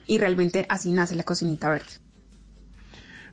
y 0.09 0.19
realmente 0.19 0.67
así 0.69 0.91
nace 0.91 1.15
la 1.15 1.23
cocinita 1.23 1.69
verde. 1.69 2.04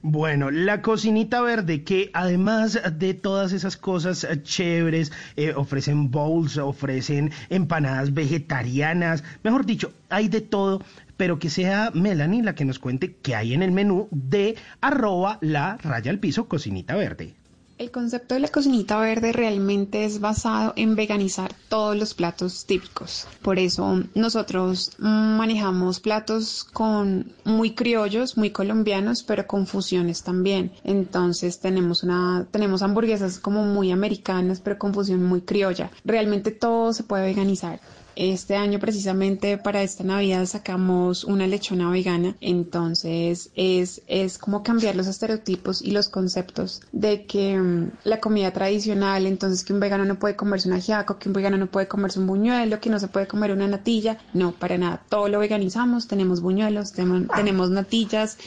Bueno, 0.04 0.50
la 0.50 0.82
cocinita 0.82 1.42
verde, 1.42 1.84
que 1.84 2.10
además 2.14 2.80
de 2.98 3.14
todas 3.14 3.52
esas 3.52 3.78
cosas 3.78 4.24
eh, 4.24 4.42
chéveres, 4.42 5.12
eh, 5.36 5.54
ofrecen 5.56 6.10
bowls, 6.10 6.58
ofrecen 6.58 7.32
empanadas 7.50 8.12
vegetarianas, 8.12 9.24
mejor 9.44 9.64
dicho, 9.64 9.94
hay 10.10 10.28
de 10.28 10.42
todo, 10.42 10.82
pero 11.18 11.38
que 11.38 11.52
sea 11.52 11.92
Melanie 11.94 12.42
la 12.42 12.56
que 12.56 12.66
nos 12.66 12.80
cuente 12.80 13.16
qué 13.22 13.36
hay 13.36 13.54
en 13.54 13.62
el 13.62 13.72
menú 13.72 14.08
de 14.10 14.56
arroba 14.82 15.38
la 15.42 15.78
raya 15.78 16.10
al 16.10 16.18
piso 16.18 16.48
cocinita 16.48 16.96
verde. 16.96 17.36
El 17.82 17.90
concepto 17.90 18.35
de 18.35 18.42
la 18.42 18.48
cocinita 18.48 19.00
verde 19.00 19.32
realmente 19.32 20.06
es 20.06 20.19
basado 20.19 20.72
en 20.76 20.95
veganizar 20.95 21.51
todos 21.68 21.98
los 21.98 22.14
platos 22.14 22.66
típicos. 22.68 23.26
Por 23.42 23.58
eso 23.58 24.03
nosotros 24.14 24.92
manejamos 25.00 26.00
platos 26.00 26.64
con 26.64 27.34
muy 27.43 27.74
criollos, 27.74 28.38
muy 28.38 28.51
colombianos, 28.51 29.24
pero 29.24 29.48
con 29.48 29.66
fusiones 29.66 30.22
también. 30.22 30.72
Entonces 30.84 31.60
tenemos 31.60 32.03
una 32.03 32.45
tenemos 32.51 32.84
hamburguesas 32.84 33.40
como 33.40 33.64
muy 33.64 33.90
americanas, 33.90 34.61
pero 34.61 34.77
con 34.77 34.93
fusión 34.93 35.24
muy 35.24 35.42
criolla. 35.42 35.90
Realmente 36.06 36.51
todo 36.51 36.93
se 36.93 37.01
puede 37.01 37.26
veganizar. 37.26 37.80
Este 38.15 38.56
año 38.56 38.80
precisamente 38.80 39.57
para 39.57 39.83
esta 39.83 40.03
Navidad 40.03 40.45
sacamos 40.45 41.23
una 41.23 41.48
lechona 41.48 41.90
vegana, 41.90 42.35
entonces 42.41 43.51
es, 43.56 44.01
es 44.07 44.38
como 44.38 44.64
cambiar 44.64 44.95
los 44.95 45.07
estereotipos 45.07 45.81
y 45.81 45.91
los 45.91 46.09
conceptos 46.09 46.81
de 46.91 47.25
que 47.25 47.57
mm, 47.57 47.91
la 48.03 48.19
comida 48.19 48.51
tradicional, 48.51 49.25
entonces 49.25 49.64
que 49.64 49.73
un 49.73 49.80
vegano 49.80 50.06
no 50.06 50.19
puede 50.19 50.35
comerse 50.35 50.67
un 50.67 50.75
ajiaco, 50.75 51.17
que 51.17 51.30
un 51.30 51.33
vegano 51.33 51.57
no 51.57 51.67
puede 51.67 51.88
comerse 51.88 52.19
un 52.19 52.27
buñuelo, 52.27 52.80
que 52.80 52.90
no 52.90 52.99
se 52.99 53.07
puede 53.07 53.27
comer 53.27 53.51
una 53.51 53.67
natilla, 53.67 54.17
no, 54.33 54.51
para 54.51 54.77
nada, 54.77 55.01
todo 55.09 55.27
lo 55.30 55.40
veganizamos, 55.40 56.07
tenemos 56.07 56.41
buñuelos, 56.41 56.91
tenemos 56.91 57.69
natillas 57.69 58.38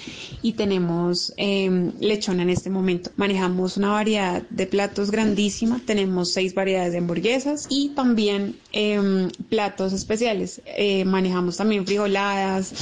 y 0.42 0.52
tenemos 0.52 1.32
eh, 1.36 1.92
lechona 2.00 2.42
en 2.42 2.50
este 2.50 2.70
momento. 2.70 3.10
Manejamos 3.16 3.76
una 3.76 3.90
variedad 3.90 4.42
de 4.50 4.66
platos 4.66 5.10
grandísima, 5.10 5.80
tenemos 5.84 6.32
seis 6.32 6.54
variedades 6.54 6.92
de 6.92 6.98
hamburguesas 6.98 7.66
y 7.70 7.90
también 7.90 8.56
eh, 8.72 9.28
platos 9.55 9.92
especiales. 9.92 10.60
Eh, 10.66 11.05
manejamos 11.05 11.57
también 11.57 11.86
frijoladas, 11.86 12.74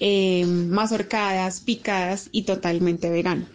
eh, 0.00 0.44
mazorcadas, 0.44 1.60
picadas 1.60 2.28
y 2.32 2.42
totalmente 2.42 3.08
vegano. 3.10 3.46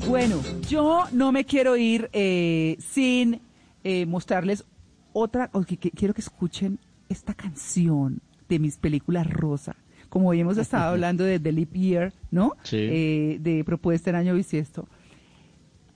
Bueno, 0.08 0.40
yo 0.68 1.04
no 1.12 1.32
me 1.32 1.44
quiero 1.44 1.76
ir 1.76 2.10
eh, 2.12 2.76
sin 2.78 3.40
eh, 3.82 4.06
mostrarles 4.06 4.64
otra, 5.12 5.50
que- 5.66 5.76
que 5.76 5.90
quiero 5.90 6.14
que 6.14 6.20
escuchen 6.20 6.78
esta 7.08 7.34
canción 7.34 8.20
de 8.48 8.58
mis 8.58 8.76
películas 8.76 9.28
rosa. 9.30 9.76
Como 10.08 10.28
hoy 10.28 10.40
hemos 10.40 10.58
estado 10.58 10.84
hablando 10.92 11.24
de 11.24 11.38
The 11.38 11.52
Leap 11.52 11.72
Year, 11.72 12.12
¿no? 12.30 12.56
Sí. 12.62 12.76
Eh, 12.78 13.38
de 13.40 13.64
propuesta 13.64 14.10
en 14.10 14.16
año 14.16 14.34
bisiesto. 14.34 14.86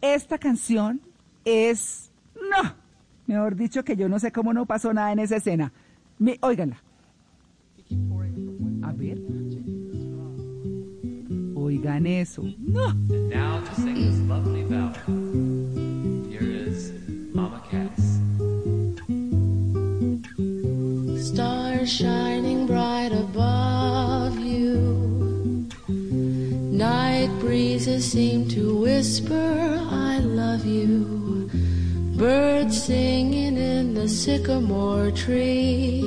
Esta 0.01 0.39
canción 0.39 1.01
es, 1.45 2.11
no, 2.35 2.75
mejor 3.27 3.57
dicho 3.57 3.85
que 3.85 3.97
yo 3.97 4.09
no 4.09 4.19
sé 4.19 4.33
cómo 4.33 4.53
no 4.53 4.67
pasó 4.67 4.93
nada 4.95 5.13
en 5.13 5.19
esa 5.19 5.37
escena. 5.37 5.73
Me, 6.19 6.39
óiganla. 6.41 6.83
A 8.83 8.93
ver. 8.93 9.19
Oigan 11.55 12.07
eso. 12.07 12.43
No. 12.59 12.93
Now 12.95 13.61
to 13.61 13.75
sing 13.77 13.95
this 13.95 14.19
lovely 14.29 14.65
ballad. 14.65 14.97
Here 16.29 16.43
is 16.43 16.93
Mama 17.35 17.63
Cass. 17.71 18.21
Stars 21.39 21.93
shining 21.93 22.67
bright 22.67 23.13
above 23.13 24.37
you. 24.41 25.69
Night 25.87 27.31
breezes 27.39 28.11
seem 28.11 28.49
to 28.49 28.81
whisper, 28.81 29.79
I 29.89 30.19
love 30.19 30.67
you. 30.67 31.49
Birds 32.17 32.83
singing 32.83 33.57
in 33.57 33.95
the 33.95 34.09
sycamore 34.09 35.13
tree. 35.13 36.03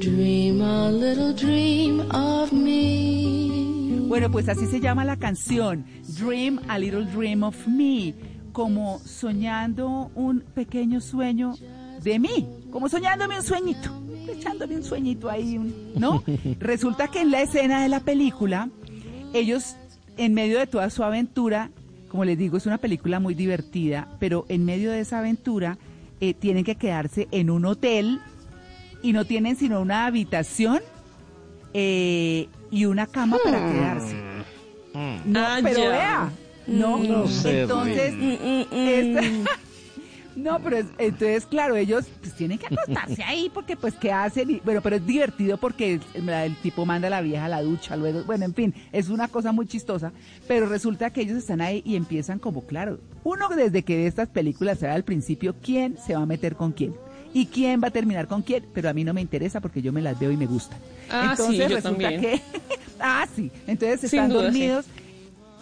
Dream 0.00 0.62
a 0.62 0.92
little 0.92 1.34
dream 1.34 2.10
of 2.10 2.50
me. 2.50 4.00
Bueno, 4.08 4.30
pues 4.30 4.48
así 4.48 4.64
se 4.64 4.80
llama 4.80 5.04
la 5.04 5.16
canción, 5.16 5.84
Dream 6.18 6.58
a 6.68 6.78
Little 6.78 7.04
Dream 7.04 7.42
of 7.42 7.66
Me, 7.66 8.14
como 8.52 8.98
soñando 9.00 10.10
un 10.14 10.40
pequeño 10.54 11.02
sueño 11.02 11.54
de 12.02 12.18
mí, 12.18 12.48
como 12.70 12.88
soñándome 12.88 13.36
un 13.36 13.42
sueñito, 13.42 13.90
echándome 14.30 14.76
un 14.76 14.82
sueñito 14.84 15.28
ahí, 15.30 15.58
¿no? 15.96 16.22
Resulta 16.60 17.08
que 17.08 17.20
en 17.22 17.30
la 17.30 17.42
escena 17.42 17.82
de 17.82 17.88
la 17.88 18.00
película, 18.00 18.68
ellos, 19.32 19.76
en 20.16 20.34
medio 20.34 20.58
de 20.58 20.66
toda 20.66 20.88
su 20.90 21.02
aventura, 21.04 21.70
como 22.08 22.24
les 22.24 22.38
digo, 22.38 22.56
es 22.56 22.66
una 22.66 22.78
película 22.78 23.20
muy 23.20 23.34
divertida, 23.34 24.08
pero 24.18 24.46
en 24.48 24.64
medio 24.64 24.90
de 24.90 25.00
esa 25.00 25.18
aventura 25.18 25.76
eh, 26.20 26.34
tienen 26.34 26.64
que 26.64 26.74
quedarse 26.76 27.28
en 27.30 27.50
un 27.50 27.64
hotel 27.66 28.20
y 29.02 29.12
no 29.12 29.24
tienen 29.24 29.56
sino 29.56 29.80
una 29.80 30.06
habitación 30.06 30.80
eh, 31.74 32.48
y 32.70 32.84
una 32.86 33.06
cama 33.06 33.36
para 33.44 33.58
Hmm. 33.60 33.72
quedarse. 33.72 34.14
No, 35.26 35.40
Ah, 35.40 35.58
pero 35.62 35.80
vea, 35.80 36.30
no, 36.66 36.98
No 36.98 37.04
entonces, 37.04 38.14
esta- 38.14 39.20
no, 40.38 40.58
pero 40.60 40.78
es- 40.78 40.86
entonces, 40.98 41.46
claro, 41.46 41.76
ellos 41.76 42.06
pues 42.20 42.34
tienen 42.34 42.58
que 42.58 42.66
acostarse 42.66 43.22
ahí 43.24 43.50
porque 43.52 43.76
pues 43.76 43.94
qué 43.94 44.12
hacen, 44.12 44.50
y- 44.50 44.60
bueno, 44.64 44.80
pero 44.82 44.96
es 44.96 45.06
divertido 45.06 45.58
porque 45.58 46.00
el, 46.14 46.28
el 46.28 46.56
tipo 46.56 46.86
manda 46.86 47.08
a 47.08 47.10
la 47.10 47.20
vieja 47.20 47.44
a 47.44 47.48
la 47.48 47.62
ducha, 47.62 47.96
luego, 47.96 48.22
bueno, 48.24 48.44
en 48.44 48.54
fin, 48.54 48.74
es 48.92 49.08
una 49.08 49.28
cosa 49.28 49.52
muy 49.52 49.66
chistosa, 49.66 50.12
pero 50.46 50.66
resulta 50.66 51.10
que 51.10 51.20
ellos 51.22 51.36
están 51.38 51.60
ahí 51.60 51.82
y 51.84 51.96
empiezan 51.96 52.38
como, 52.38 52.64
claro, 52.66 52.98
uno 53.24 53.48
desde 53.50 53.82
que 53.82 53.96
ve 53.96 54.06
estas 54.06 54.28
películas 54.28 54.78
sabe 54.78 54.92
al 54.92 55.04
principio 55.04 55.54
quién 55.62 55.96
se 55.98 56.14
va 56.14 56.22
a 56.22 56.26
meter 56.26 56.56
con 56.56 56.72
quién. 56.72 56.94
Y 57.34 57.44
quién 57.46 57.78
va 57.82 57.88
a 57.88 57.90
terminar 57.90 58.26
con 58.26 58.40
quién, 58.40 58.64
pero 58.72 58.88
a 58.88 58.94
mí 58.94 59.04
no 59.04 59.12
me 59.12 59.20
interesa 59.20 59.60
porque 59.60 59.82
yo 59.82 59.92
me 59.92 60.00
las 60.00 60.18
veo 60.18 60.30
y 60.32 60.36
me 60.38 60.46
gustan. 60.46 60.78
Ah, 61.10 61.34
sí, 61.36 61.42
Entonces 61.42 61.58
yo 61.58 61.76
resulta 61.76 61.82
también. 61.90 62.20
que 62.22 62.40
ah, 63.00 63.26
sí. 63.36 63.50
Entonces 63.66 64.04
están 64.04 64.30
duda, 64.30 64.38
sí. 64.40 64.44
dormidos. 64.46 64.86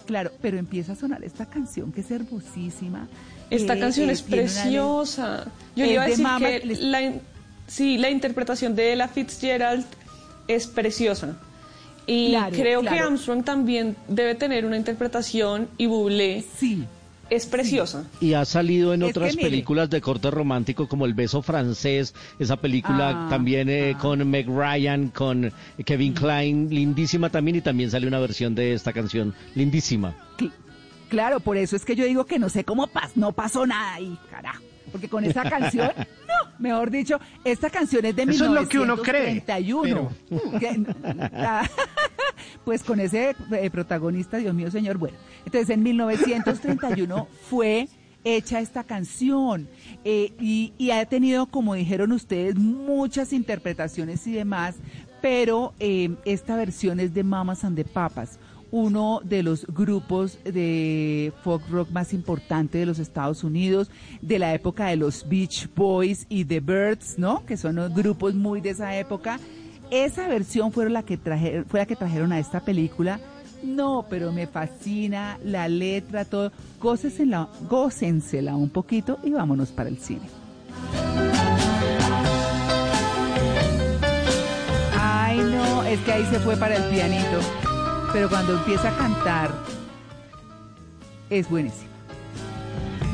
Claro, 0.06 0.30
pero 0.40 0.58
empieza 0.58 0.92
a 0.92 0.94
sonar 0.94 1.24
esta 1.24 1.46
canción 1.46 1.90
que 1.90 2.02
es 2.02 2.10
hermosísima. 2.12 3.08
Esta 3.50 3.78
canción 3.78 4.10
eh, 4.10 4.12
es 4.14 4.22
preciosa. 4.22 5.46
Yo 5.76 5.84
le 5.84 5.92
iba 5.92 6.02
a 6.02 6.04
de 6.04 6.10
decir 6.10 6.22
Mama, 6.24 6.46
que 6.48 6.60
les- 6.66 6.80
la, 6.80 7.12
sí, 7.66 7.98
la 7.98 8.10
interpretación 8.10 8.74
de 8.74 8.92
Ella 8.92 9.08
Fitzgerald 9.08 9.84
es 10.48 10.66
preciosa. 10.66 11.36
Y 12.06 12.30
Claro, 12.30 12.56
creo 12.56 12.82
que. 12.82 12.88
Armstrong 12.88 13.42
también 13.44 13.96
debe 14.08 14.34
tener 14.36 14.64
una 14.64 14.76
interpretación 14.76 15.68
y 15.76 15.86
Bublé 15.86 16.44
sí. 16.56 16.84
es 17.30 17.46
preciosa. 17.46 18.04
Y 18.20 18.34
ha 18.34 18.44
salido 18.44 18.94
en 18.94 19.02
Es 19.02 19.10
otras 19.10 19.34
películas 19.36 19.90
de 19.90 20.00
corte 20.00 20.30
romántico 20.30 20.88
como 20.88 21.04
El 21.06 21.14
beso 21.14 21.42
francés, 21.42 22.14
esa 22.38 22.56
película 22.56 23.10
Ah, 23.10 23.26
también 23.28 23.68
eh, 23.68 23.96
con 24.00 24.28
Meg 24.30 24.46
Ryan, 24.48 25.08
con 25.08 25.52
Kevin 25.84 26.12
Klein, 26.14 26.68
lindísima 26.70 27.28
también 27.30 27.56
y 27.56 27.60
también 27.60 27.90
sale 27.90 28.06
una 28.06 28.20
versión 28.20 28.54
de 28.54 28.72
esta 28.74 28.92
canción, 28.92 29.34
lindísima. 29.56 30.14
Claro, 31.08 31.40
por 31.40 31.56
eso 31.56 31.76
es 31.76 31.84
que 31.84 31.94
yo 31.96 32.04
digo 32.04 32.26
que 32.26 32.38
no 32.38 32.48
sé 32.48 32.64
cómo 32.64 32.86
pasó, 32.88 33.12
no 33.16 33.32
pasó 33.32 33.66
nada 33.66 33.94
ahí, 33.94 34.18
carajo. 34.30 34.62
Porque 34.92 35.08
con 35.08 35.24
esa 35.24 35.48
canción, 35.48 35.90
no, 35.96 36.50
mejor 36.58 36.90
dicho, 36.90 37.20
esta 37.44 37.70
canción 37.70 38.04
es 38.04 38.16
de 38.16 38.22
Eso 38.22 38.44
es 38.46 38.50
lo 38.50 38.68
que 38.68 38.78
uno 38.78 38.96
cree, 38.98 39.42
1931. 39.42 40.10
Que- 40.58 40.86
ah, 41.34 41.68
pues 42.64 42.82
con 42.82 43.00
ese 43.00 43.34
eh, 43.52 43.70
protagonista, 43.70 44.36
Dios 44.38 44.54
mío, 44.54 44.70
señor, 44.70 44.98
bueno. 44.98 45.16
Entonces, 45.44 45.70
en 45.70 45.82
1931 45.82 47.28
fue 47.48 47.88
hecha 48.24 48.58
esta 48.60 48.82
canción 48.82 49.68
eh, 50.04 50.32
y, 50.40 50.72
y 50.78 50.90
ha 50.90 51.04
tenido, 51.06 51.46
como 51.46 51.74
dijeron 51.74 52.10
ustedes, 52.12 52.56
muchas 52.56 53.32
interpretaciones 53.32 54.26
y 54.26 54.32
demás, 54.32 54.76
pero 55.22 55.74
eh, 55.78 56.10
esta 56.24 56.56
versión 56.56 56.98
es 57.00 57.14
de 57.14 57.22
Mamas 57.22 57.64
and 57.64 57.76
the 57.76 57.84
Papas, 57.84 58.38
uno 58.70 59.20
de 59.24 59.42
los 59.42 59.66
grupos 59.66 60.38
de 60.44 61.32
folk 61.42 61.68
rock 61.70 61.90
más 61.90 62.12
importante 62.12 62.78
de 62.78 62.86
los 62.86 62.98
Estados 62.98 63.44
Unidos, 63.44 63.90
de 64.20 64.38
la 64.38 64.54
época 64.54 64.86
de 64.86 64.96
los 64.96 65.28
Beach 65.28 65.68
Boys 65.74 66.26
y 66.28 66.44
The 66.44 66.60
Birds, 66.60 67.18
¿no? 67.18 67.44
Que 67.46 67.56
son 67.56 67.76
los 67.76 67.94
grupos 67.94 68.34
muy 68.34 68.60
de 68.60 68.70
esa 68.70 68.96
época. 68.96 69.38
Esa 69.90 70.26
versión 70.28 70.72
fue 70.72 70.90
la 70.90 71.02
que 71.02 71.16
trajeron, 71.16 71.64
fue 71.66 71.80
la 71.80 71.86
que 71.86 71.96
trajeron 71.96 72.32
a 72.32 72.38
esta 72.38 72.60
película. 72.60 73.20
No, 73.62 74.06
pero 74.08 74.32
me 74.32 74.46
fascina 74.46 75.38
la 75.44 75.68
letra, 75.68 76.24
todo. 76.24 76.52
Gócensela, 76.80 77.48
gócensela 77.68 78.56
un 78.56 78.70
poquito 78.70 79.18
y 79.22 79.30
vámonos 79.30 79.70
para 79.70 79.88
el 79.88 79.98
cine. 79.98 80.28
Ay, 84.98 85.38
no, 85.38 85.82
es 85.84 86.00
que 86.00 86.12
ahí 86.12 86.24
se 86.26 86.38
fue 86.40 86.56
para 86.56 86.76
el 86.76 86.84
pianito. 86.94 87.65
Pero 88.16 88.30
cuando 88.30 88.54
empieza 88.54 88.88
a 88.88 88.96
cantar, 88.96 89.54
es 91.28 91.50
buenísimo. 91.50 91.90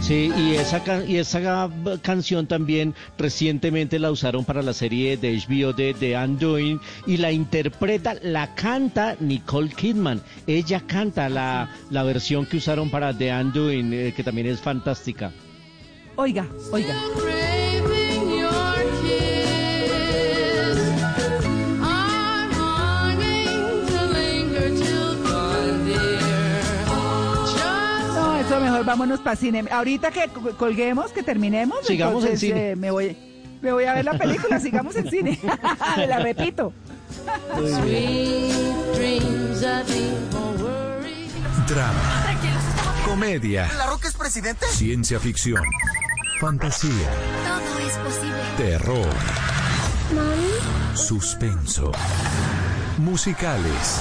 Sí, 0.00 0.30
y 0.36 0.54
esa, 0.54 1.04
y 1.04 1.16
esa 1.16 1.68
canción 2.02 2.46
también 2.46 2.94
recientemente 3.18 3.98
la 3.98 4.12
usaron 4.12 4.44
para 4.44 4.62
la 4.62 4.72
serie 4.72 5.16
de 5.16 5.36
HBO 5.36 5.72
de 5.72 5.92
The 5.94 6.16
Undoing 6.16 6.80
y 7.08 7.16
la 7.16 7.32
interpreta, 7.32 8.14
la 8.22 8.54
canta 8.54 9.16
Nicole 9.18 9.70
Kidman. 9.70 10.22
Ella 10.46 10.80
canta 10.86 11.28
la, 11.28 11.68
la 11.90 12.04
versión 12.04 12.46
que 12.46 12.58
usaron 12.58 12.88
para 12.88 13.12
The 13.12 13.34
Undoing, 13.34 13.92
eh, 13.92 14.14
que 14.14 14.22
también 14.22 14.46
es 14.46 14.60
fantástica. 14.60 15.32
Oiga, 16.14 16.46
oiga. 16.70 16.94
Eso 28.56 28.60
mejor 28.64 28.84
vámonos 28.84 29.20
para 29.20 29.36
cine. 29.36 29.64
Ahorita 29.70 30.10
que 30.10 30.28
co- 30.28 30.56
colguemos, 30.56 31.12
que 31.12 31.22
terminemos, 31.22 31.86
Sigamos 31.86 32.22
en 32.24 32.32
entonces, 32.32 32.40
cine. 32.40 32.70
eh, 32.72 32.76
me 32.76 32.90
voy, 32.90 33.16
me 33.62 33.72
voy 33.72 33.84
a 33.84 33.94
ver 33.94 34.04
la 34.04 34.12
película, 34.18 34.58
sigamos 34.60 34.94
en 34.96 35.10
cine. 35.10 35.38
la 36.08 36.18
repito. 36.18 36.72
Drama, 41.68 42.24
comedia, 43.06 43.70
¿La 43.78 43.86
Roca 43.86 44.08
es 44.08 44.14
presidente? 44.14 44.66
ciencia 44.70 45.18
ficción, 45.20 45.62
fantasía, 46.40 46.90
Todo 47.46 47.78
es 47.86 47.96
posible. 47.98 48.42
terror, 48.56 49.08
suspenso, 50.94 51.92
musicales. 52.98 54.00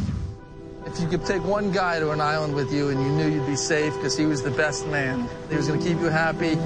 If 0.93 0.99
you 0.99 1.07
could 1.07 1.25
take 1.25 1.41
one 1.45 1.71
guy 1.71 1.99
to 1.99 2.11
an 2.11 2.19
island 2.19 2.53
with 2.53 2.73
you 2.73 2.89
and 2.89 2.99
you 2.99 3.09
knew 3.11 3.29
you'd 3.33 3.47
be 3.47 3.55
safe 3.55 3.93
because 3.95 4.17
he 4.17 4.25
was 4.25 4.43
the 4.43 4.51
best 4.51 4.85
man, 4.87 5.25
he 5.49 5.55
was 5.55 5.67
going 5.67 5.79
to 5.79 5.87
keep 5.87 6.01
you 6.01 6.09
happy. 6.09 6.57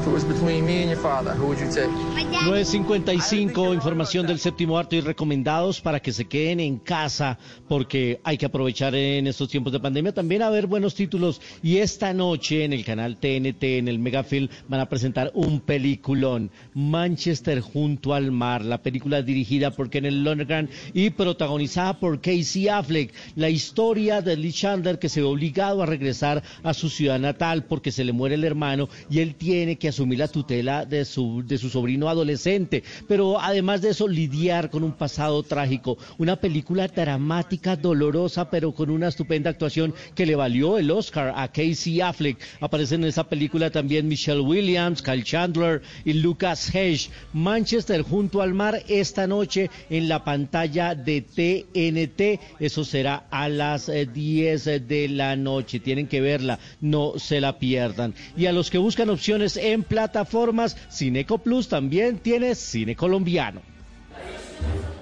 If 0.00 0.06
it 0.06 0.12
was 0.12 0.24
between 0.24 0.66
me 0.66 0.82
and 0.82 0.90
your 0.90 0.98
father, 0.98 1.32
who 1.32 1.46
would 1.48 1.60
you 1.60 1.70
take? 1.70 1.88
9.55, 1.88 3.74
información 3.74 4.26
del 4.26 4.38
séptimo 4.38 4.78
arte 4.78 4.96
y 4.96 5.00
recomendados 5.02 5.82
para 5.82 6.00
que 6.00 6.10
se 6.10 6.26
queden 6.26 6.60
en 6.60 6.78
casa 6.78 7.38
porque 7.68 8.18
hay 8.24 8.38
que 8.38 8.46
aprovechar 8.46 8.94
en 8.94 9.26
estos 9.26 9.50
tiempos 9.50 9.74
de 9.74 9.80
pandemia 9.80 10.14
también 10.14 10.40
a 10.40 10.48
ver 10.48 10.66
buenos 10.66 10.94
títulos 10.94 11.42
y 11.62 11.78
esta 11.78 12.14
noche 12.14 12.64
en 12.64 12.72
el 12.72 12.82
canal 12.82 13.18
TNT, 13.18 13.62
en 13.62 13.88
el 13.88 13.98
Megafilm, 13.98 14.48
van 14.68 14.80
a 14.80 14.88
presentar 14.88 15.32
un 15.34 15.60
peliculón, 15.60 16.50
Manchester 16.72 17.60
junto 17.60 18.14
al 18.14 18.30
mar, 18.30 18.64
la 18.64 18.82
película 18.82 19.20
dirigida 19.20 19.70
por 19.70 19.90
Kenneth 19.90 20.14
Lonergan 20.14 20.70
y 20.94 21.10
protagonizada 21.10 22.00
por 22.00 22.22
Casey 22.22 22.68
Affleck, 22.68 23.12
la 23.36 23.50
historia 23.50 23.69
de 23.74 24.36
Lee 24.36 24.52
Chandler 24.52 24.98
que 24.98 25.08
se 25.08 25.20
ve 25.20 25.26
obligado 25.26 25.82
a 25.82 25.86
regresar 25.86 26.42
a 26.62 26.74
su 26.74 26.90
ciudad 26.90 27.18
natal 27.20 27.64
porque 27.64 27.92
se 27.92 28.04
le 28.04 28.12
muere 28.12 28.34
el 28.34 28.44
hermano 28.44 28.88
y 29.08 29.20
él 29.20 29.36
tiene 29.36 29.76
que 29.76 29.88
asumir 29.88 30.18
la 30.18 30.28
tutela 30.28 30.84
de 30.84 31.04
su, 31.04 31.42
de 31.46 31.56
su 31.56 31.70
sobrino 31.70 32.08
adolescente. 32.08 32.82
Pero 33.06 33.40
además 33.40 33.80
de 33.80 33.90
eso, 33.90 34.08
lidiar 34.08 34.70
con 34.70 34.82
un 34.82 34.92
pasado 34.92 35.42
trágico. 35.44 35.98
Una 36.18 36.36
película 36.36 36.88
dramática, 36.88 37.76
dolorosa, 37.76 38.50
pero 38.50 38.72
con 38.72 38.90
una 38.90 39.08
estupenda 39.08 39.50
actuación 39.50 39.94
que 40.14 40.26
le 40.26 40.34
valió 40.34 40.76
el 40.76 40.90
Oscar 40.90 41.32
a 41.36 41.48
Casey 41.48 42.00
Affleck. 42.00 42.38
Aparecen 42.60 43.02
en 43.02 43.08
esa 43.08 43.28
película 43.28 43.70
también 43.70 44.08
Michelle 44.08 44.40
Williams, 44.40 45.00
Kyle 45.00 45.24
Chandler 45.24 45.80
y 46.04 46.14
Lucas 46.14 46.74
Hedge. 46.74 47.10
Manchester 47.32 48.02
junto 48.02 48.42
al 48.42 48.52
mar 48.52 48.82
esta 48.88 49.26
noche 49.26 49.70
en 49.88 50.08
la 50.08 50.24
pantalla 50.24 50.94
de 50.94 51.22
TNT. 51.22 52.60
Eso 52.60 52.84
será 52.84 53.26
a 53.30 53.48
las 53.60 53.90
eh, 53.90 54.06
10 54.06 54.64
de 54.88 55.08
la 55.10 55.36
noche. 55.36 55.80
Tienen 55.80 56.06
que 56.08 56.20
verla, 56.22 56.58
no 56.80 57.18
se 57.18 57.40
la 57.42 57.58
pierdan. 57.58 58.14
Y 58.36 58.46
a 58.46 58.52
los 58.52 58.70
que 58.70 58.78
buscan 58.78 59.10
opciones 59.10 59.56
en 59.58 59.82
plataformas, 59.82 60.76
Cineco 60.90 61.36
Plus 61.38 61.68
también 61.68 62.18
tiene 62.18 62.54
cine 62.54 62.96
colombiano. 62.96 63.60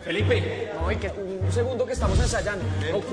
Felipe, 0.04 0.68
no, 0.74 0.90
y 0.90 0.96
que- 0.96 1.08
un 1.10 1.52
segundo 1.52 1.86
que 1.86 1.92
estamos 1.92 2.18
ensayando. 2.18 2.64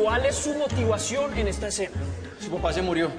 ¿Cuál 0.01 0.25
es 0.25 0.35
su 0.35 0.53
motivación 0.55 1.37
en 1.37 1.47
esta 1.47 1.67
escena? 1.67 1.91
Su 2.39 2.51
papá 2.51 2.73
se 2.73 2.81
murió. 2.81 3.11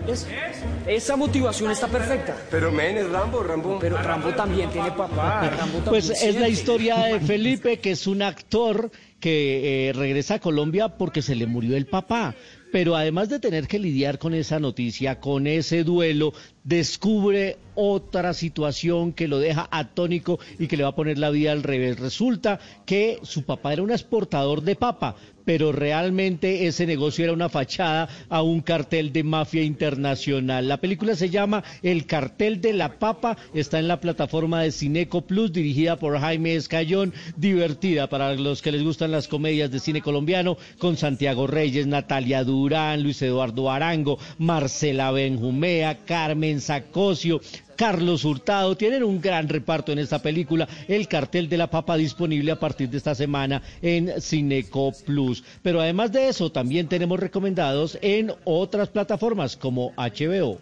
esa 0.86 1.16
motivación 1.16 1.70
está 1.70 1.88
perfecta. 1.88 2.36
Pero 2.50 2.70
men 2.70 2.98
es 2.98 3.08
Rambo, 3.08 3.42
Rambo. 3.42 3.78
Pero 3.80 3.96
Rambo 3.96 4.30
también 4.34 4.70
tiene 4.70 4.90
papá. 4.90 5.50
Rambo 5.50 5.78
también 5.78 5.84
Pues 5.84 6.10
es 6.10 6.38
la 6.38 6.48
historia 6.48 6.96
de 6.98 7.20
Felipe, 7.20 7.78
que 7.78 7.92
es 7.92 8.06
un 8.06 8.22
actor 8.22 8.90
que 9.20 9.88
eh, 9.88 9.92
regresa 9.92 10.34
a 10.34 10.38
Colombia 10.38 10.88
porque 10.88 11.22
se 11.22 11.34
le 11.34 11.46
murió 11.46 11.76
el 11.76 11.86
papá. 11.86 12.34
Pero 12.72 12.94
además 12.96 13.28
de 13.28 13.38
tener 13.38 13.68
que 13.68 13.78
lidiar 13.78 14.18
con 14.18 14.34
esa 14.34 14.58
noticia, 14.58 15.20
con 15.20 15.46
ese 15.46 15.82
duelo, 15.82 16.32
descubre 16.66 17.58
otra 17.76 18.34
situación 18.34 19.12
que 19.12 19.28
lo 19.28 19.38
deja 19.38 19.68
atónico 19.70 20.40
y 20.58 20.66
que 20.66 20.76
le 20.76 20.82
va 20.82 20.90
a 20.90 20.96
poner 20.96 21.18
la 21.18 21.30
vida 21.30 21.52
al 21.52 21.62
revés. 21.62 22.00
Resulta 22.00 22.58
que 22.84 23.20
su 23.22 23.44
papá 23.44 23.72
era 23.72 23.82
un 23.82 23.92
exportador 23.92 24.62
de 24.62 24.74
papa, 24.74 25.14
pero 25.44 25.70
realmente 25.70 26.66
ese 26.66 26.86
negocio 26.86 27.22
era 27.24 27.32
una 27.32 27.48
fachada 27.48 28.08
a 28.28 28.42
un 28.42 28.62
cartel 28.62 29.12
de 29.12 29.22
mafia 29.22 29.62
internacional. 29.62 30.66
La 30.66 30.78
película 30.78 31.14
se 31.14 31.30
llama 31.30 31.62
El 31.82 32.06
cartel 32.06 32.60
de 32.60 32.72
la 32.72 32.98
papa, 32.98 33.36
está 33.54 33.78
en 33.78 33.86
la 33.86 34.00
plataforma 34.00 34.62
de 34.62 34.72
Cineco 34.72 35.22
Plus, 35.22 35.52
dirigida 35.52 35.96
por 35.96 36.18
Jaime 36.18 36.56
Escayón, 36.56 37.14
divertida 37.36 38.08
para 38.08 38.34
los 38.34 38.60
que 38.60 38.72
les 38.72 38.82
gustan 38.82 39.12
las 39.12 39.28
comedias 39.28 39.70
de 39.70 39.78
cine 39.78 40.00
colombiano, 40.00 40.56
con 40.78 40.96
Santiago 40.96 41.46
Reyes, 41.46 41.86
Natalia 41.86 42.42
Durán, 42.42 43.04
Luis 43.04 43.22
Eduardo 43.22 43.70
Arango, 43.70 44.18
Marcela 44.38 45.12
Benjumea, 45.12 45.98
Carmen 46.06 46.56
Sacocio, 46.60 47.41
Carlos 47.76 48.25
Hurtado, 48.25 48.76
tienen 48.76 49.02
un 49.02 49.20
gran 49.20 49.49
reparto 49.49 49.93
en 49.93 49.99
esta 49.99 50.20
película, 50.20 50.68
El 50.89 51.09
cartel 51.09 51.49
de 51.49 51.57
la 51.57 51.68
papa 51.68 51.97
disponible 51.97 52.52
a 52.52 52.59
partir 52.59 52.89
de 52.89 52.99
esta 52.99 53.15
semana 53.15 53.62
en 53.83 54.20
Cineco 54.20 54.93
Plus. 55.05 55.44
Pero 55.62 55.81
además 55.81 56.12
de 56.12 56.28
eso, 56.28 56.51
también 56.51 56.89
tenemos 56.89 57.20
recomendados 57.20 57.99
en 58.02 58.33
otras 58.44 58.89
plataformas 58.89 59.57
como 59.57 59.93
HBO. 59.97 60.59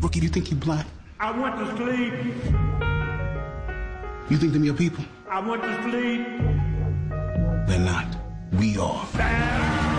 Rookie, 0.00 0.20
do 0.20 0.26
you 0.26 0.32
think 0.32 0.48
you 0.48 0.56
black? 0.56 0.86
I 1.20 1.30
want 1.38 1.58
to 1.58 1.76
sleep. 1.76 2.14
You 4.30 4.38
think 4.38 4.52
them 4.52 4.64
your 4.64 4.76
people? 4.76 5.04
I 5.30 5.40
want 5.40 5.62
to 5.62 5.82
sleep. 5.82 6.24
They're 7.66 7.78
not. 7.78 8.06
We 8.58 8.78
are. 8.78 9.89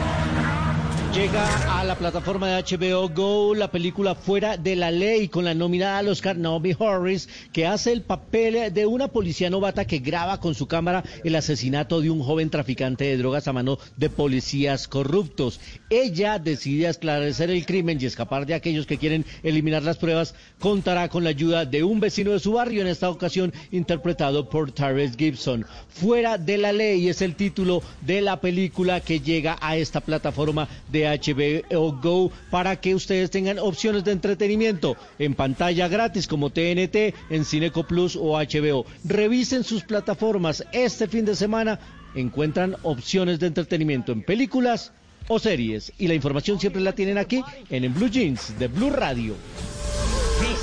Llega 1.14 1.80
a 1.80 1.83
la 1.83 1.95
plataforma 1.95 2.48
de 2.48 2.64
HBO 2.64 3.09
Go 3.09 3.53
la 3.53 3.69
película 3.69 4.15
Fuera 4.15 4.56
de 4.56 4.77
la 4.77 4.91
Ley 4.91 5.27
con 5.27 5.43
la 5.43 5.53
nominada 5.53 5.98
al 5.98 6.07
Oscar 6.07 6.38
Naomi 6.38 6.73
Harris 6.80 7.27
que 7.51 7.67
hace 7.67 7.91
el 7.91 8.01
papel 8.01 8.73
de 8.73 8.85
una 8.85 9.09
policía 9.09 9.49
novata 9.49 9.83
que 9.83 9.99
graba 9.99 10.40
con 10.40 10.56
su 10.56 10.67
cámara 10.67 11.03
el 11.25 11.35
asesinato 11.35 11.99
de 11.99 12.09
un 12.09 12.23
joven 12.23 12.49
traficante 12.49 13.03
de 13.03 13.17
drogas 13.17 13.49
a 13.49 13.53
mano 13.53 13.77
de 13.98 14.09
policías 14.09 14.88
corruptos. 14.88 15.59
Ella 15.90 16.40
decide 16.40 16.88
esclarecer 16.88 17.51
el 17.51 17.65
crimen 17.65 17.98
y 17.99 18.06
escapar 18.06 18.45
de 18.45 18.53
aquellos 18.53 18.85
que 18.85 18.98
quieren 18.98 19.25
eliminar 19.43 19.83
las 19.83 19.98
pruebas. 19.98 20.33
Contará 20.59 21.09
con 21.09 21.25
la 21.25 21.31
ayuda 21.31 21.65
de 21.65 21.83
un 21.83 21.99
vecino 21.99 22.31
de 22.31 22.40
su 22.40 22.53
barrio, 22.53 22.81
en 22.81 22.88
esta 22.88 23.09
ocasión 23.09 23.51
interpretado 23.72 24.48
por 24.48 24.72
Tyrese 24.72 25.17
Gibson. 25.17 25.65
Fuera 25.90 26.38
de 26.38 26.57
la 26.57 26.72
Ley 26.72 27.09
es 27.09 27.22
el 27.22 27.35
título 27.35 27.83
de 27.99 28.22
la 28.22 28.40
película 28.40 29.01
que 29.01 29.19
llega 29.19 29.57
a 29.59 29.75
esta 29.75 29.99
plataforma 29.99 30.69
de 30.90 31.00
HBO 31.05 31.91
Go 32.01 32.31
para 32.49 32.75
que 32.80 32.95
ustedes 32.95 33.31
tengan 33.31 33.59
opciones 33.59 34.03
de 34.03 34.11
entretenimiento 34.11 34.97
en 35.19 35.35
pantalla 35.35 35.88
gratis 35.88 36.27
como 36.27 36.49
TNT, 36.49 37.13
en 37.30 37.45
Cineco 37.45 37.83
Plus 37.83 38.15
o 38.15 38.38
HBO. 38.38 38.85
Revisen 39.03 39.63
sus 39.63 39.83
plataformas 39.83 40.65
este 40.71 41.07
fin 41.07 41.25
de 41.25 41.35
semana. 41.35 41.80
Encuentran 42.15 42.75
opciones 42.83 43.39
de 43.39 43.47
entretenimiento 43.47 44.11
en 44.11 44.23
películas 44.23 44.91
o 45.27 45.39
series. 45.39 45.93
Y 45.97 46.07
la 46.07 46.13
información 46.13 46.59
siempre 46.59 46.81
la 46.81 46.93
tienen 46.93 47.17
aquí 47.17 47.43
en, 47.69 47.85
en 47.85 47.93
Blue 47.93 48.09
Jeans 48.09 48.57
de 48.59 48.67
Blue 48.67 48.89
Radio. 48.89 49.35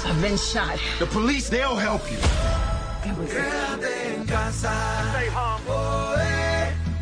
I've 0.08 0.23
been 0.23 0.36
shot. 0.36 0.78
The 0.99 1.07
police, 1.07 1.50
they'll 1.50 1.76
help 1.76 2.00
you. 2.10 2.17
Quédate 3.05 4.15
en 4.15 4.25
casa. 4.25 4.73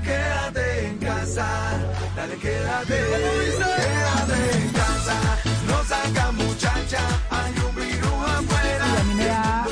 Quédate 0.03 0.66
Dale, 1.35 2.37
quédate. 2.41 2.95
En 2.95 4.73
casa. 4.73 5.39
No 5.67 5.85
saca 5.85 6.33
muchacha. 6.33 7.01
Hay 7.31 7.53
un 7.69 7.75
virus 7.75 8.13
afuera. 8.29 8.87
Y 8.87 9.01
a 9.01 9.05
mí 9.05 9.15
me 9.15 9.25
da 9.25 9.67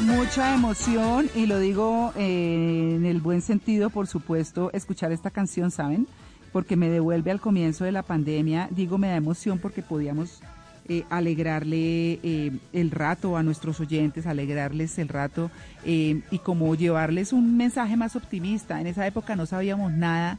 mucha 0.00 0.54
emoción 0.54 1.30
y 1.36 1.46
lo 1.46 1.60
digo 1.60 2.12
eh, 2.16 2.94
en 2.96 3.06
el 3.06 3.20
buen 3.20 3.42
sentido, 3.42 3.90
por 3.90 4.08
supuesto, 4.08 4.70
escuchar 4.72 5.12
esta 5.12 5.30
canción, 5.30 5.70
¿saben? 5.70 6.08
Porque 6.52 6.76
me 6.76 6.88
devuelve 6.88 7.30
al 7.30 7.40
comienzo 7.40 7.84
de 7.84 7.92
la 7.92 8.02
pandemia. 8.02 8.68
Digo, 8.72 8.98
me 8.98 9.08
da 9.08 9.16
emoción 9.16 9.58
porque 9.58 9.82
podíamos 9.82 10.42
eh, 10.88 11.04
alegrarle 11.10 12.18
eh, 12.22 12.58
el 12.72 12.90
rato 12.90 13.36
a 13.36 13.44
nuestros 13.44 13.78
oyentes, 13.78 14.26
alegrarles 14.26 14.98
el 14.98 15.08
rato 15.08 15.50
y 15.84 16.38
como 16.42 16.74
llevarles 16.74 17.32
un 17.32 17.56
mensaje 17.56 17.96
más 17.96 18.16
optimista. 18.16 18.80
En 18.80 18.88
esa 18.88 19.06
época 19.06 19.36
no 19.36 19.46
sabíamos 19.46 19.92
nada 19.92 20.38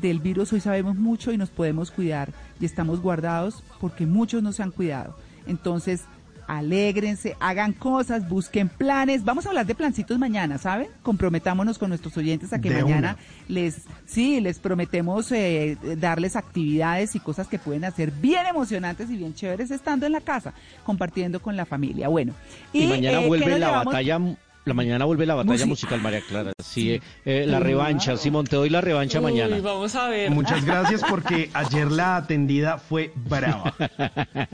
del 0.00 0.18
virus, 0.20 0.52
hoy 0.52 0.60
sabemos 0.60 0.96
mucho 0.96 1.32
y 1.32 1.38
nos 1.38 1.50
podemos 1.50 1.90
cuidar 1.90 2.30
y 2.60 2.64
estamos 2.66 3.00
guardados 3.00 3.62
porque 3.80 4.06
muchos 4.06 4.42
no 4.42 4.52
se 4.52 4.62
han 4.62 4.70
cuidado. 4.70 5.16
Entonces, 5.46 6.02
alégrense, 6.46 7.36
hagan 7.40 7.72
cosas, 7.72 8.28
busquen 8.28 8.68
planes. 8.68 9.24
Vamos 9.24 9.46
a 9.46 9.48
hablar 9.48 9.64
de 9.66 9.74
plancitos 9.74 10.18
mañana, 10.18 10.58
¿saben? 10.58 10.88
Comprometámonos 11.02 11.78
con 11.78 11.88
nuestros 11.88 12.16
oyentes 12.18 12.52
a 12.52 12.60
que 12.60 12.68
De 12.70 12.82
mañana 12.82 13.16
una. 13.16 13.16
les, 13.48 13.82
sí, 14.06 14.40
les 14.40 14.58
prometemos 14.58 15.32
eh, 15.32 15.78
darles 15.98 16.36
actividades 16.36 17.14
y 17.14 17.20
cosas 17.20 17.48
que 17.48 17.58
pueden 17.58 17.84
hacer 17.84 18.10
bien 18.10 18.44
emocionantes 18.46 19.08
y 19.10 19.16
bien 19.16 19.34
chéveres 19.34 19.70
estando 19.70 20.04
en 20.06 20.12
la 20.12 20.20
casa, 20.20 20.52
compartiendo 20.84 21.40
con 21.40 21.56
la 21.56 21.64
familia. 21.64 22.08
Bueno, 22.08 22.34
Y, 22.72 22.86
mañana 22.86 23.18
eh, 23.18 23.22
¿qué 23.22 23.26
vuelve 23.26 23.46
nos 23.50 23.60
la 23.60 23.66
llevamos? 23.68 23.86
batalla. 23.86 24.20
La 24.64 24.72
mañana 24.72 25.04
vuelve 25.04 25.26
la 25.26 25.34
batalla 25.34 25.52
Música. 25.52 25.66
musical, 25.68 26.00
María 26.00 26.22
Clara. 26.26 26.52
Sí, 26.62 26.92
eh, 26.92 27.00
eh, 27.26 27.44
la 27.46 27.60
revancha. 27.60 28.16
Simón, 28.16 28.46
te 28.46 28.56
doy 28.56 28.70
la 28.70 28.80
revancha 28.80 29.20
mañana. 29.20 29.58
Vamos 29.62 29.94
a 29.94 30.08
ver. 30.08 30.30
Muchas 30.30 30.64
gracias 30.66 31.02
porque 31.06 31.50
ayer 31.52 31.90
la 31.92 32.16
atendida 32.16 32.78
fue 32.78 33.12
brava. 33.14 33.74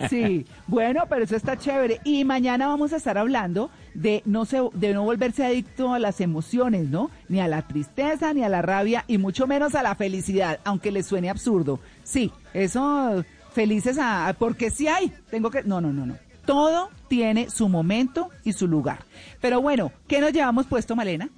Sí, 0.09 0.47
bueno, 0.67 1.05
pero 1.09 1.23
eso 1.25 1.37
está 1.37 1.57
chévere. 1.57 2.01
Y 2.03 2.25
mañana 2.25 2.67
vamos 2.67 2.93
a 2.93 2.97
estar 2.97 3.19
hablando 3.19 3.71
de 3.95 4.23
no, 4.25 4.47
se, 4.47 4.61
de 4.75 4.93
no 4.95 5.05
volverse 5.05 5.45
adicto 5.45 5.95
a 5.95 6.01
las 6.01 6.21
emociones, 6.21 6.89
¿no? 6.89 7.09
Ni 7.29 7.41
a 7.41 7.47
la 7.47 7.63
tristeza, 7.63 8.35
ni 8.35 8.43
a 8.43 8.49
la 8.49 8.63
rabia, 8.63 9.05
y 9.07 9.19
mucho 9.19 9.47
menos 9.47 9.77
a 9.77 9.83
la 9.85 9.95
felicidad, 9.95 10.59
aunque 10.65 10.91
les 10.91 11.07
suene 11.07 11.31
absurdo. 11.31 11.79
Sí, 12.03 12.33
eso, 12.53 13.25
felices 13.53 13.97
a... 13.99 14.27
a- 14.27 14.33
porque 14.33 14.71
sí 14.71 14.89
hay, 14.89 15.13
tengo 15.31 15.51
que... 15.51 15.63
No, 15.63 15.81
no, 15.81 15.93
no, 15.93 16.05
no. 16.05 16.17
Todo 16.45 16.91
tiene 17.09 17.51
su 17.51 17.69
momento 17.69 18.31
y 18.45 18.53
su 18.53 18.67
lugar. 18.67 19.01
Pero 19.41 19.61
bueno, 19.61 19.93
¿qué 20.07 20.21
nos 20.21 20.33
llevamos 20.33 20.67
puesto, 20.67 20.97
Malena? 20.97 21.29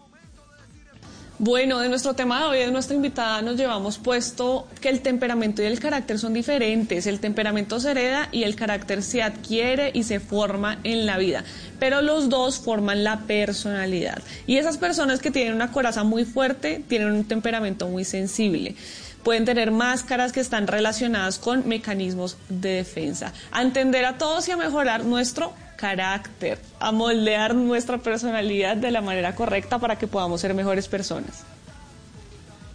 Bueno, 1.45 1.81
de 1.81 1.89
nuestro 1.89 2.15
tema 2.15 2.39
de 2.39 2.45
hoy, 2.45 2.59
de 2.59 2.71
nuestra 2.71 2.95
invitada, 2.95 3.43
nos 3.43 3.57
llevamos 3.57 3.99
puesto 3.99 4.69
que 4.81 4.89
el 4.89 5.01
temperamento 5.01 5.61
y 5.61 5.67
el 5.67 5.81
carácter 5.81 6.21
son 6.21 6.35
diferentes. 6.35 7.09
El 7.09 7.19
temperamento 7.19 7.81
se 7.81 7.91
hereda 7.91 8.29
y 8.31 8.45
el 8.45 8.55
carácter 8.55 9.03
se 9.03 9.23
adquiere 9.23 9.91
y 9.93 10.05
se 10.05 10.21
forma 10.21 10.79
en 10.85 11.05
la 11.05 11.19
vida. 11.19 11.43
Pero 11.81 12.01
los 12.01 12.29
dos 12.29 12.61
forman 12.61 13.03
la 13.03 13.23
personalidad. 13.23 14.23
Y 14.47 14.59
esas 14.59 14.79
personas 14.79 15.19
que 15.19 15.33
tienen 15.33 15.55
una 15.55 15.73
coraza 15.73 16.05
muy 16.05 16.25
fuerte 16.25 16.85
tienen 16.87 17.11
un 17.11 17.25
temperamento 17.25 17.89
muy 17.89 18.05
sensible. 18.05 18.77
Pueden 19.23 19.45
tener 19.45 19.71
máscaras 19.71 20.33
que 20.33 20.41
están 20.41 20.67
relacionadas 20.67 21.39
con 21.39 21.69
mecanismos 21.69 22.37
de 22.49 22.71
defensa. 22.71 23.33
A 23.51 23.63
entender 23.63 24.05
a 24.05 24.19
todos 24.19 24.49
y 24.49 24.51
a 24.51 24.57
mejorar 24.57 25.05
nuestro 25.05 25.53
carácter, 25.77 26.59
a 26.81 26.93
moldear 26.93 27.55
nuestra 27.55 27.99
personalidad 27.99 28.77
de 28.77 28.91
la 28.91 29.01
manera 29.01 29.35
correcta 29.35 29.79
para 29.79 29.97
que 29.97 30.07
podamos 30.07 30.41
ser 30.41 30.55
mejores 30.55 30.89
personas. 30.89 31.45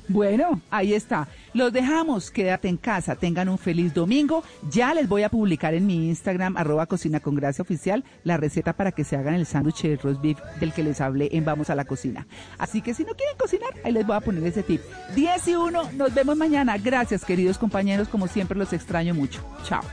Bueno, 0.09 0.61
ahí 0.69 0.93
está. 0.93 1.27
Los 1.53 1.73
dejamos. 1.73 2.31
Quédate 2.31 2.67
en 2.67 2.77
casa. 2.77 3.15
Tengan 3.15 3.49
un 3.49 3.57
feliz 3.57 3.93
domingo. 3.93 4.43
Ya 4.69 4.93
les 4.93 5.07
voy 5.07 5.23
a 5.23 5.29
publicar 5.29 5.73
en 5.73 5.85
mi 5.85 6.07
Instagram, 6.07 6.55
arroba 6.57 6.85
cocina 6.85 7.19
con 7.19 7.35
gracia 7.35 7.61
oficial, 7.61 8.03
la 8.23 8.37
receta 8.37 8.73
para 8.73 8.91
que 8.91 9.03
se 9.03 9.15
hagan 9.15 9.33
el 9.33 9.45
sándwich 9.45 9.83
de 9.83 9.97
roast 9.97 10.21
beef 10.21 10.39
del 10.59 10.73
que 10.73 10.83
les 10.83 11.01
hablé 11.01 11.29
en 11.31 11.45
Vamos 11.45 11.69
a 11.69 11.75
la 11.75 11.85
Cocina. 11.85 12.27
Así 12.57 12.81
que 12.81 12.93
si 12.93 13.03
no 13.03 13.13
quieren 13.13 13.37
cocinar, 13.37 13.69
ahí 13.83 13.91
les 13.91 14.05
voy 14.05 14.15
a 14.15 14.21
poner 14.21 14.43
ese 14.43 14.63
tip. 14.63 14.81
10 15.15 15.47
y 15.47 15.55
1. 15.55 15.91
Nos 15.93 16.13
vemos 16.13 16.37
mañana. 16.37 16.77
Gracias, 16.77 17.25
queridos 17.25 17.57
compañeros. 17.57 18.07
Como 18.07 18.27
siempre, 18.27 18.57
los 18.57 18.73
extraño 18.73 19.13
mucho. 19.13 19.43
Chao. 19.63 19.83